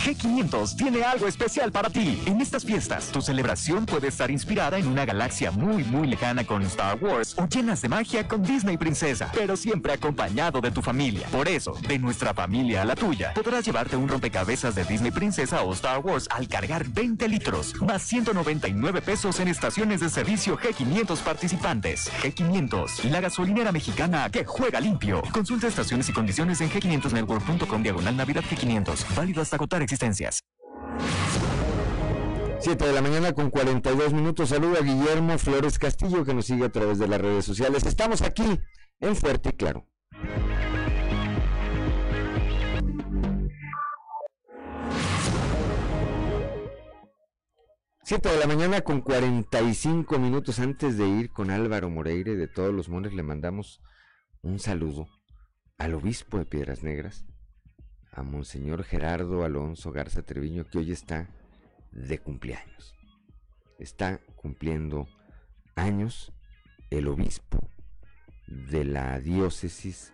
G500 0.05 0.75
tiene 0.75 1.01
algo 1.03 1.27
especial 1.27 1.71
para 1.71 1.89
ti. 1.89 2.21
En 2.27 2.39
estas 2.39 2.63
fiestas, 2.63 3.07
tu 3.07 3.23
celebración 3.23 3.87
puede 3.87 4.09
estar 4.09 4.29
inspirada 4.29 4.77
en 4.77 4.85
una 4.87 5.03
galaxia 5.03 5.49
muy, 5.49 5.83
muy 5.83 6.07
lejana 6.07 6.43
con 6.43 6.61
Star 6.61 6.99
Wars 7.01 7.33
o 7.39 7.47
llenas 7.47 7.81
de 7.81 7.89
magia 7.89 8.27
con 8.27 8.43
Disney 8.43 8.77
Princesa, 8.77 9.31
pero 9.33 9.57
siempre 9.57 9.93
acompañado 9.93 10.61
de 10.61 10.69
tu 10.69 10.83
familia. 10.83 11.27
Por 11.31 11.47
eso, 11.47 11.73
de 11.87 11.97
nuestra 11.97 12.35
familia 12.35 12.83
a 12.83 12.85
la 12.85 12.95
tuya, 12.95 13.33
podrás 13.33 13.65
llevarte 13.65 13.95
un 13.95 14.07
rompecabezas 14.07 14.75
de 14.75 14.83
Disney 14.83 15.09
Princesa 15.09 15.63
o 15.63 15.73
Star 15.73 16.01
Wars 16.01 16.27
al 16.29 16.47
cargar 16.47 16.87
20 16.87 17.27
litros, 17.27 17.73
más 17.81 18.03
199 18.03 19.01
pesos 19.01 19.39
en 19.39 19.47
estaciones 19.47 20.01
de 20.01 20.09
servicio 20.09 20.55
G500 20.59 21.17
participantes. 21.21 22.11
G500, 22.21 23.05
la 23.05 23.21
gasolinera 23.21 23.71
mexicana 23.71 24.29
que 24.29 24.45
juega 24.45 24.79
limpio. 24.79 25.23
Consulta 25.31 25.65
estaciones 25.65 26.07
y 26.09 26.13
condiciones 26.13 26.61
en 26.61 26.69
g500network.com 26.69 27.81
diagonal 27.81 28.15
Navidad 28.15 28.43
G500. 28.43 29.15
Válido 29.15 29.41
hasta 29.41 29.55
agotar 29.55 29.81
existencias. 29.95 30.43
7 32.59 32.85
de 32.85 32.93
la 32.93 33.01
mañana 33.01 33.33
con 33.33 33.49
42 33.49 34.13
minutos. 34.13 34.49
Saludo 34.49 34.77
a 34.77 34.81
Guillermo 34.81 35.37
Flores 35.37 35.79
Castillo 35.79 36.25
que 36.25 36.33
nos 36.33 36.45
sigue 36.45 36.65
a 36.65 36.71
través 36.71 36.99
de 36.99 37.07
las 37.07 37.21
redes 37.21 37.45
sociales. 37.45 37.85
Estamos 37.85 38.21
aquí 38.21 38.59
en 38.99 39.15
Fuerte 39.15 39.49
y 39.49 39.53
Claro. 39.53 39.87
Siete 48.03 48.29
de 48.29 48.39
la 48.39 48.45
mañana 48.45 48.81
con 48.81 49.01
45 49.01 50.19
minutos 50.19 50.59
antes 50.59 50.95
de 50.97 51.07
ir 51.07 51.31
con 51.31 51.49
Álvaro 51.49 51.89
Moreire 51.89 52.35
de 52.35 52.47
todos 52.47 52.71
los 52.71 52.87
mones 52.87 53.13
le 53.13 53.23
mandamos 53.23 53.81
un 54.43 54.59
saludo 54.59 55.07
al 55.79 55.95
obispo 55.95 56.37
de 56.37 56.45
Piedras 56.45 56.83
Negras, 56.83 57.25
a 58.15 58.23
Monseñor 58.23 58.83
Gerardo 58.83 59.43
Alonso 59.43 59.91
Garza 59.91 60.23
Treviño, 60.23 60.65
que 60.65 60.79
hoy 60.79 60.91
está 60.91 61.27
de 61.91 62.17
cumpleaños. 62.19 62.95
Está 63.77 64.19
cumpliendo 64.35 65.07
años 65.75 66.31
el 66.89 67.07
obispo 67.07 67.59
de 68.47 68.85
la 68.85 69.19
diócesis 69.19 70.13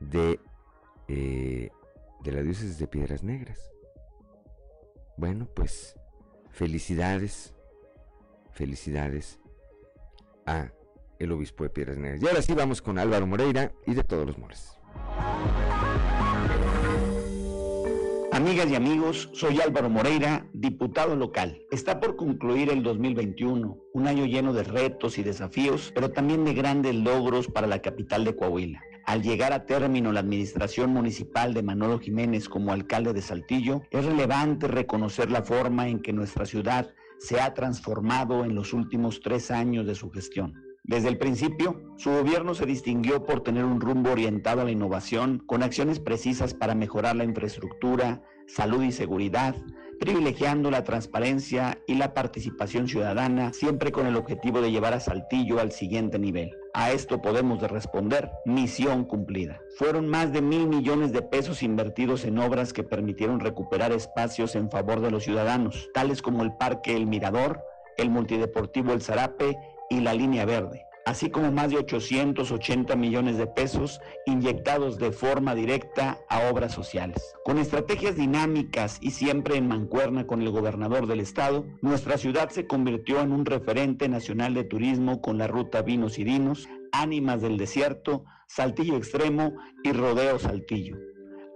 de, 0.00 0.40
eh, 1.08 1.70
de 2.22 2.32
la 2.32 2.42
diócesis 2.42 2.78
de 2.78 2.86
Piedras 2.86 3.22
Negras. 3.22 3.58
Bueno, 5.16 5.48
pues 5.54 5.96
felicidades, 6.50 7.54
felicidades 8.52 9.38
a 10.44 10.70
el 11.18 11.32
obispo 11.32 11.64
de 11.64 11.70
Piedras 11.70 11.96
Negras. 11.96 12.22
Y 12.22 12.28
ahora 12.28 12.42
sí 12.42 12.52
vamos 12.52 12.82
con 12.82 12.98
Álvaro 12.98 13.26
Moreira 13.26 13.72
y 13.86 13.94
de 13.94 14.04
todos 14.04 14.26
los 14.26 14.36
mores. 14.36 14.76
Amigas 18.32 18.70
y 18.70 18.74
amigos, 18.74 19.28
soy 19.34 19.60
Álvaro 19.60 19.90
Moreira, 19.90 20.46
diputado 20.54 21.14
local. 21.14 21.60
Está 21.70 22.00
por 22.00 22.16
concluir 22.16 22.70
el 22.70 22.82
2021, 22.82 23.78
un 23.92 24.06
año 24.06 24.24
lleno 24.24 24.54
de 24.54 24.62
retos 24.62 25.18
y 25.18 25.22
desafíos, 25.22 25.92
pero 25.94 26.12
también 26.12 26.42
de 26.46 26.54
grandes 26.54 26.94
logros 26.94 27.48
para 27.48 27.66
la 27.66 27.82
capital 27.82 28.24
de 28.24 28.34
Coahuila. 28.34 28.80
Al 29.04 29.20
llegar 29.20 29.52
a 29.52 29.66
término 29.66 30.12
la 30.12 30.20
administración 30.20 30.94
municipal 30.94 31.52
de 31.52 31.62
Manolo 31.62 31.98
Jiménez 31.98 32.48
como 32.48 32.72
alcalde 32.72 33.12
de 33.12 33.20
Saltillo, 33.20 33.82
es 33.90 34.02
relevante 34.02 34.66
reconocer 34.66 35.30
la 35.30 35.42
forma 35.42 35.88
en 35.88 36.00
que 36.00 36.14
nuestra 36.14 36.46
ciudad 36.46 36.88
se 37.18 37.38
ha 37.38 37.52
transformado 37.52 38.46
en 38.46 38.54
los 38.54 38.72
últimos 38.72 39.20
tres 39.20 39.50
años 39.50 39.86
de 39.86 39.94
su 39.94 40.10
gestión. 40.10 40.71
Desde 40.84 41.08
el 41.08 41.16
principio, 41.16 41.80
su 41.96 42.10
gobierno 42.10 42.54
se 42.54 42.66
distinguió 42.66 43.24
por 43.24 43.44
tener 43.44 43.64
un 43.64 43.80
rumbo 43.80 44.10
orientado 44.10 44.62
a 44.62 44.64
la 44.64 44.72
innovación, 44.72 45.38
con 45.46 45.62
acciones 45.62 46.00
precisas 46.00 46.54
para 46.54 46.74
mejorar 46.74 47.14
la 47.14 47.22
infraestructura, 47.22 48.22
salud 48.48 48.82
y 48.82 48.90
seguridad, 48.90 49.54
privilegiando 50.00 50.72
la 50.72 50.82
transparencia 50.82 51.78
y 51.86 51.94
la 51.94 52.14
participación 52.14 52.88
ciudadana, 52.88 53.52
siempre 53.52 53.92
con 53.92 54.06
el 54.06 54.16
objetivo 54.16 54.60
de 54.60 54.72
llevar 54.72 54.92
a 54.92 54.98
Saltillo 54.98 55.60
al 55.60 55.70
siguiente 55.70 56.18
nivel. 56.18 56.50
A 56.74 56.90
esto 56.90 57.22
podemos 57.22 57.62
responder, 57.62 58.32
misión 58.44 59.04
cumplida. 59.04 59.60
Fueron 59.76 60.08
más 60.08 60.32
de 60.32 60.42
mil 60.42 60.66
millones 60.66 61.12
de 61.12 61.22
pesos 61.22 61.62
invertidos 61.62 62.24
en 62.24 62.40
obras 62.40 62.72
que 62.72 62.82
permitieron 62.82 63.38
recuperar 63.38 63.92
espacios 63.92 64.56
en 64.56 64.68
favor 64.68 65.00
de 65.00 65.12
los 65.12 65.22
ciudadanos, 65.22 65.88
tales 65.94 66.22
como 66.22 66.42
el 66.42 66.56
Parque 66.56 66.96
El 66.96 67.06
Mirador, 67.06 67.62
el 67.98 68.10
Multideportivo 68.10 68.92
El 68.92 69.02
Zarape 69.02 69.56
y 69.92 70.00
la 70.00 70.14
línea 70.14 70.46
verde, 70.46 70.86
así 71.04 71.28
como 71.28 71.52
más 71.52 71.70
de 71.70 71.76
880 71.76 72.96
millones 72.96 73.36
de 73.36 73.46
pesos 73.46 74.00
inyectados 74.24 74.98
de 74.98 75.12
forma 75.12 75.54
directa 75.54 76.18
a 76.30 76.50
obras 76.50 76.72
sociales. 76.72 77.34
Con 77.44 77.58
estrategias 77.58 78.16
dinámicas 78.16 78.96
y 79.02 79.10
siempre 79.10 79.56
en 79.56 79.68
mancuerna 79.68 80.26
con 80.26 80.40
el 80.40 80.50
gobernador 80.50 81.06
del 81.06 81.20
estado, 81.20 81.66
nuestra 81.82 82.16
ciudad 82.16 82.48
se 82.48 82.66
convirtió 82.66 83.20
en 83.20 83.32
un 83.32 83.44
referente 83.44 84.08
nacional 84.08 84.54
de 84.54 84.64
turismo 84.64 85.20
con 85.20 85.36
la 85.36 85.46
ruta 85.46 85.82
Vinos 85.82 86.18
y 86.18 86.24
Dinos, 86.24 86.68
Ánimas 86.90 87.42
del 87.42 87.58
Desierto, 87.58 88.24
Saltillo 88.46 88.96
Extremo 88.96 89.52
y 89.84 89.92
Rodeo 89.92 90.38
Saltillo. 90.38 90.96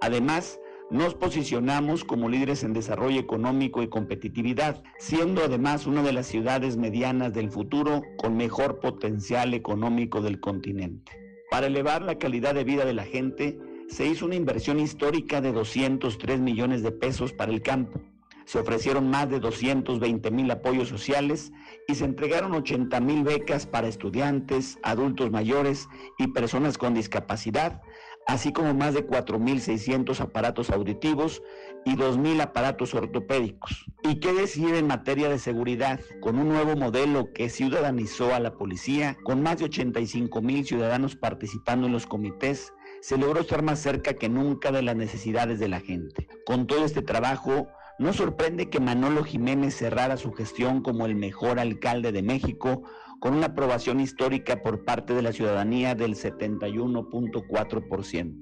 Además, 0.03 0.61
nos 0.91 1.15
posicionamos 1.15 2.05
como 2.05 2.29
líderes 2.29 2.63
en 2.63 2.73
desarrollo 2.73 3.19
económico 3.21 3.83
y 3.83 3.89
competitividad, 3.89 4.83
siendo 4.99 5.43
además 5.43 5.87
una 5.87 6.03
de 6.03 6.13
las 6.13 6.27
ciudades 6.27 6.77
medianas 6.77 7.33
del 7.33 7.51
futuro 7.51 8.03
con 8.17 8.37
mejor 8.37 8.79
potencial 8.79 9.55
económico 9.55 10.21
del 10.21 10.39
continente. 10.41 11.13
Para 11.51 11.67
elevar 11.67 12.03
la 12.03 12.19
calidad 12.19 12.55
de 12.55 12.65
vida 12.65 12.85
de 12.85 12.95
la 12.95 13.05
gente, 13.05 13.59
se 13.89 14.07
hizo 14.07 14.27
una 14.27 14.35
inversión 14.35 14.79
histórica 14.79 15.41
de 15.41 15.53
203 15.53 16.41
millones 16.41 16.83
de 16.83 16.93
pesos 16.93 17.33
para 17.33 17.53
el 17.53 17.63
campo. 17.63 18.01
Se 18.45 18.61
ofrecieron 18.61 19.11
más 19.11 19.29
de 19.29 19.41
220 19.41 20.31
mil 20.31 20.49
apoyos 20.53 20.89
sociales 20.89 21.53
y 21.89 21.97
se 21.97 22.05
entregaron 22.05 22.55
80 22.55 23.01
mil 23.01 23.25
becas 23.25 23.67
para 23.67 23.89
estudiantes, 23.89 24.79
adultos 24.85 25.33
mayores 25.33 25.89
y 26.17 26.29
personas 26.29 26.79
con 26.79 26.95
discapacidad, 26.95 27.83
así 28.27 28.53
como 28.53 28.75
más 28.75 28.95
de 28.95 29.07
4.600 29.07 30.21
aparatos 30.21 30.71
auditivos 30.71 31.43
y 31.85 31.95
2.000 31.95 32.43
aparatos 32.43 32.93
ortopédicos. 32.95 33.87
¿Y 34.03 34.17
qué 34.17 34.33
decir 34.33 34.75
en 34.75 34.89
materia 34.89 35.29
de 35.29 35.39
seguridad? 35.39 36.01
Con 36.21 36.39
un 36.39 36.49
nuevo 36.49 36.75
modelo 36.75 37.33
que 37.33 37.49
ciudadanizó 37.49 38.35
a 38.35 38.41
la 38.41 38.55
policía, 38.55 39.17
con 39.23 39.43
más 39.43 39.59
de 39.59 39.67
85.000 39.67 40.65
ciudadanos 40.65 41.15
participando 41.15 41.87
en 41.87 41.93
los 41.93 42.07
comités, 42.07 42.73
se 43.01 43.17
logró 43.17 43.41
estar 43.41 43.63
más 43.63 43.79
cerca 43.79 44.15
que 44.15 44.29
nunca 44.29 44.73
de 44.73 44.83
las 44.83 44.97
necesidades 44.97 45.61
de 45.61 45.69
la 45.69 45.81
gente. 45.81 46.27
Con 46.45 46.67
todo 46.67 46.85
este 46.85 47.03
trabajo, 47.03 47.69
no 47.99 48.13
sorprende 48.13 48.69
que 48.69 48.81
Manolo 48.81 49.23
Jiménez 49.23 49.77
cerrara 49.77 50.17
su 50.17 50.33
gestión 50.33 50.83
como 50.83 51.07
el 51.07 51.15
mejor 51.15 51.61
alcalde 51.61 52.11
de 52.11 52.23
México 52.23 52.83
con 53.27 53.35
una 53.35 53.47
aprobación 53.47 53.99
histórica 53.99 54.63
por 54.63 54.85
parte 54.85 55.13
de 55.13 55.21
la 55.21 55.33
ciudadanía 55.33 55.97
del 55.97 56.15
71.4%. 56.15 58.39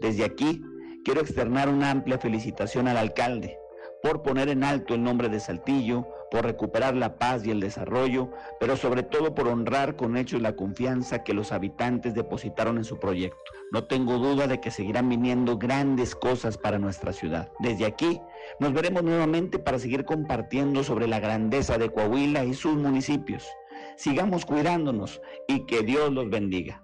Desde 0.00 0.24
aquí, 0.24 0.62
quiero 1.04 1.20
externar 1.20 1.68
una 1.68 1.90
amplia 1.90 2.20
felicitación 2.20 2.86
al 2.86 2.96
alcalde 2.96 3.58
por 4.04 4.22
poner 4.22 4.50
en 4.50 4.62
alto 4.62 4.94
el 4.94 5.02
nombre 5.02 5.28
de 5.28 5.40
Saltillo, 5.40 6.06
por 6.30 6.44
recuperar 6.44 6.94
la 6.94 7.18
paz 7.18 7.44
y 7.44 7.50
el 7.50 7.58
desarrollo, 7.58 8.30
pero 8.60 8.76
sobre 8.76 9.02
todo 9.02 9.34
por 9.34 9.48
honrar 9.48 9.96
con 9.96 10.16
hechos 10.16 10.40
la 10.40 10.54
confianza 10.54 11.24
que 11.24 11.34
los 11.34 11.50
habitantes 11.50 12.14
depositaron 12.14 12.76
en 12.76 12.84
su 12.84 13.00
proyecto. 13.00 13.50
No 13.72 13.84
tengo 13.84 14.18
duda 14.18 14.46
de 14.46 14.60
que 14.60 14.70
seguirán 14.70 15.08
viniendo 15.08 15.58
grandes 15.58 16.14
cosas 16.14 16.56
para 16.56 16.78
nuestra 16.78 17.12
ciudad. 17.12 17.50
Desde 17.58 17.86
aquí 17.86 18.20
nos 18.60 18.74
veremos 18.74 19.02
nuevamente 19.02 19.58
para 19.58 19.80
seguir 19.80 20.04
compartiendo 20.04 20.84
sobre 20.84 21.08
la 21.08 21.18
grandeza 21.18 21.78
de 21.78 21.90
Coahuila 21.90 22.44
y 22.44 22.54
sus 22.54 22.76
municipios 22.76 23.44
sigamos 23.96 24.44
cuidándonos 24.44 25.20
y 25.48 25.66
que 25.66 25.82
Dios 25.82 26.12
los 26.12 26.30
bendiga. 26.30 26.82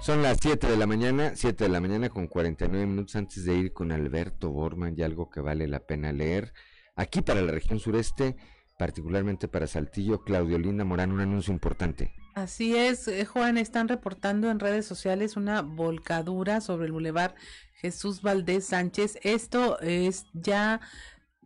Son 0.00 0.22
las 0.22 0.38
7 0.40 0.66
de 0.66 0.76
la 0.78 0.86
mañana, 0.86 1.32
7 1.34 1.64
de 1.64 1.70
la 1.70 1.80
mañana 1.80 2.08
con 2.08 2.26
49 2.26 2.86
minutos 2.86 3.16
antes 3.16 3.44
de 3.44 3.54
ir 3.54 3.72
con 3.74 3.92
Alberto 3.92 4.50
Borman 4.50 4.94
y 4.96 5.02
algo 5.02 5.28
que 5.28 5.40
vale 5.40 5.68
la 5.68 5.80
pena 5.80 6.10
leer. 6.10 6.54
Aquí 6.96 7.20
para 7.20 7.42
la 7.42 7.52
región 7.52 7.78
sureste, 7.80 8.34
particularmente 8.78 9.46
para 9.46 9.66
Saltillo. 9.66 10.24
Claudio 10.24 10.58
Linda 10.58 10.84
Morán, 10.84 11.12
un 11.12 11.20
anuncio 11.20 11.52
importante. 11.52 12.14
Así 12.34 12.74
es, 12.74 13.08
eh, 13.08 13.26
Juan, 13.26 13.58
están 13.58 13.88
reportando 13.88 14.50
en 14.50 14.58
redes 14.58 14.86
sociales 14.86 15.36
una 15.36 15.60
volcadura 15.60 16.62
sobre 16.62 16.86
el 16.86 16.92
bulevar 16.92 17.34
Jesús 17.74 18.22
Valdés 18.22 18.64
Sánchez. 18.64 19.18
Esto 19.22 19.78
es 19.80 20.24
ya 20.32 20.80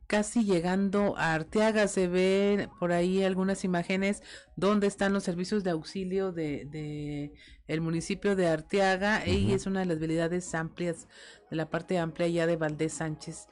casi 0.06 0.44
llegando 0.44 1.16
a 1.16 1.34
Arteaga. 1.34 1.88
Se 1.88 2.08
ven 2.08 2.70
por 2.78 2.92
ahí 2.92 3.22
algunas 3.22 3.64
imágenes 3.64 4.22
donde 4.56 4.86
están 4.86 5.12
los 5.12 5.24
servicios 5.24 5.64
de 5.64 5.70
auxilio 5.70 6.32
de, 6.32 7.32
el 7.66 7.80
municipio 7.80 8.36
de 8.36 8.48
Arteaga. 8.48 9.26
Y 9.26 9.52
es 9.52 9.66
una 9.66 9.80
de 9.80 9.86
las 9.86 9.98
vialidades 9.98 10.54
amplias, 10.54 11.08
de 11.50 11.56
la 11.56 11.70
parte 11.70 11.98
amplia 11.98 12.28
ya 12.28 12.46
de 12.46 12.56
Valdés 12.56 12.94
Sánchez. 12.94 13.48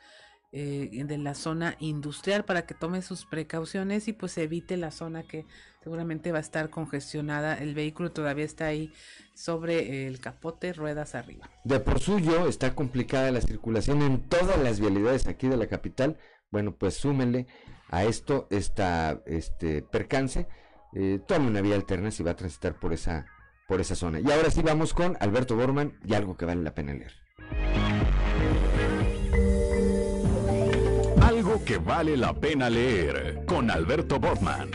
Eh, 0.54 1.04
de 1.06 1.16
la 1.16 1.34
zona 1.34 1.76
industrial 1.80 2.44
para 2.44 2.66
que 2.66 2.74
tome 2.74 3.00
sus 3.00 3.24
precauciones 3.24 4.06
y 4.06 4.12
pues 4.12 4.36
evite 4.36 4.76
la 4.76 4.90
zona 4.90 5.22
que 5.22 5.46
seguramente 5.82 6.30
va 6.30 6.36
a 6.36 6.42
estar 6.42 6.68
congestionada. 6.68 7.54
El 7.56 7.74
vehículo 7.74 8.12
todavía 8.12 8.44
está 8.44 8.66
ahí 8.66 8.92
sobre 9.34 10.06
el 10.06 10.20
capote, 10.20 10.74
ruedas 10.74 11.14
arriba. 11.14 11.48
De 11.64 11.80
por 11.80 12.00
suyo 12.00 12.46
está 12.48 12.74
complicada 12.74 13.30
la 13.30 13.40
circulación 13.40 14.02
en 14.02 14.20
todas 14.28 14.58
las 14.58 14.78
vialidades 14.78 15.26
aquí 15.26 15.48
de 15.48 15.56
la 15.56 15.68
capital. 15.68 16.18
Bueno, 16.52 16.76
pues 16.76 16.94
súmenle 16.94 17.46
a 17.88 18.04
esto 18.04 18.46
esta 18.50 19.22
este 19.26 19.82
percance. 19.82 20.46
Eh, 20.94 21.18
tome 21.26 21.48
una 21.48 21.62
vía 21.62 21.74
alterna 21.74 22.10
si 22.10 22.22
va 22.22 22.32
a 22.32 22.36
transitar 22.36 22.78
por 22.78 22.92
esa 22.92 23.26
por 23.66 23.80
esa 23.80 23.94
zona. 23.96 24.20
Y 24.20 24.30
ahora 24.30 24.50
sí 24.50 24.62
vamos 24.62 24.92
con 24.92 25.16
Alberto 25.18 25.56
Borman 25.56 25.98
y 26.04 26.14
algo 26.14 26.36
que 26.36 26.44
vale 26.44 26.62
la 26.62 26.74
pena 26.74 26.92
leer. 26.92 27.12
Algo 31.22 31.64
que 31.64 31.78
vale 31.78 32.16
la 32.16 32.34
pena 32.34 32.68
leer 32.68 33.44
con 33.46 33.70
Alberto 33.70 34.20
Borman. 34.20 34.70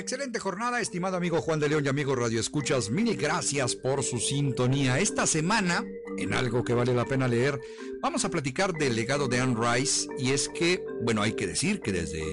Excelente 0.00 0.38
jornada, 0.38 0.80
estimado 0.80 1.18
amigo 1.18 1.42
Juan 1.42 1.60
de 1.60 1.68
León 1.68 1.84
y 1.84 1.88
amigo 1.90 2.16
Radio 2.16 2.40
Escuchas. 2.40 2.88
Mil 2.88 3.14
gracias 3.18 3.76
por 3.76 4.02
su 4.02 4.18
sintonía. 4.18 4.98
Esta 4.98 5.26
semana, 5.26 5.84
en 6.16 6.32
algo 6.32 6.64
que 6.64 6.72
vale 6.72 6.94
la 6.94 7.04
pena 7.04 7.28
leer, 7.28 7.60
vamos 8.00 8.24
a 8.24 8.30
platicar 8.30 8.72
del 8.72 8.96
legado 8.96 9.28
de 9.28 9.40
Anne 9.40 9.56
Rice. 9.60 10.08
Y 10.18 10.30
es 10.30 10.48
que, 10.48 10.82
bueno, 11.02 11.20
hay 11.20 11.34
que 11.34 11.46
decir 11.46 11.82
que 11.82 11.92
desde 11.92 12.24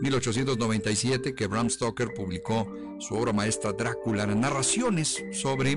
1897 0.00 1.34
que 1.34 1.48
Bram 1.48 1.68
Stoker 1.68 2.14
publicó 2.14 2.72
su 3.00 3.16
obra 3.16 3.32
maestra 3.32 3.72
Drácula, 3.72 4.24
narraciones 4.24 5.20
sobre 5.32 5.72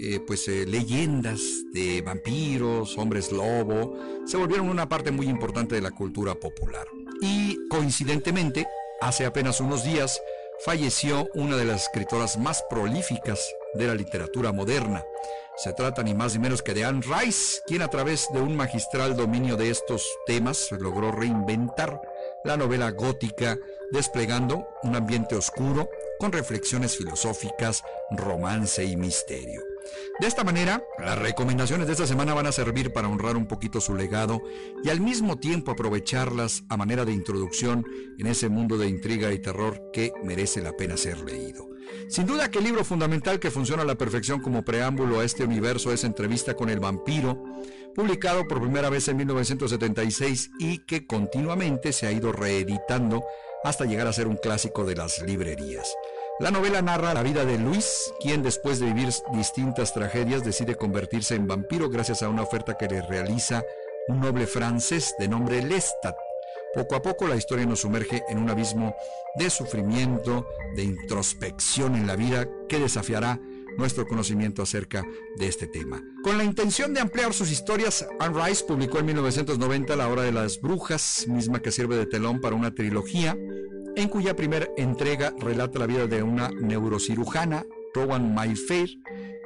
eh, 0.00 0.18
pues 0.26 0.48
eh, 0.48 0.66
leyendas 0.66 1.40
de 1.72 2.02
vampiros, 2.02 2.98
hombres 2.98 3.30
lobo, 3.30 3.96
se 4.26 4.36
volvieron 4.36 4.68
una 4.68 4.88
parte 4.88 5.12
muy 5.12 5.28
importante 5.28 5.76
de 5.76 5.80
la 5.80 5.92
cultura 5.92 6.34
popular. 6.34 6.88
Y 7.20 7.68
coincidentemente, 7.68 8.66
hace 9.00 9.26
apenas 9.26 9.60
unos 9.60 9.84
días, 9.84 10.20
falleció 10.64 11.28
una 11.34 11.56
de 11.56 11.64
las 11.64 11.82
escritoras 11.82 12.38
más 12.38 12.62
prolíficas 12.70 13.52
de 13.74 13.86
la 13.86 13.94
literatura 13.94 14.52
moderna. 14.52 15.04
Se 15.56 15.72
trata 15.72 16.02
ni 16.02 16.14
más 16.14 16.34
ni 16.34 16.40
menos 16.40 16.62
que 16.62 16.72
de 16.72 16.84
Anne 16.84 17.02
Rice, 17.02 17.62
quien 17.66 17.82
a 17.82 17.88
través 17.88 18.28
de 18.32 18.40
un 18.40 18.56
magistral 18.56 19.16
dominio 19.16 19.56
de 19.56 19.70
estos 19.70 20.06
temas 20.24 20.70
logró 20.72 21.10
reinventar 21.10 22.00
la 22.44 22.56
novela 22.56 22.90
gótica, 22.90 23.58
desplegando 23.90 24.68
un 24.82 24.94
ambiente 24.94 25.34
oscuro 25.34 25.88
con 26.22 26.30
reflexiones 26.30 26.96
filosóficas, 26.96 27.82
romance 28.12 28.84
y 28.84 28.96
misterio. 28.96 29.60
De 30.20 30.28
esta 30.28 30.44
manera, 30.44 30.80
las 31.00 31.18
recomendaciones 31.18 31.88
de 31.88 31.94
esta 31.94 32.06
semana 32.06 32.32
van 32.32 32.46
a 32.46 32.52
servir 32.52 32.92
para 32.92 33.08
honrar 33.08 33.36
un 33.36 33.48
poquito 33.48 33.80
su 33.80 33.96
legado 33.96 34.40
y 34.84 34.90
al 34.90 35.00
mismo 35.00 35.40
tiempo 35.40 35.72
aprovecharlas 35.72 36.62
a 36.68 36.76
manera 36.76 37.04
de 37.04 37.10
introducción 37.10 37.84
en 38.20 38.28
ese 38.28 38.48
mundo 38.48 38.78
de 38.78 38.86
intriga 38.86 39.32
y 39.32 39.40
terror 39.40 39.90
que 39.92 40.12
merece 40.22 40.62
la 40.62 40.76
pena 40.76 40.96
ser 40.96 41.18
leído. 41.22 41.68
Sin 42.08 42.24
duda 42.24 42.52
que 42.52 42.58
el 42.58 42.66
libro 42.66 42.84
fundamental 42.84 43.40
que 43.40 43.50
funciona 43.50 43.82
a 43.82 43.86
la 43.86 43.98
perfección 43.98 44.40
como 44.40 44.64
preámbulo 44.64 45.18
a 45.18 45.24
este 45.24 45.42
universo 45.42 45.92
es 45.92 46.04
Entrevista 46.04 46.54
con 46.54 46.70
el 46.70 46.78
vampiro, 46.78 47.42
publicado 47.96 48.46
por 48.46 48.60
primera 48.60 48.90
vez 48.90 49.08
en 49.08 49.16
1976 49.16 50.50
y 50.60 50.78
que 50.86 51.04
continuamente 51.04 51.92
se 51.92 52.06
ha 52.06 52.12
ido 52.12 52.30
reeditando 52.30 53.24
hasta 53.64 53.84
llegar 53.84 54.06
a 54.06 54.12
ser 54.12 54.26
un 54.26 54.36
clásico 54.36 54.84
de 54.84 54.96
las 54.96 55.20
librerías. 55.22 55.94
La 56.40 56.50
novela 56.50 56.80
narra 56.82 57.14
la 57.14 57.22
vida 57.22 57.44
de 57.44 57.58
Luis, 57.58 58.12
quien 58.18 58.42
después 58.42 58.80
de 58.80 58.86
vivir 58.86 59.10
distintas 59.32 59.92
tragedias 59.92 60.42
decide 60.42 60.76
convertirse 60.76 61.34
en 61.34 61.46
vampiro 61.46 61.90
gracias 61.90 62.22
a 62.22 62.28
una 62.28 62.42
oferta 62.42 62.76
que 62.76 62.88
le 62.88 63.02
realiza 63.02 63.62
un 64.08 64.20
noble 64.20 64.46
francés 64.46 65.14
de 65.18 65.28
nombre 65.28 65.62
Lestat. 65.62 66.16
Poco 66.74 66.96
a 66.96 67.02
poco 67.02 67.26
la 67.26 67.36
historia 67.36 67.66
nos 67.66 67.80
sumerge 67.80 68.22
en 68.30 68.38
un 68.38 68.48
abismo 68.48 68.96
de 69.36 69.50
sufrimiento, 69.50 70.46
de 70.74 70.84
introspección 70.84 71.94
en 71.96 72.06
la 72.06 72.16
vida 72.16 72.48
que 72.68 72.78
desafiará 72.78 73.38
nuestro 73.78 74.06
conocimiento 74.06 74.62
acerca 74.62 75.04
de 75.36 75.46
este 75.46 75.66
tema. 75.66 76.02
Con 76.22 76.38
la 76.38 76.44
intención 76.44 76.94
de 76.94 77.00
ampliar 77.00 77.32
sus 77.32 77.50
historias, 77.50 78.06
Anne 78.20 78.42
Rice 78.44 78.64
publicó 78.64 78.98
en 78.98 79.06
1990 79.06 79.96
La 79.96 80.08
Hora 80.08 80.22
de 80.22 80.32
las 80.32 80.60
Brujas, 80.60 81.26
misma 81.28 81.60
que 81.60 81.72
sirve 81.72 81.96
de 81.96 82.06
telón 82.06 82.40
para 82.40 82.56
una 82.56 82.74
trilogía 82.74 83.36
en 83.94 84.08
cuya 84.08 84.34
primera 84.34 84.68
entrega 84.76 85.34
relata 85.38 85.78
la 85.78 85.86
vida 85.86 86.06
de 86.06 86.22
una 86.22 86.48
neurocirujana, 86.48 87.66
Rowan 87.94 88.34
Mayfair, 88.34 88.88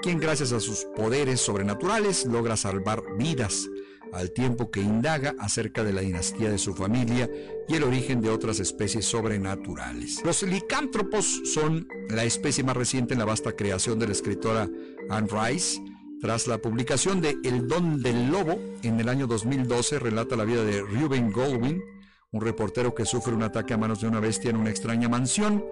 quien 0.03 0.21
gracias 0.21 0.53
a 0.53 0.61
sus 0.61 0.85
poderes 0.97 1.41
sobrenaturales 1.41 2.27
logra 2.27 2.57
salvar 2.57 3.03
vidas, 3.19 3.69
al 4.13 4.33
tiempo 4.33 4.71
que 4.71 4.81
indaga 4.81 5.35
acerca 5.39 5.85
de 5.85 5.93
la 5.93 6.01
dinastía 6.01 6.51
de 6.51 6.59
su 6.59 6.75
familia 6.75 7.31
y 7.69 7.75
el 7.75 7.85
origen 7.85 8.21
de 8.21 8.31
otras 8.31 8.61
especies 8.61 9.05
sobrenaturales. 9.05 10.23
Los 10.25 10.43
licántropos 10.43 11.43
son 11.45 11.89
la 12.09 12.25
especie 12.25 12.65
más 12.65 12.77
reciente 12.77 13.15
en 13.15 13.19
la 13.19 13.25
vasta 13.25 13.53
creación 13.53 13.99
de 13.99 14.07
la 14.07 14.13
escritora 14.13 14.69
Anne 15.11 15.29
Rice. 15.31 15.81
Tras 16.21 16.47
la 16.47 16.59
publicación 16.59 17.21
de 17.21 17.37
El 17.45 17.69
don 17.69 18.03
del 18.03 18.31
lobo 18.31 18.59
en 18.83 18.99
el 19.01 19.09
año 19.09 19.27
2012 19.27 19.99
relata 19.99 20.35
la 20.35 20.45
vida 20.45 20.65
de 20.65 20.83
Reuben 20.83 21.31
Goldwyn, 21.31 21.83
un 22.33 22.41
reportero 22.41 22.95
que 22.95 23.05
sufre 23.05 23.35
un 23.35 23.43
ataque 23.43 23.75
a 23.75 23.79
manos 23.79 24.01
de 24.01 24.09
una 24.09 24.21
bestia 24.21 24.51
en 24.51 24.57
una 24.57 24.71
extraña 24.71 25.09
mansión, 25.09 25.65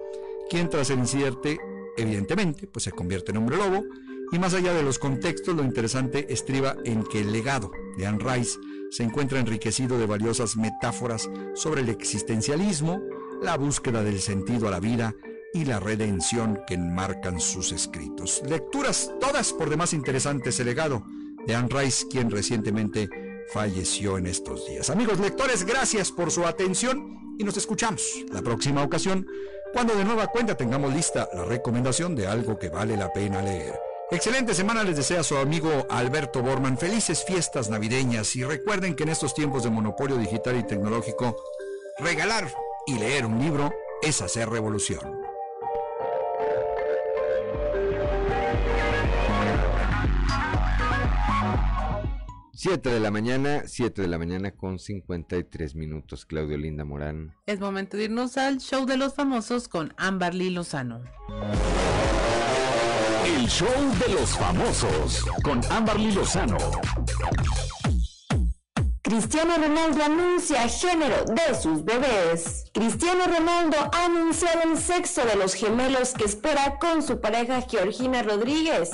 quien 0.49 0.69
tras 0.69 0.89
el 0.91 0.99
incidente, 0.99 1.57
evidentemente, 1.97 2.67
pues 2.67 2.83
se 2.83 2.91
convierte 2.91 3.31
en 3.31 3.37
hombre 3.37 3.57
lobo, 3.57 3.83
y 4.31 4.39
más 4.39 4.53
allá 4.53 4.73
de 4.73 4.83
los 4.83 4.99
contextos, 4.99 5.55
lo 5.55 5.63
interesante 5.63 6.31
estriba 6.33 6.75
en 6.83 7.03
que 7.03 7.21
el 7.21 7.31
legado 7.31 7.71
de 7.97 8.05
Anne 8.05 8.23
Rice 8.23 8.59
se 8.91 9.03
encuentra 9.03 9.39
enriquecido 9.39 9.97
de 9.97 10.05
valiosas 10.05 10.57
metáforas 10.57 11.29
sobre 11.53 11.81
el 11.81 11.89
existencialismo, 11.89 13.01
la 13.41 13.57
búsqueda 13.57 14.03
del 14.03 14.21
sentido 14.21 14.67
a 14.67 14.71
la 14.71 14.79
vida 14.79 15.15
y 15.53 15.65
la 15.65 15.79
redención 15.79 16.61
que 16.67 16.73
enmarcan 16.73 17.39
sus 17.39 17.71
escritos. 17.71 18.41
Lecturas 18.47 19.13
todas 19.19 19.53
por 19.53 19.69
demás 19.69 19.93
interesantes, 19.93 20.59
el 20.59 20.67
legado 20.67 21.03
de 21.45 21.55
Anne 21.55 21.69
Rice, 21.71 22.07
quien 22.09 22.29
recientemente 22.29 23.09
falleció 23.53 24.17
en 24.17 24.27
estos 24.27 24.67
días. 24.67 24.89
Amigos 24.89 25.19
lectores, 25.19 25.65
gracias 25.65 26.11
por 26.11 26.31
su 26.31 26.45
atención 26.45 27.35
y 27.37 27.43
nos 27.43 27.57
escuchamos 27.57 28.25
la 28.31 28.41
próxima 28.41 28.83
ocasión 28.83 29.27
cuando 29.73 29.95
de 29.95 30.05
nueva 30.05 30.27
cuenta 30.27 30.55
tengamos 30.55 30.93
lista 30.93 31.27
la 31.33 31.45
recomendación 31.45 32.15
de 32.15 32.27
algo 32.27 32.57
que 32.57 32.69
vale 32.69 32.97
la 32.97 33.11
pena 33.11 33.41
leer. 33.41 33.94
Excelente 34.11 34.53
semana 34.53 34.83
les 34.83 34.97
desea 34.97 35.23
su 35.23 35.35
amigo 35.35 35.87
Alberto 35.89 36.43
Borman. 36.43 36.77
Felices 36.77 37.23
fiestas 37.25 37.69
navideñas 37.69 38.35
y 38.35 38.43
recuerden 38.43 38.95
que 38.95 39.03
en 39.03 39.09
estos 39.09 39.33
tiempos 39.33 39.63
de 39.63 39.71
monopolio 39.71 40.17
digital 40.17 40.57
y 40.57 40.63
tecnológico, 40.63 41.35
regalar 41.97 42.53
y 42.85 42.99
leer 42.99 43.25
un 43.25 43.39
libro 43.39 43.73
es 44.03 44.21
hacer 44.21 44.47
revolución. 44.49 45.25
7 52.53 52.89
de 52.89 52.99
la 52.99 53.11
mañana, 53.11 53.63
7 53.65 54.01
de 54.03 54.07
la 54.07 54.17
mañana 54.17 54.51
con 54.51 54.79
53 54.79 55.75
minutos, 55.75 56.25
Claudio 56.25 56.57
Linda 56.57 56.85
Morán. 56.85 57.35
Es 57.45 57.59
momento 57.59 57.97
de 57.97 58.05
irnos 58.05 58.37
al 58.37 58.59
show 58.59 58.85
de 58.85 58.97
los 58.97 59.13
famosos 59.13 59.67
con 59.67 59.93
Amberly 59.97 60.51
Lozano. 60.51 61.03
El 63.25 63.49
show 63.49 63.67
de 64.05 64.13
los 64.13 64.37
famosos 64.37 65.25
con 65.43 65.59
Amberly 65.71 66.11
Lozano. 66.11 66.57
Cristiano 69.01 69.55
Ronaldo 69.57 70.03
anuncia 70.03 70.67
género 70.69 71.25
de 71.25 71.55
sus 71.55 71.83
bebés. 71.83 72.65
Cristiano 72.71 73.25
Ronaldo 73.25 73.77
ha 73.91 74.05
anunciado 74.05 74.61
el 74.71 74.77
sexo 74.77 75.25
de 75.25 75.37
los 75.37 75.55
gemelos 75.55 76.13
que 76.13 76.25
espera 76.25 76.77
con 76.77 77.01
su 77.01 77.19
pareja 77.19 77.61
Georgina 77.67 78.21
Rodríguez. 78.21 78.91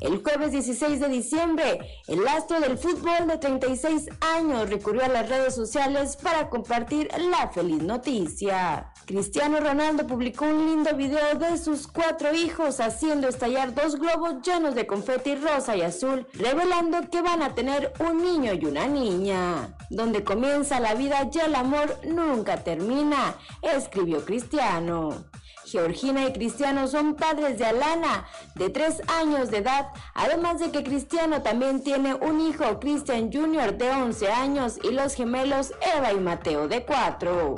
El 0.00 0.22
jueves 0.22 0.52
16 0.52 1.00
de 1.00 1.08
diciembre, 1.08 1.80
el 2.08 2.26
astro 2.26 2.60
del 2.60 2.78
fútbol 2.78 3.26
de 3.26 3.38
36 3.38 4.08
años 4.20 4.70
recurrió 4.70 5.04
a 5.04 5.08
las 5.08 5.28
redes 5.28 5.54
sociales 5.54 6.16
para 6.16 6.48
compartir 6.48 7.08
la 7.18 7.48
feliz 7.48 7.82
noticia. 7.82 8.92
Cristiano 9.06 9.60
Ronaldo 9.60 10.06
publicó 10.06 10.46
un 10.46 10.66
lindo 10.66 10.96
video 10.96 11.34
de 11.34 11.58
sus 11.58 11.86
cuatro 11.86 12.34
hijos 12.34 12.80
haciendo 12.80 13.28
estallar 13.28 13.74
dos 13.74 13.96
globos 13.96 14.36
llenos 14.42 14.74
de 14.74 14.86
confeti 14.86 15.34
rosa 15.34 15.76
y 15.76 15.82
azul, 15.82 16.26
revelando 16.34 17.10
que 17.10 17.20
van 17.20 17.42
a 17.42 17.54
tener 17.54 17.92
un 18.00 18.22
niño 18.22 18.54
y 18.54 18.64
una 18.64 18.86
niña. 18.86 19.76
Donde 19.90 20.24
comienza 20.24 20.80
la 20.80 20.94
vida 20.94 21.28
y 21.32 21.38
el 21.38 21.54
amor 21.54 21.98
nunca 22.04 22.64
termina, 22.64 23.36
escribió 23.62 24.24
Cristiano. 24.24 25.24
Georgina 25.72 26.28
y 26.28 26.32
Cristiano 26.34 26.86
son 26.86 27.14
padres 27.14 27.58
de 27.58 27.64
Alana, 27.64 28.26
de 28.56 28.68
3 28.68 29.00
años 29.08 29.50
de 29.50 29.58
edad, 29.58 29.88
además 30.12 30.60
de 30.60 30.70
que 30.70 30.84
Cristiano 30.84 31.40
también 31.40 31.82
tiene 31.82 32.12
un 32.12 32.42
hijo, 32.42 32.78
Christian 32.78 33.32
Jr., 33.32 33.78
de 33.78 33.90
11 33.90 34.30
años, 34.30 34.78
y 34.82 34.90
los 34.90 35.14
gemelos 35.14 35.72
Eva 35.96 36.12
y 36.12 36.20
Mateo, 36.20 36.68
de 36.68 36.84
4. 36.84 37.54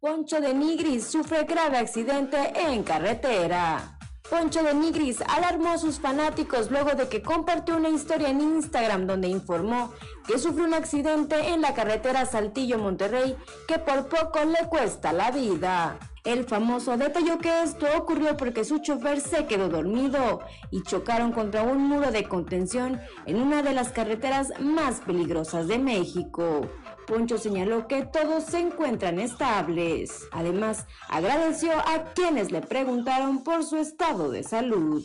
Poncho 0.00 0.38
de 0.38 0.52
Nigris 0.52 1.06
sufre 1.06 1.44
grave 1.44 1.78
accidente 1.78 2.52
en 2.60 2.82
carretera. 2.82 3.98
Poncho 4.32 4.62
de 4.62 4.72
Nigris 4.72 5.20
alarmó 5.28 5.72
a 5.72 5.78
sus 5.78 6.00
fanáticos 6.00 6.70
luego 6.70 6.92
de 6.92 7.06
que 7.06 7.20
compartió 7.20 7.76
una 7.76 7.90
historia 7.90 8.30
en 8.30 8.40
Instagram 8.40 9.06
donde 9.06 9.28
informó 9.28 9.92
que 10.26 10.38
sufrió 10.38 10.64
un 10.64 10.72
accidente 10.72 11.50
en 11.50 11.60
la 11.60 11.74
carretera 11.74 12.24
Saltillo-Monterrey 12.24 13.36
que 13.68 13.78
por 13.78 14.08
poco 14.08 14.42
le 14.46 14.66
cuesta 14.70 15.12
la 15.12 15.30
vida. 15.30 15.98
El 16.24 16.44
famoso 16.44 16.96
detalló 16.96 17.36
que 17.36 17.62
esto 17.62 17.84
ocurrió 17.94 18.34
porque 18.38 18.64
su 18.64 18.78
chofer 18.78 19.20
se 19.20 19.44
quedó 19.44 19.68
dormido 19.68 20.40
y 20.70 20.82
chocaron 20.82 21.32
contra 21.32 21.62
un 21.62 21.86
muro 21.86 22.10
de 22.10 22.24
contención 22.24 23.02
en 23.26 23.36
una 23.36 23.62
de 23.62 23.74
las 23.74 23.90
carreteras 23.90 24.54
más 24.58 25.00
peligrosas 25.00 25.68
de 25.68 25.78
México. 25.78 26.70
Poncho 27.06 27.38
señaló 27.38 27.88
que 27.88 28.04
todos 28.04 28.44
se 28.44 28.60
encuentran 28.60 29.18
estables. 29.18 30.28
Además, 30.30 30.86
agradeció 31.08 31.72
a 31.72 32.12
quienes 32.14 32.52
le 32.52 32.60
preguntaron 32.60 33.42
por 33.42 33.64
su 33.64 33.76
estado 33.76 34.30
de 34.30 34.42
salud. 34.42 35.04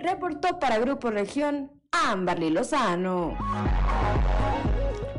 Reportó 0.00 0.58
para 0.58 0.78
Grupo 0.78 1.10
Región 1.10 1.70
Amberly 1.92 2.50
Lozano. 2.50 3.36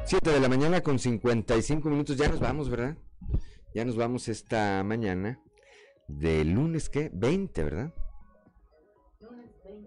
7 0.06 0.30
de 0.30 0.40
la 0.40 0.50
mañana 0.50 0.82
con 0.82 1.00
55 1.00 1.88
minutos. 1.90 2.18
Ya 2.18 2.28
nos 2.28 2.40
vamos, 2.40 2.70
¿verdad? 2.70 2.98
Ya 3.74 3.86
nos 3.86 3.96
vamos 3.96 4.28
esta 4.28 4.84
mañana. 4.84 5.40
De 6.08 6.44
lunes, 6.44 6.90
¿qué? 6.90 7.10
20, 7.14 7.64
¿verdad? 7.64 7.94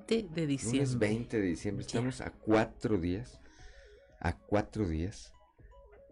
De 0.06 0.47
diciembre. 0.47 0.78
Lunes 0.78 0.98
20 0.98 1.40
de 1.40 1.47
diciembre. 1.47 1.86
Estamos 1.86 2.20
a 2.20 2.31
cuatro 2.31 2.98
días. 2.98 3.40
A 4.20 4.36
cuatro 4.36 4.86
días 4.86 5.32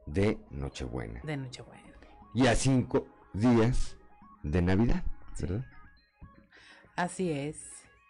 de 0.07 0.39
Nochebuena. 0.51 1.21
De 1.23 1.37
Nochebuena. 1.37 1.83
Y 2.35 2.47
a 2.47 2.57
cinco 2.57 3.07
días 3.33 3.97
de 4.43 4.63
Navidad, 4.63 5.05
¿verdad? 5.41 5.65
Así 6.97 7.31
es. 7.31 7.57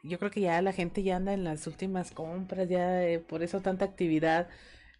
Yo 0.03 0.19
creo 0.19 0.31
que 0.31 0.41
ya 0.41 0.61
la 0.63 0.73
gente 0.73 1.03
ya 1.03 1.17
anda 1.17 1.33
en 1.33 1.45
las 1.45 1.67
últimas 1.67 2.11
compras, 2.11 2.69
ya 2.69 3.05
eh, 3.05 3.21
por 3.21 3.43
eso 3.43 3.61
tanta 3.61 3.85
actividad. 3.85 4.49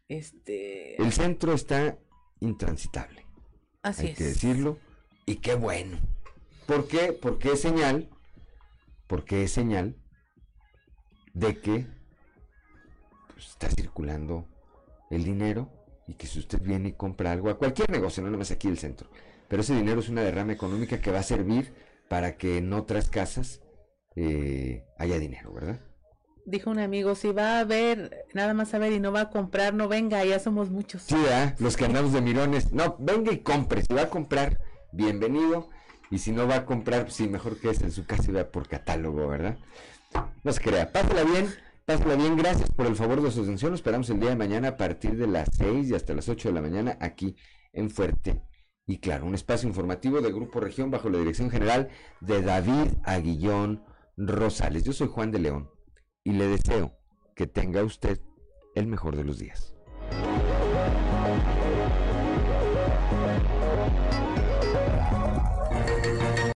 Este. 0.09 1.01
El 1.03 1.13
centro 1.13 1.55
está 1.55 1.99
intransitable. 2.41 3.25
Así 3.83 4.07
hay 4.07 4.13
es. 4.13 4.19
que 4.19 4.25
decirlo. 4.25 4.79
Y 5.27 5.37
qué 5.37 5.55
bueno. 5.55 5.99
¿Por 6.67 6.87
qué? 6.87 7.13
Porque 7.13 7.53
es 7.53 7.61
señal. 7.61 8.09
Porque 9.07 9.45
es 9.45 9.53
señal 9.53 9.97
de 11.35 11.61
que 11.61 11.87
pues, 13.33 13.49
está 13.49 13.69
circulando 13.69 14.47
el 15.11 15.25
dinero 15.25 15.71
y 16.07 16.15
que 16.15 16.27
si 16.27 16.39
usted 16.39 16.61
viene 16.61 16.91
y 16.91 16.93
compra 16.93 17.33
algo 17.33 17.51
a 17.51 17.59
cualquier 17.59 17.91
negocio, 17.91 18.23
no 18.23 18.29
nada 18.29 18.39
más 18.39 18.51
aquí 18.51 18.69
el 18.69 18.79
centro, 18.79 19.09
pero 19.49 19.63
ese 19.63 19.75
dinero 19.75 20.01
es 20.01 20.09
una 20.09 20.23
derrama 20.23 20.53
económica 20.53 21.01
que 21.01 21.11
va 21.11 21.21
a 21.21 21.25
servir 21.25 21.73
para 22.09 22.37
que 22.37 22.59
en 22.59 22.73
otras 22.73 23.09
casas 23.09 23.61
eh, 24.17 24.85
haya 24.99 25.19
dinero, 25.19 25.53
¿verdad? 25.53 25.81
Dijo 26.45 26.71
un 26.71 26.81
amigo, 26.81 27.15
si 27.15 27.31
va 27.31 27.61
a 27.61 27.65
ver, 27.65 28.27
nada 28.35 28.53
más 28.53 28.75
a 28.75 28.79
ver 28.79 28.93
y 28.93 29.01
no 29.01 29.13
va 29.13 29.23
a 29.23 29.31
comprar, 29.31 29.75
no 29.75 29.87
venga, 29.87 30.25
ya 30.25 30.41
somos 30.41 30.71
muchos. 30.71 31.03
Sí, 31.03 31.17
los 31.59 31.77
que 31.77 31.85
andamos 31.85 32.13
de 32.13 32.21
mirones, 32.21 32.73
no, 32.73 32.97
venga 32.99 33.33
y 33.33 33.39
compre, 33.39 33.83
si 33.83 33.95
va 33.95 34.03
a 34.03 34.11
comprar, 34.11 34.59
bienvenido, 34.93 35.71
y 36.11 36.19
si 36.19 36.33
no 36.33 36.47
va 36.47 36.57
a 36.57 36.67
comprar, 36.67 37.03
pues 37.05 37.15
sí, 37.15 37.29
mejor 37.29 37.59
que 37.59 37.71
es 37.71 37.81
en 37.81 37.93
su 37.93 38.05
casa 38.05 38.25
y 38.29 38.33
vea 38.33 38.51
por 38.51 38.69
catálogo, 38.69 39.29
¿verdad? 39.29 39.57
No 40.45 40.53
se 40.53 40.61
crea, 40.61 40.93
pásala 40.93 41.25
bien, 41.25 41.49
pásala 41.85 42.17
bien, 42.17 42.37
gracias 42.37 42.71
por 42.71 42.87
el 42.87 42.97
favor 42.97 43.23
de 43.23 43.31
su 43.31 43.43
atención, 43.43 43.71
lo 43.71 43.77
esperamos 43.77 44.11
el 44.11 44.21
día 44.21 44.31
de 44.31 44.37
mañana 44.37 44.69
a 44.69 44.77
partir 44.77 45.17
de 45.17 45.27
las 45.27 45.49
6 45.57 45.91
y 45.91 45.95
hasta 45.95 46.15
las 46.15 46.29
8 46.29 46.49
de 46.49 46.55
la 46.55 46.63
mañana 46.63 46.99
aquí 47.01 47.37
en 47.73 47.91
Fuerte. 47.91 48.43
Y 48.87 48.99
claro, 48.99 49.27
un 49.27 49.35
espacio 49.35 49.69
informativo 49.69 50.21
de 50.21 50.33
Grupo 50.33 50.61
Región 50.61 50.91
bajo 50.91 51.09
la 51.09 51.19
dirección 51.19 51.51
general 51.51 51.89
de 52.21 52.43
David 52.43 52.95
Aguillón 53.05 53.85
Rosales. 54.17 54.85
Yo 54.85 54.93
soy 54.93 55.09
Juan 55.09 55.31
de 55.31 55.39
León 55.39 55.71
y 56.25 56.33
le 56.33 56.49
deseo 56.49 56.99
que 57.37 57.47
tenga 57.47 57.85
usted 57.85 58.21
el 58.75 58.87
mejor 58.87 59.17
de 59.17 59.25
los 59.25 59.39
días. 59.39 59.75